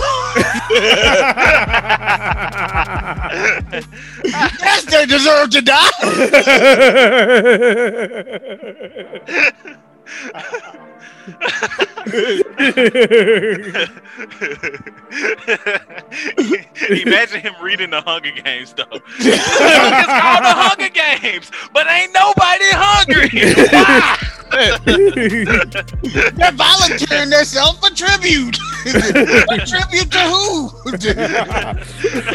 yes, 4.23 4.85
they 4.85 5.05
deserve 5.05 5.51
to 5.51 5.61
Imagine 16.89 17.39
him 17.39 17.53
reading 17.61 17.91
the 17.91 18.01
Hunger 18.05 18.31
Games 18.31 18.73
though. 18.73 18.83
The 18.83 18.99
book 18.99 19.23
is 19.23 20.05
called 20.19 20.43
the 20.43 20.53
Hunger 20.53 20.89
Games, 20.89 21.49
but 21.71 21.87
ain't 21.87 22.11
nobody 22.13 22.71
hungry. 22.73 23.29
They're 26.35 26.51
volunteering 26.51 27.29
themselves 27.29 27.79
for 27.79 27.89
tribute. 27.95 28.57
For 28.83 29.57
tribute 29.65 30.11
to 30.11 30.19
who? 30.19 30.69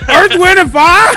Earth, 0.09 0.35
Wind, 0.39 0.59
and 0.59 0.73
Fire. 0.73 1.12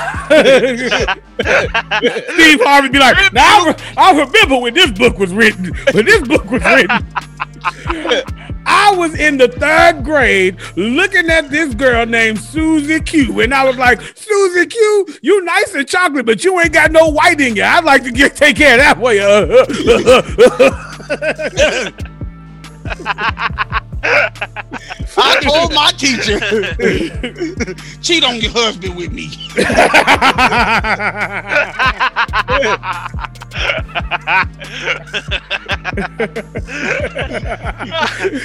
Steve 2.34 2.60
Harvey 2.62 2.88
be 2.90 2.98
like, 2.98 3.32
now 3.32 3.64
I, 3.64 3.66
re- 3.68 3.76
I 3.96 4.12
remember 4.12 4.58
when 4.58 4.74
this 4.74 4.90
book 4.92 5.18
was 5.18 5.32
written. 5.32 5.72
When 5.92 6.04
this 6.04 6.20
book 6.28 6.50
was 6.50 6.62
written. 6.62 7.06
I 8.64 8.94
was 8.96 9.14
in 9.18 9.38
the 9.38 9.48
third 9.48 10.04
grade 10.04 10.58
looking 10.76 11.28
at 11.30 11.50
this 11.50 11.74
girl 11.74 12.06
named 12.06 12.40
Susie 12.40 13.00
Q, 13.00 13.40
and 13.40 13.54
I 13.54 13.64
was 13.64 13.76
like, 13.76 14.00
Susie 14.16 14.66
Q, 14.66 15.06
you 15.22 15.42
nice 15.44 15.74
and 15.74 15.86
chocolate, 15.86 16.26
but 16.26 16.44
you 16.44 16.58
ain't 16.60 16.72
got 16.72 16.92
no 16.92 17.08
white 17.08 17.40
in 17.40 17.56
you. 17.56 17.62
I'd 17.62 17.84
like 17.84 18.04
to 18.04 18.10
get 18.10 18.36
take 18.36 18.56
care 18.56 18.74
of 18.74 18.80
that 18.80 18.98
way. 18.98 19.18
I 24.04 25.38
told 25.42 25.72
my 25.72 25.92
teacher, 25.92 26.40
cheat 28.02 28.24
on 28.24 28.40
your 28.40 28.50
husband 28.50 28.96
with 28.96 29.12
me. 29.12 29.30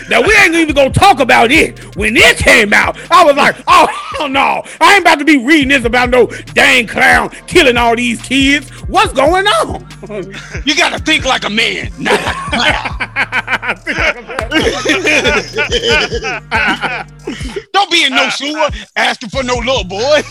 now 0.09 0.21
we 0.21 0.34
ain't 0.35 0.53
even 0.53 0.75
gonna 0.75 0.91
talk 0.91 1.19
about 1.19 1.51
it. 1.51 1.95
When 1.95 2.15
it 2.15 2.38
came 2.38 2.73
out, 2.73 2.97
I 3.11 3.23
was 3.23 3.35
like, 3.35 3.55
oh 3.67 3.88
hell 3.88 4.29
no. 4.29 4.63
I 4.79 4.95
ain't 4.95 5.01
about 5.01 5.19
to 5.19 5.25
be 5.25 5.38
reading 5.43 5.69
this 5.69 5.85
about 5.85 6.09
no 6.09 6.27
dang 6.53 6.88
clown 6.88 7.29
killing 7.47 7.77
all 7.77 7.95
these 7.95 8.21
kids. 8.21 8.69
What's 8.88 9.13
going 9.13 9.47
on? 9.47 9.88
You 10.65 10.75
gotta 10.75 10.99
think 10.99 11.25
like 11.25 11.45
a 11.45 11.49
man, 11.49 11.91
not 11.97 12.21
like 12.21 12.35
a 12.35 12.49
clown. 12.51 13.77
Don't 17.74 17.91
be 17.91 18.06
in 18.06 18.14
no 18.14 18.30
sewer 18.30 18.69
asking 18.95 19.30
for 19.30 19.41
no 19.44 19.56
little 19.56 19.84
boy. 19.84 20.22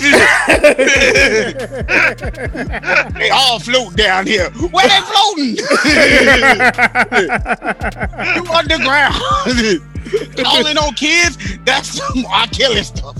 they 3.18 3.30
all 3.30 3.58
float 3.58 3.96
down 3.96 4.26
here. 4.26 4.48
Where 4.50 4.88
they 4.88 5.00
floating? 5.00 5.56
you 8.36 8.44
underground. 8.52 9.14
Calling 10.36 10.76
on 10.76 10.92
kids, 10.94 11.38
that's 11.64 11.88
some 11.88 12.26
R. 12.26 12.46
Kelly 12.48 12.82
stuff. 12.82 13.16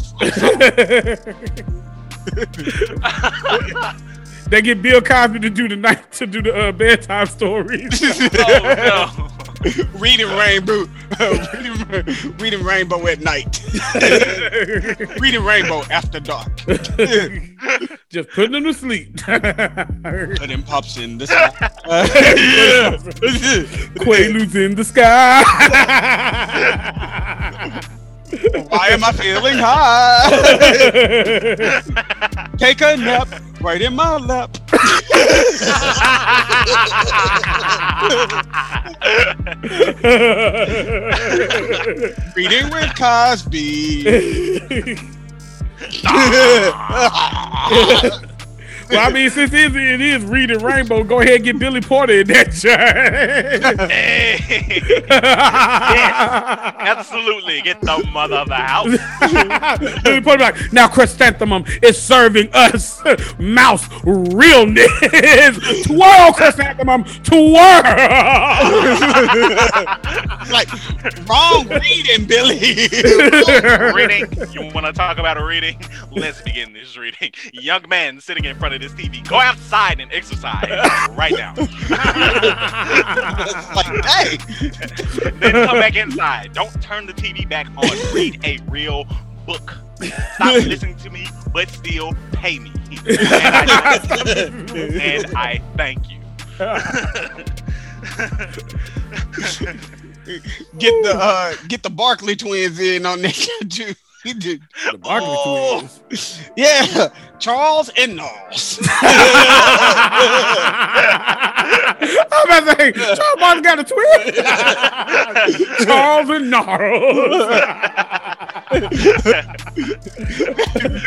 they 4.51 4.61
get 4.63 4.83
Bill 4.83 5.01
Cosby 5.01 5.39
to 5.41 5.51
do 5.51 5.69
the 5.69 5.77
night 5.77 6.11
to 6.13 6.27
do 6.27 6.43
the 6.43 6.55
uh, 6.55 6.73
bedtime 6.73 7.27
stories. 7.27 8.01
oh 8.03 9.29
reading 9.95 10.29
rainbow, 10.29 10.87
reading, 11.55 12.37
reading 12.39 12.63
rainbow 12.63 13.07
at 13.07 13.21
night. 13.21 13.65
reading 15.21 15.43
rainbow 15.45 15.83
after 15.91 16.21
dark. 16.21 16.53
Just 18.09 18.31
putting 18.31 18.53
them 18.53 18.65
to 18.65 18.75
sleep. 18.75 19.17
Putting 19.25 20.63
pops 20.63 20.97
in 20.99 21.19
the 21.19 21.27
sky. 21.27 21.51
Quaaludes 23.99 24.55
in 24.55 24.75
the 24.77 24.85
sky. 24.85 25.43
Why 28.69 28.89
am 28.89 29.05
I 29.05 29.13
feeling 29.13 29.59
high? 29.59 30.31
Take 32.59 32.81
a 32.83 32.97
nap 32.97 33.29
right 33.67 33.83
in 33.83 33.97
my 33.97 34.17
lap. 34.19 34.57
Reading 42.37 42.71
with 42.71 42.95
Cosby. 42.97 44.07
well, 48.91 49.09
I 49.09 49.13
mean, 49.13 49.31
since 49.31 49.53
it 49.53 49.75
is, 49.75 49.77
it 49.77 50.01
is 50.01 50.23
reading 50.25 50.63
Rainbow, 50.63 51.03
go 51.03 51.21
ahead 51.21 51.37
and 51.37 51.45
get 51.45 51.59
Billy 51.59 51.81
Porter 51.81 52.21
in 52.21 52.27
that 52.29 52.55
shirt. 52.55 52.79
yes, 53.91 55.11
absolutely. 56.79 57.63
Get 57.63 57.81
the 57.81 58.09
mother 58.13 58.37
of 58.37 58.49
the 58.49 58.55
house. 58.55 58.87
Billy 60.03 60.21
Porter 60.21 60.39
be 60.39 60.45
like, 60.45 60.73
now 60.73 60.89
chrysanthemum 60.89 61.65
is 61.83 62.01
serving 62.01 62.49
us 62.53 63.03
mouse 63.39 63.89
realness. 64.05 64.87
twirl 65.87 66.33
chrysanthemum, 66.33 67.05
twirl. 67.25 67.83
like 70.51 70.69
wrong 71.29 71.69
reading, 71.69 72.27
Billy. 72.27 72.89
reading. 73.95 74.27
You 74.53 74.71
want 74.73 74.87
to 74.87 74.93
talk 74.93 75.19
about 75.19 75.39
a 75.39 75.45
reading? 75.45 75.81
Let's 76.11 76.41
begin 76.43 76.73
this 76.73 76.97
reading. 76.97 77.33
Young 77.53 77.89
man 77.89 78.21
sitting 78.21 78.45
in 78.45 78.57
front 78.57 78.75
of 78.75 78.76
this 78.79 78.93
TV. 78.93 79.27
Go 79.29 79.37
outside 79.39 80.01
and 80.01 80.13
exercise 80.13 80.69
right 81.11 81.33
now. 81.33 81.55
like, 83.75 84.05
hey. 84.05 84.37
then 85.41 85.67
come 85.67 85.79
back 85.79 85.97
inside. 85.97 86.53
Don't 86.53 86.81
turn 86.83 87.07
the 87.07 87.13
TV 87.13 87.49
back 87.49 87.67
on. 87.77 88.15
Read 88.15 88.45
a 88.45 88.59
real 88.69 89.07
book. 89.47 89.77
Stop 90.35 90.55
listening 90.65 90.97
to 90.97 91.11
me, 91.11 91.27
but 91.53 91.69
still 91.69 92.13
pay 92.33 92.59
me. 92.59 92.73
And 93.09 93.19
I, 93.21 93.99
and 94.75 95.37
I 95.37 95.63
thank 95.77 96.11
you. 96.11 96.19
Get 100.79 100.93
the 101.05 101.15
uh, 101.15 101.55
get 101.69 101.83
the 101.83 101.91
Barkley 101.91 102.37
twins 102.37 102.79
in 102.81 103.07
on 103.07 103.23
that 103.23 103.67
too. 103.71 103.95
He 104.27 104.35
did. 104.35 104.63
The 104.91 104.99
Barkley 104.99 105.29
Oh. 105.31 105.89
twins. 106.09 106.41
Yeah, 106.57 107.09
Charles 107.39 107.91
and 107.97 108.17
Gnarls. 108.17 108.81
I'm 108.99 108.99
about 112.47 112.61
to 112.61 112.75
say, 112.77 112.93
Charles 112.93 113.19
Barkley 113.39 113.63
got 113.63 113.79
a 113.79 113.85
twin. 113.85 114.35
Charles 115.87 116.29
and 116.31 116.51
Gnarls. 116.51 117.47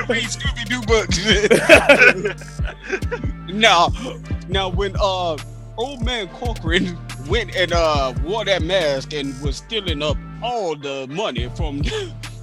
Read 0.08 0.30
Scooby 0.30 0.64
Doo 0.70 0.82
books. 0.88 1.18
now, 3.54 3.90
now 4.48 4.70
when 4.70 4.96
uh 5.00 5.36
old 5.78 6.04
man 6.06 6.28
Corcoran 6.30 6.98
went 7.28 7.54
and 7.56 7.74
uh 7.74 8.14
wore 8.24 8.46
that 8.46 8.62
mask 8.62 9.14
and 9.14 9.40
was 9.42 9.58
stealing 9.58 10.02
up 10.02 10.16
all 10.42 10.74
the 10.76 11.06
money 11.10 11.50
from 11.56 11.82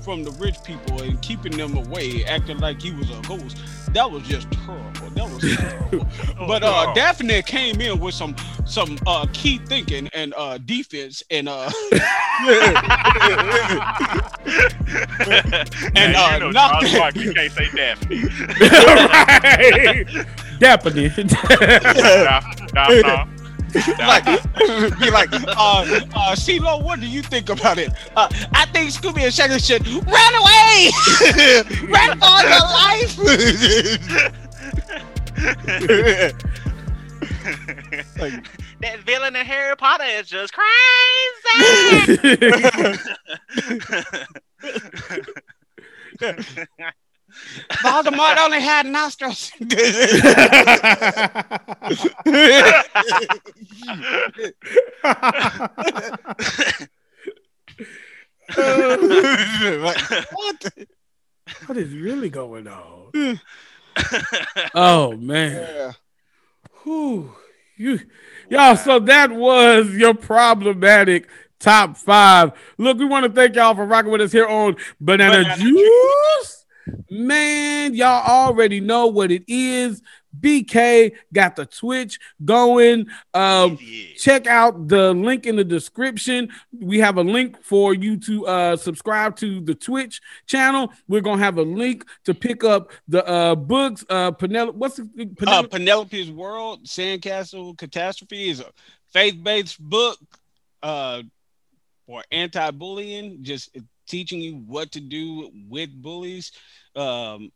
from 0.06 0.22
the 0.22 0.30
rich 0.32 0.54
people 0.62 1.02
and 1.02 1.20
keeping 1.20 1.50
them 1.56 1.76
away, 1.76 2.24
acting 2.26 2.58
like 2.58 2.80
he 2.80 2.92
was 2.92 3.10
a 3.10 3.20
ghost. 3.22 3.58
That 3.92 4.08
was 4.08 4.22
just 4.22 4.48
terrible. 4.52 5.10
That 5.10 5.28
was 5.28 5.42
terrible. 5.56 6.46
but 6.46 6.62
uh 6.62 6.92
Daphne 6.94 7.42
came 7.42 7.80
in 7.80 7.98
with 7.98 8.14
some 8.14 8.36
some 8.66 8.96
uh 9.04 9.26
key 9.32 9.58
thinking 9.58 10.08
and 10.14 10.32
uh 10.36 10.58
defense 10.58 11.24
and 11.32 11.48
uh 11.48 11.68
and 15.96 16.12
Now, 16.12 16.26
uh 16.26 16.34
you 16.34 16.40
know 16.40 16.50
knocked 16.52 16.86
Charles 16.86 16.98
Barkley, 16.98 17.24
you 17.24 17.34
can't 17.34 17.52
say 17.52 17.68
Daphne. 17.74 18.22
right. 18.60 20.26
Daphne. 20.60 21.08
Daph- 21.08 22.72
Daphne. 22.72 23.35
like 23.98 24.24
be 24.98 25.10
like, 25.10 25.32
uh, 25.32 25.84
uh, 26.14 26.34
CeeLo, 26.34 26.82
what 26.82 27.00
do 27.00 27.06
you 27.06 27.22
think 27.22 27.48
about 27.50 27.78
it? 27.78 27.90
Uh, 28.16 28.28
I 28.52 28.66
think 28.66 28.90
Scooby 28.90 29.22
and 29.22 29.32
Shaggy 29.34 29.58
should 29.58 29.86
run 29.86 30.34
away, 30.34 30.90
run 31.88 32.18
for 32.18 32.42
your 32.42 32.60
life. 32.60 33.16
That 38.80 39.00
villain 39.00 39.36
in 39.36 39.46
Harry 39.46 39.76
Potter 39.76 40.04
is 40.04 40.28
just 40.28 40.52
crazy. 40.52 40.66
Voldemort 47.82 48.38
only 48.38 48.60
had 48.60 48.86
nostrils. 48.86 49.52
Like, 58.56 60.10
what? 60.32 60.72
what 61.66 61.76
is 61.78 61.92
really 61.94 62.30
going 62.30 62.68
on? 62.68 63.40
oh 64.74 65.16
man. 65.16 65.52
Yeah. 65.52 65.92
Whew. 66.82 67.34
You, 67.76 68.00
y'all, 68.48 68.76
so 68.76 68.98
that 69.00 69.30
was 69.30 69.90
your 69.90 70.14
problematic 70.14 71.28
top 71.58 71.96
five. 71.96 72.52
Look, 72.78 72.98
we 72.98 73.04
want 73.04 73.26
to 73.26 73.32
thank 73.32 73.54
y'all 73.54 73.74
for 73.74 73.84
rocking 73.84 74.10
with 74.10 74.22
us 74.22 74.32
here 74.32 74.46
on 74.46 74.76
Banana, 75.00 75.42
Banana 75.42 75.56
Juice. 75.58 76.64
Man, 77.10 77.94
y'all 77.94 78.24
already 78.26 78.80
know 78.80 79.08
what 79.08 79.30
it 79.30 79.44
is. 79.46 80.00
BK 80.40 81.12
got 81.32 81.56
the 81.56 81.66
Twitch 81.66 82.18
going. 82.44 83.06
Um, 83.34 83.78
check 84.16 84.46
out 84.46 84.88
the 84.88 85.12
link 85.14 85.46
in 85.46 85.56
the 85.56 85.64
description. 85.64 86.50
We 86.78 86.98
have 87.00 87.18
a 87.18 87.22
link 87.22 87.62
for 87.62 87.94
you 87.94 88.18
to 88.20 88.46
uh, 88.46 88.76
subscribe 88.76 89.36
to 89.36 89.60
the 89.60 89.74
Twitch 89.74 90.20
channel. 90.46 90.92
We're 91.08 91.20
gonna 91.20 91.42
have 91.42 91.58
a 91.58 91.62
link 91.62 92.04
to 92.24 92.34
pick 92.34 92.64
up 92.64 92.90
the 93.08 93.26
uh, 93.26 93.54
books. 93.54 94.04
Uh, 94.08 94.30
Penelope, 94.30 94.78
what's 94.78 94.96
the 94.96 95.28
Uh, 95.46 95.62
Penelope's 95.64 96.30
World, 96.30 96.84
Sandcastle 96.84 97.76
Catastrophe 97.76 98.50
is 98.50 98.60
a 98.60 98.70
faith-based 99.12 99.80
book 99.80 100.18
uh, 100.82 101.22
for 102.06 102.22
anti-bullying, 102.30 103.42
just 103.42 103.76
teaching 104.06 104.40
you 104.40 104.56
what 104.66 104.92
to 104.92 105.00
do 105.00 105.50
with 105.68 105.90
bullies. 105.90 106.52
Um, 106.94 107.50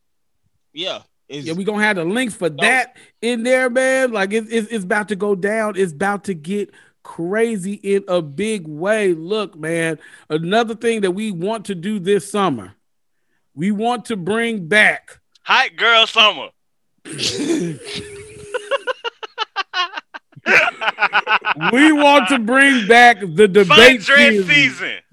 yeah, 0.72 1.02
it's, 1.30 1.46
Yeah, 1.46 1.52
we're 1.54 1.64
gonna 1.64 1.82
have 1.82 1.96
the 1.96 2.04
links 2.04 2.34
for 2.34 2.46
oh. 2.46 2.56
that 2.60 2.96
in 3.22 3.42
there, 3.42 3.70
man. 3.70 4.12
Like 4.12 4.32
it's, 4.32 4.50
it's 4.50 4.68
it's 4.70 4.84
about 4.84 5.08
to 5.08 5.16
go 5.16 5.34
down. 5.34 5.74
It's 5.76 5.92
about 5.92 6.24
to 6.24 6.34
get 6.34 6.72
crazy 7.02 7.74
in 7.74 8.04
a 8.08 8.20
big 8.20 8.66
way. 8.66 9.14
Look, 9.14 9.56
man, 9.56 9.98
another 10.28 10.74
thing 10.74 11.02
that 11.02 11.12
we 11.12 11.30
want 11.30 11.66
to 11.66 11.74
do 11.74 11.98
this 11.98 12.30
summer, 12.30 12.74
we 13.54 13.70
want 13.70 14.06
to 14.06 14.16
bring 14.16 14.66
back. 14.66 15.20
Hot 15.42 15.70
girl 15.76 16.06
summer. 16.06 16.50
We 21.72 21.92
want 21.92 22.28
to 22.28 22.38
bring 22.38 22.86
back 22.86 23.20
the 23.20 23.46
debate 23.48 24.02
series. 24.02 24.46
season. 24.46 24.98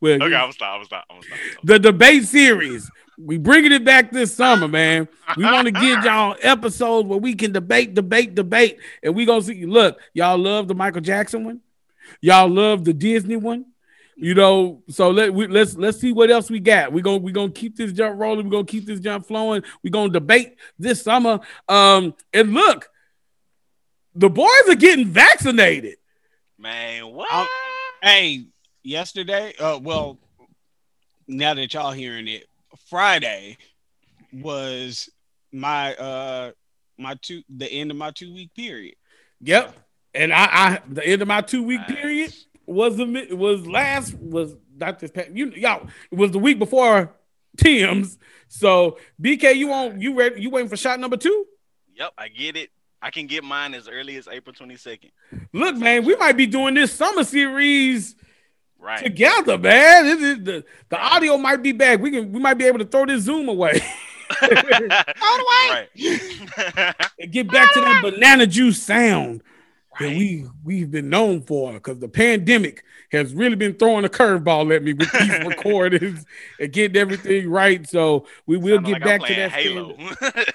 well, 0.00 0.22
Okay, 0.22 0.34
I'm 0.34 0.52
stop. 0.52 0.78
I'm 0.80 0.84
stop. 0.84 1.04
I'm 1.10 1.22
stop. 1.22 1.38
the 1.64 1.78
debate 1.78 2.24
series. 2.24 2.90
We 3.18 3.38
bringing 3.38 3.72
it 3.72 3.84
back 3.84 4.10
this 4.10 4.34
summer, 4.34 4.66
man. 4.68 5.08
We 5.36 5.44
want 5.44 5.66
to 5.66 5.72
give 5.72 6.04
y'all 6.04 6.36
episodes 6.42 7.08
where 7.08 7.18
we 7.18 7.34
can 7.34 7.52
debate, 7.52 7.94
debate, 7.94 8.34
debate, 8.34 8.78
and 9.02 9.14
we 9.14 9.24
gonna 9.24 9.42
see. 9.42 9.66
Look, 9.66 10.00
y'all 10.12 10.38
love 10.38 10.68
the 10.68 10.74
Michael 10.74 11.00
Jackson 11.00 11.44
one. 11.44 11.60
Y'all 12.20 12.48
love 12.48 12.84
the 12.84 12.92
Disney 12.92 13.36
one. 13.36 13.66
You 14.16 14.34
know, 14.34 14.82
so 14.88 15.10
let 15.10 15.34
we 15.34 15.46
let's 15.48 15.76
let's 15.76 15.98
see 15.98 16.12
what 16.12 16.30
else 16.30 16.50
we 16.50 16.60
got. 16.60 16.92
We 16.92 17.02
gonna 17.02 17.18
we 17.18 17.32
gonna 17.32 17.50
keep 17.50 17.76
this 17.76 17.92
jump 17.92 18.18
rolling. 18.18 18.44
We 18.44 18.50
gonna 18.50 18.64
keep 18.64 18.86
this 18.86 19.00
jump 19.00 19.26
flowing. 19.26 19.62
We 19.82 19.90
gonna 19.90 20.12
debate 20.12 20.56
this 20.78 21.02
summer. 21.02 21.40
Um, 21.68 22.14
and 22.32 22.54
look, 22.54 22.88
the 24.14 24.30
boys 24.30 24.68
are 24.68 24.76
getting 24.76 25.06
vaccinated. 25.06 25.96
Man, 26.58 27.08
what? 27.08 27.32
Um, 27.32 27.46
hey, 28.02 28.46
yesterday, 28.84 29.52
uh, 29.58 29.80
well, 29.82 30.18
now 31.26 31.54
that 31.54 31.74
y'all 31.74 31.90
hearing 31.90 32.28
it, 32.28 32.46
Friday 32.94 33.58
was 34.32 35.10
my 35.50 35.96
uh 35.96 36.52
my 36.96 37.16
two 37.20 37.42
the 37.48 37.66
end 37.66 37.90
of 37.90 37.96
my 37.96 38.12
two 38.12 38.32
week 38.32 38.54
period. 38.54 38.94
Yep. 39.40 39.74
And 40.14 40.32
I, 40.32 40.44
I 40.44 40.80
the 40.88 41.04
end 41.04 41.20
of 41.20 41.26
my 41.26 41.40
two 41.40 41.64
week 41.64 41.80
Nice. 41.88 41.92
period 41.92 42.34
was 42.66 42.96
the 42.96 43.26
was 43.32 43.66
last 43.66 44.14
was 44.14 44.54
not 44.76 45.00
this 45.00 45.10
past 45.10 45.30
you 45.32 45.50
y'all 45.56 45.88
it 46.12 46.16
was 46.16 46.30
the 46.30 46.38
week 46.38 46.60
before 46.60 47.12
Tim's. 47.56 48.16
So 48.46 48.98
BK, 49.20 49.56
you 49.56 49.72
on 49.72 50.00
you 50.00 50.14
ready? 50.14 50.40
You 50.40 50.50
waiting 50.50 50.68
for 50.68 50.76
shot 50.76 51.00
number 51.00 51.16
two? 51.16 51.46
Yep, 51.96 52.12
I 52.16 52.28
get 52.28 52.54
it. 52.54 52.70
I 53.02 53.10
can 53.10 53.26
get 53.26 53.42
mine 53.42 53.74
as 53.74 53.88
early 53.88 54.14
as 54.14 54.28
April 54.28 54.54
22nd. 54.54 55.10
Look, 55.52 55.74
man, 55.74 56.04
we 56.04 56.14
might 56.14 56.36
be 56.36 56.46
doing 56.46 56.74
this 56.74 56.92
summer 56.92 57.24
series 57.24 58.14
Right. 58.84 59.02
together, 59.02 59.56
man. 59.56 60.04
This 60.04 60.20
is 60.20 60.44
the 60.44 60.64
the 60.90 60.98
audio 60.98 61.38
might 61.38 61.62
be 61.62 61.72
back. 61.72 62.00
We 62.00 62.10
can 62.10 62.32
we 62.32 62.38
might 62.38 62.54
be 62.54 62.66
able 62.66 62.80
to 62.80 62.84
throw 62.84 63.06
this 63.06 63.22
Zoom 63.22 63.48
away 63.48 63.80
throw 64.32 64.48
it 64.50 64.92
right. 65.70 65.88
and 67.18 67.32
get 67.32 67.50
back 67.50 67.72
to 67.74 67.80
that 67.80 68.00
banana 68.02 68.46
juice 68.46 68.82
sound 68.82 69.42
that 70.00 70.08
we 70.08 70.46
we've 70.64 70.90
been 70.90 71.08
known 71.08 71.40
for 71.42 71.72
because 71.72 71.98
the 71.98 72.08
pandemic 72.08 72.84
has 73.12 73.32
really 73.32 73.54
been 73.54 73.74
throwing 73.74 74.04
a 74.04 74.08
curveball 74.08 74.74
at 74.74 74.82
me 74.82 74.92
with 74.92 75.10
these 75.12 75.38
recordings 75.46 76.24
and 76.58 76.72
getting 76.72 76.96
everything 76.96 77.48
right. 77.48 77.88
So 77.88 78.26
we 78.46 78.56
will 78.56 78.78
Sounded 78.78 79.02
get 79.02 79.02
like 79.02 79.02
I'm 79.02 79.18
back 79.18 79.28
to 79.28 79.34
that 79.34 79.52
playing 79.52 79.94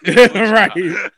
standard. 0.04 0.26
Halo. 0.26 0.52
Right. 0.52 1.12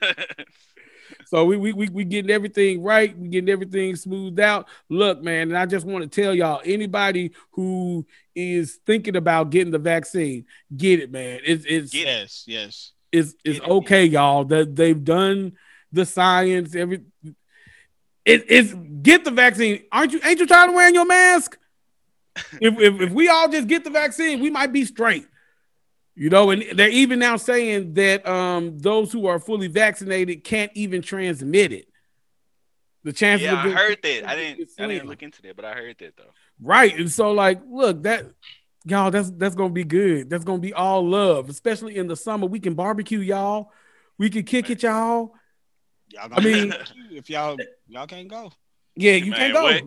So 1.32 1.46
we 1.46 1.56
we 1.56 1.72
we 1.72 1.88
we 1.88 2.04
getting 2.04 2.30
everything 2.30 2.84
right. 2.84 3.18
We 3.18 3.30
getting 3.30 3.50
everything 3.50 3.96
smoothed 3.96 4.42
out. 4.42 4.68
Look, 4.90 5.24
man, 5.24 5.48
and 5.48 5.58
I 5.58 5.66
just 5.66 5.86
want 5.86 6.04
to 6.04 6.22
tell 6.22 6.36
y'all, 6.36 6.62
anybody 6.66 7.32
who 7.52 8.06
is 8.36 8.80
thinking 8.86 9.16
about 9.16 9.50
getting 9.50 9.72
the 9.72 9.80
vaccine, 9.80 10.44
get 10.76 11.00
it, 11.00 11.10
man. 11.10 11.40
It's 11.46 11.64
it's 11.66 11.94
Yes, 11.94 12.44
yes. 12.48 12.92
it's 13.14 13.34
it's 13.46 13.60
Get 13.60 13.66
it. 13.70 13.72
okay, 13.72 14.04
y'all. 14.04 14.44
That 14.44 14.76
they've 14.76 15.02
done 15.02 15.54
the 15.94 16.06
science. 16.06 16.76
Every 16.76 17.06
it, 18.26 18.46
it's 18.50 18.74
get 19.02 19.24
the 19.24 19.32
vaccine. 19.32 19.84
Aren't 19.90 20.12
you? 20.12 20.20
Ain't 20.26 20.42
you 20.42 20.46
tired 20.46 20.68
of 20.68 20.76
wearing 20.76 20.96
your 20.96 21.06
mask? 21.06 21.58
if, 22.60 22.78
if 22.78 23.00
if 23.00 23.12
we 23.12 23.30
all 23.30 23.48
just 23.48 23.70
get 23.70 23.86
the 23.86 23.90
vaccine, 23.90 24.42
we 24.42 24.50
might 24.50 24.74
be 24.74 24.84
straight. 24.84 25.28
You 26.16 26.30
know, 26.30 26.52
and 26.52 26.64
they're 26.74 26.90
even 26.90 27.20
now 27.20 27.38
saying 27.38 27.94
that 27.94 28.28
um 28.28 28.78
those 28.80 29.12
who 29.12 29.28
are 29.28 29.40
fully 29.40 29.68
vaccinated 29.68 30.44
can't 30.44 30.72
even 30.76 31.02
transmit 31.02 31.72
it. 31.72 31.88
The 33.04 33.14
chance. 33.14 33.42
yeah, 33.42 33.66
of 33.66 33.72
I 33.72 33.76
heard 33.76 33.98
that. 34.04 34.28
I 34.30 34.36
didn't. 34.36 34.70
I 34.80 34.88
didn't 34.88 35.08
look 35.08 35.24
into 35.24 35.42
that, 35.44 35.56
but 35.56 35.66
I 35.66 35.74
heard 35.74 35.96
that 36.00 36.16
though. 36.18 36.32
Right. 36.62 36.96
And 36.96 37.10
so, 37.10 37.32
like, 37.32 37.62
look, 37.68 38.04
that 38.04 38.26
y'all, 38.86 39.10
that's 39.10 39.32
that's 39.32 39.56
gonna 39.56 39.74
be 39.74 39.84
good. 39.84 40.30
That's 40.30 40.44
gonna 40.44 40.60
be 40.60 40.74
all 40.74 41.08
love, 41.08 41.50
especially 41.50 41.98
in 41.98 42.08
the 42.08 42.16
summer. 42.16 42.46
We 42.46 42.60
can 42.60 42.76
barbecue, 42.76 43.20
y'all. 43.20 43.72
We 44.20 44.30
can 44.30 44.44
kick 44.44 44.70
it, 44.70 44.84
y'all. 44.84 45.34
Y'all 46.10 46.30
I 46.32 46.42
mean- 46.42 46.74
if 47.12 47.30
y'all 47.30 47.58
y'all 47.88 48.06
can't 48.06 48.28
go. 48.28 48.52
Yeah, 48.96 49.14
you 49.14 49.32
Man, 49.32 49.40
can't 49.40 49.54
go. 49.54 49.64
what? 49.64 49.84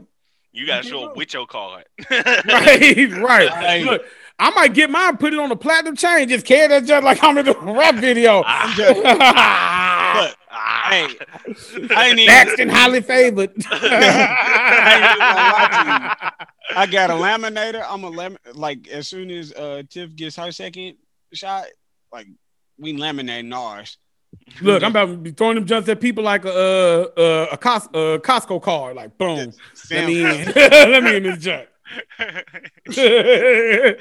You 0.53 0.67
gotta 0.67 0.87
show 0.89 1.05
up 1.07 1.17
with 1.17 1.35
your 1.35 1.47
card. 1.47 1.85
right, 2.11 2.43
right. 3.11 3.49
Hey. 3.51 3.85
Look, 3.85 4.05
I 4.39 4.51
might 4.51 4.75
get 4.75 4.91
mine, 4.91 5.17
put 5.17 5.33
it 5.33 5.39
on 5.39 5.51
a 5.53 5.57
platinum 5.57 5.97
chain, 5.97 6.29
just 6.29 6.45
carry 6.45 6.67
that 6.69 6.85
just 6.85 7.05
like 7.05 7.23
I'm 7.23 7.39
in 7.39 7.47
the 7.47 7.55
rap 7.55 7.95
video. 7.97 8.43
I'm 8.47 8.75
just, 8.75 8.97
look, 8.97 10.37
hey, 10.91 11.09
I 11.95 12.09
ain't 12.09 12.19
even. 12.19 12.27
Next 12.27 12.59
and 12.59 12.71
highly 12.71 13.01
favored. 13.01 13.53
I 16.77 16.87
got 16.91 17.11
a 17.11 17.15
laminator. 17.15 17.85
I'm 17.89 18.05
a 18.05 18.11
lam- 18.11 18.39
like 18.55 18.89
as 18.89 19.07
soon 19.09 19.31
as 19.31 19.53
uh 19.53 19.83
Tiff 19.89 20.17
gets 20.17 20.37
her 20.37 20.51
second 20.51 20.97
shot, 21.33 21.67
like 22.13 22.27
we 22.79 22.97
laminating 22.97 23.55
ours. 23.55 23.99
Look, 24.61 24.83
I'm 24.83 24.91
about 24.91 25.07
to 25.07 25.17
be 25.17 25.31
throwing 25.31 25.55
them 25.55 25.65
jumps 25.67 25.89
at 25.89 26.01
people 26.01 26.25
like 26.25 26.45
a 26.45 26.53
uh, 26.53 27.21
uh, 27.21 27.47
a 27.53 27.57
Cos- 27.57 27.87
uh, 27.89 28.19
Costco 28.19 28.61
card. 28.61 28.97
Like, 28.97 29.17
boom, 29.17 29.53
let 29.91 30.07
me 30.07 30.21
in. 30.23 30.53
let 30.55 31.03
me 31.05 31.17
in 31.17 31.23
this 31.23 31.39
junk. 31.39 31.69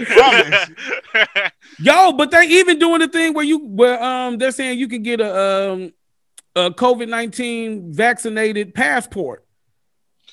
Promise. 0.06 0.70
Yo, 1.80 2.12
but 2.14 2.32
they 2.32 2.46
even 2.48 2.80
doing 2.80 3.00
the 3.00 3.08
thing 3.08 3.34
where 3.34 3.46
you 3.46 3.60
where 3.60 4.02
um 4.02 4.38
they're 4.38 4.52
saying 4.52 4.80
you 4.80 4.88
can 4.88 5.04
get 5.04 5.20
a 5.20 5.72
um 5.72 5.94
a 6.56 6.70
COVID 6.72 7.10
nineteen 7.10 7.92
vaccinated 7.94 8.74
passport. 8.74 9.44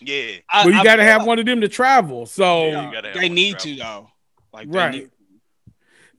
yeah. 0.01 0.33
I- 0.49 0.65
But 0.65 0.75
you 0.75 0.85
got 0.85 0.97
to 0.97 1.05
have 1.05 1.21
like 1.23 1.29
one 1.29 1.39
of 1.39 1.47
them 1.47 1.61
to 1.63 1.69
travel. 1.69 2.27
So 2.27 2.67
Yeah, 2.69 2.87
you 2.87 2.93
gotta 2.93 3.09
have 3.09 3.17
They 3.21 3.29
need 3.29 3.59
travel. 3.59 3.77
to 3.77 3.83
though. 3.83 4.11
Like 4.53 4.71
they 4.71 4.79
right. 4.79 4.93
need- 4.95 5.11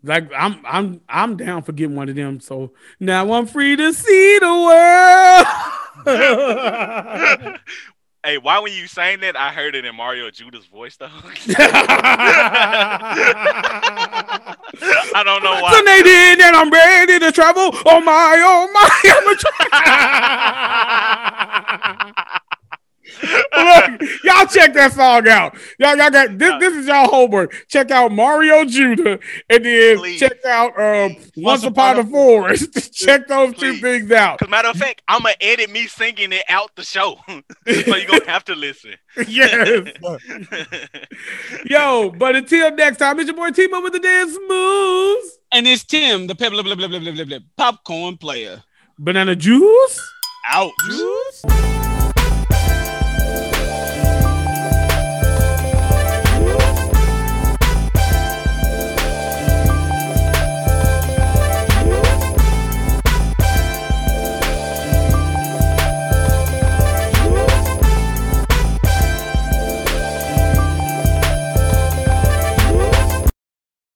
Like 0.04 0.32
I'm 0.36 0.60
I'm 0.66 1.02
I'm 1.08 1.38
down 1.38 1.62
for 1.64 1.72
getting 1.74 1.96
one 1.96 2.10
of 2.10 2.16
them. 2.16 2.40
So 2.40 2.74
now 3.00 3.32
I'm 3.34 3.46
free 3.46 3.76
to 3.76 3.94
see 3.94 4.40
the 4.40 4.48
world. 4.48 5.46
Hey, 8.24 8.38
why 8.38 8.60
when 8.60 8.72
you 8.72 8.86
saying 8.86 9.22
that, 9.22 9.36
I 9.36 9.52
heard 9.52 9.74
it 9.74 9.84
in 9.84 9.96
Mario 9.96 10.30
Judah's 10.30 10.68
voice 10.68 10.96
though. 10.96 11.08
I 15.16 15.24
don't 15.26 15.42
know 15.44 15.60
why. 15.60 15.72
and 16.40 16.56
I'm 16.56 16.70
ready 16.70 17.18
to 17.18 17.32
travel. 17.32 17.72
Oh 17.84 18.00
my, 18.00 18.36
oh 18.46 18.70
my, 18.72 18.88
I'm 19.12 19.28
a 19.28 19.36
tra- 19.36 19.52
Look, 23.22 24.02
y'all 24.24 24.46
check 24.48 24.74
that 24.74 24.92
song 24.94 25.28
out. 25.28 25.56
Y'all, 25.80 25.96
y'all 25.96 26.10
got 26.10 26.38
this. 26.38 26.60
This 26.60 26.74
is 26.76 26.88
y'all 26.88 27.08
homework. 27.08 27.66
Check 27.68 27.92
out 27.92 28.12
Mario 28.12 28.66
Judah, 28.66 29.20
and 29.50 29.66
then 29.66 29.98
Please. 29.98 30.20
check 30.20 30.44
out 30.46 30.80
um, 30.80 31.16
Once 31.38 31.64
Upon 31.64 32.00
a 32.00 32.04
Forest. 32.04 32.94
check 32.94 33.28
those 33.28 33.56
two 33.56 33.76
things 33.78 34.12
out. 34.12 34.40
Cause 34.40 34.50
matter 34.50 34.70
of 34.70 34.78
fact, 34.78 35.02
I'm 35.08 35.22
gonna 35.22 35.36
edit 35.42 35.70
me 35.70 35.88
singing 35.88 36.32
it 36.34 36.46
out 36.50 36.76
the 36.76 36.84
show, 36.84 37.20
so 37.28 37.42
you're 37.68 38.08
gonna 38.08 38.30
have 38.30 38.46
to 38.46 38.56
listen. 38.56 38.96
yes. 39.28 39.88
Yo, 41.66 42.12
but 42.18 42.36
until 42.36 42.72
next 42.76 42.98
time, 42.98 43.20
it's 43.20 43.28
your 43.28 43.36
boy 43.36 43.50
Timo 43.52 43.84
with 43.84 43.94
the 43.94 44.00
dance 44.00 44.38
moves. 44.48 45.38
And 45.54 45.68
it's 45.68 45.84
Tim, 45.84 46.28
the 46.28 46.36
pebble 46.36 46.64
blah, 46.64 46.76
blah, 46.76 46.88
blah, 46.88 47.00
blah, 47.00 47.12
blah, 47.12 47.26
blah, 47.26 47.40
popcorn 47.58 48.18
player. 48.18 48.64
Banana 48.98 49.36
juice. 49.36 50.00
Out. 50.52 50.72
Juice. 50.88 51.81